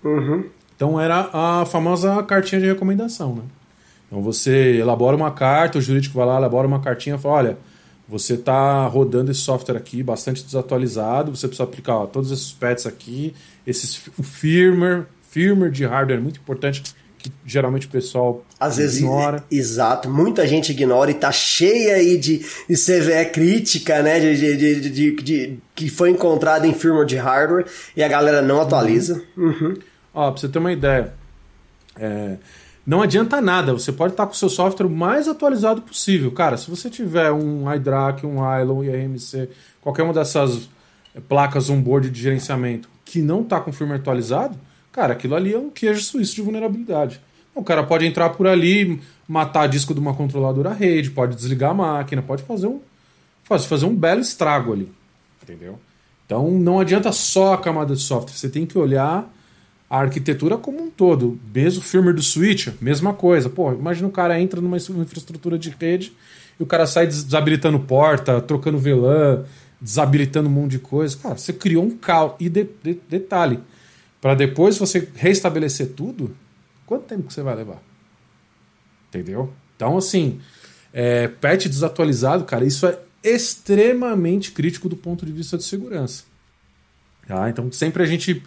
Então 0.75 0.99
era 0.99 1.29
a 1.33 1.65
famosa 1.65 2.23
cartinha 2.23 2.61
de 2.61 2.67
recomendação, 2.67 3.35
né? 3.35 3.41
Então 4.07 4.21
você 4.21 4.77
elabora 4.77 5.15
uma 5.15 5.31
carta, 5.31 5.77
o 5.77 5.81
jurídico 5.81 6.17
vai 6.17 6.25
lá, 6.25 6.37
elabora 6.37 6.67
uma 6.67 6.79
cartinha 6.79 7.15
e 7.15 7.19
fala: 7.19 7.35
olha, 7.35 7.57
você 8.07 8.33
está 8.33 8.87
rodando 8.87 9.29
esse 9.29 9.41
software 9.41 9.77
aqui 9.77 10.01
bastante 10.01 10.43
desatualizado, 10.43 11.35
você 11.35 11.47
precisa 11.47 11.63
aplicar 11.63 11.95
ó, 11.95 12.05
todos 12.07 12.31
esses 12.31 12.51
patches 12.51 12.87
aqui, 12.87 13.35
esses, 13.67 14.07
o 14.17 14.23
firmware, 14.23 15.05
firmware 15.29 15.71
de 15.71 15.85
hardware 15.85 16.17
é 16.17 16.21
muito 16.21 16.39
importante, 16.39 16.81
que 17.19 17.31
geralmente 17.45 17.85
o 17.85 17.89
pessoal 17.89 18.43
Às 18.59 18.77
vezes, 18.77 18.99
ignora. 18.99 19.43
exato, 19.51 20.09
muita 20.09 20.47
gente 20.47 20.71
ignora 20.71 21.11
e 21.11 21.13
tá 21.13 21.31
cheia 21.31 21.95
aí 21.97 22.17
de, 22.17 22.39
de 22.39 22.75
CVE 22.75 23.25
crítica, 23.31 24.01
né, 24.01 24.19
de, 24.19 24.35
de, 24.57 24.89
de, 24.89 25.11
de- 25.21 25.59
que 25.75 25.89
foi 25.89 26.09
encontrada 26.09 26.65
em 26.65 26.73
firmware 26.73 27.05
de 27.05 27.17
hardware 27.17 27.65
e 27.95 28.01
a 28.01 28.07
galera 28.07 28.41
não 28.41 28.61
atualiza. 28.61 29.21
Uhum. 29.37 29.73
Ó, 30.13 30.31
pra 30.31 30.39
você 30.41 30.47
ter 30.49 30.59
uma 30.59 30.71
ideia, 30.71 31.13
é, 31.97 32.37
não 32.87 33.01
adianta 33.01 33.39
nada, 33.41 33.73
você 33.73 33.91
pode 33.91 34.13
estar 34.13 34.25
com 34.25 34.33
o 34.33 34.35
seu 34.35 34.49
software 34.49 34.87
o 34.87 34.89
mais 34.89 35.27
atualizado 35.27 35.81
possível. 35.81 36.31
Cara, 36.31 36.55
se 36.57 36.69
você 36.69 36.89
tiver 36.89 37.31
um 37.31 37.71
iDRAC, 37.73 38.25
um 38.25 38.37
Ilon, 38.59 38.79
um 38.79 38.83
IRMC, 38.83 39.49
qualquer 39.81 40.03
uma 40.03 40.13
dessas 40.13 40.69
placas 41.27 41.69
on-board 41.69 42.09
de 42.09 42.21
gerenciamento 42.21 42.89
que 43.03 43.21
não 43.21 43.41
está 43.41 43.59
com 43.59 43.71
firmware 43.73 43.99
atualizado, 43.99 44.57
cara, 44.91 45.13
aquilo 45.13 45.35
ali 45.35 45.53
é 45.53 45.57
um 45.57 45.69
queijo 45.69 46.01
suíço 46.01 46.35
de 46.35 46.41
vulnerabilidade. 46.41 47.19
O 47.55 47.63
cara 47.63 47.83
pode 47.83 48.05
entrar 48.05 48.29
por 48.29 48.47
ali, 48.47 49.01
matar 49.27 49.67
disco 49.67 49.93
de 49.93 49.99
uma 49.99 50.13
controladora 50.13 50.71
rede, 50.71 51.11
pode 51.11 51.35
desligar 51.35 51.71
a 51.71 51.73
máquina, 51.73 52.21
pode 52.21 52.43
fazer 52.43 52.67
um, 52.67 52.79
pode 53.47 53.67
fazer 53.67 53.85
um 53.85 53.95
belo 53.95 54.21
estrago 54.21 54.71
ali. 54.73 54.89
Entendeu? 55.43 55.77
Então 56.25 56.49
não 56.51 56.79
adianta 56.79 57.11
só 57.11 57.53
a 57.53 57.57
camada 57.57 57.95
de 57.95 58.01
software, 58.01 58.35
você 58.37 58.47
tem 58.49 58.65
que 58.65 58.77
olhar 58.77 59.27
a 59.89 59.97
arquitetura 59.99 60.57
como 60.57 60.81
um 60.83 60.89
todo. 60.89 61.39
Mesmo 61.53 61.81
o 61.81 61.83
firmware 61.83 62.15
do 62.15 62.21
switch, 62.21 62.67
mesma 62.79 63.13
coisa. 63.13 63.49
Pô, 63.49 63.73
imagina 63.73 64.07
o 64.07 64.11
cara 64.11 64.39
entra 64.39 64.61
numa 64.61 64.77
infraestrutura 64.77 65.57
de 65.57 65.71
rede 65.71 66.13
e 66.59 66.63
o 66.63 66.65
cara 66.67 66.85
sai 66.85 67.07
des- 67.07 67.23
desabilitando 67.23 67.79
porta, 67.79 68.39
trocando 68.39 68.77
VLAN, 68.77 69.43
desabilitando 69.81 70.47
um 70.47 70.51
monte 70.51 70.71
de 70.71 70.79
coisa. 70.79 71.17
Cara, 71.17 71.35
você 71.37 71.51
criou 71.51 71.83
um 71.83 71.89
caos. 71.97 72.33
E 72.39 72.47
de- 72.47 72.67
de- 72.83 72.99
detalhe, 73.09 73.59
para 74.21 74.35
depois 74.35 74.77
você 74.77 75.07
restabelecer 75.15 75.89
tudo, 75.89 76.35
quanto 76.85 77.05
tempo 77.05 77.23
que 77.23 77.33
você 77.33 77.41
vai 77.41 77.55
levar? 77.55 77.81
Entendeu? 79.07 79.53
Então, 79.75 79.97
assim, 79.97 80.39
é, 80.93 81.27
patch 81.27 81.67
desatualizado, 81.67 82.43
cara, 82.45 82.65
isso 82.65 82.85
é 82.85 82.99
extremamente 83.23 84.51
crítico 84.51 84.89
do 84.89 84.95
ponto 84.95 85.25
de 85.25 85.31
vista 85.31 85.57
de 85.57 85.63
segurança. 85.63 86.23
Tá? 87.27 87.47
Então 87.47 87.71
sempre 87.71 88.01
a 88.01 88.05
gente 88.07 88.41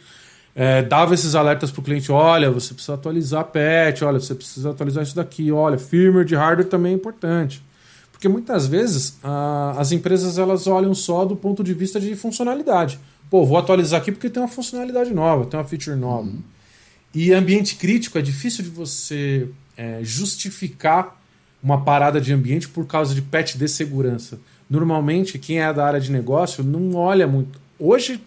é, 0.54 0.82
dava 0.82 1.14
esses 1.14 1.34
alertas 1.34 1.70
para 1.70 1.80
o 1.80 1.84
cliente: 1.84 2.10
olha, 2.10 2.50
você 2.50 2.74
precisa 2.74 2.94
atualizar 2.94 3.44
patch, 3.44 4.02
olha, 4.02 4.18
você 4.18 4.34
precisa 4.34 4.70
atualizar 4.70 5.04
isso 5.04 5.14
daqui, 5.14 5.52
olha, 5.52 5.78
firmware 5.78 6.26
de 6.26 6.34
hardware 6.34 6.68
também 6.68 6.92
é 6.92 6.94
importante. 6.96 7.62
Porque 8.10 8.28
muitas 8.28 8.66
vezes 8.66 9.18
a, 9.22 9.76
as 9.78 9.92
empresas 9.92 10.38
elas 10.38 10.66
olham 10.66 10.94
só 10.94 11.24
do 11.24 11.36
ponto 11.36 11.62
de 11.62 11.72
vista 11.72 12.00
de 12.00 12.14
funcionalidade. 12.16 12.98
Pô, 13.32 13.46
vou 13.46 13.56
atualizar 13.56 13.98
aqui 13.98 14.12
porque 14.12 14.28
tem 14.28 14.42
uma 14.42 14.48
funcionalidade 14.48 15.10
nova, 15.10 15.46
tem 15.46 15.58
uma 15.58 15.64
feature 15.64 15.96
nova. 15.96 16.24
Uhum. 16.28 16.42
E 17.14 17.32
ambiente 17.32 17.76
crítico 17.76 18.18
é 18.18 18.20
difícil 18.20 18.62
de 18.62 18.68
você 18.68 19.48
é, 19.74 20.00
justificar 20.02 21.18
uma 21.62 21.82
parada 21.82 22.20
de 22.20 22.30
ambiente 22.30 22.68
por 22.68 22.86
causa 22.86 23.14
de 23.14 23.22
patch 23.22 23.54
de 23.54 23.66
segurança. 23.68 24.38
Normalmente, 24.68 25.38
quem 25.38 25.62
é 25.62 25.72
da 25.72 25.82
área 25.82 25.98
de 25.98 26.12
negócio 26.12 26.62
não 26.62 26.94
olha 26.94 27.26
muito. 27.26 27.58
Hoje, 27.78 28.22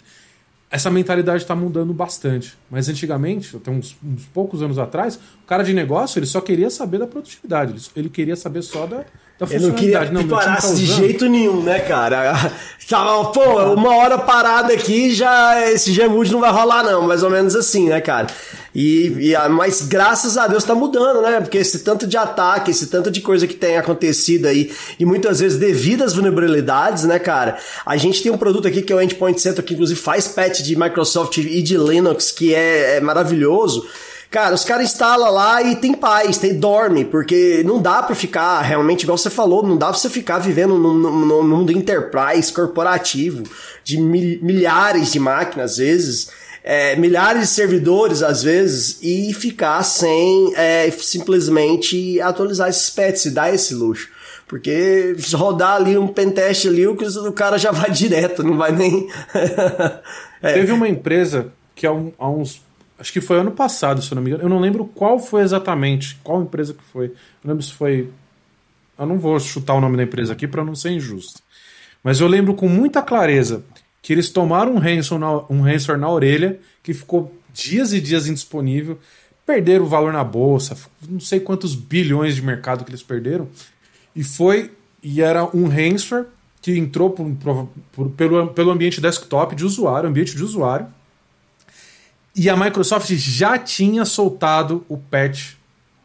essa 0.72 0.90
mentalidade 0.90 1.44
está 1.44 1.56
mudando 1.56 1.94
bastante. 1.94 2.58
Mas 2.68 2.90
antigamente, 2.90 3.56
até 3.56 3.70
uns, 3.70 3.96
uns, 4.04 4.26
poucos 4.34 4.64
anos 4.64 4.80
atrás, 4.80 5.18
o 5.44 5.46
cara 5.46 5.62
de 5.62 5.72
negócio 5.72 6.18
ele 6.18 6.26
só 6.26 6.42
queria 6.42 6.72
saber 6.72 6.98
da 6.98 7.06
produtividade. 7.06 7.74
Ele, 7.74 7.82
ele 7.96 8.10
queria 8.10 8.36
saber 8.36 8.64
só 8.64 8.88
da, 8.88 9.06
da 9.40 9.46
Ele 9.50 9.66
não 9.68 9.72
queria 9.74 10.00
funcionalidade. 10.00 10.10
que 10.12 10.18
time 10.18 10.30
tá 10.30 10.36
parasse 10.38 10.76
de 10.76 10.86
jeito 10.86 11.26
nenhum, 11.28 11.62
né, 11.62 11.80
cara? 11.80 12.52
Tava, 12.88 13.32
pô, 13.32 13.42
uma 13.74 13.96
hora 13.96 14.16
parada 14.20 14.72
aqui, 14.72 15.12
já 15.12 15.60
esse 15.72 15.92
Gemood 15.92 16.32
não 16.32 16.40
vai 16.40 16.52
rolar, 16.52 16.84
não. 16.84 17.02
Mais 17.02 17.24
ou 17.24 17.32
menos 17.32 17.56
assim, 17.56 17.90
né, 17.90 18.00
cara? 18.00 18.28
E, 18.76 19.08
e 19.30 19.36
a- 19.36 19.50
mas 19.50 19.82
graças 19.82 20.38
a 20.38 20.46
Deus 20.48 20.64
tá 20.64 20.76
mudando, 20.76 21.20
né? 21.24 21.42
Porque 21.42 21.58
esse 21.58 21.80
tanto 21.80 22.06
de 22.06 22.16
ataque, 22.16 22.70
esse 22.70 22.86
tanto 22.86 23.10
de 23.10 23.22
coisa 23.22 23.48
que 23.48 23.56
tem 23.56 23.76
acontecido 23.78 24.46
aí, 24.46 24.72
e 25.00 25.06
muitas 25.06 25.40
vezes 25.40 25.58
devido 25.58 26.04
às 26.04 26.14
vulnerabilidades, 26.14 27.06
né, 27.06 27.18
cara? 27.18 27.58
A 27.84 27.98
gente 27.98 28.22
tem 28.22 28.32
um 28.32 28.38
produto 28.38 28.68
aqui 28.68 28.84
que 28.84 28.94
é 28.94 28.96
o 28.96 29.02
Endpoint 29.02 29.42
Center, 29.42 29.64
que 29.66 29.74
inclusive 29.74 30.00
faz 30.00 30.28
patch 30.28 30.62
de 30.62 30.76
Microsoft 30.78 31.38
e 31.38 31.62
de 31.64 31.78
Linux, 31.78 32.30
que 32.32 32.54
é, 32.54 32.98
é 32.98 33.02
maravilhoso. 33.02 33.84
Cara, 34.36 34.54
os 34.54 34.66
caras 34.66 34.92
instalam 34.92 35.32
lá 35.32 35.62
e 35.64 35.78
tem 35.78 35.94
paz, 35.94 36.38
tem 36.38 36.54
dorme, 36.60 37.06
porque 37.06 37.64
não 37.66 37.82
dá 37.82 38.04
pra 38.04 38.14
ficar, 38.14 38.60
realmente, 38.64 39.04
igual 39.04 39.18
você 39.18 39.30
falou, 39.30 39.64
não 39.66 39.78
dá 39.78 39.86
pra 39.88 39.96
você 39.98 40.10
ficar 40.10 40.40
vivendo 40.40 40.78
num, 40.78 40.94
num- 40.94 41.26
num 41.26 41.44
mundo 41.48 41.72
enterprise, 41.72 42.52
corporativo, 42.52 43.44
de 43.82 43.98
mil- 43.98 44.38
milhares 44.42 45.14
de 45.14 45.22
máquinas, 45.22 45.72
às 45.72 45.78
vezes, 45.78 46.30
é, 46.66 46.98
milhares 46.98 47.44
de 47.44 47.48
servidores, 47.48 48.22
às 48.22 48.44
vezes, 48.44 48.98
e 49.02 49.34
ficar 49.34 49.82
sem 49.84 50.52
é, 50.58 50.92
simplesmente 50.92 52.20
atualizar 52.20 52.68
esses 52.68 52.90
patches 52.90 53.26
e 53.28 53.32
dar 53.32 53.54
esse 53.56 53.74
luxo. 53.74 54.10
Porque 54.50 55.16
se 55.18 55.34
rodar 55.34 55.78
ali 55.78 55.98
um 55.98 56.08
pentest 56.10 56.66
ali, 56.68 56.86
o 56.86 57.32
cara 57.32 57.58
já 57.58 57.72
vai 57.72 57.90
direto, 57.96 58.44
não 58.44 58.58
vai 58.58 58.74
nem. 58.74 59.08
É. 60.44 60.54
Teve 60.56 60.74
uma 60.74 60.90
empresa 60.90 61.48
que 61.74 61.88
há, 61.88 61.92
um- 61.94 62.12
há 62.20 62.30
uns. 62.30 62.65
Acho 62.98 63.12
que 63.12 63.20
foi 63.22 63.40
ano 63.40 63.52
passado, 63.52 64.02
se 64.02 64.12
eu 64.12 64.16
não 64.16 64.24
me 64.24 64.30
engano. 64.30 64.44
Eu 64.44 64.50
não 64.50 64.60
lembro 64.60 64.86
qual 64.86 65.20
foi 65.20 65.42
exatamente. 65.42 66.18
Qual 66.24 66.42
empresa 66.42 66.74
que 66.74 66.84
foi. 66.84 67.08
Eu 67.08 67.50
lembro 67.50 67.62
se 67.64 67.74
foi. 67.74 68.10
Eu 68.98 69.06
não 69.06 69.20
vou 69.20 69.38
chutar 69.40 69.74
o 69.74 69.82
nome 69.82 69.98
da 69.98 70.04
empresa 70.04 70.32
aqui 70.34 70.48
para 70.48 70.64
não 70.64 70.76
ser 70.76 70.92
injusto. 70.92 71.42
Mas 72.04 72.22
eu 72.22 72.28
lembro 72.28 72.54
com 72.54 72.70
muita 72.70 73.02
clareza 73.02 73.64
que 74.02 74.14
eles 74.14 74.30
tomaram 74.30 74.76
um 74.76 74.78
ransom 74.80 75.18
na, 75.18 75.32
um 75.50 75.62
ransomware 75.62 76.00
na 76.00 76.10
orelha, 76.10 76.60
que 76.84 76.94
ficou 76.94 77.36
dias 77.52 77.92
e 77.92 78.00
dias 78.00 78.28
indisponível, 78.28 79.00
perderam 79.46 79.86
o 79.86 79.88
valor 79.88 80.14
na 80.14 80.24
bolsa, 80.24 80.78
não 81.10 81.20
sei 81.20 81.40
quantos 81.40 81.74
bilhões 81.76 82.36
de 82.36 82.42
mercado 82.44 82.86
que 82.86 82.92
eles 82.92 83.02
perderam, 83.02 83.48
e 84.16 84.24
foi 84.24 84.72
e 85.02 85.22
era 85.22 85.44
um 85.56 85.68
ransomware 85.68 86.28
que 86.62 86.78
entrou 86.78 87.10
por- 87.10 87.68
por- 87.92 88.10
pelo, 88.12 88.48
pelo 88.50 88.72
ambiente 88.72 89.02
desktop 89.02 89.56
de 89.56 89.66
usuário, 89.66 90.08
ambiente 90.10 90.36
de 90.36 90.44
usuário, 90.44 90.88
e 92.36 92.50
a 92.50 92.58
Microsoft 92.58 93.10
já 93.14 93.58
tinha 93.58 94.04
soltado 94.06 94.84
o 94.90 94.98
patch 94.98 95.54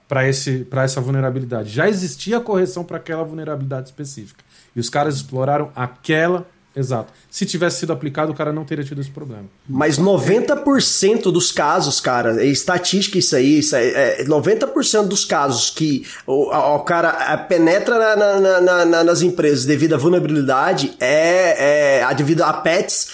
para 0.09 0.25
essa 0.27 1.01
vulnerabilidade. 1.01 1.71
Já 1.71 1.89
existia 1.89 2.41
correção 2.41 2.83
para 2.85 2.97
aquela 2.97 3.23
vulnerabilidade 3.23 3.89
específica. 3.89 4.45
E 4.75 4.81
os 4.81 4.89
caras 4.91 5.17
exploraram 5.17 5.71
aquela. 5.75 6.47
Exato. 6.75 7.13
Se 7.29 7.45
tivesse 7.45 7.81
sido 7.81 7.93
aplicado, 7.93 8.31
o 8.31 8.35
cara 8.35 8.53
não 8.53 8.65
teria 8.65 8.85
tido 8.85 9.01
esse 9.01 9.11
problema. 9.11 9.45
Mas 9.69 9.99
90% 9.99 11.23
dos 11.33 11.51
casos, 11.51 12.01
cara, 12.01 12.41
é 12.43 12.47
estatística 12.47 13.19
isso 13.19 13.35
aí, 13.35 13.59
isso 13.59 13.75
é, 13.75 14.21
é 14.21 14.25
90% 14.25 15.07
dos 15.09 15.25
casos 15.25 15.71
que 15.71 16.07
o, 16.27 16.53
o 16.55 16.79
cara 16.81 17.33
é, 17.33 17.37
penetra 17.37 17.99
na- 17.99 18.17
na- 18.17 18.41
na- 18.41 18.61
na- 18.61 18.85
na- 18.85 19.05
nas 19.05 19.23
empresas 19.23 19.65
devido 19.65 19.95
à 19.95 19.99
vulnerabilidade, 19.99 20.95
é, 21.01 21.99
é 22.03 22.15
devido 22.15 22.43
a 22.43 22.53
patches, 22.53 23.09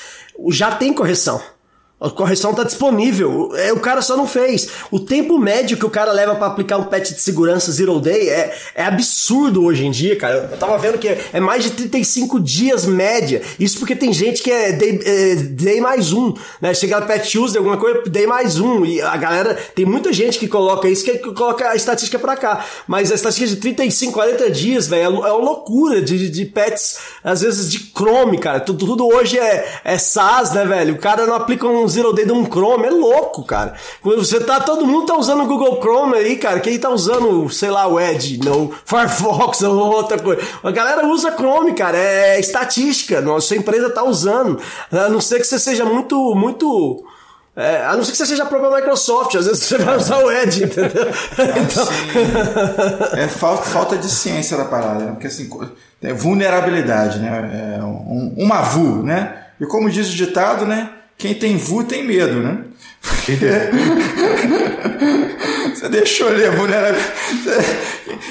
já 0.50 0.72
tem 0.72 0.92
correção. 0.92 1.40
A 1.98 2.10
correção 2.10 2.52
tá 2.52 2.62
disponível. 2.62 3.52
É, 3.56 3.72
o 3.72 3.80
cara 3.80 4.02
só 4.02 4.18
não 4.18 4.26
fez. 4.26 4.68
O 4.90 5.00
tempo 5.00 5.38
médio 5.38 5.78
que 5.78 5.86
o 5.86 5.88
cara 5.88 6.12
leva 6.12 6.34
pra 6.34 6.48
aplicar 6.48 6.76
um 6.76 6.84
patch 6.84 7.12
de 7.12 7.22
segurança 7.22 7.72
Zero 7.72 7.98
Day 7.98 8.28
é, 8.28 8.54
é 8.74 8.84
absurdo 8.84 9.64
hoje 9.64 9.86
em 9.86 9.90
dia, 9.90 10.14
cara. 10.14 10.50
Eu 10.52 10.58
tava 10.58 10.76
vendo 10.76 10.98
que 10.98 11.08
é, 11.08 11.18
é 11.32 11.40
mais 11.40 11.64
de 11.64 11.70
35 11.70 12.38
dias 12.38 12.84
média. 12.84 13.40
Isso 13.58 13.78
porque 13.78 13.96
tem 13.96 14.12
gente 14.12 14.42
que 14.42 14.50
é 14.50 14.72
day, 14.72 15.00
é, 15.06 15.34
day 15.36 15.80
mais 15.80 16.12
um, 16.12 16.34
né? 16.60 16.74
Chegar 16.74 17.06
patch 17.06 17.36
user, 17.36 17.60
alguma 17.60 17.78
coisa, 17.78 18.02
day 18.10 18.26
mais 18.26 18.60
um. 18.60 18.84
E 18.84 19.00
a 19.00 19.16
galera, 19.16 19.54
tem 19.74 19.86
muita 19.86 20.12
gente 20.12 20.38
que 20.38 20.48
coloca 20.48 20.86
isso, 20.90 21.02
que 21.02 21.16
coloca 21.32 21.70
a 21.70 21.76
estatística 21.76 22.18
pra 22.18 22.36
cá. 22.36 22.62
Mas 22.86 23.10
a 23.10 23.14
estatística 23.14 23.48
de 23.48 23.56
35, 23.56 24.12
40 24.12 24.50
dias, 24.50 24.86
velho, 24.86 25.24
é, 25.24 25.28
é 25.30 25.32
uma 25.32 25.42
loucura 25.42 26.02
de, 26.02 26.28
de 26.28 26.44
patches, 26.44 26.98
às 27.24 27.40
vezes 27.40 27.70
de 27.70 27.90
Chrome, 27.96 28.36
cara. 28.36 28.60
Tudo, 28.60 28.84
tudo 28.84 29.06
hoje 29.06 29.38
é, 29.38 29.80
é 29.82 29.96
SaaS, 29.96 30.52
né, 30.52 30.66
velho? 30.66 30.92
O 30.92 30.98
cara 30.98 31.26
não 31.26 31.34
aplica 31.34 31.66
um 31.66 31.85
Zero 31.88 32.12
Day 32.12 32.24
de 32.24 32.32
um 32.32 32.44
Chrome, 32.44 32.86
é 32.86 32.90
louco, 32.90 33.44
cara. 33.44 33.74
Você 34.02 34.40
tá, 34.40 34.60
todo 34.60 34.86
mundo 34.86 35.06
tá 35.06 35.16
usando 35.16 35.42
o 35.42 35.46
Google 35.46 35.80
Chrome 35.80 36.14
aí, 36.16 36.36
cara. 36.36 36.60
Quem 36.60 36.78
tá 36.78 36.90
usando, 36.90 37.48
sei 37.50 37.70
lá, 37.70 37.86
o 37.86 37.98
Edge, 38.00 38.38
não, 38.44 38.70
Firefox 38.84 39.62
ou 39.62 39.76
outra 39.76 40.18
coisa. 40.18 40.42
A 40.62 40.70
galera 40.70 41.06
usa 41.06 41.32
Chrome, 41.32 41.72
cara. 41.74 41.96
É 41.96 42.38
estatística. 42.40 43.20
Nossa 43.20 43.54
empresa 43.56 43.90
tá 43.90 44.04
usando. 44.04 44.60
A 44.90 45.08
não 45.08 45.20
ser 45.20 45.38
que 45.40 45.46
você 45.46 45.58
seja 45.58 45.84
muito, 45.84 46.34
muito. 46.34 47.04
É, 47.58 47.86
a 47.86 47.96
não 47.96 48.04
ser 48.04 48.12
que 48.12 48.18
você 48.18 48.26
seja 48.26 48.42
a 48.42 48.46
própria 48.46 48.70
Microsoft, 48.70 49.34
às 49.34 49.46
vezes 49.46 49.62
você 49.64 49.78
vai 49.78 49.96
usar 49.96 50.18
o 50.18 50.30
Edge, 50.30 50.64
entendeu? 50.64 51.06
Então, 51.62 53.18
É 53.18 53.28
falta, 53.28 53.62
falta 53.62 53.96
de 53.96 54.08
ciência 54.10 54.56
da 54.56 54.64
parada, 54.66 55.04
né? 55.06 55.12
porque 55.12 55.26
assim, 55.26 55.48
é 56.02 56.12
vulnerabilidade, 56.12 57.18
né? 57.18 57.76
É 57.78 57.82
um- 57.82 58.34
uma 58.36 58.60
VU, 58.60 59.02
né? 59.02 59.42
E 59.58 59.64
como 59.64 59.88
diz 59.88 60.08
o 60.08 60.14
ditado, 60.14 60.66
né? 60.66 60.90
Quem 61.18 61.34
tem 61.34 61.56
VU 61.56 61.84
tem 61.84 62.04
medo, 62.04 62.42
né? 62.42 62.58
Você 65.74 65.88
deixou 65.88 66.28
ali 66.28 66.44
a 66.44 66.50
vulnerabilidade. 66.50 67.16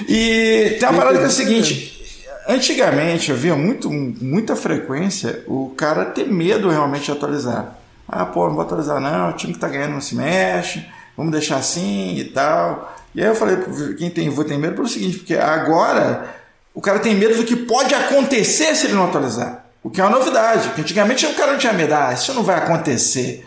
E 0.07 0.77
tem 0.79 0.89
uma 0.89 0.97
parada 0.97 1.17
que 1.17 1.23
é 1.23 1.27
a 1.27 1.29
seguinte: 1.29 2.15
antigamente 2.47 3.31
eu 3.31 3.37
via 3.37 3.55
muito, 3.55 3.89
muita 3.89 4.55
frequência 4.55 5.43
o 5.47 5.73
cara 5.75 6.05
ter 6.05 6.27
medo 6.27 6.69
realmente 6.69 7.05
de 7.05 7.11
atualizar. 7.11 7.79
Ah, 8.07 8.25
pô, 8.25 8.47
não 8.47 8.53
vou 8.53 8.63
atualizar, 8.63 9.01
não, 9.01 9.31
o 9.31 9.33
time 9.33 9.53
que 9.53 9.59
tá 9.59 9.67
ganhando 9.67 9.93
não 9.93 10.01
se 10.01 10.15
mexe, 10.15 10.85
vamos 11.17 11.31
deixar 11.31 11.57
assim 11.57 12.17
e 12.17 12.25
tal. 12.25 12.95
E 13.15 13.21
aí 13.21 13.27
eu 13.27 13.35
falei, 13.35 13.57
quem 13.97 14.09
tem 14.09 14.29
VU 14.29 14.43
tem 14.43 14.59
medo 14.59 14.75
pelo 14.75 14.87
seguinte, 14.87 15.17
porque 15.17 15.35
agora 15.35 16.35
o 16.73 16.81
cara 16.81 16.99
tem 16.99 17.15
medo 17.15 17.37
do 17.37 17.45
que 17.45 17.55
pode 17.55 17.95
acontecer 17.95 18.75
se 18.75 18.85
ele 18.85 18.93
não 18.93 19.05
atualizar. 19.05 19.64
O 19.85 19.89
que 19.91 20.01
é 20.01 20.03
uma 20.03 20.17
novidade, 20.17 20.69
porque 20.69 20.81
antigamente 20.81 21.27
o 21.27 21.35
cara 21.35 21.51
não 21.51 21.59
tinha 21.59 21.71
medo, 21.71 21.93
ah, 21.93 22.11
isso 22.11 22.33
não 22.33 22.41
vai 22.41 22.55
acontecer, 22.55 23.45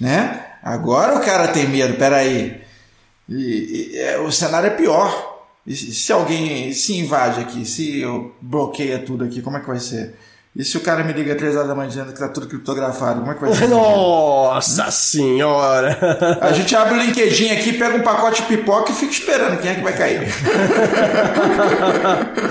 né? 0.00 0.42
Agora 0.62 1.14
o 1.14 1.22
cara 1.22 1.48
tem 1.48 1.68
medo, 1.68 1.98
peraí. 1.98 2.62
E, 3.28 3.92
e, 3.92 3.98
é, 3.98 4.18
o 4.18 4.32
cenário 4.32 4.68
é 4.68 4.70
pior. 4.70 5.44
E 5.66 5.76
se, 5.76 6.10
alguém 6.10 6.72
se 6.72 6.96
invade 6.96 7.38
aqui, 7.38 7.66
se 7.66 8.02
bloqueia 8.40 8.98
tudo 8.98 9.24
aqui, 9.24 9.42
como 9.42 9.58
é 9.58 9.60
que 9.60 9.66
vai 9.66 9.78
ser? 9.78 10.14
E 10.56 10.64
se 10.64 10.76
o 10.76 10.80
cara 10.80 11.02
me 11.02 11.12
liga 11.12 11.34
três 11.34 11.56
horas 11.56 11.66
da 11.66 11.74
manhã 11.74 11.88
dizendo 11.88 12.12
que 12.12 12.18
tá 12.20 12.28
tudo 12.28 12.46
criptografado, 12.46 13.18
como 13.18 13.32
é 13.32 13.34
que 13.34 13.40
vai 13.40 13.52
ser? 13.54 13.66
Nossa 13.68 14.88
senhora! 14.88 15.98
A 16.40 16.52
gente 16.52 16.76
abre 16.76 16.94
o 16.94 17.02
LinkedIn 17.02 17.50
aqui, 17.50 17.72
pega 17.72 17.96
um 17.96 18.02
pacote 18.02 18.42
de 18.42 18.46
pipoca 18.48 18.92
e 18.92 18.94
fica 18.94 19.10
esperando 19.10 19.60
quem 19.60 19.72
é 19.72 19.74
que 19.74 19.80
vai 19.80 19.92
cair. 19.96 20.28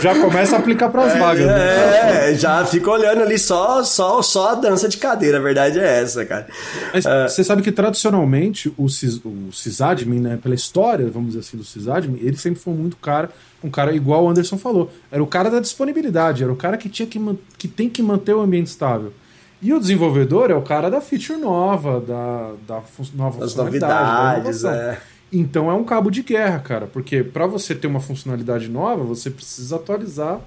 Já 0.02 0.20
começa 0.20 0.58
a 0.58 0.60
aplicar 0.60 0.90
para 0.90 1.06
as 1.06 1.18
vagas. 1.18 1.46
né? 1.46 2.32
É, 2.32 2.36
já 2.36 2.66
fica 2.66 2.92
olhando 2.92 3.22
ali 3.22 3.40
só, 3.40 3.82
só, 3.84 4.22
só 4.22 4.50
a 4.50 4.56
dança 4.56 4.90
de 4.90 4.98
cadeira, 4.98 5.38
a 5.38 5.42
verdade 5.42 5.80
é 5.80 6.02
essa, 6.02 6.26
cara. 6.26 6.48
Mas 6.94 7.06
você 7.32 7.42
sabe 7.42 7.62
que 7.62 7.72
tradicionalmente 7.72 8.74
o, 8.78 8.90
cis, 8.90 9.22
o 9.24 9.50
sysadmin, 9.54 10.20
né, 10.20 10.38
pela 10.44 10.56
história, 10.56 11.10
vamos 11.10 11.30
dizer 11.30 11.40
assim, 11.40 11.56
do 11.56 11.64
sysadmin, 11.64 12.20
ele 12.22 12.36
sempre 12.36 12.60
foi 12.60 12.74
muito 12.74 12.98
cara, 12.98 13.30
um 13.64 13.70
cara 13.70 13.96
igual 13.96 14.26
o 14.26 14.30
Anderson 14.30 14.58
falou. 14.58 14.92
Era 15.12 15.24
o 15.24 15.28
cara 15.28 15.50
da 15.50 15.60
disponibilidade, 15.60 16.44
era 16.44 16.52
o 16.52 16.56
cara 16.56 16.78
que 16.78 16.90
tinha 16.90 17.08
que, 17.08 17.20
que 17.58 17.68
tem 17.68 17.90
que 17.90 18.02
manter 18.04 18.34
o 18.34 18.42
ambiente 18.42 18.68
estável. 18.68 19.14
E 19.62 19.74
o 19.74 19.80
desenvolvedor 19.80 20.52
é 20.52 20.56
o 20.56 20.62
cara 20.62 20.90
da 20.92 21.00
feature 21.00 21.40
nova, 21.40 22.02
da, 22.02 22.54
da 22.68 22.84
nova 23.14 23.44
As 23.44 23.54
funcionalidade, 23.54 23.80
da 23.80 24.34
novidades, 24.34 24.64
é. 24.66 25.02
Então 25.32 25.72
é 25.72 25.74
um 25.74 25.84
cabo 25.84 26.12
de 26.12 26.22
guerra, 26.22 26.60
cara, 26.60 26.86
porque 26.86 27.24
para 27.24 27.48
você 27.48 27.74
ter 27.74 27.88
uma 27.88 28.00
funcionalidade 28.00 28.70
nova, 28.70 29.04
você 29.04 29.30
precisa 29.30 29.78
atualizar 29.78 30.42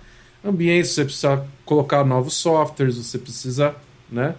ambientes, 0.44 0.90
você 0.90 1.04
precisa 1.04 1.44
colocar 1.64 2.04
novos 2.04 2.34
softwares, 2.34 2.96
você 2.96 3.18
precisa, 3.18 3.74
né, 4.12 4.34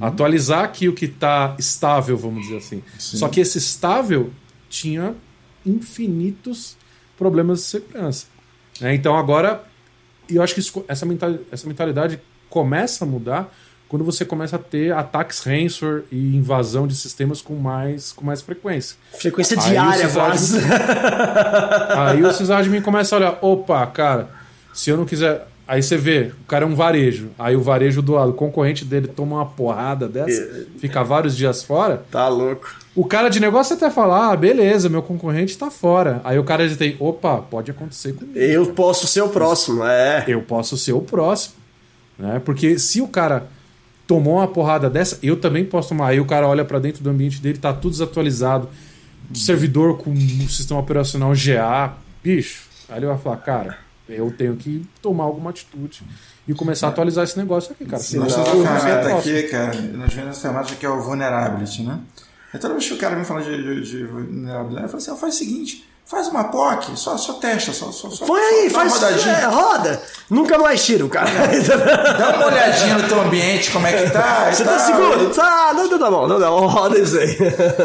Atualizar 0.00 0.64
aqui 0.64 0.88
o 0.88 0.94
que 0.94 1.04
está 1.04 1.54
estável, 1.58 2.16
vamos 2.16 2.44
dizer 2.44 2.56
assim. 2.56 2.82
Só 2.98 3.28
que 3.28 3.40
esse 3.40 3.58
estável 3.58 4.30
tinha 4.68 5.14
infinitos 5.64 6.76
problemas 7.16 7.60
de 7.60 7.64
segurança. 7.66 8.26
né? 8.80 8.94
Então 8.94 9.16
agora, 9.16 9.62
eu 10.28 10.42
acho 10.42 10.54
que 10.54 10.60
isso- 10.60 10.84
essa, 10.88 11.04
mental- 11.06 11.38
essa 11.52 11.66
mentalidade 11.66 12.20
começa 12.50 13.04
a 13.04 13.08
mudar 13.08 13.52
quando 13.88 14.04
você 14.04 14.24
começa 14.24 14.56
a 14.56 14.58
ter 14.58 14.92
ataques 14.92 15.40
ransomware 15.44 16.04
e 16.10 16.36
invasão 16.36 16.86
de 16.86 16.96
sistemas 16.96 17.40
com 17.40 17.54
mais, 17.54 18.12
com 18.12 18.24
mais 18.24 18.40
frequência. 18.42 18.96
Frequência 19.20 19.56
Aí 19.60 19.70
diária, 19.70 20.08
quase. 20.08 20.58
Aí 21.96 22.22
o 22.24 22.32
sysadmin 22.32 22.80
começa 22.80 23.14
a 23.14 23.18
olhar, 23.18 23.38
opa, 23.40 23.86
cara, 23.86 24.28
se 24.72 24.90
eu 24.90 24.96
não 24.96 25.04
quiser. 25.04 25.46
Aí 25.66 25.82
você 25.82 25.96
vê, 25.96 26.30
o 26.42 26.44
cara 26.46 26.64
é 26.64 26.68
um 26.68 26.74
varejo. 26.74 27.30
Aí 27.38 27.56
o 27.56 27.62
varejo 27.62 28.02
do 28.02 28.12
lado, 28.12 28.30
o 28.30 28.34
concorrente 28.34 28.84
dele 28.84 29.08
toma 29.08 29.36
uma 29.36 29.46
porrada 29.46 30.06
dessa, 30.06 30.66
fica 30.78 31.02
vários 31.02 31.34
dias 31.34 31.62
fora. 31.62 32.04
Tá 32.10 32.28
louco. 32.28 32.74
O 32.94 33.06
cara 33.06 33.30
de 33.30 33.40
negócio 33.40 33.74
até 33.74 33.90
fala, 33.90 34.30
ah, 34.30 34.36
beleza, 34.36 34.88
meu 34.90 35.02
concorrente 35.02 35.56
tá 35.56 35.70
fora. 35.70 36.20
Aí 36.22 36.38
o 36.38 36.44
cara 36.44 36.68
já 36.68 36.76
tem, 36.76 36.96
opa, 37.00 37.38
pode 37.38 37.70
acontecer 37.70 38.12
comigo. 38.12 38.38
Eu 38.38 38.74
posso 38.74 39.06
ser 39.06 39.22
o 39.22 39.28
próximo, 39.30 39.84
é. 39.84 40.24
Eu 40.28 40.42
posso 40.42 40.76
ser 40.76 40.92
o 40.92 41.00
próximo. 41.00 41.54
Né? 42.18 42.40
Porque 42.44 42.78
se 42.78 43.00
o 43.00 43.08
cara 43.08 43.48
tomou 44.06 44.36
uma 44.36 44.46
porrada 44.46 44.90
dessa, 44.90 45.18
eu 45.22 45.36
também 45.36 45.64
posso 45.64 45.88
tomar. 45.88 46.08
Aí 46.08 46.20
o 46.20 46.26
cara 46.26 46.46
olha 46.46 46.64
pra 46.64 46.78
dentro 46.78 47.02
do 47.02 47.08
ambiente 47.08 47.40
dele, 47.40 47.58
tá 47.58 47.72
tudo 47.72 47.92
desatualizado. 47.92 48.68
Servidor 49.32 49.96
com 49.96 50.10
o 50.12 50.48
sistema 50.48 50.78
operacional 50.78 51.32
GA. 51.34 51.94
Bicho, 52.22 52.64
aí 52.88 52.98
ele 52.98 53.06
vai 53.06 53.16
falar, 53.16 53.38
cara, 53.38 53.78
eu 54.08 54.30
tenho 54.30 54.56
que 54.56 54.86
tomar 55.00 55.24
alguma 55.24 55.50
atitude 55.50 56.02
e 56.46 56.54
começar 56.54 56.88
a 56.88 56.90
atualizar 56.90 57.24
esse 57.24 57.38
negócio 57.38 57.72
aqui, 57.72 57.84
cara. 57.84 58.02
Senão 58.02 58.24
Nós 58.24 58.34
temos 58.34 58.52
uma 58.52 58.80
ferramenta 58.80 59.18
aqui, 59.18 59.42
cara. 59.44 59.80
Nós 59.80 60.12
vemos 60.12 60.30
essa 60.30 60.40
ferramenta 60.48 60.74
que 60.74 60.86
é 60.86 60.88
o 60.90 61.00
Vulnerability, 61.00 61.82
né? 61.82 62.00
E 62.52 62.58
toda 62.58 62.74
vez 62.74 62.86
que 62.86 62.94
o 62.94 62.98
cara 62.98 63.16
me 63.16 63.24
fala 63.24 63.42
de, 63.42 63.56
de, 63.56 63.90
de 63.90 64.04
vulnerabilidade, 64.04 64.84
eu 64.84 64.88
falo 64.88 65.02
assim: 65.02 65.16
faz 65.20 65.34
o 65.34 65.38
seguinte, 65.38 65.88
faz 66.06 66.28
uma 66.28 66.44
POC, 66.44 66.96
só, 66.96 67.16
só 67.16 67.34
testa, 67.34 67.72
só, 67.72 67.90
só, 67.90 68.26
Põe 68.26 68.40
aí, 68.40 68.70
só 68.70 68.80
faz. 68.80 68.92
rodadinha. 68.92 69.34
É, 69.34 69.44
roda. 69.46 70.02
Nunca 70.30 70.58
mais 70.58 70.84
tira 70.84 71.04
o 71.04 71.08
cara. 71.08 71.30
Dá 72.18 72.36
uma 72.36 72.46
olhadinha 72.46 72.98
no 72.98 73.08
teu 73.08 73.20
ambiente, 73.20 73.70
como 73.70 73.86
é 73.86 73.92
que 73.92 74.10
tá. 74.10 74.50
Você 74.52 74.64
tá 74.64 74.76
tal. 74.76 74.80
seguro? 74.86 75.30
Tá, 75.34 75.72
não, 75.74 75.88
não, 75.88 75.98
tá 75.98 76.10
bom, 76.10 76.26
não, 76.26 76.38
não, 76.38 76.66
roda 76.66 76.98
isso 76.98 77.18
aí. 77.18 77.36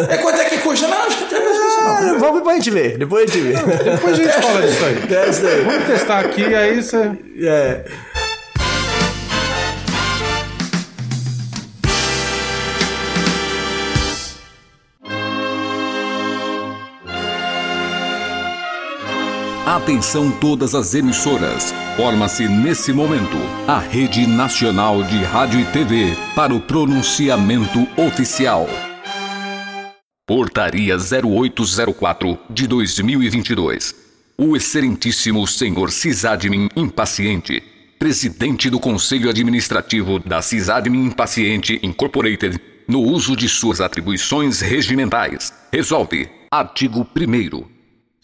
É 0.10 0.18
quanto 0.18 0.40
é 0.42 0.46
que 0.46 0.58
custa? 0.60 0.88
Não, 0.88 0.98
acho 1.04 1.18
que 1.18 1.26
tem 1.26 1.44
mais 1.44 1.58
isso 1.58 1.80
Ah, 1.82 2.02
não. 2.02 2.20
Vamos 2.20 2.36
depois 2.40 2.56
a 2.56 2.60
gente 2.60 2.72
vê, 2.72 2.98
depois 2.98 3.24
a 3.30 3.34
gente 3.34 3.42
vê. 3.42 3.54
Depois 3.92 4.20
a 4.20 4.24
gente 4.24 4.34
fala 4.42 4.62
disso 4.62 4.86
aí. 4.86 5.64
Vamos 5.66 5.86
testar 5.86 6.20
aqui, 6.20 6.56
aí 6.56 6.82
você. 6.82 7.12
É. 7.42 7.86
Atenção 19.70 20.32
todas 20.32 20.74
as 20.74 20.96
emissoras. 20.96 21.72
Forma-se 21.96 22.48
nesse 22.48 22.92
momento 22.92 23.38
a 23.68 23.78
Rede 23.78 24.26
Nacional 24.26 25.04
de 25.04 25.24
Rádio 25.24 25.60
e 25.60 25.66
TV 25.66 26.18
para 26.36 26.52
o 26.56 26.60
pronunciamento 26.60 27.88
oficial. 27.96 28.68
Portaria 30.26 30.98
0804 30.98 32.40
de 32.50 32.66
2022. 32.66 33.94
O 34.36 34.58
excelentíssimo 34.58 35.46
senhor 35.46 35.92
Cisadmin 35.92 36.68
Impaciente, 36.76 37.62
presidente 38.00 38.72
do 38.72 38.80
Conselho 38.80 39.30
Administrativo 39.30 40.18
da 40.18 40.42
Cisadmin 40.42 41.06
Impaciente 41.06 41.80
Incorporated, 41.84 42.60
no 42.88 43.04
uso 43.04 43.36
de 43.36 43.48
suas 43.48 43.80
atribuições 43.80 44.62
regimentais, 44.62 45.54
resolve. 45.72 46.28
Artigo 46.52 47.08
1 47.16 47.80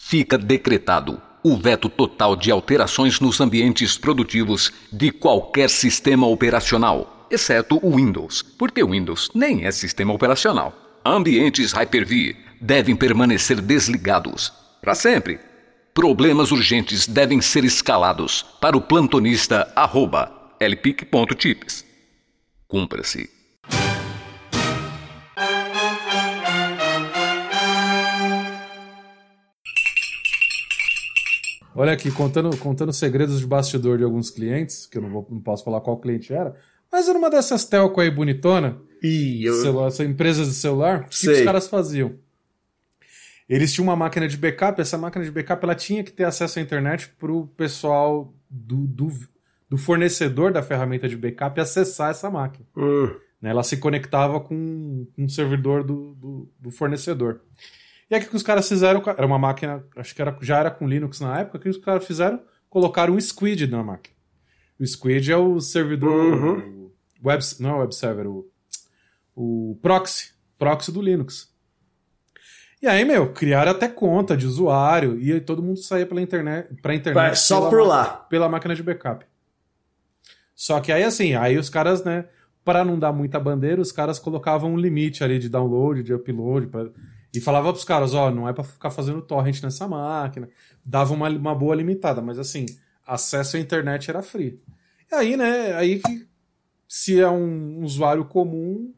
fica 0.08 0.38
decretado 0.38 1.20
o 1.46 1.56
veto 1.56 1.88
total 1.88 2.36
de 2.36 2.50
alterações 2.50 3.20
nos 3.20 3.39
ambientes 3.39 4.00
produtivos 4.00 4.74
de 4.91 5.12
qualquer 5.12 5.70
sistema 5.70 6.26
operacional, 6.26 7.28
exceto 7.30 7.80
o 7.84 7.98
Windows, 7.98 8.41
porque 8.41 8.82
o 8.82 8.89
Windows 8.89 9.30
nem 9.36 9.64
é 9.64 9.72
sistema 9.72 10.12
operacional. 10.12 10.74
Ambientes 11.06 11.72
Hyper-V 11.72 12.36
devem 12.60 12.96
permanecer 12.96 13.62
desligados 13.62 14.52
para 14.82 14.96
sempre. 14.96 15.39
Problemas 15.93 16.52
urgentes 16.52 17.06
devem 17.06 17.39
ser 17.39 17.64
escalados 17.64 18.43
para 18.60 18.76
o 18.76 18.82
plantonista 18.82 19.72
arroba 19.76 20.32
lpic.tips. 20.60 21.86
Cumpra-se. 22.68 23.30
Olha 31.76 31.91
aqui, 31.91 32.09
contando, 32.09 32.55
contando 32.57 32.93
segredos 32.93 33.39
de 33.39 33.45
bastidor 33.45 33.97
de 33.97 34.03
alguns 34.03 34.30
clientes, 34.30 34.86
que 34.86 34.97
eu 34.97 35.01
não, 35.01 35.09
vou, 35.09 35.28
não 35.30 35.41
posso 35.41 35.63
falar 35.63 35.82
qual 35.82 35.97
cliente 35.97 36.34
era, 36.34 36.55
mas 36.91 37.09
era 37.09 37.17
uma 37.17 37.30
dessas 37.30 37.65
telco 37.65 37.99
aí 37.99 38.09
bonitona, 38.09 38.78
Ih, 39.03 39.43
eu. 39.43 39.55
celular, 39.55 39.91
empresas 39.99 40.47
de 40.47 40.53
celular, 40.53 41.01
o 41.01 41.09
que 41.09 41.30
os 41.30 41.41
caras 41.41 41.67
faziam? 41.67 42.13
Eles 43.47 43.73
tinham 43.73 43.86
uma 43.86 43.95
máquina 43.95 44.28
de 44.28 44.38
backup, 44.38 44.80
essa 44.82 44.97
máquina 44.97 45.23
de 45.23 45.32
backup 45.32 45.63
ela 45.63 45.76
tinha 45.76 46.03
que 46.03 46.11
ter 46.11 46.23
acesso 46.23 46.57
à 46.57 46.61
internet 46.61 47.09
para 47.19 47.32
o 47.32 47.45
pessoal 47.45 48.34
do, 48.49 48.88
do, 48.88 49.11
do 49.69 49.78
fornecedor 49.78 50.51
da 50.51 50.63
ferramenta 50.63 51.07
de 51.07 51.15
backup 51.17 51.59
acessar 51.59 52.09
essa 52.09 52.30
máquina. 52.32 52.65
Né? 53.41 53.51
Ela 53.51 53.63
se 53.63 53.78
conectava 53.78 54.39
com 54.39 55.05
um 55.17 55.30
servidor 55.30 55.84
do, 55.84 56.15
do, 56.15 56.49
do 56.59 56.71
fornecedor. 56.71 57.41
E 58.10 58.16
aí 58.16 58.22
o 58.22 58.28
que 58.30 58.36
os 58.36 58.43
caras 58.43 58.68
fizeram? 58.70 59.01
Era 59.06 59.26
uma 59.26 59.39
máquina, 59.39 59.84
acho 59.95 60.14
que 60.14 60.22
era, 60.22 60.38
já 60.41 60.60
era 60.60 60.70
com 60.72 60.88
Linux 60.88 61.20
na 61.20 61.39
época, 61.39 61.58
o 61.58 61.62
que 61.62 61.70
os 61.70 61.78
caras 61.78 62.06
fizeram? 62.06 62.39
Colocaram 62.70 63.14
um 63.16 63.20
Squid 63.20 63.68
na 63.68 63.84
máquina. 63.84 64.16
O 64.80 64.86
Squid 64.86 65.32
é 65.32 65.38
o 65.38 65.60
servidor. 65.60 66.12
Uhum. 66.12 66.91
o 67.24 67.28
web, 67.28 67.43
não 67.60 67.70
é 67.70 67.74
o 67.74 67.78
web 67.80 67.95
server, 67.95 68.28
o, 68.28 68.45
o 69.36 69.80
proxy. 69.82 70.34
Proxy 70.58 70.91
do 70.91 71.01
Linux. 71.01 71.53
E 72.82 72.88
aí, 72.88 73.03
meu, 73.03 73.34
criaram 73.34 73.72
até 73.72 73.88
conta 73.88 74.38
de 74.38 74.45
usuário 74.45 75.18
e 75.20 75.32
aí 75.32 75.41
todo 75.41 75.64
mundo 75.64 75.80
saía 75.80 76.06
pela 76.06 76.22
internet, 76.22 76.74
pra 76.82 76.93
internet. 76.93 77.16
Vai, 77.16 77.36
só 77.36 77.70
por 77.70 77.82
lá. 77.86 78.06
Pela 78.30 78.47
máquina 78.47 78.76
de 78.76 78.84
backup. 78.84 79.26
Só 80.53 80.80
que 80.80 80.91
aí, 80.91 81.03
assim, 81.03 81.34
aí 81.34 81.58
os 81.58 81.70
caras, 81.70 82.03
né, 82.03 82.26
para 82.64 82.86
não 82.86 82.97
dar 82.99 83.12
muita 83.12 83.39
bandeira, 83.39 83.82
os 83.82 83.91
caras 83.91 84.20
colocavam 84.20 84.74
um 84.74 84.78
limite 84.78 85.24
ali 85.24 85.39
de 85.39 85.49
download, 85.49 86.03
de 86.03 86.14
upload, 86.14 86.68
pra- 86.68 86.89
e 87.36 87.42
falava 87.42 87.72
pros 87.72 87.86
caras, 87.86 88.14
ó, 88.14 88.32
não 88.32 88.48
é 88.48 88.54
pra 88.54 88.64
ficar 88.64 88.90
fazendo 88.92 89.22
torrent 89.22 89.62
nessa 89.64 89.88
máquina. 89.88 90.50
Dava 90.84 91.14
uma, 91.14 91.30
uma 91.30 91.56
boa 91.56 91.76
limitada, 91.76 92.22
mas 92.22 92.38
assim, 92.40 92.66
acesso 93.06 93.58
à 93.58 93.60
internet 93.60 94.10
era 94.10 94.22
free. 94.22 94.60
E 95.12 95.16
aí, 95.16 95.38
né, 95.38 95.74
aí 95.74 96.00
que 96.00 96.28
se 96.88 97.20
é 97.20 97.30
um 97.30 97.82
usuário 97.84 98.26
comum, 98.26 98.94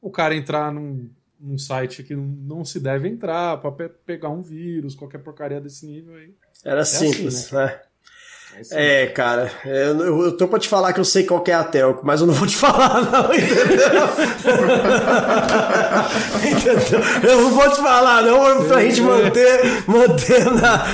o 0.00 0.10
cara 0.10 0.34
entrar 0.34 0.72
num, 0.72 1.10
num 1.38 1.58
site 1.58 2.02
que 2.02 2.14
não, 2.14 2.24
não 2.24 2.64
se 2.64 2.78
deve 2.80 3.08
entrar 3.08 3.58
pra 3.58 3.70
pe- 3.72 3.88
pegar 3.88 4.28
um 4.30 4.42
vírus, 4.42 4.94
qualquer 4.94 5.18
porcaria 5.18 5.60
desse 5.60 5.86
nível 5.86 6.14
aí. 6.14 6.34
Era 6.64 6.84
simples, 6.84 7.34
né? 7.52 7.60
É 7.62 7.68
assim. 7.70 7.78
É, 8.70 9.06
cara, 9.06 9.50
eu, 9.64 9.98
eu, 10.00 10.22
eu 10.26 10.36
tô 10.36 10.46
pra 10.46 10.58
te 10.58 10.68
falar 10.68 10.92
que 10.92 11.00
eu 11.00 11.04
sei 11.04 11.24
qual 11.24 11.40
que 11.40 11.50
é 11.50 11.54
a 11.54 11.64
telco, 11.64 12.02
mas 12.04 12.20
eu 12.20 12.26
não 12.26 12.34
vou 12.34 12.46
te 12.46 12.54
falar, 12.56 13.02
não, 13.02 13.34
entendeu? 13.34 14.08
entendeu? 16.44 17.00
Eu 17.22 17.40
não 17.42 17.50
vou 17.50 17.68
te 17.70 17.76
falar, 17.76 18.22
não, 18.22 18.64
pra 18.64 18.80
gente 18.82 19.00
manter, 19.00 19.82
manter 19.86 20.44
na, 20.52 20.86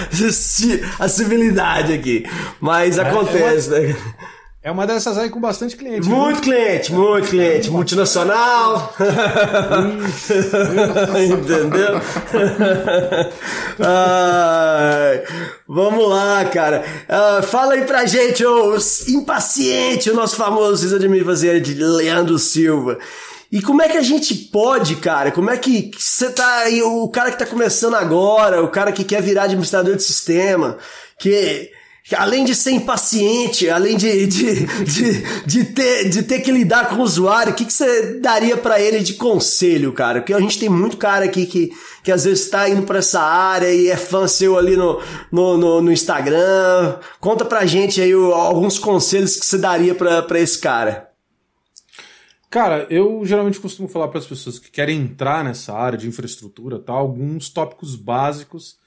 a 0.98 1.08
civilidade 1.08 1.92
aqui. 1.92 2.24
Mas 2.61 2.98
acontece, 2.98 3.68
né? 3.70 3.94
É 4.62 4.70
uma 4.70 4.86
dessas 4.86 5.16
aí 5.16 5.30
com 5.30 5.40
bastante 5.40 5.74
cliente. 5.74 6.06
Muito 6.06 6.42
cliente, 6.42 6.92
muito 6.92 7.28
cliente, 7.28 7.70
multinacional. 7.70 8.94
Entendeu? 11.16 11.98
Ai, 13.78 15.22
vamos 15.66 16.06
lá, 16.06 16.44
cara. 16.44 16.84
Ah, 17.08 17.40
fala 17.42 17.72
aí 17.72 17.86
pra 17.86 18.04
gente, 18.04 18.44
ô 18.44 18.76
impaciente, 19.08 20.11
o 20.11 20.14
nosso 20.14 20.36
famoso 20.36 20.82
sysadmin 20.82 21.24
fazer 21.24 21.62
de 21.62 21.72
Leandro 21.72 22.38
Silva. 22.38 22.98
E 23.50 23.62
como 23.62 23.80
é 23.80 23.88
que 23.88 23.96
a 23.96 24.02
gente 24.02 24.34
pode, 24.34 24.96
cara? 24.96 25.32
Como 25.32 25.48
é 25.48 25.56
que 25.56 25.90
você 25.96 26.28
tá 26.28 26.58
aí, 26.58 26.82
o 26.82 27.08
cara 27.08 27.30
que 27.30 27.38
tá 27.38 27.46
começando 27.46 27.94
agora, 27.94 28.62
o 28.62 28.68
cara 28.68 28.92
que 28.92 29.04
quer 29.04 29.22
virar 29.22 29.44
administrador 29.44 29.96
de 29.96 30.02
sistema, 30.02 30.76
que 31.18 31.70
além 32.16 32.44
de 32.44 32.55
ser 32.55 32.72
impaciente, 32.72 33.68
além 33.68 33.96
de, 33.96 34.26
de, 34.26 34.66
de, 34.84 35.44
de, 35.46 35.64
ter, 35.64 36.09
de 36.09 36.22
ter 36.22 36.40
que 36.40 36.51
lidar 36.51 36.88
com 36.88 36.96
o 36.96 37.03
usuário, 37.03 37.53
o 37.53 37.55
que, 37.55 37.64
que 37.64 37.72
você 37.72 38.18
daria 38.20 38.57
pra 38.57 38.80
ele 38.80 39.01
de 39.01 39.14
conselho, 39.14 39.92
cara? 39.92 40.20
Porque 40.20 40.34
a 40.34 40.40
gente 40.40 40.59
tem 40.59 40.68
muito 40.68 40.96
cara 40.96 41.24
aqui 41.24 41.46
que, 41.46 41.70
que 42.03 42.11
às 42.11 42.24
vezes 42.24 42.48
tá 42.48 42.68
indo 42.68 42.82
pra 42.82 42.98
essa 42.98 43.20
área 43.20 43.72
e 43.72 43.88
é 43.88 43.96
fã 43.96 44.26
seu 44.26 44.59
ali 44.59 44.76
no, 44.76 45.01
no, 45.30 45.57
no, 45.57 45.82
no 45.82 45.92
Instagram. 45.92 46.98
Conta 47.20 47.44
pra 47.44 47.66
gente 47.66 48.01
aí 48.01 48.12
alguns 48.12 48.78
conselhos 48.78 49.36
que 49.36 49.46
você 49.46 49.59
daria 49.59 49.94
pra 49.94 50.40
esse 50.40 50.59
cara. 50.59 51.11
Cara, 52.51 52.84
eu 52.90 53.24
geralmente 53.24 53.61
costumo 53.61 53.86
falar 53.86 54.09
para 54.09 54.18
as 54.18 54.26
pessoas 54.26 54.59
que 54.59 54.72
querem 54.72 54.98
entrar 54.98 55.44
nessa 55.44 55.72
área 55.72 55.96
de 55.96 56.09
infraestrutura, 56.09 56.80
tá, 56.80 56.92
alguns 56.92 57.48
tópicos 57.48 57.94
básicos 57.94 58.79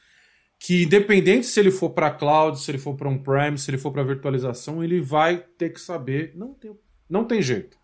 que 0.66 0.84
independente 0.84 1.46
se 1.46 1.60
ele 1.60 1.70
for 1.70 1.90
para 1.90 2.10
cloud, 2.10 2.58
se 2.58 2.72
ele 2.72 2.78
for 2.78 2.96
para 2.96 3.10
on-prem, 3.10 3.58
se 3.58 3.70
ele 3.70 3.78
for 3.78 3.92
para 3.92 4.02
virtualização, 4.02 4.82
ele 4.82 5.02
vai 5.02 5.38
ter 5.58 5.74
que 5.74 5.82
saber, 5.82 6.32
não 6.38 6.54
tem, 6.54 6.80
não 7.10 7.26
tem 7.26 7.42
jeito. 7.42 7.78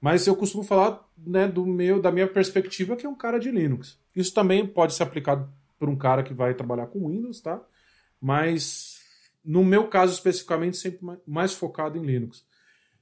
Mas 0.00 0.24
eu 0.28 0.36
costumo 0.36 0.62
falar, 0.62 1.04
né, 1.18 1.48
do 1.48 1.66
meu, 1.66 2.00
da 2.00 2.12
minha 2.12 2.28
perspectiva, 2.28 2.94
que 2.94 3.04
é 3.04 3.08
um 3.08 3.16
cara 3.16 3.40
de 3.40 3.50
Linux. 3.50 3.98
Isso 4.14 4.32
também 4.32 4.64
pode 4.64 4.94
ser 4.94 5.02
aplicado 5.02 5.52
por 5.76 5.88
um 5.88 5.96
cara 5.96 6.22
que 6.22 6.32
vai 6.32 6.54
trabalhar 6.54 6.86
com 6.86 7.08
Windows, 7.08 7.40
tá? 7.40 7.60
Mas 8.20 9.00
no 9.44 9.64
meu 9.64 9.88
caso 9.88 10.14
especificamente, 10.14 10.76
sempre 10.76 11.00
mais 11.26 11.52
focado 11.52 11.98
em 11.98 12.06
Linux. 12.06 12.46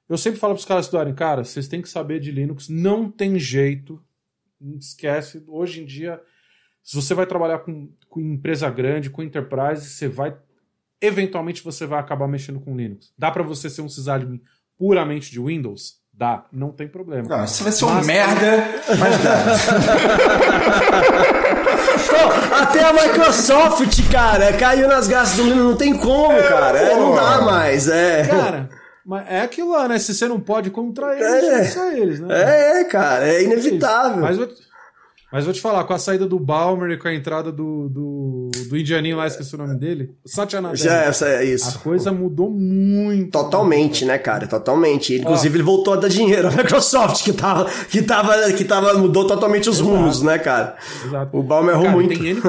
Eu 0.09 0.17
sempre 0.17 0.41
falo 0.41 0.55
para 0.55 0.61
os 0.61 0.65
caras 0.65 0.87
estudarem, 0.87 1.15
cara, 1.15 1.45
vocês 1.45 1.69
têm 1.69 1.83
que 1.83 1.91
saber 1.91 2.21
de 2.21 2.33
Linux, 2.33 2.71
não 2.71 3.11
tem 3.11 3.39
jeito, 3.39 4.03
esquece. 4.79 5.45
Hoje 5.47 5.83
em 5.83 5.85
dia, 5.85 6.19
se 6.83 6.97
você 6.97 7.13
vai 7.13 7.27
trabalhar 7.27 7.59
com, 7.59 7.93
com 8.11 8.21
empresa 8.21 8.69
grande, 8.69 9.09
com 9.09 9.23
enterprise, 9.23 9.89
você 9.89 10.09
vai, 10.09 10.35
eventualmente 11.01 11.63
você 11.65 11.87
vai 11.87 12.01
acabar 12.01 12.29
mexendo 12.29 12.61
com 12.61 12.77
Linux. 12.77 13.13
Dá 13.17 13.31
para 13.31 13.43
você 13.45 13.71
ser 13.71 13.81
um 13.83 13.89
sysadmin 13.89 14.43
puramente 14.77 15.31
de 15.31 15.41
Windows? 15.41 16.01
Dá, 16.13 16.45
não 16.53 16.71
tem 16.73 16.87
problema. 16.89 17.29
Não, 17.35 17.47
você 17.47 17.63
vai 17.63 17.73
ser 17.73 17.85
um 17.87 18.05
merda, 18.05 18.65
mas 18.99 19.23
dá. 19.23 19.45
Pô, 22.11 22.55
até 22.57 22.85
a 22.85 22.93
Microsoft, 22.93 24.11
cara, 24.11 24.53
caiu 24.55 24.89
nas 24.89 25.09
graças 25.09 25.37
do 25.37 25.45
Linux, 25.45 25.63
não 25.63 25.77
tem 25.77 25.97
como, 25.97 26.37
cara. 26.43 26.79
É, 26.79 26.95
não 26.97 27.15
dá 27.15 27.41
mais, 27.41 27.89
é. 27.89 28.27
Cara, 28.27 28.69
mas 29.07 29.27
é 29.31 29.41
aquilo 29.41 29.71
lá, 29.71 29.89
né? 29.89 29.99
Se 29.99 30.13
você 30.13 30.29
não 30.29 30.41
pode 30.41 30.71
contra 30.71 31.15
eles, 31.15 31.77
É. 31.77 31.81
é. 31.81 31.99
eles, 31.99 32.21
né? 32.21 32.29
É, 32.31 32.81
é, 32.81 32.85
cara, 32.85 33.27
é 33.27 33.43
inevitável. 33.43 34.21
Mas 34.21 34.39
mas 35.33 35.45
vou 35.45 35.53
te 35.55 35.61
falar, 35.61 35.85
com 35.85 35.93
a 35.93 35.99
saída 35.99 36.27
do 36.27 36.39
Balmer 36.39 36.91
e 36.91 36.97
com 36.99 37.09
a 37.09 37.15
entrada 37.15 37.53
do, 37.53 37.89
do, 37.89 38.51
do 38.69 38.77
indianinho 38.77 39.17
lá, 39.17 39.27
esqueci 39.27 39.55
o 39.55 39.59
nome 39.59 39.75
dele, 39.77 40.11
Satya 40.27 40.61
Nadella, 40.61 40.77
Já 40.77 40.95
essa 41.05 41.29
é 41.29 41.39
a 41.39 41.45
isso. 41.45 41.79
coisa 41.81 42.11
mudou 42.13 42.51
muito. 42.51 43.31
Totalmente, 43.31 44.05
né, 44.05 44.19
cara? 44.19 44.47
Totalmente. 44.47 45.15
Inclusive, 45.15 45.57
ele 45.57 45.63
voltou 45.63 45.95
a 45.95 45.97
dar 45.97 46.09
dinheiro 46.09 46.49
à 46.49 46.51
Microsoft, 46.51 47.23
que 47.25 47.33
tava, 47.33 47.67
que 47.89 48.03
tava, 48.03 48.53
que 48.53 48.65
tava, 48.65 48.95
mudou 48.95 49.27
totalmente 49.27 49.69
os 49.71 49.81
rumos, 49.81 50.23
né, 50.23 50.39
cara? 50.39 50.77
Exato. 51.07 51.37
O 51.37 51.43
Balmer 51.43 51.75
errou 51.75 51.91
muito. 51.91 52.19
Tem 52.19 52.31
N, 52.31 52.41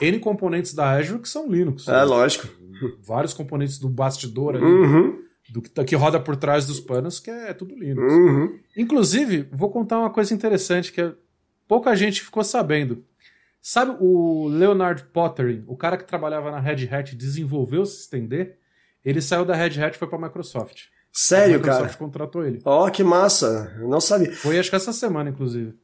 N 0.00 0.18
componentes 0.20 0.72
da 0.74 0.90
Azure 0.92 1.18
que 1.20 1.28
são 1.28 1.48
Linux. 1.48 1.86
É, 1.88 2.02
lógico. 2.02 2.48
Vários 3.06 3.32
componentes 3.32 3.78
do 3.78 3.88
bastidor 3.88 4.56
ali, 4.56 4.64
Uhum, 4.64 5.18
do 5.50 5.62
que, 5.62 5.84
que 5.84 5.94
roda 5.96 6.18
por 6.20 6.34
trás 6.36 6.66
dos 6.66 6.80
panos, 6.80 7.20
que 7.20 7.30
é 7.30 7.52
tudo 7.54 7.74
Linux. 7.74 8.12
uhum. 8.12 8.58
Inclusive, 8.76 9.48
vou 9.52 9.70
contar 9.70 9.98
uma 9.98 10.10
coisa 10.10 10.34
interessante 10.34 10.92
que 10.92 11.00
é- 11.00 11.12
pouca 11.68 11.94
gente 11.96 12.22
ficou 12.22 12.42
sabendo. 12.44 13.04
Sabe 13.60 13.96
o 14.00 14.46
Leonard 14.48 15.04
Pottering, 15.12 15.64
o 15.66 15.76
cara 15.76 15.96
que 15.96 16.04
trabalhava 16.04 16.50
na 16.50 16.60
Red 16.60 16.88
Hat, 16.90 17.16
desenvolveu 17.16 17.82
o 17.82 18.26
D? 18.28 18.52
Ele 19.04 19.20
saiu 19.20 19.44
da 19.44 19.54
Red 19.54 19.82
Hat 19.82 19.96
e 19.96 19.98
foi 19.98 20.08
para 20.08 20.18
a 20.18 20.22
Microsoft. 20.22 20.84
a 20.84 20.88
Sério, 21.12 21.54
Microsoft 21.56 21.84
cara? 21.86 21.98
contratou 21.98 22.44
ele. 22.46 22.60
Ó, 22.64 22.88
que 22.90 23.02
massa. 23.02 23.74
Eu 23.80 23.88
não 23.88 24.00
sabia. 24.00 24.32
Foi 24.32 24.58
acho 24.58 24.70
que 24.70 24.76
essa 24.76 24.92
semana, 24.92 25.30
inclusive. 25.30 25.74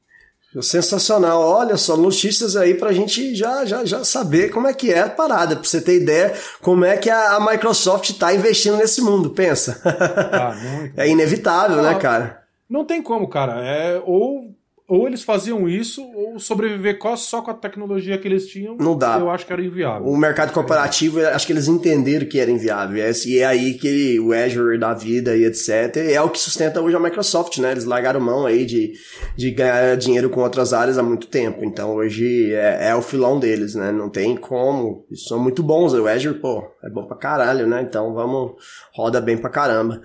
Sensacional. 0.60 1.40
Olha 1.40 1.76
só, 1.76 1.96
notícias 1.96 2.56
aí 2.56 2.74
pra 2.74 2.92
gente 2.92 3.34
já, 3.34 3.64
já, 3.64 3.84
já 3.84 4.04
saber 4.04 4.50
como 4.50 4.68
é 4.68 4.74
que 4.74 4.92
é 4.92 5.00
a 5.00 5.08
parada, 5.08 5.56
pra 5.56 5.64
você 5.64 5.80
ter 5.80 5.96
ideia 6.02 6.34
como 6.60 6.84
é 6.84 6.96
que 6.98 7.08
a, 7.08 7.36
a 7.36 7.40
Microsoft 7.40 8.12
tá 8.18 8.34
investindo 8.34 8.76
nesse 8.76 9.00
mundo, 9.00 9.30
pensa. 9.30 9.80
Ah, 10.32 10.54
é 10.96 11.08
inevitável, 11.08 11.82
né, 11.82 11.90
Ah, 11.90 11.98
cara? 11.98 12.42
Não 12.68 12.84
tem 12.84 13.02
como, 13.02 13.28
cara. 13.28 13.64
É, 13.64 14.02
ou, 14.04 14.54
ou 14.94 15.06
eles 15.06 15.22
faziam 15.22 15.66
isso, 15.68 16.02
ou 16.14 16.38
sobreviver 16.38 16.98
só 17.16 17.40
com 17.40 17.50
a 17.50 17.54
tecnologia 17.54 18.18
que 18.18 18.28
eles 18.28 18.46
tinham. 18.46 18.76
Não 18.76 18.96
dá. 18.96 19.18
Eu 19.18 19.30
acho 19.30 19.46
que 19.46 19.52
era 19.52 19.62
inviável. 19.64 20.06
O 20.06 20.16
mercado 20.16 20.52
corporativo, 20.52 21.18
acho 21.26 21.46
que 21.46 21.52
eles 21.52 21.66
entenderam 21.66 22.26
que 22.26 22.38
era 22.38 22.50
inviável. 22.50 22.96
E 22.98 23.00
é- 23.00 23.12
E 23.26 23.38
é 23.38 23.44
aí 23.46 23.74
que 23.74 24.20
o 24.20 24.32
Azure 24.32 24.78
da 24.78 24.92
vida 24.92 25.34
e 25.36 25.44
etc. 25.44 25.96
É 25.96 26.20
o 26.20 26.28
que 26.28 26.38
sustenta 26.38 26.80
hoje 26.82 26.94
a 26.96 27.00
Microsoft, 27.00 27.56
né? 27.58 27.70
Eles 27.72 27.84
largaram 27.86 28.20
mão 28.20 28.44
aí 28.44 28.66
de, 28.66 28.92
de 29.36 29.50
ganhar 29.50 29.96
dinheiro 29.96 30.28
com 30.28 30.40
outras 30.42 30.72
áreas 30.74 30.98
há 30.98 31.02
muito 31.02 31.26
tempo. 31.28 31.64
Então 31.64 31.94
hoje 31.94 32.52
é, 32.52 32.88
é 32.90 32.94
o 32.94 33.00
filão 33.00 33.38
deles, 33.40 33.74
né? 33.74 33.90
Não 33.92 34.10
tem 34.10 34.36
como. 34.36 35.06
Eles 35.08 35.24
são 35.24 35.38
muito 35.38 35.62
bons. 35.62 35.94
O 35.94 36.06
Azure, 36.06 36.38
pô, 36.38 36.64
é 36.84 36.90
bom 36.90 37.06
pra 37.06 37.16
caralho, 37.16 37.66
né? 37.66 37.80
Então 37.82 38.12
vamos, 38.12 38.52
roda 38.94 39.20
bem 39.20 39.38
pra 39.38 39.48
caramba. 39.48 40.00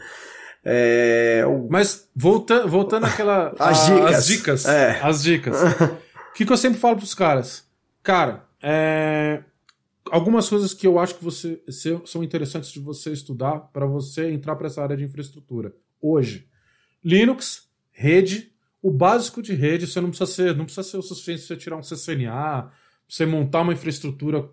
É, 0.63 1.43
Mas 1.69 2.09
voltando, 2.15 2.67
voltando 2.67 3.05
àquela. 3.05 3.53
As 3.59 3.89
a- 3.89 3.93
dicas. 3.95 4.15
As 4.15 4.25
dicas. 4.27 4.65
É. 4.65 4.99
As 5.01 5.23
dicas. 5.23 5.55
O 5.61 5.97
que, 6.35 6.45
que 6.45 6.51
eu 6.51 6.57
sempre 6.57 6.79
falo 6.79 6.97
pros 6.97 7.13
caras? 7.13 7.65
Cara, 8.03 8.45
é, 8.61 9.43
algumas 10.11 10.47
coisas 10.49 10.73
que 10.73 10.85
eu 10.87 10.99
acho 10.99 11.15
que 11.15 11.23
você, 11.23 11.61
são 12.05 12.23
interessantes 12.23 12.71
de 12.71 12.79
você 12.79 13.11
estudar 13.11 13.59
para 13.71 13.85
você 13.85 14.29
entrar 14.31 14.55
para 14.55 14.67
essa 14.67 14.81
área 14.81 14.95
de 14.97 15.03
infraestrutura. 15.03 15.73
Hoje, 16.01 16.47
Linux, 17.03 17.67
rede, 17.91 18.51
o 18.81 18.91
básico 18.91 19.41
de 19.41 19.53
rede, 19.53 19.87
você 19.87 19.99
não 19.99 20.09
precisa 20.09 20.31
ser, 20.31 20.55
não 20.55 20.65
precisa 20.65 20.87
ser 20.87 20.97
o 20.97 21.01
suficiente 21.01 21.41
você 21.41 21.55
tirar 21.55 21.75
um 21.77 21.81
CCNA, 21.83 22.69
você 23.07 23.25
montar 23.25 23.61
uma 23.61 23.73
infraestrutura 23.73 24.49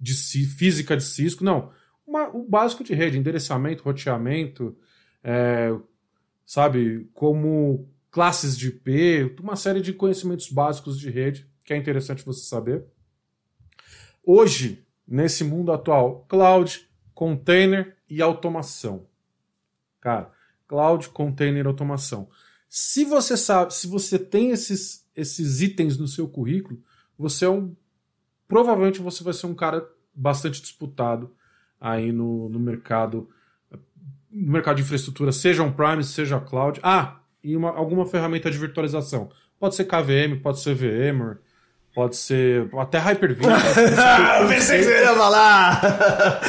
de 0.00 0.14
física 0.14 0.96
de 0.96 1.02
Cisco, 1.04 1.44
não. 1.44 1.70
Uma- 2.06 2.28
o 2.34 2.42
básico 2.48 2.82
de 2.82 2.94
rede, 2.94 3.18
endereçamento, 3.18 3.82
roteamento, 3.84 4.76
é, 5.22 5.74
sabe, 6.44 7.08
como 7.14 7.88
classes 8.10 8.56
de 8.56 8.68
IP, 8.68 9.36
uma 9.40 9.56
série 9.56 9.80
de 9.80 9.92
conhecimentos 9.92 10.50
básicos 10.50 10.98
de 10.98 11.10
rede 11.10 11.48
que 11.64 11.74
é 11.74 11.76
interessante 11.76 12.24
você 12.24 12.46
saber. 12.46 12.84
Hoje, 14.24 14.86
nesse 15.06 15.44
mundo 15.44 15.70
atual, 15.70 16.24
cloud, 16.28 16.88
container 17.14 17.96
e 18.08 18.22
automação. 18.22 19.06
Cara, 20.00 20.32
cloud, 20.66 21.10
container 21.10 21.66
automação. 21.66 22.28
Se 22.68 23.04
você 23.04 23.36
sabe, 23.36 23.74
se 23.74 23.86
você 23.86 24.18
tem 24.18 24.50
esses, 24.50 25.06
esses 25.14 25.60
itens 25.60 25.98
no 25.98 26.08
seu 26.08 26.28
currículo, 26.28 26.82
você 27.18 27.44
é 27.44 27.50
um 27.50 27.74
provavelmente 28.46 29.00
você 29.00 29.22
vai 29.22 29.34
ser 29.34 29.46
um 29.46 29.54
cara 29.54 29.86
bastante 30.14 30.62
disputado 30.62 31.34
aí 31.78 32.10
no, 32.10 32.48
no 32.48 32.58
mercado 32.58 33.28
no 34.30 34.52
mercado 34.52 34.76
de 34.76 34.82
infraestrutura, 34.82 35.32
seja 35.32 35.62
on-prime, 35.62 36.04
seja 36.04 36.40
cloud. 36.40 36.80
Ah, 36.82 37.20
e 37.42 37.56
uma, 37.56 37.70
alguma 37.70 38.06
ferramenta 38.06 38.50
de 38.50 38.58
virtualização. 38.58 39.30
Pode 39.58 39.74
ser 39.74 39.84
KVM, 39.84 40.40
pode 40.42 40.60
ser 40.60 40.74
VMware, 40.74 41.38
pode 41.94 42.16
ser 42.16 42.68
até 42.78 42.98
Hyper-V. 42.98 43.42
Ah, 43.98 44.38
eu 44.42 44.48
pensei 44.48 44.78
que 44.78 44.84
você 44.84 45.00
ia 45.02 45.14
falar! 45.14 45.80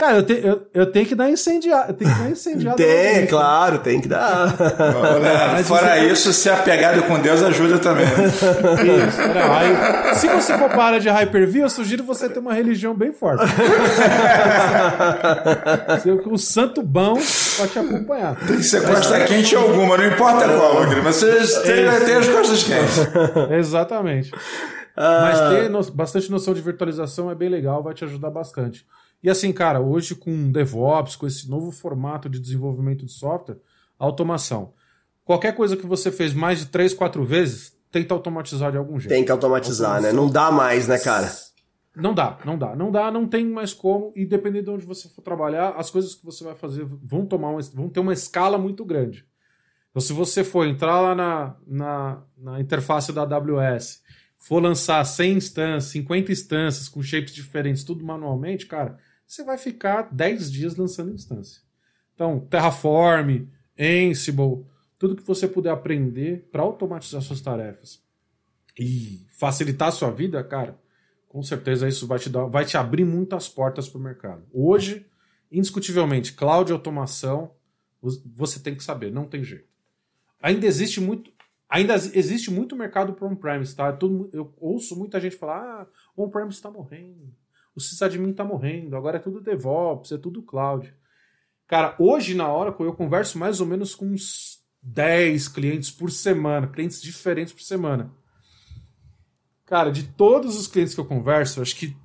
Cara, 0.00 0.16
eu, 0.16 0.22
te- 0.22 0.40
eu- 0.44 0.62
eu 0.74 0.86
tenho 0.86 1.06
que 1.06 1.14
dar 1.14 1.28
incendiar, 1.30 1.86
eu 1.88 1.94
tenho 1.94 2.10
que 2.12 2.18
dar 2.18 2.30
incendiada. 2.30 2.76
tem, 2.76 3.26
claro, 3.26 3.78
tem 3.78 4.00
que 4.00 4.08
dar. 4.08 4.48
Ô, 4.48 5.18
Leandro, 5.18 5.64
fora 5.64 5.98
isso, 5.98 6.32
ser 6.32 6.50
apegado 6.50 7.02
com 7.04 7.18
Deus 7.20 7.42
ajuda 7.42 7.78
também. 7.78 8.04
né? 8.06 8.26
Isso, 8.26 9.20
não, 9.34 9.52
aí, 9.54 10.14
se 10.16 10.28
você 10.28 10.56
for 10.58 10.70
para 10.70 10.98
de 10.98 11.08
Hyper-V, 11.08 11.60
eu 11.62 11.70
sugiro 11.70 12.02
você 12.04 12.28
ter 12.28 12.38
uma 12.40 12.54
religião 12.54 12.94
bem 12.94 13.12
forte. 13.12 13.44
Ser 16.02 16.12
o 16.26 16.36
santo 16.38 16.82
bom 16.82 17.14
pra 17.56 17.66
te 17.66 17.78
acompanhar. 17.78 18.34
Tem 18.46 18.56
que 18.56 18.62
ser 18.62 18.82
costa 18.82 19.20
quente 19.24 19.54
alguma, 19.54 19.96
não 19.96 20.06
importa 20.06 20.48
qual, 20.48 20.74
mas 21.04 21.16
você 21.16 21.62
tem, 21.62 22.00
tem 22.06 22.14
as 22.16 22.28
costas 22.28 22.62
quentes. 22.64 22.98
Exatamente. 23.50 24.30
Mas 24.96 25.40
ter 25.48 25.70
no- 25.70 25.90
bastante 25.92 26.30
noção 26.30 26.52
de 26.54 26.60
virtualização 26.60 27.30
é 27.30 27.34
bem 27.34 27.48
legal, 27.48 27.82
vai 27.82 27.94
te 27.94 28.04
ajudar 28.04 28.30
bastante. 28.30 28.86
E 29.22 29.30
assim, 29.30 29.52
cara, 29.52 29.80
hoje 29.80 30.14
com 30.14 30.50
DevOps, 30.50 31.16
com 31.16 31.26
esse 31.26 31.48
novo 31.48 31.70
formato 31.70 32.28
de 32.28 32.40
desenvolvimento 32.40 33.04
de 33.06 33.12
software, 33.12 33.56
automação. 33.98 34.72
Qualquer 35.24 35.54
coisa 35.54 35.76
que 35.76 35.86
você 35.86 36.10
fez 36.10 36.34
mais 36.34 36.58
de 36.58 36.66
três, 36.66 36.92
quatro 36.92 37.24
vezes, 37.24 37.72
tenta 37.90 38.12
automatizar 38.14 38.72
de 38.72 38.76
algum 38.78 38.98
jeito. 38.98 39.10
Tem 39.14 39.24
que 39.24 39.30
automatizar, 39.30 40.02
né? 40.02 40.12
Não 40.12 40.28
dá 40.28 40.50
mais, 40.50 40.88
né, 40.88 40.98
cara? 40.98 41.30
Não 41.94 42.12
dá, 42.14 42.38
não 42.44 42.58
dá, 42.58 42.74
não 42.74 42.90
dá, 42.90 43.10
não 43.10 43.26
tem 43.28 43.46
mais 43.46 43.72
como. 43.72 44.12
E 44.16 44.24
dependendo 44.26 44.64
de 44.64 44.70
onde 44.70 44.86
você 44.86 45.08
for 45.08 45.22
trabalhar, 45.22 45.74
as 45.76 45.90
coisas 45.90 46.14
que 46.14 46.24
você 46.24 46.42
vai 46.42 46.54
fazer 46.54 46.84
vão 46.84 47.24
tomar 47.24 47.50
uma, 47.50 47.60
vão 47.74 47.88
ter 47.88 48.00
uma 48.00 48.12
escala 48.14 48.58
muito 48.58 48.84
grande. 48.84 49.24
Então, 49.92 50.00
se 50.00 50.14
você 50.14 50.42
for 50.42 50.66
entrar 50.66 51.00
lá 51.00 51.14
na, 51.14 51.56
na, 51.66 52.22
na 52.36 52.60
interface 52.60 53.12
da 53.12 53.22
AWS, 53.22 54.02
for 54.38 54.60
lançar 54.60 55.04
100 55.04 55.36
instâncias, 55.36 55.92
50 55.92 56.32
instâncias 56.32 56.88
com 56.88 57.02
shapes 57.02 57.34
diferentes, 57.34 57.84
tudo 57.84 58.04
manualmente, 58.04 58.66
cara, 58.66 58.98
você 59.26 59.44
vai 59.44 59.58
ficar 59.58 60.08
10 60.10 60.50
dias 60.50 60.76
lançando 60.76 61.12
instância. 61.12 61.60
Então, 62.14 62.40
Terraform, 62.40 63.46
Ansible, 63.78 64.64
tudo 64.98 65.14
que 65.14 65.22
você 65.22 65.46
puder 65.46 65.70
aprender 65.70 66.48
para 66.50 66.62
automatizar 66.62 67.20
suas 67.20 67.42
tarefas 67.42 68.02
e 68.78 69.26
facilitar 69.38 69.88
a 69.88 69.92
sua 69.92 70.10
vida, 70.10 70.42
cara, 70.42 70.80
com 71.28 71.42
certeza 71.42 71.88
isso 71.88 72.06
vai 72.06 72.18
te 72.18 72.30
dar, 72.30 72.46
vai 72.46 72.64
te 72.64 72.76
abrir 72.78 73.04
muitas 73.04 73.48
portas 73.48 73.88
para 73.88 73.98
o 73.98 74.02
mercado. 74.02 74.42
Hoje, 74.52 75.06
indiscutivelmente, 75.50 76.32
cloud 76.32 76.72
automação 76.72 77.52
Você 78.34 78.58
tem 78.58 78.74
que 78.74 78.82
saber, 78.82 79.12
não 79.12 79.26
tem 79.26 79.44
jeito. 79.44 79.71
Ainda 80.42 80.66
existe 80.66 81.00
muito. 81.00 81.30
Ainda 81.68 81.94
existe 81.94 82.50
muito 82.50 82.76
mercado 82.76 83.14
para 83.14 83.26
on-premise, 83.26 83.74
tá? 83.74 83.90
Todo, 83.92 84.28
eu 84.32 84.52
ouço 84.58 84.94
muita 84.98 85.20
gente 85.20 85.36
falar: 85.36 85.62
ah, 85.62 85.86
on-premise 86.16 86.56
está 86.56 86.70
morrendo, 86.70 87.32
o 87.74 87.80
sysadmin 87.80 88.30
está 88.30 88.44
morrendo, 88.44 88.96
agora 88.96 89.16
é 89.16 89.20
tudo 89.20 89.40
DevOps, 89.40 90.12
é 90.12 90.18
tudo 90.18 90.42
cloud. 90.42 90.92
Cara, 91.66 91.94
hoje 91.98 92.34
na 92.34 92.52
Oracle 92.52 92.84
eu 92.84 92.92
converso 92.92 93.38
mais 93.38 93.60
ou 93.60 93.66
menos 93.66 93.94
com 93.94 94.06
uns 94.06 94.62
10 94.82 95.48
clientes 95.48 95.90
por 95.90 96.10
semana, 96.10 96.66
clientes 96.66 97.00
diferentes 97.00 97.52
por 97.52 97.62
semana. 97.62 98.12
Cara, 99.64 99.90
de 99.90 100.02
todos 100.02 100.58
os 100.58 100.66
clientes 100.66 100.92
que 100.94 101.00
eu 101.00 101.06
converso, 101.06 101.62
acho 101.62 101.74
que 101.76 101.96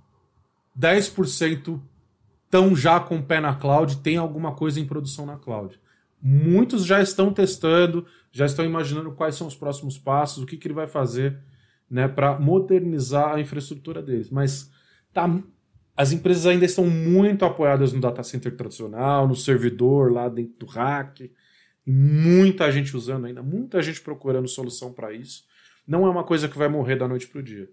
10% 0.79 1.81
estão 2.45 2.73
já 2.73 2.97
com 2.99 3.17
o 3.17 3.23
pé 3.23 3.41
na 3.41 3.55
cloud, 3.55 3.97
tem 3.97 4.15
alguma 4.15 4.55
coisa 4.55 4.79
em 4.79 4.85
produção 4.85 5.25
na 5.25 5.37
cloud. 5.37 5.77
Muitos 6.29 6.85
já 6.85 7.01
estão 7.01 7.31
testando, 7.31 8.05
já 8.33 8.45
estão 8.45 8.65
imaginando 8.65 9.13
quais 9.13 9.35
são 9.35 9.47
os 9.47 9.55
próximos 9.55 9.97
passos, 9.97 10.43
o 10.43 10.45
que, 10.45 10.57
que 10.57 10.67
ele 10.67 10.73
vai 10.73 10.85
fazer 10.85 11.39
né, 11.89 12.05
para 12.05 12.37
modernizar 12.37 13.35
a 13.35 13.39
infraestrutura 13.39 14.01
deles. 14.01 14.29
Mas 14.29 14.69
tá, 15.13 15.41
as 15.95 16.11
empresas 16.11 16.45
ainda 16.45 16.65
estão 16.65 16.85
muito 16.85 17.45
apoiadas 17.45 17.93
no 17.93 18.01
data 18.01 18.21
center 18.23 18.57
tradicional, 18.57 19.25
no 19.25 19.37
servidor 19.37 20.11
lá 20.11 20.27
dentro 20.27 20.53
do 20.59 20.65
rack. 20.65 21.31
Muita 21.85 22.69
gente 22.73 22.97
usando 22.97 23.23
ainda, 23.23 23.41
muita 23.41 23.81
gente 23.81 24.01
procurando 24.01 24.49
solução 24.49 24.91
para 24.91 25.13
isso. 25.13 25.45
Não 25.87 26.05
é 26.05 26.09
uma 26.09 26.25
coisa 26.25 26.49
que 26.49 26.57
vai 26.57 26.67
morrer 26.67 26.97
da 26.97 27.07
noite 27.07 27.25
para 27.25 27.39
o 27.39 27.43
dia. 27.43 27.69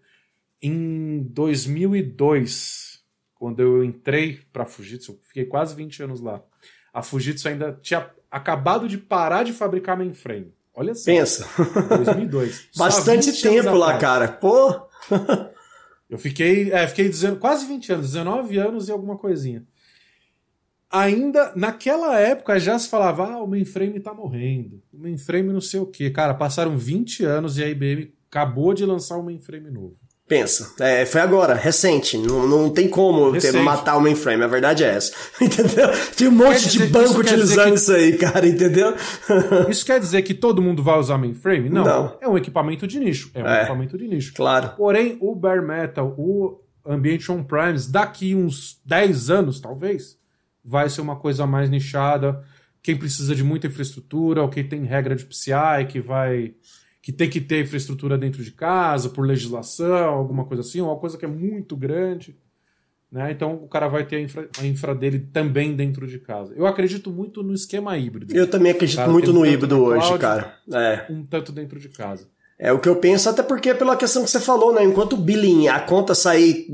Em 0.63 1.25
2002, 1.25 3.03
quando 3.35 3.59
eu 3.59 3.83
entrei 3.83 4.43
para 4.53 4.63
a 4.63 4.67
Fujitsu, 4.67 5.19
fiquei 5.25 5.45
quase 5.45 5.75
20 5.75 6.05
anos 6.05 6.21
lá. 6.21 6.41
A 6.93 7.03
Fujitsu 7.03 7.49
ainda 7.49 7.77
tinha 7.83 8.09
acabado 8.35 8.89
de 8.89 8.99
parar 8.99 9.45
de 9.45 9.53
fabricar 9.53 9.97
mainframe. 9.97 10.53
Olha 10.74 10.93
só. 10.93 11.05
Pensa. 11.05 11.49
2002. 11.89 12.70
Bastante 12.76 13.41
tempo 13.41 13.74
lá, 13.74 13.97
cara. 13.97 14.26
Pô. 14.26 14.89
eu 16.11 16.18
fiquei, 16.18 16.72
é, 16.72 16.85
fiquei 16.89 17.09
dizendo, 17.09 17.37
quase 17.37 17.64
20 17.66 17.93
anos, 17.93 18.07
19 18.07 18.59
anos 18.59 18.89
e 18.89 18.93
alguma 18.93 19.16
coisinha. 19.16 19.64
Ainda 20.91 21.53
naquela 21.55 22.18
época 22.18 22.59
já 22.59 22.76
se 22.76 22.89
falava, 22.89 23.24
ah, 23.24 23.43
o 23.43 23.47
mainframe 23.47 24.01
tá 24.01 24.12
morrendo. 24.12 24.82
O 24.93 24.99
mainframe 24.99 25.53
não 25.53 25.61
sei 25.61 25.78
o 25.78 25.87
quê. 25.87 26.11
Cara, 26.11 26.35
passaram 26.35 26.76
20 26.76 27.24
anos 27.24 27.57
e 27.57 27.62
a 27.62 27.68
IBM 27.68 28.12
acabou 28.28 28.74
de 28.74 28.85
lançar 28.85 29.16
um 29.16 29.22
mainframe 29.22 29.70
novo. 29.70 29.97
Pensa, 30.27 30.72
é, 30.81 31.05
foi 31.05 31.20
agora, 31.20 31.53
recente. 31.53 32.16
Não, 32.16 32.49
não 32.49 32.70
tem 32.70 32.89
como 32.89 33.39
ter, 33.39 33.53
matar 33.53 33.99
o 33.99 34.01
mainframe, 34.01 34.43
a 34.43 34.47
verdade 34.47 34.83
é 34.83 34.89
essa. 34.89 35.12
Entendeu? 35.39 35.91
Tem 36.16 36.29
um 36.29 36.31
monte 36.31 36.62
dizer, 36.66 36.87
de 36.87 36.93
banco 36.93 37.20
utilizando 37.20 37.68
que... 37.68 37.75
isso 37.75 37.93
aí, 37.93 38.16
cara, 38.16 38.47
entendeu? 38.47 38.95
Isso 39.68 39.85
quer 39.85 40.01
dizer 40.01 40.22
que 40.22 40.33
todo 40.33 40.62
mundo 40.62 40.83
vai 40.83 40.99
usar 40.99 41.18
mainframe? 41.18 41.68
Não. 41.68 41.85
não. 41.85 42.18
É 42.22 42.29
um 42.29 42.39
equipamento 42.39 42.87
de 42.87 42.99
nicho. 42.99 43.31
É 43.35 43.43
um 43.43 43.47
é, 43.47 43.59
equipamento 43.59 43.99
de 43.99 44.09
nicho. 44.09 44.33
Claro. 44.35 44.70
Porém, 44.77 45.18
o 45.20 45.35
bare 45.35 45.61
metal, 45.61 46.14
o 46.16 46.59
ambiente 46.87 47.31
on-premise, 47.31 47.93
daqui 47.93 48.35
uns 48.35 48.81
10 48.85 49.31
anos, 49.31 49.61
talvez, 49.61 50.16
vai 50.64 50.89
ser 50.89 51.03
uma 51.03 51.16
coisa 51.16 51.47
mais 51.47 51.68
nichada. 51.68 52.41
Quem 52.83 52.97
precisa 52.97 53.35
de 53.35 53.45
muita 53.45 53.66
infraestrutura, 53.66 54.43
ou 54.43 54.49
quem 54.49 54.66
tem 54.66 54.85
regra 54.85 55.14
de 55.14 55.27
PCI, 55.27 55.87
que 55.89 56.01
vai 56.01 56.55
que 57.05 57.13
tem 57.13 57.29
que 57.29 57.39
ter 57.39 57.63
infraestrutura 57.63 58.17
dentro 58.17 58.43
de 58.43 58.51
casa, 58.51 59.11
por 59.11 59.27
legislação, 59.27 60.09
alguma 60.09 60.47
coisa 60.47 60.63
assim, 60.63 60.81
uma 60.81 60.97
coisa 60.97 61.19
que 61.19 61.27
é 61.27 61.29
muito 61.29 61.77
grande. 61.77 62.35
Né? 63.13 63.31
Então 63.31 63.57
o 63.57 63.69
cara 63.69 63.89
vai 63.89 64.07
ter 64.07 64.17
a 64.17 64.21
infra, 64.23 64.49
a 64.59 64.65
infra, 64.65 64.95
dele 64.95 65.19
também 65.19 65.77
dentro 65.77 66.07
de 66.07 66.19
casa. 66.19 66.55
Eu 66.57 66.67
acredito 66.67 67.13
muito 67.13 67.43
no 67.43 67.53
esquema 67.53 67.95
híbrido. 67.99 68.35
Eu 68.35 68.49
também 68.49 68.73
acredito 68.73 69.07
muito 69.11 69.35
no 69.35 69.45
híbrido 69.45 69.85
hoje, 69.85 70.01
cloud, 70.01 70.19
cara. 70.19 70.59
É. 70.73 71.05
Um 71.13 71.27
tanto 71.27 71.53
dentro 71.53 71.79
de 71.79 71.91
casa. 71.91 72.27
É 72.57 72.73
o 72.73 72.79
que 72.79 72.89
eu 72.89 72.95
penso, 72.97 73.29
até 73.29 73.43
porque 73.43 73.71
é 73.71 73.75
pela 73.75 73.97
questão 73.97 74.23
que 74.23 74.31
você 74.31 74.39
falou, 74.39 74.73
né? 74.73 74.85
Enquanto 74.85 75.15
o 75.15 75.17
billing, 75.17 75.67
a 75.67 75.81
conta 75.81 76.15
sair 76.15 76.67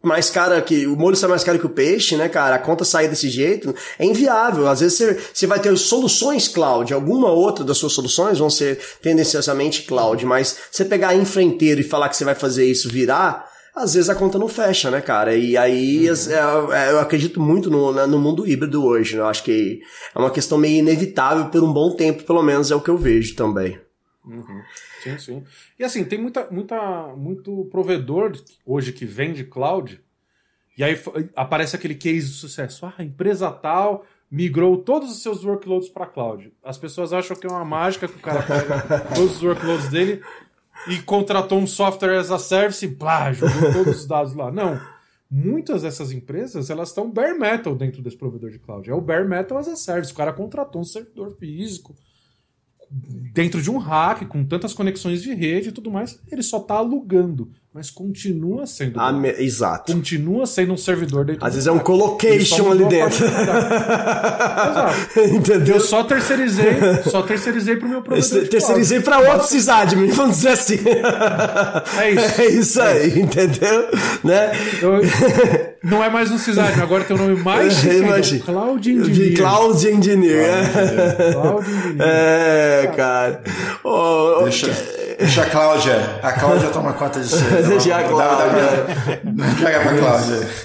mais 0.00 0.30
cara 0.30 0.62
que. 0.62 0.86
O 0.86 0.94
molho 0.96 1.16
sai 1.16 1.28
mais 1.28 1.42
caro 1.42 1.58
que 1.58 1.66
o 1.66 1.70
peixe, 1.70 2.16
né, 2.16 2.28
cara? 2.28 2.54
A 2.54 2.58
conta 2.58 2.84
sair 2.84 3.08
desse 3.08 3.28
jeito 3.28 3.74
é 3.98 4.04
inviável. 4.04 4.68
Às 4.68 4.78
vezes 4.78 4.96
você, 4.96 5.18
você 5.34 5.46
vai 5.46 5.58
ter 5.58 5.76
soluções 5.76 6.46
cloud, 6.46 6.94
alguma 6.94 7.30
outra 7.30 7.64
das 7.64 7.78
suas 7.78 7.92
soluções 7.92 8.38
vão 8.38 8.48
ser 8.48 8.78
tendenciosamente 9.02 9.82
cloud, 9.82 10.24
mas 10.24 10.56
você 10.70 10.84
pegar 10.84 11.08
a 11.08 11.16
infra 11.16 11.42
inteira 11.42 11.80
e 11.80 11.84
falar 11.84 12.08
que 12.08 12.16
você 12.16 12.24
vai 12.24 12.36
fazer 12.36 12.64
isso 12.70 12.88
virar, 12.88 13.50
às 13.74 13.94
vezes 13.94 14.08
a 14.08 14.14
conta 14.14 14.38
não 14.38 14.46
fecha, 14.46 14.88
né, 14.88 15.00
cara? 15.00 15.34
E 15.34 15.56
aí 15.56 16.08
uhum. 16.08 16.72
É, 16.72 16.92
eu 16.92 17.00
acredito 17.00 17.40
muito 17.40 17.68
no, 17.68 18.06
no 18.06 18.18
mundo 18.20 18.46
híbrido 18.46 18.84
hoje, 18.84 19.16
né? 19.16 19.22
Eu 19.22 19.26
acho 19.26 19.42
que 19.42 19.80
é 20.14 20.18
uma 20.18 20.30
questão 20.30 20.56
meio 20.56 20.78
inevitável 20.78 21.46
por 21.46 21.62
um 21.62 21.72
bom 21.72 21.90
tempo, 21.96 22.22
pelo 22.22 22.42
menos 22.42 22.70
é 22.70 22.76
o 22.76 22.80
que 22.80 22.90
eu 22.90 22.96
vejo 22.96 23.34
também. 23.34 23.80
Uhum. 24.24 24.62
Sim, 25.04 25.18
sim. 25.18 25.44
E 25.78 25.84
assim, 25.84 26.04
tem 26.04 26.18
muita, 26.18 26.50
muita, 26.50 27.14
muito 27.16 27.68
provedor 27.70 28.32
hoje 28.64 28.92
que 28.92 29.04
vende 29.04 29.44
cloud, 29.44 30.00
e 30.76 30.82
aí 30.82 31.00
aparece 31.36 31.76
aquele 31.76 31.94
case 31.94 32.26
de 32.26 32.34
sucesso. 32.34 32.84
Ah, 32.84 32.94
a 32.98 33.04
empresa 33.04 33.50
tal 33.50 34.04
migrou 34.30 34.78
todos 34.78 35.10
os 35.10 35.22
seus 35.22 35.44
workloads 35.44 35.88
para 35.88 36.06
cloud. 36.06 36.52
As 36.62 36.76
pessoas 36.76 37.12
acham 37.12 37.36
que 37.36 37.46
é 37.46 37.50
uma 37.50 37.64
mágica 37.64 38.08
que 38.08 38.16
o 38.16 38.20
cara 38.20 38.42
pega 38.42 38.80
todos 39.14 39.36
os 39.36 39.42
workloads 39.42 39.88
dele 39.88 40.20
e 40.88 40.98
contratou 41.02 41.58
um 41.58 41.66
software 41.66 42.18
as 42.18 42.30
a 42.30 42.38
service 42.38 42.84
e 42.84 42.88
blá, 42.88 43.32
jogou 43.32 43.72
todos 43.72 44.00
os 44.00 44.06
dados 44.06 44.34
lá. 44.34 44.50
Não. 44.50 44.80
Muitas 45.30 45.82
dessas 45.82 46.12
empresas, 46.12 46.68
elas 46.70 46.88
estão 46.88 47.10
bare 47.10 47.38
metal 47.38 47.74
dentro 47.74 48.02
desse 48.02 48.16
provedor 48.16 48.50
de 48.50 48.58
cloud. 48.58 48.88
É 48.90 48.94
o 48.94 49.00
bare 49.00 49.26
metal 49.26 49.58
as 49.58 49.68
a 49.68 49.76
service. 49.76 50.12
O 50.12 50.16
cara 50.16 50.32
contratou 50.32 50.80
um 50.80 50.84
servidor 50.84 51.36
físico, 51.36 51.94
dentro 53.32 53.60
de 53.60 53.70
um 53.70 53.78
rack, 53.78 54.26
com 54.26 54.44
tantas 54.44 54.72
conexões 54.72 55.22
de 55.22 55.34
rede 55.34 55.70
e 55.70 55.72
tudo 55.72 55.90
mais, 55.90 56.20
ele 56.30 56.42
só 56.42 56.58
está 56.58 56.74
alugando, 56.74 57.50
mas 57.74 57.90
continua 57.90 58.68
sendo. 58.68 59.00
Me... 59.14 59.30
Exato. 59.30 59.92
Continua 59.92 60.46
sendo 60.46 60.74
um 60.74 60.76
servidor 60.76 61.24
dentro 61.24 61.44
Às 61.44 61.54
vezes 61.54 61.66
é 61.66 61.72
um 61.72 61.80
colocation 61.80 62.70
ali 62.70 62.84
dentro. 62.84 63.26
Exato. 63.26 65.20
Entendeu? 65.34 65.74
Eu 65.74 65.80
só 65.80 66.04
terceirizei, 66.04 66.76
só 67.10 67.22
terceirizei 67.22 67.74
pro 67.74 67.88
meu 67.88 68.00
provedor. 68.00 68.46
Terceirizei 68.46 69.00
para 69.00 69.18
outro 69.18 69.48
sysadmin, 69.48 70.06
vamos 70.12 70.36
dizer 70.36 70.50
assim. 70.50 70.78
É 71.98 72.10
isso. 72.10 72.24
É 72.44 72.46
isso 72.46 72.80
aí, 72.80 73.12
é. 73.12 73.18
entendeu? 73.18 73.88
Né? 74.22 74.52
Eu, 74.80 75.00
não 75.82 76.02
é 76.02 76.08
mais 76.08 76.30
um 76.30 76.38
sysadmin, 76.38 76.80
agora 76.80 77.04
tem 77.04 77.16
o 77.16 77.20
um 77.20 77.28
nome 77.28 77.42
mais 77.42 77.74
chique, 77.74 78.40
Cloud 78.40 78.90
Engineer. 78.90 79.36
Cloud 79.36 79.88
Engineer. 79.88 80.44
É. 80.44 81.32
Cloud 81.32 81.70
Engineer. 81.70 82.08
É, 82.08 82.92
cara. 82.96 83.42
Oh, 83.82 84.42
deixa, 84.44 84.68
deixa 85.18 85.42
a 85.42 85.46
Cláudia. 85.46 86.20
A 86.22 86.32
Cláudia 86.32 86.68
toma 86.68 86.92
conta 86.92 87.20
disso. 87.20 87.36
Deixa 87.68 87.96
a 87.96 88.08
Cláudia. 88.08 88.86
Joga 89.58 89.80
pra 89.80 89.98
Cláudia. 89.98 90.48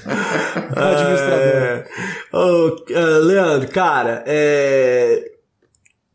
É, 0.79 1.85
oh, 2.31 2.67
uh, 2.67 3.19
Leandro, 3.23 3.69
cara, 3.69 4.23
é 4.25 5.31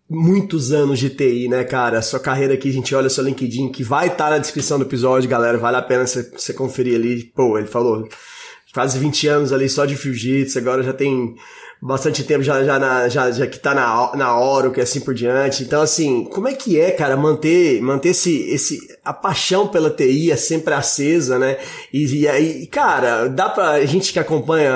muitos 0.09 0.72
anos 0.72 0.99
de 0.99 1.11
TI, 1.11 1.49
né, 1.49 1.64
cara? 1.64 2.01
Sua 2.03 2.20
carreira 2.20 2.55
aqui, 2.55 2.68
a 2.68 2.72
gente 2.72 2.95
olha 2.95 3.11
seu 3.11 3.24
LinkedIn, 3.24 3.70
que 3.70 3.82
vai 3.82 4.07
estar 4.07 4.24
tá 4.24 4.30
na 4.30 4.39
descrição 4.39 4.78
do 4.78 4.85
episódio, 4.85 5.28
galera. 5.28 5.59
Vale 5.59 5.76
a 5.76 5.82
pena 5.82 6.07
você 6.07 6.53
conferir 6.55 6.97
ali. 6.97 7.24
Pô, 7.35 7.59
ele 7.59 7.66
falou 7.66 8.09
quase 8.72 8.99
20 8.99 9.28
anos 9.28 9.53
ali 9.53 9.68
só 9.68 9.85
de 9.85 9.97
Fujitsu, 9.97 10.59
agora 10.59 10.82
já 10.82 10.93
tem 10.93 11.35
bastante 11.85 12.24
tempo 12.24 12.43
já, 12.43 12.64
já, 12.64 12.78
na, 12.78 13.09
já, 13.11 13.30
já 13.30 13.47
que 13.47 13.59
tá 13.59 13.74
na, 13.74 14.12
na 14.16 14.41
Oracle 14.41 14.80
e 14.80 14.82
assim 14.82 15.01
por 15.01 15.12
diante. 15.12 15.62
Então, 15.62 15.82
assim, 15.82 16.24
como 16.24 16.49
é 16.49 16.55
que 16.55 16.80
é, 16.80 16.91
cara, 16.91 17.14
manter, 17.14 17.78
manter 17.82 18.09
esse, 18.09 18.49
esse, 18.49 18.78
a 19.05 19.12
paixão 19.12 19.68
pela 19.68 19.91
TI 19.91 20.32
é 20.32 20.37
sempre 20.37 20.72
acesa, 20.72 21.39
né? 21.39 21.59
E, 21.93 22.26
aí, 22.26 22.66
cara, 22.68 23.28
dá 23.28 23.51
pra 23.51 23.85
gente 23.85 24.14
que 24.14 24.18
acompanha 24.18 24.72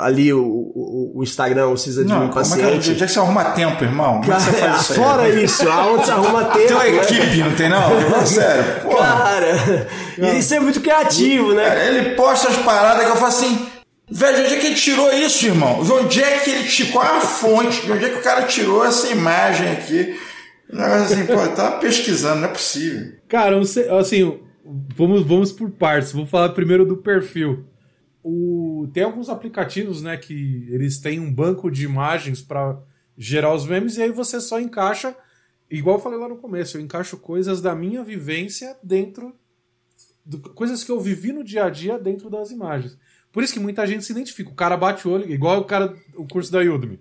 ali 0.00 0.32
o, 0.32 0.42
o, 0.44 1.12
o 1.14 1.22
Instagram, 1.22 1.68
o 1.68 1.76
Cisa 1.76 2.02
de 2.04 2.10
não, 2.10 2.28
Paciente. 2.30 2.62
Como 2.62 2.68
é 2.68 2.78
que, 2.80 2.90
onde 2.90 3.04
é 3.04 3.06
que 3.06 3.12
você 3.12 3.18
arruma 3.20 3.44
tempo, 3.44 3.84
irmão? 3.84 4.14
Como 4.14 4.26
cara, 4.26 4.42
é 4.42 4.44
que 4.44 4.50
você 4.50 4.58
faz 4.58 4.80
isso 4.80 4.94
fora 4.94 5.22
aí? 5.22 5.44
isso, 5.44 5.70
aonde 5.70 6.04
você 6.04 6.10
arruma 6.10 6.44
tempo? 6.46 6.66
Tem 6.66 6.76
uma 6.76 6.84
né? 6.84 6.96
equipe, 6.96 7.38
não 7.44 7.54
tem 7.54 7.68
não? 7.68 7.90
Sério, 8.26 8.80
porra. 8.82 9.06
Cara, 9.06 9.88
não. 10.18 10.36
isso 10.36 10.52
é 10.52 10.58
muito 10.58 10.80
criativo, 10.80 11.52
né? 11.52 11.64
Cara, 11.64 11.84
ele 11.84 12.16
posta 12.16 12.48
as 12.48 12.56
paradas 12.56 13.04
que 13.04 13.10
eu 13.12 13.16
faço 13.16 13.44
assim 13.44 13.73
Velho, 14.10 14.36
de 14.36 14.42
onde 14.42 14.54
é 14.54 14.60
que 14.60 14.66
ele 14.66 14.74
tirou 14.74 15.12
isso, 15.12 15.46
irmão? 15.46 15.82
De 15.82 15.92
onde 15.92 16.22
é 16.22 16.38
que 16.40 16.50
ele 16.50 16.68
tirou? 16.68 16.92
Qual 16.92 17.04
a 17.04 17.20
fonte? 17.20 17.86
De 17.86 17.92
onde 17.92 18.04
é 18.04 18.08
que 18.10 18.18
o 18.18 18.22
cara 18.22 18.46
tirou 18.46 18.84
essa 18.84 19.08
imagem 19.08 19.70
aqui? 19.70 20.18
Assim, 20.72 21.26
pô, 21.26 21.46
tá 21.54 21.78
pesquisando, 21.78 22.40
não 22.40 22.48
é 22.48 22.52
possível. 22.52 23.14
Cara, 23.28 23.58
assim, 23.98 24.40
vamos, 24.96 25.26
vamos 25.26 25.52
por 25.52 25.70
partes. 25.70 26.12
Vou 26.12 26.26
falar 26.26 26.50
primeiro 26.50 26.84
do 26.84 26.96
perfil. 26.96 27.64
O, 28.22 28.88
tem 28.92 29.02
alguns 29.02 29.28
aplicativos, 29.28 30.02
né, 30.02 30.16
que 30.16 30.66
eles 30.70 30.98
têm 30.98 31.20
um 31.20 31.32
banco 31.32 31.70
de 31.70 31.84
imagens 31.84 32.40
para 32.40 32.78
gerar 33.16 33.54
os 33.54 33.66
memes 33.66 33.96
e 33.96 34.02
aí 34.02 34.10
você 34.10 34.40
só 34.40 34.58
encaixa, 34.58 35.14
igual 35.70 35.96
eu 35.96 36.02
falei 36.02 36.18
lá 36.18 36.28
no 36.28 36.38
começo, 36.38 36.76
eu 36.76 36.80
encaixo 36.80 37.18
coisas 37.18 37.60
da 37.60 37.74
minha 37.74 38.02
vivência 38.02 38.76
dentro, 38.82 39.34
do, 40.24 40.40
coisas 40.40 40.82
que 40.82 40.90
eu 40.90 40.98
vivi 41.00 41.32
no 41.32 41.44
dia 41.44 41.66
a 41.66 41.70
dia 41.70 41.98
dentro 41.98 42.30
das 42.30 42.50
imagens. 42.50 42.96
Por 43.34 43.42
isso 43.42 43.52
que 43.52 43.60
muita 43.60 43.86
gente 43.86 44.02
se 44.04 44.12
identifica. 44.12 44.48
O 44.48 44.54
cara 44.54 44.76
bate 44.76 45.06
o 45.06 45.10
olho, 45.10 45.30
igual 45.30 45.58
o 45.60 45.64
cara, 45.64 45.92
o 46.16 46.24
curso 46.26 46.50
da 46.50 46.60
Udemy. 46.60 46.98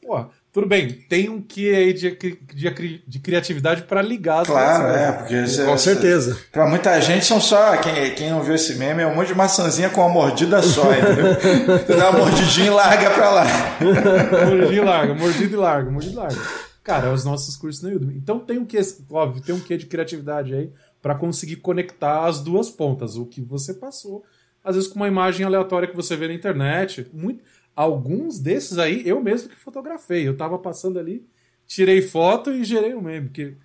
Pô, 0.00 0.24
tudo 0.52 0.66
bem, 0.66 0.88
tem 1.08 1.28
um 1.30 1.40
que 1.40 1.74
aí 1.74 1.92
de, 1.92 2.10
de, 2.54 3.02
de 3.06 3.18
criatividade 3.18 3.82
para 3.84 4.02
ligar. 4.02 4.40
as 4.42 4.46
Claro, 4.48 4.82
coisas, 4.84 5.00
né? 5.00 5.08
é, 5.08 5.12
porque 5.12 5.46
você- 5.46 5.64
Com 5.64 5.78
certeza. 5.78 6.38
Pra 6.52 6.66
muita 6.68 7.00
gente 7.00 7.24
são 7.24 7.40
só. 7.40 7.76
Quem, 7.78 8.14
quem 8.14 8.30
não 8.30 8.42
viu 8.42 8.54
esse 8.54 8.74
meme 8.74 9.02
é 9.02 9.06
um 9.06 9.14
monte 9.14 9.28
de 9.28 9.34
maçãzinha 9.34 9.88
com 9.90 10.00
uma 10.02 10.08
mordida 10.10 10.62
só, 10.62 10.82
entendeu? 10.92 11.34
Você 11.86 11.96
dá 11.96 12.10
uma 12.10 12.18
mordidinha 12.20 12.66
e 12.66 12.70
larga 12.70 13.10
pra 13.10 13.30
lá. 13.30 13.44
Mordida 13.80 14.72
e 14.74 14.80
larga, 14.80 15.14
mordida 15.14 15.52
e 15.54 15.56
larga, 15.56 15.90
mordida 15.90 16.12
e 16.12 16.16
larga. 16.16 16.40
Cara, 16.82 17.08
é 17.08 17.12
os 17.12 17.24
nossos 17.24 17.56
cursos 17.56 17.82
na 17.82 17.90
Udemy. 17.90 18.14
Então 18.16 18.38
tem 18.40 18.58
um 18.58 18.64
que, 18.64 18.78
óbvio, 19.10 19.42
tem 19.42 19.54
um 19.54 19.60
que 19.60 19.76
de 19.76 19.86
criatividade 19.86 20.54
aí 20.54 20.70
para 21.00 21.14
conseguir 21.14 21.56
conectar 21.56 22.26
as 22.26 22.40
duas 22.40 22.68
pontas, 22.68 23.16
o 23.16 23.24
que 23.24 23.40
você 23.40 23.72
passou, 23.74 24.22
às 24.64 24.76
vezes 24.76 24.90
com 24.90 24.96
uma 24.96 25.08
imagem 25.08 25.44
aleatória 25.44 25.88
que 25.88 25.96
você 25.96 26.16
vê 26.16 26.28
na 26.28 26.34
internet. 26.34 27.06
Muito, 27.12 27.42
alguns 27.74 28.38
desses 28.38 28.78
aí 28.78 29.02
eu 29.06 29.20
mesmo 29.22 29.48
que 29.48 29.56
fotografei. 29.56 30.26
Eu 30.26 30.36
tava 30.36 30.58
passando 30.58 30.98
ali, 30.98 31.26
tirei 31.66 32.02
foto 32.02 32.50
e 32.52 32.64
gerei 32.64 32.94
um 32.94 33.00
meme, 33.00 33.28
porque 33.28 33.56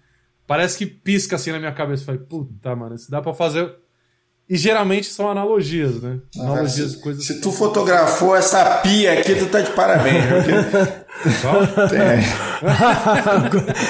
parece 0.47 0.77
que 0.77 0.85
pisca 0.85 1.35
assim 1.35 1.51
na 1.51 1.59
minha 1.59 1.73
cabeça. 1.73 2.05
Falei, 2.05 2.21
puta, 2.21 2.75
mano, 2.75 2.95
isso 2.95 3.09
dá 3.11 3.21
pra 3.21 3.33
fazer. 3.33 3.75
E 4.47 4.55
geralmente 4.55 5.07
são 5.07 5.29
analogias, 5.29 6.01
né? 6.01 6.19
Analogias, 6.37 6.91
se, 6.91 7.01
coisas. 7.01 7.25
se 7.25 7.41
tu 7.41 7.51
fotografou 7.51 8.35
essa 8.35 8.77
pia 8.77 9.13
aqui, 9.13 9.33
tu 9.35 9.47
tá 9.47 9.59
de 9.59 9.71
parabéns. 9.71 10.23
Só- 11.41 11.87
tem, 11.87 12.21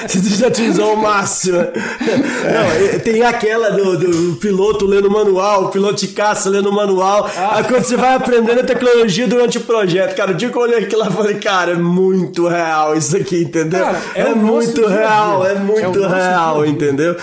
Você 0.08 0.30
já 0.36 0.48
utilizou 0.48 0.94
o 0.94 0.98
máximo. 0.98 1.58
Não, 1.58 3.00
tem 3.00 3.24
aquela 3.24 3.72
do, 3.72 3.98
do 3.98 4.36
piloto 4.38 4.86
lendo 4.86 5.08
o 5.08 5.12
manual, 5.12 5.66
o 5.66 5.70
piloto 5.70 5.96
de 5.96 6.10
caça 6.10 6.50
lendo 6.50 6.70
o 6.70 6.74
manual. 6.74 7.30
Ah. 7.38 7.58
Aí 7.58 7.64
quando 7.64 7.84
você 7.84 7.98
vai 7.98 8.16
aprendendo 8.16 8.62
a 8.62 8.64
tecnologia 8.64 9.28
durante 9.28 9.58
o 9.58 9.62
projeto, 9.62 10.16
cara, 10.16 10.32
o 10.32 10.34
dia 10.34 10.50
que 10.50 10.58
eu 10.58 10.62
olhei 10.62 10.80
aquilo 10.80 11.02
lá, 11.02 11.08
eu 11.08 11.12
falei, 11.12 11.36
cara, 11.36 11.72
é 11.72 11.76
muito 11.76 12.48
real 12.48 12.96
isso 12.96 13.18
aqui, 13.18 13.42
entendeu? 13.44 13.84
Cara, 13.84 14.00
é 14.14 14.22
é 14.22 14.36
muito 14.36 14.86
real, 14.88 15.46
é 15.46 15.52
É 15.52 15.56
muito 15.56 16.00
nosso 16.00 16.16
real, 16.16 16.66
entendeu? 16.66 17.16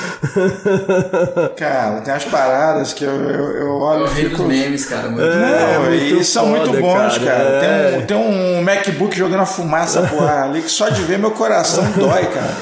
cara, 1.56 2.00
tem 2.00 2.12
umas 2.14 2.24
paradas 2.24 2.92
que 2.92 3.04
eu, 3.04 3.10
eu, 3.10 3.50
eu 3.56 3.66
É 3.68 3.70
olho 3.80 4.06
e 4.06 4.10
rei 4.10 4.22
dos 4.24 4.32
fico. 4.38 4.44
memes, 4.44 4.84
cara. 4.84 5.08
Muito 5.08 5.24
É, 5.24 5.74
Não, 5.78 5.84
muito 5.84 6.14
e 6.20 6.24
são 6.24 6.46
muito 6.46 6.66
foda, 6.66 6.80
bons, 6.80 7.18
cara. 7.18 7.20
cara. 7.20 7.42
É. 7.42 7.60
Tem, 7.60 7.98
um, 7.98 8.06
tem 8.06 8.16
um 8.58 8.62
MacBook 8.62 9.16
jogando 9.16 9.40
a 9.40 9.46
fumaça 9.46 9.91
pro 10.00 10.22
ar 10.22 10.44
ali 10.44 10.62
que 10.62 10.70
só 10.70 10.88
de 10.88 11.02
ver 11.02 11.18
meu 11.18 11.32
coração 11.32 11.84
dói, 11.92 12.26
cara. 12.26 12.56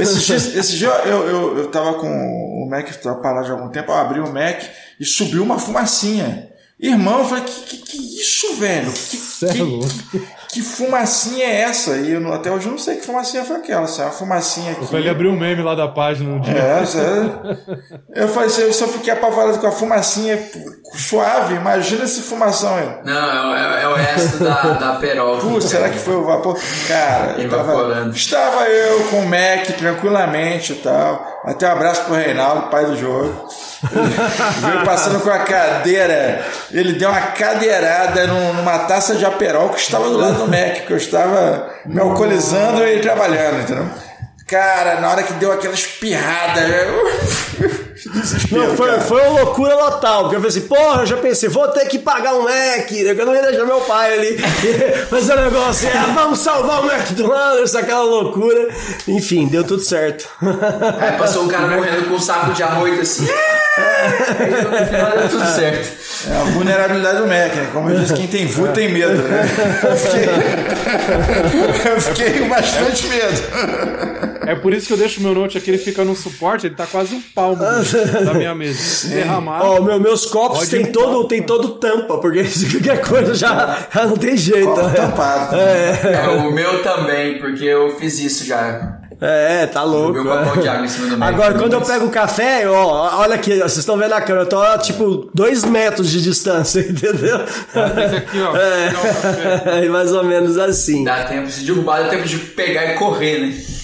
Esse 0.00 0.20
dia, 0.20 0.36
esse 0.36 0.76
dia 0.76 0.88
eu, 1.04 1.28
eu, 1.28 1.58
eu 1.58 1.66
tava 1.68 1.94
com 1.94 2.08
o 2.08 2.68
Mac 2.70 2.88
parado 3.22 3.46
de 3.46 3.52
algum 3.52 3.68
tempo, 3.68 3.92
eu 3.92 3.96
abri 3.96 4.20
o 4.20 4.32
Mac 4.32 4.62
e 4.98 5.04
subiu 5.04 5.42
uma 5.42 5.58
fumacinha. 5.58 6.48
Irmão, 6.78 7.18
eu 7.18 7.24
falei, 7.26 7.44
que, 7.44 7.60
que, 7.62 7.76
que 7.76 8.20
isso, 8.20 8.54
velho? 8.54 8.90
Que, 8.90 9.16
que. 10.08 10.26
Que 10.52 10.62
fumacinha 10.62 11.44
é 11.46 11.60
essa? 11.62 11.92
E 11.96 12.12
eu, 12.12 12.32
até 12.32 12.50
hoje 12.50 12.66
eu 12.66 12.72
não 12.72 12.78
sei 12.78 12.96
que 12.96 13.06
fumacinha 13.06 13.44
foi 13.44 13.56
aquela. 13.56 13.86
Se 13.86 14.00
é 14.00 14.04
uma 14.04 14.10
fumacinha 14.10 14.72
aqui. 14.72 14.96
Ele 14.96 15.08
abriu 15.08 15.30
um 15.30 15.38
meme 15.38 15.62
lá 15.62 15.74
da 15.74 15.86
página 15.88 16.28
no 16.28 16.40
dia. 16.40 16.58
É, 16.58 16.84
sério. 16.84 17.40
Eu 18.14 18.28
falei 18.28 18.48
assim, 18.48 18.62
eu 18.62 18.72
só 18.72 18.86
fiquei 18.88 19.12
apavorado 19.12 19.58
com 19.58 19.66
a 19.66 19.72
fumacinha 19.72 20.38
suave. 20.94 21.54
Imagina 21.54 22.04
esse 22.04 22.22
fumação 22.22 22.74
aí. 22.76 22.88
Não, 23.04 23.54
é, 23.56 23.68
o- 23.68 23.78
é 23.78 23.88
o 23.88 23.94
resto 23.94 24.38
da, 24.42 24.62
da 24.74 24.92
Perol. 24.96 25.38
Putz, 25.38 25.66
será 25.66 25.88
que 25.88 25.98
foi 25.98 26.14
o 26.16 26.24
vapor? 26.24 26.58
Cara, 26.88 27.34
eu 27.38 27.48
tava, 27.48 27.62
Evaporando. 27.72 28.14
estava 28.16 28.64
eu 28.68 29.04
com 29.04 29.20
o 29.20 29.26
Mac 29.28 29.66
tranquilamente 29.78 30.72
e 30.72 30.76
tal. 30.76 31.24
Até 31.44 31.68
um 31.68 31.72
abraço 31.72 32.04
pro 32.04 32.14
Reinaldo, 32.14 32.68
pai 32.68 32.84
do 32.86 32.96
jogo. 32.96 33.48
Veio 33.82 34.84
passando 34.84 35.20
com 35.20 35.30
a 35.30 35.38
cadeira. 35.40 36.44
Ele 36.70 36.92
deu 36.94 37.08
uma 37.08 37.20
cadeirada 37.20 38.26
num- 38.26 38.52
numa 38.54 38.80
taça 38.80 39.14
de 39.14 39.24
aperol 39.24 39.70
que 39.70 39.80
estava 39.80 40.04
do 40.08 40.16
lado 40.18 40.38
do 40.38 40.48
Mac, 40.48 40.86
que 40.86 40.92
eu 40.92 40.96
estava 40.96 41.68
me 41.86 42.00
alcoolizando 42.00 42.86
e 42.86 43.00
trabalhando, 43.00 43.60
entendeu? 43.62 43.88
Cara, 44.46 45.00
na 45.00 45.10
hora 45.10 45.22
que 45.22 45.32
deu 45.34 45.52
aquela 45.52 45.74
espirrada, 45.74 46.60
eu... 46.60 47.89
Não, 48.50 48.76
foi, 48.76 48.88
cara. 48.88 49.00
foi 49.00 49.20
uma 49.28 49.40
loucura 49.40 49.76
total, 49.76 50.22
porque 50.22 50.36
eu 50.36 50.40
falei 50.40 50.56
assim, 50.56 50.66
porra, 50.68 51.02
eu 51.02 51.06
já 51.06 51.16
pensei, 51.16 51.48
vou 51.48 51.68
ter 51.68 51.86
que 51.86 51.98
pagar 51.98 52.34
um 52.34 52.42
Mac, 52.42 52.90
eu 52.92 53.26
não 53.26 53.34
ia 53.34 53.42
deixar 53.42 53.64
meu 53.64 53.80
pai 53.82 54.12
ali 54.14 54.38
fazer 55.10 55.34
um 55.38 55.42
negócio, 55.44 55.88
ah, 55.94 56.12
vamos 56.14 56.38
salvar 56.38 56.82
o 56.84 56.90
McDonald's, 56.90 57.74
aquela 57.74 58.02
loucura. 58.02 58.68
Enfim, 59.08 59.46
deu 59.48 59.64
tudo 59.64 59.82
certo. 59.82 60.28
Aí 60.98 61.12
passou 61.18 61.44
um 61.44 61.48
cara 61.48 61.66
morrendo 61.68 62.08
com 62.08 62.14
um 62.14 62.20
saco 62.20 62.52
de 62.52 62.62
arroz 62.62 62.98
assim. 63.00 63.26
Aí 64.38 64.50
no 64.50 64.86
final 64.86 65.10
deu 65.18 65.28
tudo 65.28 65.46
certo. 65.46 66.00
É 66.30 66.36
a 66.36 66.44
vulnerabilidade 66.44 67.18
do 67.18 67.26
Mac, 67.26 67.54
né? 67.54 67.70
Como 67.72 67.88
eu 67.90 67.98
disse, 68.00 68.12
quem 68.14 68.26
tem 68.26 68.46
VU 68.46 68.68
tem 68.68 68.92
medo, 68.92 69.14
né? 69.22 69.48
Eu 69.82 69.96
fiquei, 69.96 71.90
eu 71.92 72.00
fiquei 72.00 72.40
com 72.40 72.48
bastante 72.48 73.06
medo. 73.08 73.42
É 74.46 74.54
por 74.54 74.72
isso 74.74 74.86
que 74.86 74.92
eu 74.92 74.96
deixo 74.96 75.20
meu 75.22 75.34
note 75.34 75.56
aqui, 75.56 75.70
ele 75.70 75.78
fica 75.78 76.04
no 76.04 76.14
suporte, 76.16 76.66
ele 76.66 76.74
tá 76.74 76.86
quase 76.86 77.14
um 77.14 77.20
palmo 77.34 77.56
do- 77.56 77.64
da 78.24 78.34
minha 78.34 78.54
mesa. 78.54 78.78
Se 78.78 79.08
derramar. 79.08 79.62
Ó, 79.62 79.80
meu, 79.80 80.00
meus 80.00 80.26
copos 80.26 80.68
tem 80.68 80.86
todo, 80.86 81.26
tem 81.26 81.42
todo 81.42 81.70
tampa, 81.70 82.18
porque 82.18 82.44
se 82.48 82.70
qualquer 82.70 83.00
coisa 83.00 83.34
já, 83.34 83.86
já 83.92 84.06
não 84.06 84.16
tem 84.16 84.36
jeito. 84.36 84.68
Copo 84.68 84.82
né? 84.82 84.94
tampado. 84.94 85.56
É, 85.56 86.28
o 86.28 86.52
meu 86.52 86.82
também, 86.82 87.38
porque 87.38 87.64
eu 87.64 87.96
fiz 87.98 88.18
isso 88.18 88.44
já. 88.44 89.00
É, 89.20 89.66
tá 89.66 89.82
louco. 89.82 90.18
É. 90.18 90.60
de 90.62 90.68
água 90.68 90.86
em 90.86 90.88
cima 90.88 91.14
do. 91.14 91.22
Agora, 91.22 91.52
quando 91.54 91.74
eu 91.74 91.82
pego 91.82 92.06
o 92.06 92.10
café, 92.10 92.66
ó, 92.66 93.20
olha 93.20 93.34
aqui, 93.34 93.52
ó, 93.52 93.68
vocês 93.68 93.78
estão 93.78 93.98
vendo 93.98 94.14
a 94.14 94.20
câmera, 94.20 94.44
eu 94.44 94.48
tô 94.48 94.78
tipo 94.78 95.30
dois 95.34 95.62
metros 95.62 96.08
de 96.08 96.22
distância, 96.22 96.80
entendeu? 96.88 97.38
Que 97.70 98.16
aqui, 98.16 98.40
ó. 98.40 98.52
café. 98.52 99.80
É, 99.84 99.88
mais 99.88 100.12
ou 100.12 100.24
menos 100.24 100.56
assim. 100.56 101.04
Dá 101.04 101.24
tempo, 101.24 101.50
se 101.50 101.64
derrubar, 101.64 102.04
dá 102.04 102.08
tempo 102.08 102.26
de 102.26 102.38
pegar 102.38 102.94
e 102.94 102.94
correr, 102.94 103.40
né? 103.40 103.79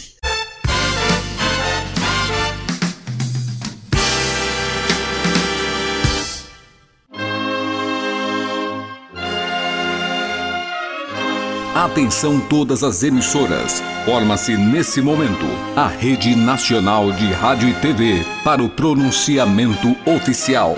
Atenção 11.77 12.41
todas 12.41 12.83
as 12.83 13.03
emissoras. 13.03 13.83
Forma-se 14.07 14.57
nesse 14.57 15.03
momento 15.03 15.45
a 15.77 15.87
Rede 15.87 16.35
Nacional 16.35 17.13
de 17.13 17.27
Rádio 17.27 17.69
e 17.69 17.75
TV 17.75 18.25
para 18.43 18.63
o 18.63 18.71
pronunciamento 18.71 19.95
oficial. 20.07 20.75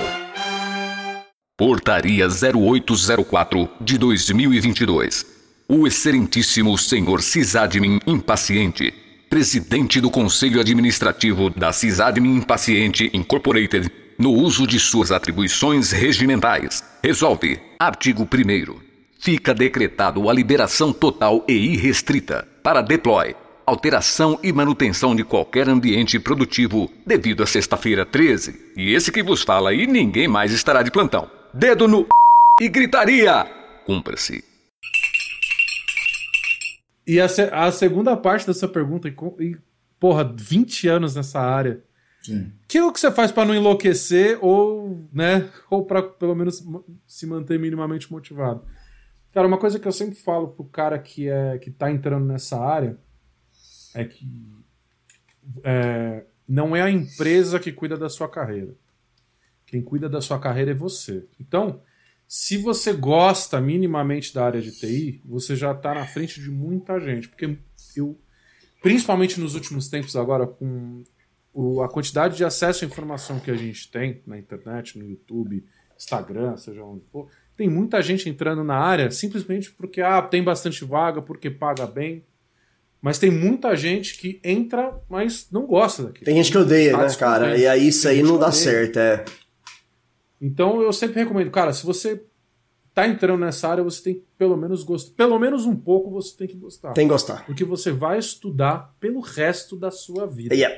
Portaria 1.56 2.26
0804 2.26 3.68
de 3.80 3.96
2022. 3.96 5.24
O 5.68 5.86
excelentíssimo 5.86 6.76
senhor 6.76 7.22
Cisadmin 7.22 8.00
Impaciente, 8.04 8.92
presidente 9.30 10.00
do 10.00 10.10
Conselho 10.10 10.60
Administrativo 10.60 11.48
da 11.48 11.72
Cisadmin 11.72 12.38
Impaciente 12.38 13.08
Incorporated, 13.14 13.88
no 14.18 14.32
uso 14.32 14.66
de 14.66 14.80
suas 14.80 15.12
atribuições 15.12 15.92
regimentais, 15.92 16.82
resolve, 17.04 17.56
artigo 17.78 18.24
1 18.24 18.87
fica 19.18 19.54
decretado 19.54 20.28
a 20.28 20.32
liberação 20.32 20.92
total 20.92 21.44
e 21.48 21.52
irrestrita 21.52 22.46
para 22.62 22.80
deploy, 22.82 23.34
alteração 23.66 24.38
e 24.42 24.52
manutenção 24.52 25.14
de 25.14 25.24
qualquer 25.24 25.68
ambiente 25.68 26.18
produtivo 26.18 26.90
devido 27.06 27.42
a 27.42 27.46
sexta-feira 27.46 28.06
13. 28.06 28.72
E 28.76 28.94
esse 28.94 29.10
que 29.12 29.22
vos 29.22 29.42
fala 29.42 29.74
e 29.74 29.86
ninguém 29.86 30.28
mais 30.28 30.52
estará 30.52 30.82
de 30.82 30.90
plantão. 30.90 31.30
Dedo 31.52 31.88
no 31.88 32.06
e 32.60 32.68
gritaria. 32.68 33.44
Cumpra-se. 33.86 34.44
E 37.06 37.20
a, 37.20 37.28
se- 37.28 37.48
a 37.52 37.70
segunda 37.72 38.16
parte 38.16 38.46
dessa 38.46 38.68
pergunta, 38.68 39.08
e, 39.08 39.14
e, 39.42 39.56
porra, 39.98 40.24
20 40.36 40.88
anos 40.88 41.14
nessa 41.14 41.40
área. 41.40 41.80
Que 42.66 42.76
é 42.76 42.84
o 42.84 42.92
que 42.92 43.00
você 43.00 43.10
faz 43.10 43.32
pra 43.32 43.46
não 43.46 43.54
enlouquecer 43.54 44.38
ou, 44.42 45.08
né, 45.14 45.48
ou 45.70 45.86
para 45.86 46.02
pelo 46.02 46.34
menos 46.34 46.62
se 47.06 47.26
manter 47.26 47.58
minimamente 47.58 48.12
motivado? 48.12 48.60
Cara, 49.32 49.46
uma 49.46 49.58
coisa 49.58 49.78
que 49.78 49.86
eu 49.86 49.92
sempre 49.92 50.14
falo 50.16 50.48
pro 50.48 50.64
cara 50.64 50.98
que 50.98 51.28
é 51.28 51.58
que 51.58 51.70
tá 51.70 51.90
entrando 51.90 52.24
nessa 52.26 52.58
área 52.58 52.98
é 53.94 54.04
que 54.04 54.26
é, 55.62 56.24
não 56.48 56.74
é 56.74 56.82
a 56.82 56.90
empresa 56.90 57.60
que 57.60 57.72
cuida 57.72 57.96
da 57.96 58.08
sua 58.08 58.28
carreira. 58.28 58.74
Quem 59.66 59.82
cuida 59.82 60.08
da 60.08 60.20
sua 60.20 60.38
carreira 60.38 60.70
é 60.70 60.74
você. 60.74 61.26
Então, 61.38 61.82
se 62.26 62.56
você 62.56 62.92
gosta 62.92 63.60
minimamente 63.60 64.32
da 64.34 64.44
área 64.46 64.60
de 64.62 64.72
TI, 64.72 65.20
você 65.24 65.54
já 65.54 65.72
está 65.72 65.94
na 65.94 66.06
frente 66.06 66.40
de 66.40 66.50
muita 66.50 66.98
gente. 66.98 67.28
Porque 67.28 67.58
eu, 67.94 68.18
principalmente 68.82 69.38
nos 69.38 69.54
últimos 69.54 69.88
tempos 69.88 70.16
agora, 70.16 70.46
com 70.46 71.04
o- 71.52 71.82
a 71.82 71.88
quantidade 71.88 72.36
de 72.36 72.44
acesso 72.44 72.84
à 72.84 72.88
informação 72.88 73.38
que 73.40 73.50
a 73.50 73.56
gente 73.56 73.90
tem 73.90 74.22
na 74.26 74.38
internet, 74.38 74.98
no 74.98 75.04
YouTube, 75.04 75.64
Instagram, 75.96 76.56
seja 76.56 76.82
onde 76.82 77.04
for, 77.12 77.28
tem 77.58 77.68
muita 77.68 78.00
gente 78.00 78.28
entrando 78.28 78.62
na 78.62 78.76
área 78.76 79.10
simplesmente 79.10 79.72
porque 79.72 80.00
ah, 80.00 80.22
tem 80.22 80.44
bastante 80.44 80.84
vaga, 80.84 81.20
porque 81.20 81.50
paga 81.50 81.86
bem. 81.86 82.24
Mas 83.02 83.18
tem 83.18 83.30
muita 83.30 83.76
gente 83.76 84.16
que 84.16 84.40
entra, 84.44 84.96
mas 85.08 85.48
não 85.50 85.66
gosta 85.66 86.04
daquilo. 86.04 86.24
Tem 86.24 86.36
gente 86.36 86.52
que 86.52 86.58
odeia, 86.58 86.96
né, 86.96 87.14
cara? 87.14 87.56
E 87.56 87.66
aí 87.66 87.88
isso 87.88 88.08
aí 88.08 88.22
não 88.22 88.38
dá 88.38 88.46
odeia. 88.46 88.52
certo, 88.52 88.98
é. 88.98 89.24
Então 90.40 90.80
eu 90.80 90.92
sempre 90.92 91.20
recomendo, 91.20 91.50
cara, 91.50 91.72
se 91.72 91.84
você 91.84 92.22
tá 92.94 93.08
entrando 93.08 93.40
nessa 93.40 93.68
área, 93.68 93.82
você 93.82 94.02
tem 94.02 94.14
que 94.14 94.24
pelo 94.38 94.56
menos 94.56 94.84
gostar. 94.84 95.14
Pelo 95.16 95.38
menos 95.38 95.66
um 95.66 95.74
pouco 95.74 96.10
você 96.10 96.36
tem 96.36 96.46
que 96.46 96.56
gostar. 96.56 96.92
Tem 96.92 97.06
que 97.06 97.12
gostar. 97.12 97.44
Porque 97.44 97.64
você 97.64 97.90
vai 97.90 98.20
estudar 98.20 98.94
pelo 99.00 99.20
resto 99.20 99.76
da 99.76 99.90
sua 99.90 100.26
vida. 100.26 100.54
Yeah. 100.54 100.76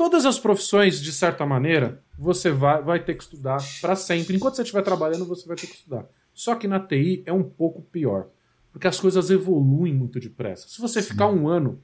Todas 0.00 0.24
as 0.24 0.38
profissões, 0.38 0.98
de 0.98 1.12
certa 1.12 1.44
maneira, 1.44 2.02
você 2.18 2.50
vai, 2.50 2.82
vai 2.82 3.04
ter 3.04 3.14
que 3.14 3.22
estudar 3.22 3.58
para 3.82 3.94
sempre. 3.94 4.34
Enquanto 4.34 4.56
você 4.56 4.62
estiver 4.62 4.80
trabalhando, 4.80 5.26
você 5.26 5.46
vai 5.46 5.58
ter 5.58 5.66
que 5.66 5.74
estudar. 5.74 6.06
Só 6.32 6.54
que 6.54 6.66
na 6.66 6.80
TI 6.80 7.22
é 7.26 7.32
um 7.34 7.42
pouco 7.42 7.82
pior. 7.82 8.28
Porque 8.72 8.88
as 8.88 8.98
coisas 8.98 9.28
evoluem 9.28 9.92
muito 9.92 10.18
depressa. 10.18 10.66
Se 10.68 10.80
você 10.80 11.02
ficar 11.02 11.26
um 11.26 11.46
ano, 11.46 11.82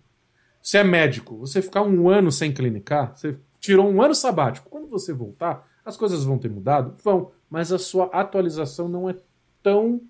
você 0.63 0.79
é 0.79 0.83
médico, 0.83 1.37
você 1.37 1.61
ficar 1.61 1.83
um 1.83 2.09
ano 2.09 2.33
sem 2.33 2.55
clinicar, 2.55 3.15
você 3.15 3.39
tirou 3.61 3.87
um 3.87 4.01
ano 4.01 4.15
sabático. 4.15 4.71
Quando 4.71 4.89
você 4.89 5.13
voltar, 5.13 5.69
as 5.85 5.99
coisas 5.99 6.25
vão 6.25 6.39
ter 6.39 6.51
mudado? 6.51 6.97
Vão. 7.05 7.33
Mas 7.51 7.71
a 7.71 7.79
sua 7.79 8.07
atualização 8.07 8.89
não 8.89 9.11
é 9.11 9.17
tão 9.63 10.01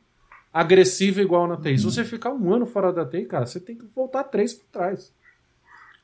agressiva 0.52 1.20
igual 1.20 1.48
na 1.48 1.56
TI. 1.56 1.78
Se 1.78 1.84
você 1.84 2.04
ficar 2.04 2.32
um 2.32 2.54
ano 2.54 2.66
fora 2.66 2.92
da 2.92 3.04
TI, 3.04 3.24
cara, 3.24 3.46
você 3.46 3.58
tem 3.58 3.76
que 3.76 3.84
voltar 3.86 4.22
três 4.22 4.54
para 4.54 4.66
trás. 4.70 5.12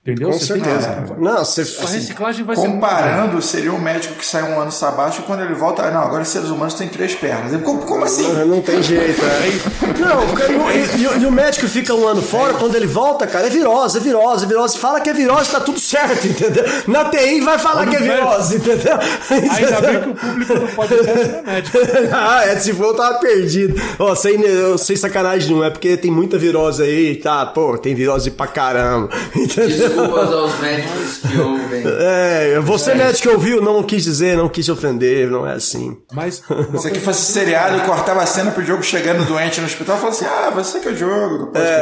Entendeu? 0.05 0.30
Com 0.30 0.36
Você 0.38 0.55
tem 0.55 0.64
certeza. 0.64 1.05
que- 1.14 1.20
Não, 1.22 1.44
você. 1.44 1.61
A 1.61 1.64
assim, 1.84 1.94
reciclagem 1.98 2.44
vai 2.44 2.57
ser 2.57 2.62
Comparando, 2.66 3.40
seria 3.40 3.72
um 3.72 3.78
médico 3.80 4.14
que 4.14 4.26
sai 4.26 4.42
um 4.42 4.59
ano 4.61 4.72
sabático 4.72 5.22
e 5.22 5.26
quando 5.26 5.42
ele 5.44 5.55
volta. 5.55 5.84
ah, 5.84 5.90
Não, 5.92 6.00
agora 6.03 6.22
os 6.24 6.28
seres 6.28 6.48
humanos 6.48 6.74
têm 6.74 6.88
três 6.88 7.14
pernas. 7.14 7.62
Como, 7.62 7.82
como 7.82 8.05
assim? 8.05 8.26
Não 8.44 8.61
tem 8.61 8.82
jeito, 8.82 9.20
é. 9.24 9.92
Não, 10.03 10.34
cara, 10.34 10.53
e, 10.53 10.96
e- 11.18 11.22
e 11.22 11.26
o 11.26 11.30
médico 11.30 11.68
fica 11.68 11.94
um 11.94 12.09
ano 12.09 12.20
fora, 12.20 12.55
quando 12.55 12.74
ele 12.74 12.88
volta, 12.88 13.28
cara, 13.28 13.46
é 13.46 13.50
virose, 13.50 13.98
é 13.98 14.00
virose, 14.00 14.44
é 14.44 14.48
virose. 14.48 14.76
Fala 14.76 15.00
que 15.00 15.09
é 15.09 15.12
virose, 15.12 15.50
tá 15.53 15.61
tudo 15.61 15.78
certo, 15.78 16.26
entendeu? 16.26 16.64
Na 16.88 17.05
TI 17.05 17.40
vai 17.40 17.61
falar 17.61 17.86
que 17.86 17.94
é 17.94 18.00
virose, 18.00 18.57
entendeu? 18.57 18.98
Ainda 19.30 19.80
bem 19.82 20.00
que 20.00 20.09
o 20.09 20.14
público 20.16 20.53
não 20.55 20.66
é 20.66 21.42
médico. 21.42 21.78
ah, 22.12 22.44
é, 22.44 22.57
se 22.59 22.72
for 22.72 22.86
eu 22.86 22.94
tava 22.96 23.18
perdido. 23.20 23.80
Ó, 24.00 24.16
sem, 24.16 24.40
eu- 24.40 24.76
sem 24.78 24.96
sacanagem 24.96 25.55
não 25.55 25.62
é, 25.62 25.70
porque 25.70 25.96
tem 25.96 26.11
muita 26.11 26.36
virose 26.36 26.82
aí, 26.82 27.14
tá? 27.14 27.46
Pô, 27.46 27.78
tem 27.78 27.94
virose 27.94 28.32
pra 28.32 28.48
caramba, 28.48 29.09
entendeu? 29.36 29.91
Desculpas 29.95 30.32
aos 30.32 30.61
médicos 30.61 31.18
que 31.18 31.38
ouvem. 31.38 31.82
É, 31.86 32.61
você 32.61 32.95
médico 32.95 33.22
que 33.22 33.28
ouviu, 33.28 33.61
não 33.61 33.82
quis 33.82 34.05
dizer, 34.05 34.36
não 34.36 34.49
quis 34.49 34.68
ofender, 34.68 35.30
não 35.30 35.47
é 35.47 35.53
assim. 35.55 35.97
Mas 36.12 36.43
Se 36.78 36.88
aqui 36.88 37.01
fosse 37.01 37.32
seriado 37.32 37.76
e 37.78 37.80
cortava 37.80 38.22
a 38.22 38.26
cena 38.26 38.51
pro 38.51 38.62
Diogo 38.62 38.82
chegando 38.82 39.24
doente 39.26 39.61
no 39.61 39.66
hospital, 39.66 39.97
falava 39.97 40.16
assim: 40.16 40.24
Ah, 40.26 40.51
você 40.51 40.80
que 40.80 40.88
é 40.88 40.90
o 40.93 40.95
Diogo. 40.95 41.38
do 41.38 41.47
podcast." 41.49 41.72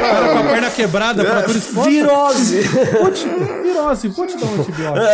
cara 0.00 0.32
com 0.32 0.38
a 0.38 0.42
perna 0.50 0.70
quebrada, 0.70 1.24
fratura 1.24 1.58
exposta. 1.58 1.90
Virose! 1.90 2.60
Vou 2.98 3.10
te, 3.10 3.28
virose, 3.62 4.08
vou 4.08 4.26
te 4.26 4.36
dar 4.36 4.46
um 4.46 4.54
antibiótico. 4.60 5.10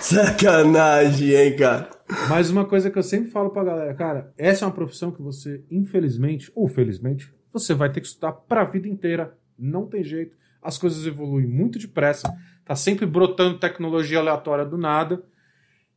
Sacanagem, 0.00 1.34
hein, 1.34 1.56
cara? 1.56 1.88
Mas 2.28 2.50
uma 2.50 2.64
coisa 2.64 2.90
que 2.90 2.98
eu 2.98 3.02
sempre 3.02 3.30
falo 3.30 3.50
pra 3.50 3.64
galera, 3.64 3.94
cara, 3.94 4.32
essa 4.36 4.64
é 4.64 4.66
uma 4.66 4.74
profissão 4.74 5.10
que 5.10 5.22
você, 5.22 5.62
infelizmente, 5.70 6.52
ou 6.54 6.68
felizmente, 6.68 7.32
você 7.52 7.74
vai 7.74 7.90
ter 7.92 8.00
que 8.00 8.06
estudar 8.06 8.32
pra 8.32 8.64
vida 8.64 8.88
inteira. 8.88 9.36
Não 9.58 9.86
tem 9.86 10.02
jeito. 10.02 10.36
As 10.60 10.78
coisas 10.78 11.06
evoluem 11.06 11.46
muito 11.46 11.78
depressa. 11.78 12.32
Tá 12.64 12.74
sempre 12.74 13.04
brotando 13.06 13.58
tecnologia 13.58 14.18
aleatória 14.18 14.64
do 14.64 14.76
nada. 14.78 15.22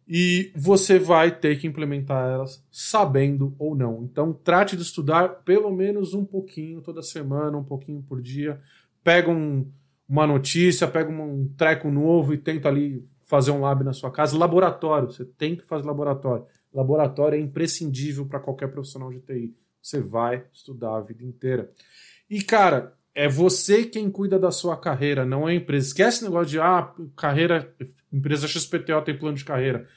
E 0.07 0.51
você 0.55 0.99
vai 0.99 1.31
ter 1.31 1.59
que 1.59 1.65
implementar 1.65 2.29
elas 2.31 2.63
sabendo 2.71 3.55
ou 3.57 3.75
não. 3.75 4.03
Então, 4.03 4.31
trate 4.31 4.75
de 4.75 4.83
estudar 4.83 5.29
pelo 5.43 5.71
menos 5.71 6.13
um 6.13 6.23
pouquinho 6.23 6.81
toda 6.81 7.01
semana, 7.01 7.57
um 7.57 7.63
pouquinho 7.63 8.03
por 8.03 8.21
dia. 8.21 8.61
Pega 9.03 9.31
um- 9.31 9.67
uma 10.07 10.27
notícia, 10.27 10.87
pega 10.87 11.09
um 11.09 11.47
treco 11.57 11.89
novo 11.89 12.33
e 12.33 12.37
tenta 12.37 12.67
ali 12.69 13.03
fazer 13.25 13.49
um 13.49 13.61
lab 13.61 13.83
na 13.83 13.93
sua 13.93 14.11
casa. 14.11 14.37
Laboratório, 14.37 15.11
você 15.11 15.25
tem 15.25 15.55
que 15.55 15.63
fazer 15.65 15.87
laboratório. 15.87 16.45
Laboratório 16.71 17.37
é 17.37 17.41
imprescindível 17.41 18.27
para 18.27 18.39
qualquer 18.39 18.67
profissional 18.67 19.11
de 19.11 19.21
TI. 19.21 19.55
Você 19.85 20.01
vai 20.01 20.43
estudar 20.51 20.97
a 20.97 21.01
vida 21.01 21.23
inteira. 21.23 21.69
E, 22.27 22.41
cara, 22.41 22.97
é 23.13 23.29
você 23.29 23.85
quem 23.85 24.09
cuida 24.09 24.39
da 24.39 24.49
sua 24.49 24.75
carreira, 24.75 25.23
não 25.23 25.47
é 25.47 25.51
a 25.51 25.55
empresa. 25.55 25.85
Esquece 25.85 26.17
esse 26.17 26.23
negócio 26.23 26.47
de, 26.47 26.59
ah, 26.59 26.91
carreira, 27.15 27.71
empresa 28.11 28.47
XPTO 28.47 29.03
tem 29.03 29.15
plano 29.15 29.37
de 29.37 29.45
carreira. 29.45 29.87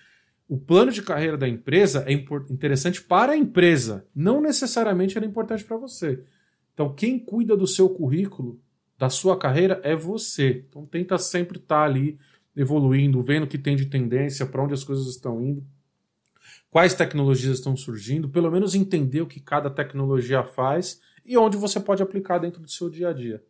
O 0.47 0.59
plano 0.59 0.93
de 0.93 1.01
carreira 1.01 1.39
da 1.39 1.49
empresa 1.49 2.05
é 2.07 2.13
interessante 2.13 3.03
para 3.03 3.33
a 3.33 3.37
empresa, 3.37 4.07
não 4.15 4.43
necessariamente 4.43 5.17
era 5.17 5.25
importante 5.25 5.65
para 5.65 5.79
você. 5.79 6.23
Então, 6.75 6.93
quem 6.93 7.19
cuida 7.19 7.57
do 7.57 7.67
seu 7.67 7.89
currículo, 7.89 8.61
da 8.99 9.09
sua 9.09 9.39
carreira, 9.39 9.81
é 9.83 9.97
você. 9.97 10.67
Então, 10.69 10.85
tenta 10.85 11.17
sempre 11.17 11.57
estar 11.57 11.85
ali 11.85 12.19
evoluindo, 12.55 13.23
vendo 13.23 13.45
o 13.45 13.49
que 13.49 13.57
tem 13.57 13.75
de 13.75 13.87
tendência, 13.87 14.45
para 14.45 14.63
onde 14.63 14.75
as 14.75 14.85
coisas 14.85 15.07
estão 15.07 15.43
indo, 15.43 15.65
quais 16.71 16.95
tecnologias 16.95 17.59
estão 17.59 17.77
surgindo, 17.77 18.29
pelo 18.29 18.51
menos 18.51 18.75
entender 18.75 19.21
o 19.21 19.27
que 19.27 19.41
cada 19.41 19.71
tecnologia 19.71 20.45
faz 20.45 21.01
e 21.25 21.37
onde 21.37 21.57
você 21.57 21.79
pode 21.81 22.03
aplicar 22.03 22.39
dentro 22.39 22.61
do 22.61 22.71
seu 22.71 22.89
dia 22.89 23.09
a 23.09 23.13
dia. 23.13 23.43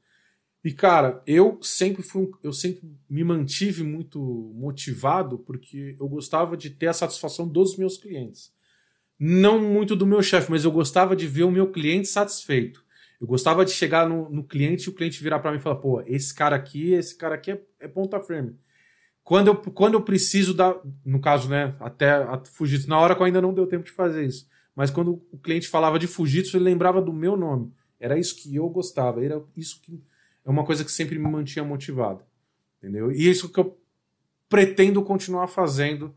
E 0.65 0.73
cara, 0.73 1.23
eu 1.27 1.59
sempre 1.63 2.03
fui, 2.03 2.29
eu 2.43 2.53
sempre 2.53 2.91
me 3.09 3.23
mantive 3.23 3.85
muito 3.85 4.21
motivado 4.55 5.39
porque 5.39 5.97
eu 5.99 6.09
gostava 6.09 6.57
de 6.57 6.71
ter 6.71 6.89
a 6.89 6.93
satisfação 6.93 7.47
dos 7.47 7.77
meus 7.77 7.97
clientes. 7.97 8.53
Não 9.19 9.61
muito 9.61 9.97
do 9.97 10.07
meu 10.07 10.23
chefe, 10.23 10.51
mas 10.51 10.65
eu 10.65 10.71
gostava 10.71 11.17
de 11.17 11.27
ver 11.27 11.45
o 11.45 11.51
meu 11.51 11.71
cliente 11.71 12.09
satisfeito. 12.09 12.85
Eu 13.21 13.27
gostava 13.27 13.65
de 13.65 13.73
chegar 13.73 14.09
no, 14.09 14.29
no 14.31 14.45
cliente 14.45 14.85
e 14.85 14.89
o 14.91 14.95
cliente 14.95 15.23
virar 15.23 15.41
para 15.41 15.51
mim 15.51 15.59
e 15.59 15.61
falar: 15.61 15.77
pô, 15.77 16.01
esse 16.03 16.33
cara 16.33 16.55
aqui, 16.55 16.93
esse 16.93 17.17
cara 17.17 17.35
aqui 17.35 17.51
é, 17.51 17.61
é 17.81 17.89
ponta 17.89 18.21
firme. 18.21 18.57
Quando 19.29 19.49
eu, 19.49 19.57
quando 19.57 19.93
eu 19.93 20.01
preciso 20.01 20.55
da. 20.55 20.75
No 21.05 21.21
caso, 21.21 21.51
né? 21.51 21.75
Até 21.81 22.13
a 22.13 22.41
Fujitsu, 22.51 22.89
na 22.89 22.99
hora 22.99 23.15
que 23.15 23.21
eu 23.21 23.27
ainda 23.27 23.43
não 23.43 23.53
deu 23.53 23.67
tempo 23.67 23.85
de 23.85 23.91
fazer 23.91 24.25
isso. 24.25 24.49
Mas 24.75 24.91
quando 24.91 25.23
o 25.31 25.37
cliente 25.37 25.69
falava 25.69 25.99
de 25.99 26.07
Fujitsu, 26.07 26.57
ele 26.57 26.65
lembrava 26.65 27.03
do 27.03 27.13
meu 27.13 27.37
nome. 27.37 27.71
Era 28.01 28.19
isso 28.19 28.35
que 28.37 28.57
eu 28.57 28.67
gostava. 28.71 29.23
Era 29.23 29.39
isso 29.55 29.83
que 29.83 30.03
é 30.47 30.49
uma 30.49 30.65
coisa 30.65 30.83
que 30.83 30.91
sempre 30.91 31.19
me 31.19 31.31
mantinha 31.31 31.63
motivado. 31.63 32.23
Entendeu? 32.79 33.13
E 33.13 33.29
isso 33.29 33.51
que 33.51 33.61
eu 33.61 33.79
pretendo 34.49 35.03
continuar 35.03 35.47
fazendo 35.47 36.15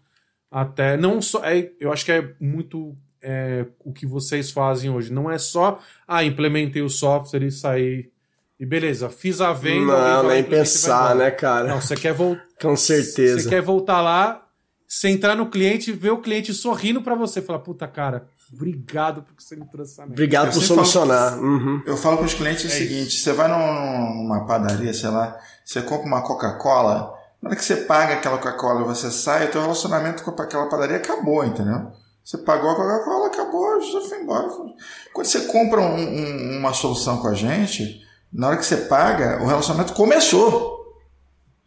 até. 0.49 0.95
Não 0.95 1.22
só. 1.22 1.43
É, 1.43 1.70
eu 1.82 1.91
acho 1.91 2.05
que 2.05 2.14
é 2.14 2.34
muito 2.39 2.95
é, 3.22 3.66
o 3.80 3.91
que 3.91 4.05
vocês 4.05 4.51
fazem 4.51 4.89
hoje. 4.89 5.12
Não 5.12 5.30
é 5.30 5.38
só, 5.38 5.82
ah, 6.07 6.24
implementei 6.24 6.82
o 6.82 6.89
software 6.89 7.43
e 7.43 7.51
saí. 7.51 8.09
E 8.57 8.66
beleza, 8.66 9.09
fiz 9.09 9.41
a 9.41 9.51
venda. 9.51 10.22
Não, 10.22 10.30
nem 10.30 10.45
pensar, 10.45 11.14
né, 11.14 11.30
cara? 11.30 11.68
Não, 11.68 11.82
você 11.82 11.95
quer 11.95 12.14
voltar. 12.14 12.51
Com 12.62 12.76
Você 12.76 13.03
certeza. 13.03 13.49
quer 13.49 13.62
voltar 13.62 14.01
lá, 14.01 14.43
você 14.88 15.09
entrar 15.09 15.36
no 15.36 15.49
cliente 15.49 15.89
e 15.89 15.93
ver 15.93 16.12
o 16.12 16.22
cliente 16.22 16.53
sorrindo 16.53 17.01
pra 17.01 17.16
você. 17.16 17.41
Falar, 17.41 17.59
puta, 17.59 17.88
cara, 17.88 18.28
obrigado 18.53 19.24
porque 19.24 19.41
você 19.43 19.55
me 19.55 19.66
trouxe 19.70 19.93
essa 19.93 20.01
merda. 20.01 20.14
Obrigado 20.14 20.47
Eu 20.47 20.51
por 20.53 20.62
sempre 20.62 20.76
falo- 20.76 20.86
solucionar. 20.88 21.39
Uhum. 21.39 21.82
Eu 21.86 21.97
falo 21.97 22.18
com 22.18 22.26
os 22.26 22.34
clientes 22.34 22.66
o 22.66 22.70
seguinte: 22.70 23.18
você 23.20 23.34
vai 23.34 23.47
num- 23.47 24.24
numa 24.24 24.45
padaria, 24.45 24.93
sei 24.93 25.09
lá, 25.09 25.38
você 25.66 25.82
compra 25.82 26.05
uma 26.07 26.22
Coca-Cola, 26.22 27.14
na 27.41 27.49
hora 27.49 27.55
que 27.55 27.64
você 27.66 27.78
paga 27.78 28.14
aquela 28.16 28.38
Coca-Cola 28.38 28.82
e 28.82 28.84
você 28.86 29.09
sai, 29.09 29.45
o 29.47 29.51
teu 29.51 29.62
relacionamento 29.62 30.24
com 30.24 30.32
aquela 30.41 30.68
padaria 30.70 30.97
acabou, 30.97 31.43
entendeu? 31.45 31.88
Você 32.24 32.38
pagou 32.38 32.70
a 32.70 32.76
Coca-Cola, 32.76 33.28
acabou, 33.28 33.82
já 33.82 34.01
foi 34.01 34.22
embora. 34.22 34.47
Quando 35.14 35.26
você 35.26 35.39
compra 35.47 35.82
um- 35.82 35.95
um- 35.97 36.57
uma 36.59 36.72
solução 36.74 37.18
com 37.18 37.28
a 37.28 37.34
gente, 37.34 37.99
na 38.32 38.47
hora 38.49 38.57
que 38.57 38.66
você 38.66 38.78
paga, 38.78 39.41
o 39.41 39.47
relacionamento 39.47 39.93
começou. 39.93 40.80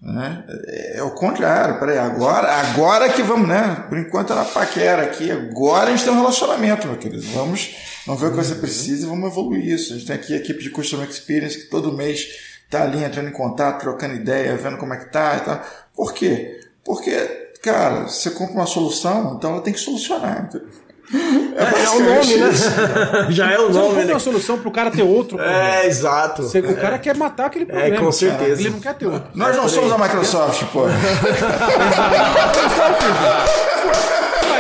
Né? 0.05 0.44
É, 0.66 1.02
o 1.02 1.12
contrário, 1.12 1.78
peraí, 1.80 1.96
agora, 1.96 2.52
agora 2.52 3.09
que 3.09 3.22
vamos, 3.22 3.48
né? 3.48 3.86
Por 3.88 3.96
enquanto 3.96 4.34
era 4.34 4.44
paquera 4.44 5.02
aqui, 5.02 5.30
agora 5.30 5.88
a 5.88 5.90
gente 5.90 6.05
tem 6.05 6.12
um 6.12 6.16
relacionamento, 6.16 6.86
meu 6.86 6.98
querido. 6.98 7.22
Vamos, 7.32 7.74
vamos 8.07 8.20
ver 8.20 8.26
o 8.26 8.30
que 8.32 8.36
você 8.36 8.55
precisa 8.57 9.07
e 9.07 9.09
vamos 9.09 9.30
evoluir 9.30 9.64
isso. 9.66 9.94
A 9.94 9.96
gente 9.96 10.07
tem 10.07 10.16
aqui 10.16 10.34
a 10.34 10.36
equipe 10.36 10.62
de 10.62 10.68
Customer 10.68 11.09
Experience 11.09 11.57
que 11.57 11.70
todo 11.70 11.96
mês 11.96 12.28
tá 12.68 12.82
ali 12.82 13.02
entrando 13.02 13.30
em 13.30 13.32
contato, 13.32 13.80
trocando 13.80 14.14
ideia, 14.14 14.55
vendo 14.59 14.76
como 14.76 14.92
é 14.92 14.98
que 14.98 15.11
tá 15.11 15.36
e 15.38 15.40
tal. 15.40 15.62
Por 15.94 16.12
quê? 16.12 16.61
Porque, 16.84 17.16
cara, 17.62 18.02
você 18.02 18.30
compra 18.30 18.57
uma 18.57 18.66
solução, 18.66 19.36
então 19.38 19.52
ela 19.52 19.62
tem 19.62 19.72
que 19.72 19.80
solucionar. 19.80 20.44
entendeu? 20.44 20.68
É, 21.12 21.88
o 21.90 22.00
nome, 22.00 22.36
né? 22.36 22.50
Já 23.30 23.50
é 23.52 23.59
o 23.59 23.66
Você 23.66 23.72
não 23.72 23.74
nome, 23.74 23.88
compra 23.88 24.05
né? 24.05 24.12
uma 24.14 24.18
solução 24.18 24.59
pro 24.59 24.70
cara 24.70 24.90
ter 24.90 25.02
outro 25.02 25.36
problema. 25.36 25.74
É, 25.76 25.86
exato. 25.86 26.42
Você- 26.44 26.61
o 26.61 26.76
cara 26.76 26.98
quer 26.98 27.14
matar 27.16 27.46
aquele 27.46 27.66
problema. 27.66 27.96
com 27.98 28.11
certeza. 28.12 28.61
Ele 28.62 28.70
não 28.70 28.80
quer 28.80 28.94
ter 28.94 29.07
outro. 29.07 29.28
Nós 29.34 29.55
não 29.57 29.68
somos 29.68 29.92
a 29.92 29.98
Microsoft, 29.98 30.64
pô. 30.72 30.84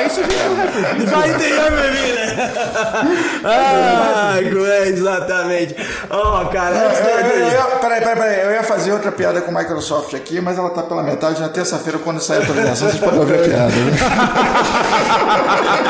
Ah, 0.04 0.06
isso 0.06 0.20
a 0.20 0.22
gente 0.22 0.36
não 0.44 0.54
vai 0.56 0.66
pedir. 0.68 1.06
Vai 1.06 1.30
entender, 1.30 1.70
bebê, 1.70 2.12
né? 2.12 2.50
Ah, 3.44 4.34
é, 4.38 4.88
exatamente. 4.88 5.76
Ó, 6.10 6.44
cara, 6.46 6.86
antes 6.88 7.00
Eu, 7.00 7.06
eu, 7.06 7.48
de- 7.48 7.54
eu, 7.54 7.78
peraí, 7.78 8.00
peraí, 8.00 8.16
peraí. 8.16 8.40
Eu 8.46 8.50
ia 8.52 8.62
fazer 8.62 8.92
outra 8.92 9.10
piada 9.12 9.40
com 9.40 9.50
o 9.50 9.54
Microsoft 9.54 10.14
aqui, 10.14 10.40
mas 10.40 10.58
ela 10.58 10.70
tá 10.70 10.82
pela 10.82 11.02
metade 11.02 11.40
na 11.40 11.48
terça-feira, 11.48 11.98
quando 11.98 12.20
sair 12.20 12.38
a 12.38 12.42
atualização, 12.42 12.88
vocês 12.88 13.02
podem 13.02 13.20
ouvir 13.20 13.34
a 13.34 13.42
piada. 13.42 13.66
né? 13.68 13.92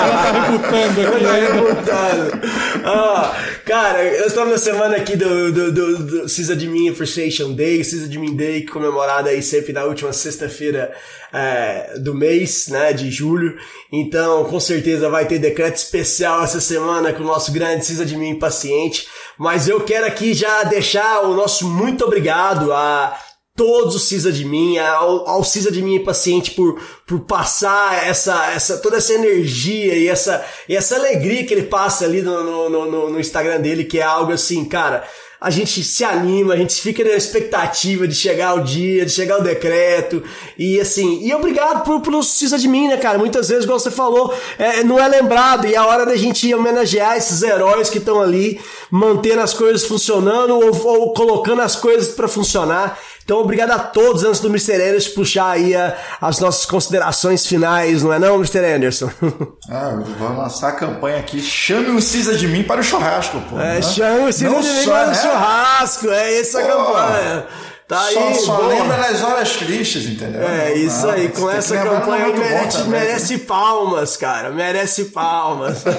Ela 0.04 0.22
tá 0.22 0.30
rebutando 0.32 1.00
aqui 1.00 1.24
Tá 1.24 1.32
ainda. 1.32 1.52
revoltado. 1.52 2.40
Ah, 2.84 3.34
cara, 3.64 4.02
eu 4.04 4.26
estava 4.26 4.50
na 4.50 4.58
semana 4.58 4.96
aqui 4.96 5.16
do, 5.16 5.52
do, 5.52 5.72
do, 5.72 5.98
do 6.04 6.28
Sysadmin 6.28 6.90
Appreciation 6.90 7.52
Day, 7.52 7.82
Sysadmin 7.82 8.34
Day, 8.36 8.64
comemorado 8.66 9.28
aí 9.28 9.42
sempre 9.42 9.72
na 9.72 9.84
última 9.84 10.12
sexta-feira 10.12 10.92
é, 11.32 11.94
do 11.98 12.14
mês, 12.14 12.68
né, 12.68 12.92
de 12.92 13.10
julho. 13.10 13.56
Então, 13.90 14.03
com 14.44 14.58
certeza 14.60 15.08
vai 15.08 15.26
ter 15.26 15.38
decreto 15.38 15.76
especial 15.76 16.42
essa 16.42 16.60
semana 16.60 17.12
com 17.12 17.22
o 17.22 17.26
nosso 17.26 17.52
grande 17.52 17.84
Sysadmin 17.84 18.38
paciente. 18.38 19.06
Mas 19.38 19.68
eu 19.68 19.80
quero 19.80 20.06
aqui 20.06 20.34
já 20.34 20.62
deixar 20.64 21.22
o 21.22 21.34
nosso 21.34 21.68
muito 21.68 22.04
obrigado 22.04 22.72
a 22.72 23.18
todos 23.56 23.94
os 23.94 24.08
CISA 24.08 24.32
de 24.32 24.44
mim, 24.44 24.78
ao, 24.78 25.28
ao 25.28 25.44
CISA 25.44 25.70
de 25.70 25.80
mim 25.80 26.02
paciente 26.02 26.50
por, 26.50 26.80
por 27.06 27.20
passar 27.20 28.04
essa, 28.04 28.50
essa, 28.50 28.78
toda 28.78 28.96
essa 28.96 29.12
energia 29.12 29.94
e 29.94 30.08
essa, 30.08 30.44
e 30.68 30.74
essa 30.74 30.96
alegria 30.96 31.46
que 31.46 31.54
ele 31.54 31.62
passa 31.62 32.04
ali 32.04 32.20
no, 32.20 32.68
no, 32.68 32.90
no, 32.90 33.10
no 33.10 33.20
Instagram 33.20 33.60
dele, 33.60 33.84
que 33.84 34.00
é 34.00 34.02
algo 34.02 34.32
assim, 34.32 34.64
cara, 34.64 35.04
a 35.44 35.50
gente 35.50 35.84
se 35.84 36.02
anima, 36.02 36.54
a 36.54 36.56
gente 36.56 36.80
fica 36.80 37.04
na 37.04 37.10
expectativa 37.10 38.08
de 38.08 38.14
chegar 38.14 38.54
o 38.54 38.60
dia, 38.60 39.04
de 39.04 39.12
chegar 39.12 39.38
o 39.38 39.42
decreto, 39.42 40.22
e 40.58 40.80
assim, 40.80 41.20
e 41.22 41.34
obrigado 41.34 41.84
por, 41.84 42.00
pelo 42.00 42.22
CISA 42.22 42.56
de 42.56 42.66
mim, 42.66 42.88
né, 42.88 42.96
cara? 42.96 43.18
Muitas 43.18 43.50
vezes, 43.50 43.64
igual 43.64 43.78
você 43.78 43.90
falou, 43.90 44.32
é, 44.58 44.82
não 44.82 44.98
é 44.98 45.06
lembrado, 45.06 45.66
e 45.66 45.74
é 45.74 45.76
a 45.76 45.84
hora 45.84 46.06
da 46.06 46.16
gente 46.16 46.52
homenagear 46.54 47.18
esses 47.18 47.42
heróis 47.42 47.90
que 47.90 47.98
estão 47.98 48.22
ali, 48.22 48.58
mantendo 48.90 49.42
as 49.42 49.52
coisas 49.52 49.84
funcionando 49.84 50.58
ou, 50.58 50.86
ou 50.86 51.12
colocando 51.12 51.60
as 51.60 51.76
coisas 51.76 52.14
para 52.14 52.26
funcionar. 52.26 52.98
Então, 53.24 53.38
obrigado 53.38 53.70
a 53.70 53.78
todos 53.78 54.22
antes 54.22 54.38
do 54.40 54.48
Mr. 54.48 54.74
Anderson 54.74 55.10
puxar 55.14 55.50
aí 55.52 55.74
a- 55.74 55.96
as 56.20 56.38
nossas 56.40 56.66
considerações 56.66 57.46
finais, 57.46 58.02
não 58.02 58.12
é 58.12 58.18
não, 58.18 58.34
Mr. 58.36 58.58
Anderson? 58.58 59.10
Ah, 59.70 59.98
vou 60.18 60.36
lançar 60.36 60.68
a 60.68 60.72
campanha 60.72 61.18
aqui. 61.20 61.40
Chame 61.40 61.88
o 61.90 62.02
Cisa 62.02 62.36
de 62.36 62.46
mim 62.46 62.62
para 62.62 62.80
o 62.80 62.84
churrasco, 62.84 63.40
pô. 63.48 63.58
É, 63.58 63.76
né? 63.76 63.82
chama 63.82 64.28
o 64.28 64.32
Cisa 64.32 64.50
Não 64.50 64.60
de 64.60 64.68
mim 64.68 64.84
só, 64.84 64.90
para 64.92 65.04
o 65.04 65.08
né? 65.08 65.14
churrasco, 65.14 66.10
é 66.10 66.38
essa 66.40 66.60
a 66.60 66.62
Pô, 66.62 66.68
campanha. 66.68 67.46
Tá 67.88 68.00
aí, 68.02 68.34
só 68.36 68.56
boa. 68.56 68.68
lembra 68.68 68.96
nas 68.98 69.22
horas 69.22 69.56
tristes, 69.56 70.04
entendeu? 70.06 70.42
É, 70.42 70.74
isso 70.74 71.06
Não, 71.06 71.10
aí, 71.14 71.28
com 71.28 71.50
essa 71.50 71.76
campanha 71.78 72.28
merece, 72.28 72.78
também, 72.78 72.90
merece 73.00 73.38
palmas, 73.38 74.16
cara, 74.18 74.50
merece 74.50 75.04
palmas. 75.06 75.82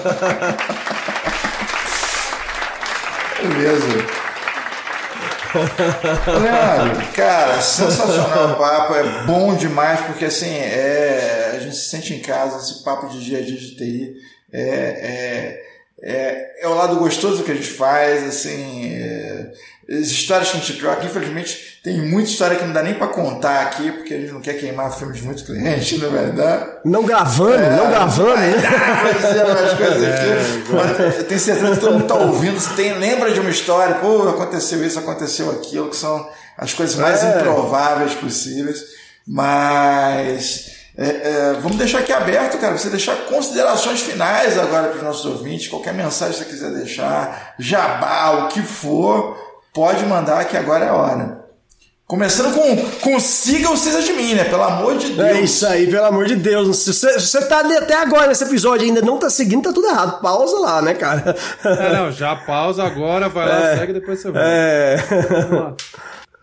Beleza. 3.41 4.24
Leandro, 6.41 7.07
cara, 7.13 7.61
sensacional 7.61 8.51
o 8.51 8.55
papo, 8.59 8.95
é 8.95 9.25
bom 9.25 9.55
demais, 9.55 10.01
porque 10.01 10.25
assim, 10.25 10.53
é, 10.55 11.53
a 11.55 11.59
gente 11.59 11.75
se 11.75 11.89
sente 11.89 12.13
em 12.13 12.19
casa, 12.19 12.57
esse 12.57 12.83
papo 12.83 13.07
de 13.07 13.23
dia 13.23 13.39
a 13.39 13.41
dia 13.41 13.57
de 13.57 13.75
TI 13.75 14.15
é, 14.51 14.61
é, 14.61 15.65
é, 16.01 16.55
é 16.61 16.67
o 16.67 16.75
lado 16.75 16.97
gostoso 16.97 17.43
que 17.43 17.51
a 17.51 17.55
gente 17.55 17.69
faz, 17.69 18.23
assim, 18.23 18.93
é, 18.93 19.51
as 19.87 20.07
histórias 20.07 20.49
que 20.49 20.57
a 20.57 20.59
gente 20.59 20.79
troca, 20.79 21.05
infelizmente 21.05 21.79
tem 21.83 22.01
muita 22.01 22.29
história 22.31 22.57
que 22.57 22.65
não 22.65 22.73
dá 22.73 22.81
nem 22.81 22.95
pra 22.95 23.07
contar 23.07 23.61
aqui, 23.61 23.91
porque 23.91 24.13
a 24.15 24.17
gente 24.19 24.31
não 24.31 24.41
quer 24.41 24.53
queimar 24.55 24.91
filmes 24.91 25.17
de 25.17 25.23
muito 25.23 25.45
cliente, 25.45 25.97
não 25.99 26.07
é 26.07 26.11
verdade? 26.23 26.65
Não 26.83 27.03
gravando, 27.03 27.59
não 27.77 27.89
gravando, 27.91 28.35
né? 28.37 28.53
Mas 30.71 31.15
eu 31.17 31.23
tenho 31.25 31.39
certeza 31.39 31.71
que 31.75 31.79
todo 31.79 31.93
mundo 31.93 32.03
está 32.03 32.15
ouvindo. 32.15 32.59
Você 32.59 32.73
tem, 32.73 32.97
lembra 32.97 33.31
de 33.31 33.39
uma 33.39 33.49
história, 33.51 33.95
pô, 33.95 34.27
aconteceu 34.27 34.83
isso, 34.85 34.97
aconteceu 34.97 35.51
aquilo, 35.51 35.89
que 35.89 35.95
são 35.95 36.27
as 36.57 36.73
coisas 36.73 36.95
mais 36.95 37.23
É. 37.23 37.37
improváveis 37.37 38.13
possíveis. 38.15 38.83
Mas 39.27 40.71
é, 40.97 41.07
é, 41.07 41.53
vamos 41.61 41.77
deixar 41.77 41.99
aqui 41.99 42.13
aberto, 42.13 42.57
cara. 42.57 42.77
Você 42.77 42.89
deixar 42.89 43.15
considerações 43.25 44.01
finais 44.01 44.57
agora 44.57 44.87
para 44.87 44.97
os 44.97 45.03
nossos 45.03 45.25
ouvintes. 45.25 45.67
Qualquer 45.67 45.93
mensagem 45.93 46.33
que 46.35 46.43
você 46.43 46.49
quiser 46.49 46.71
deixar, 46.71 47.53
jabá, 47.59 48.45
o 48.45 48.47
que 48.47 48.61
for, 48.61 49.37
pode 49.75 50.05
mandar 50.05 50.45
que 50.45 50.55
agora 50.55 50.85
é 50.85 50.89
a 50.89 50.95
hora. 50.95 51.45
Começando 52.07 52.53
com, 52.53 52.77
com 53.01 53.19
siga 53.19 53.69
o 53.71 53.75
Cisa 53.75 54.01
de 54.01 54.13
mim, 54.13 54.35
né? 54.35 54.43
Pelo 54.43 54.61
amor 54.61 54.95
de 54.95 55.09
Deus. 55.09 55.27
É 55.27 55.41
isso 55.41 55.65
aí, 55.65 55.87
pelo 55.89 56.05
amor 56.05 56.25
de 56.25 56.35
Deus. 56.35 56.77
Se 56.77 56.93
você, 56.93 57.19
se 57.19 57.27
você 57.27 57.45
tá 57.45 57.59
ali 57.59 57.75
até 57.75 57.95
agora 57.95 58.27
nesse 58.27 58.43
episódio 58.43 58.85
e 58.85 58.89
ainda 58.89 59.01
não 59.01 59.17
tá 59.17 59.27
seguindo, 59.27 59.63
tá 59.63 59.73
tudo 59.73 59.87
errado. 59.87 60.21
Pausa 60.21 60.59
lá, 60.59 60.81
né, 60.83 60.93
cara? 60.93 61.35
É, 61.63 61.93
não, 61.93 62.11
já 62.11 62.35
pausa 62.35 62.83
agora, 62.83 63.27
vai 63.27 63.49
lá, 63.49 63.75
segue, 63.75 63.93
depois 63.93 64.21
você 64.21 64.29
vai. 64.29 64.43
É. 64.45 64.97
Vamos 65.49 65.59
lá. 65.59 65.75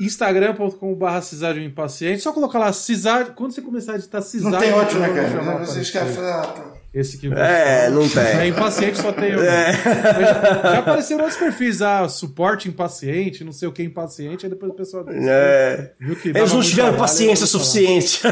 Instagram.com.br 0.01 1.21
Cisade 1.23 1.65
Impaciente. 1.65 2.23
Só 2.23 2.33
colocar 2.33 2.59
lá 2.59 2.73
Cisade. 2.73 3.31
Quando 3.37 3.53
você 3.53 3.63
começar 3.63 3.93
a 3.93 3.97
digitar 3.97 4.21
Cisade. 4.21 4.53
Não 4.53 4.61
tem 4.61 4.75
outro, 4.75 4.99
né, 4.99 5.09
cara? 5.09 5.43
Não, 5.43 5.59
Vocês 5.65 5.87
você. 5.87 5.93
querem 5.93 6.13
falar. 6.13 6.82
Esse 6.95 7.17
que 7.17 7.27
É, 7.33 7.89
não 7.89 8.07
tem. 8.07 8.23
É, 8.23 8.47
impaciente 8.49 8.99
só 9.01 9.13
tem. 9.13 9.31
eu. 9.31 9.43
Já, 9.43 9.73
já 9.73 10.79
apareceram 10.81 11.23
outros 11.23 11.39
perfis, 11.41 11.81
ah, 11.81 12.07
suporte 12.07 12.69
impaciente, 12.69 13.43
não 13.43 13.53
sei 13.53 13.67
o 13.67 13.73
que 13.73 13.83
impaciente, 13.83 14.45
aí 14.45 14.51
depois 14.51 14.73
o 14.73 14.75
pessoal 14.75 15.05
É. 15.09 15.91
viu 15.99 16.15
que 16.17 16.29
Eles 16.29 16.53
não 16.53 16.61
tiveram 16.61 16.89
trabalho, 16.91 16.99
paciência 17.11 17.47
suficiente. 17.47 18.21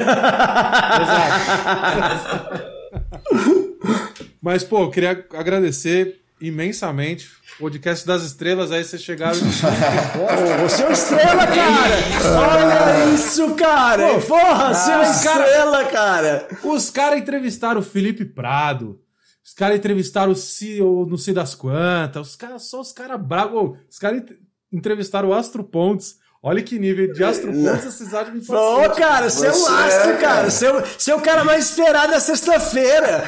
Mas, 4.42 4.64
pô, 4.64 4.82
eu 4.84 4.90
queria 4.90 5.10
agradecer 5.34 6.20
imensamente. 6.40 7.28
Podcast 7.60 8.06
das 8.06 8.22
Estrelas, 8.22 8.72
aí 8.72 8.82
vocês 8.82 9.02
chegaram. 9.02 9.36
Pô, 9.38 10.62
você 10.62 10.82
é 10.82 10.86
uma 10.86 10.92
estrela, 10.92 11.46
cara! 11.46 11.96
Olha 12.38 13.14
isso, 13.14 13.54
cara! 13.54 14.18
Porra, 14.20 14.72
você 14.74 14.90
é 14.90 14.96
uma 14.96 15.04
estrela, 15.10 15.84
cara! 15.86 16.48
Os 16.64 16.90
caras 16.90 17.18
entrevistaram 17.20 17.80
o 17.80 17.84
Felipe 17.84 18.24
Prado. 18.24 18.98
Os 19.44 19.52
caras 19.52 19.76
entrevistaram 19.76 20.32
o 20.32 20.36
CEO 20.36 21.06
não 21.06 21.18
sei 21.18 21.34
das 21.34 21.54
quantas. 21.54 22.28
Os 22.30 22.36
caras, 22.36 22.62
só 22.64 22.80
os 22.80 22.92
caras 22.92 23.20
bravos. 23.20 23.78
Os 23.90 23.98
caras 23.98 24.20
ent- 24.22 24.38
entrevistaram 24.72 25.28
o 25.28 25.34
Astro 25.34 25.62
Pontes. 25.62 26.16
Olha 26.42 26.62
que 26.62 26.78
nível 26.78 27.12
de 27.12 27.22
Astro 27.22 27.52
Pontes 27.52 27.86
a 27.86 27.90
cidade 27.90 28.30
me 28.32 28.40
Ô, 28.48 28.90
cara, 28.96 29.28
você 29.28 29.46
é 29.46 29.50
um 29.50 29.52
Você 29.52 29.70
astro, 29.72 30.10
é, 30.12 30.16
cara! 30.16 30.50
Você 30.50 30.66
é, 30.66 30.72
o- 30.72 30.80
você 30.98 31.10
é 31.12 31.14
cara 31.20 31.44
mais 31.44 31.68
esperado 31.68 32.12
da 32.12 32.18
sexta-feira! 32.20 33.24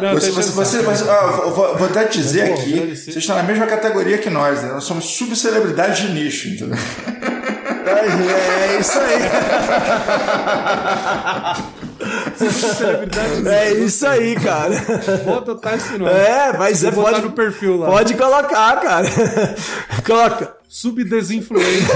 Não, 0.00 0.14
Você, 0.14 0.28
tá 0.30 0.32
você, 0.36 0.52
você, 0.52 0.78
você- 0.82 1.04
ó, 1.08 1.50
vou, 1.50 1.76
vou- 1.76 1.88
até 1.88 2.04
dizer 2.04 2.50
Mas, 2.50 2.54
pô, 2.54 2.60
aqui, 2.60 2.94
vocês 2.94 3.16
estão 3.16 3.34
na 3.34 3.42
mesma 3.42 3.66
categoria 3.66 4.18
que 4.18 4.30
nós, 4.30 4.62
né? 4.62 4.70
Nós 4.70 4.84
somos 4.84 5.06
subcelebridades 5.16 5.98
de 6.06 6.12
nicho, 6.12 6.50
entendeu? 6.50 6.78
É 7.88 8.78
isso 8.78 8.98
aí! 9.00 9.18
É 13.46 13.72
isso 13.72 14.06
aí, 14.06 14.34
cara! 14.36 14.74
Vou 15.24 15.38
adotar 15.38 15.74
esse 15.74 15.98
nome. 15.98 16.10
É, 16.10 16.52
mas 16.56 16.84
é, 16.84 16.90
Vou 16.90 17.04
pode, 17.04 17.22
no 17.22 17.32
perfil 17.32 17.76
lá. 17.76 17.86
pode 17.86 18.14
colocar, 18.14 18.80
cara! 18.80 19.08
Coloca! 20.06 20.56
Subdesinfluente. 20.68 21.86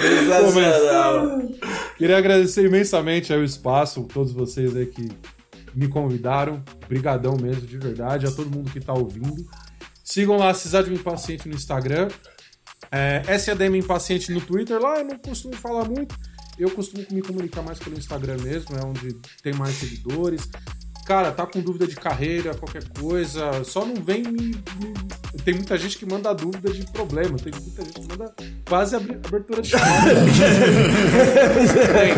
Sensacional! 0.00 1.38
Queria 1.96 2.18
agradecer 2.18 2.64
imensamente 2.64 3.32
ao 3.32 3.42
espaço, 3.42 4.02
todos 4.12 4.32
vocês 4.32 4.76
aí 4.76 4.86
que 4.86 5.08
me 5.74 5.88
convidaram. 5.88 6.62
Brigadão 6.88 7.36
mesmo, 7.36 7.66
de 7.66 7.78
verdade, 7.78 8.26
a 8.26 8.30
todo 8.30 8.50
mundo 8.50 8.70
que 8.70 8.80
tá 8.80 8.92
ouvindo. 8.92 9.44
Sigam 10.02 10.36
lá 10.36 10.52
Cisadme 10.52 10.96
Impaciente 10.96 11.48
no 11.48 11.54
Instagram. 11.54 12.08
É, 12.90 13.38
SADM 13.38 13.76
Impaciente 13.76 14.30
no 14.32 14.40
Twitter. 14.40 14.80
Lá 14.80 14.98
eu 14.98 15.04
não 15.04 15.18
costumo 15.18 15.54
falar 15.56 15.84
muito. 15.84 16.14
Eu 16.58 16.70
costumo 16.70 17.04
me 17.10 17.20
comunicar 17.20 17.62
mais 17.62 17.78
pelo 17.78 17.98
Instagram 17.98 18.36
mesmo, 18.40 18.76
é 18.76 18.84
onde 18.84 19.14
tem 19.42 19.52
mais 19.54 19.74
seguidores. 19.74 20.48
Cara, 21.04 21.32
tá 21.32 21.44
com 21.44 21.60
dúvida 21.60 21.86
de 21.86 21.96
carreira, 21.96 22.54
qualquer 22.54 22.84
coisa, 22.98 23.62
só 23.64 23.84
não 23.84 23.96
vem 23.96 24.22
me. 24.22 24.30
me- 24.30 24.94
Tem 25.44 25.52
muita 25.52 25.76
gente 25.76 25.98
que 25.98 26.06
manda 26.06 26.32
dúvida 26.32 26.72
de 26.72 26.86
problema, 26.92 27.36
tem 27.36 27.52
muita 27.52 27.82
gente 27.84 28.00
que 28.00 28.08
manda 28.08 28.32
quase 28.66 28.96
abri- 28.96 29.18
abertura 29.26 29.60
de 29.60 29.72
tem, 31.92 32.14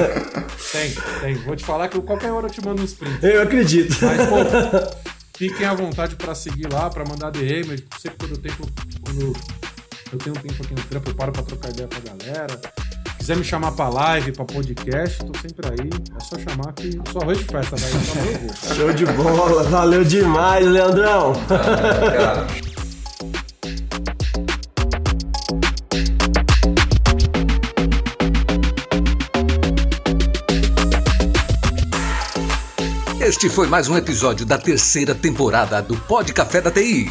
tem, 0.72 0.94
tem. 1.20 1.34
Vou 1.44 1.56
te 1.56 1.64
falar 1.64 1.88
que 1.88 1.96
eu, 1.96 2.02
qualquer 2.02 2.30
hora 2.30 2.46
eu 2.46 2.50
te 2.50 2.64
mando 2.64 2.82
uns 2.82 2.94
prints. 2.94 3.22
Eu 3.22 3.42
acredito. 3.42 3.96
Mas, 4.02 4.18
pô, 4.28 4.36
fiquem 5.36 5.66
à 5.66 5.74
vontade 5.74 6.14
pra 6.16 6.34
seguir 6.34 6.72
lá, 6.72 6.88
pra 6.90 7.04
mandar 7.04 7.30
DM. 7.30 7.76
Sempre 7.98 8.18
quando 8.18 8.32
eu 8.32 8.38
tenho, 8.38 8.56
quando 9.02 9.32
eu 10.12 10.18
tenho 10.18 10.36
um 10.36 10.40
tempo 10.40 10.62
aqui 10.62 10.74
no 10.74 10.82
trampo, 10.82 11.10
eu 11.10 11.14
paro 11.14 11.32
pra 11.32 11.42
trocar 11.42 11.70
ideia 11.70 11.88
com 11.88 11.96
a 11.96 12.16
galera. 12.16 12.60
Quiser 13.18 13.36
me 13.36 13.44
chamar 13.44 13.72
pra 13.72 13.88
live, 13.88 14.32
pra 14.32 14.44
podcast, 14.44 15.24
tô 15.24 15.38
sempre 15.40 15.66
aí. 15.68 15.90
É 16.16 16.20
só 16.20 16.38
chamar 16.38 16.72
que 16.74 16.96
eu 16.96 17.12
sou 17.12 17.22
arroz 17.22 17.38
de 17.38 17.44
festa, 17.44 17.76
festa. 17.76 18.74
Show 18.74 18.92
de 18.92 19.06
bola, 19.06 19.64
valeu 19.64 20.04
demais, 20.04 20.64
Leandrão. 20.64 21.32
Cara, 21.48 22.46
Este 33.20 33.50
foi 33.50 33.66
mais 33.66 33.88
um 33.88 33.96
episódio 33.96 34.46
da 34.46 34.56
terceira 34.56 35.12
temporada 35.12 35.82
do 35.82 35.96
Pod 35.96 36.32
Café 36.32 36.60
da 36.60 36.70
TI. 36.70 37.10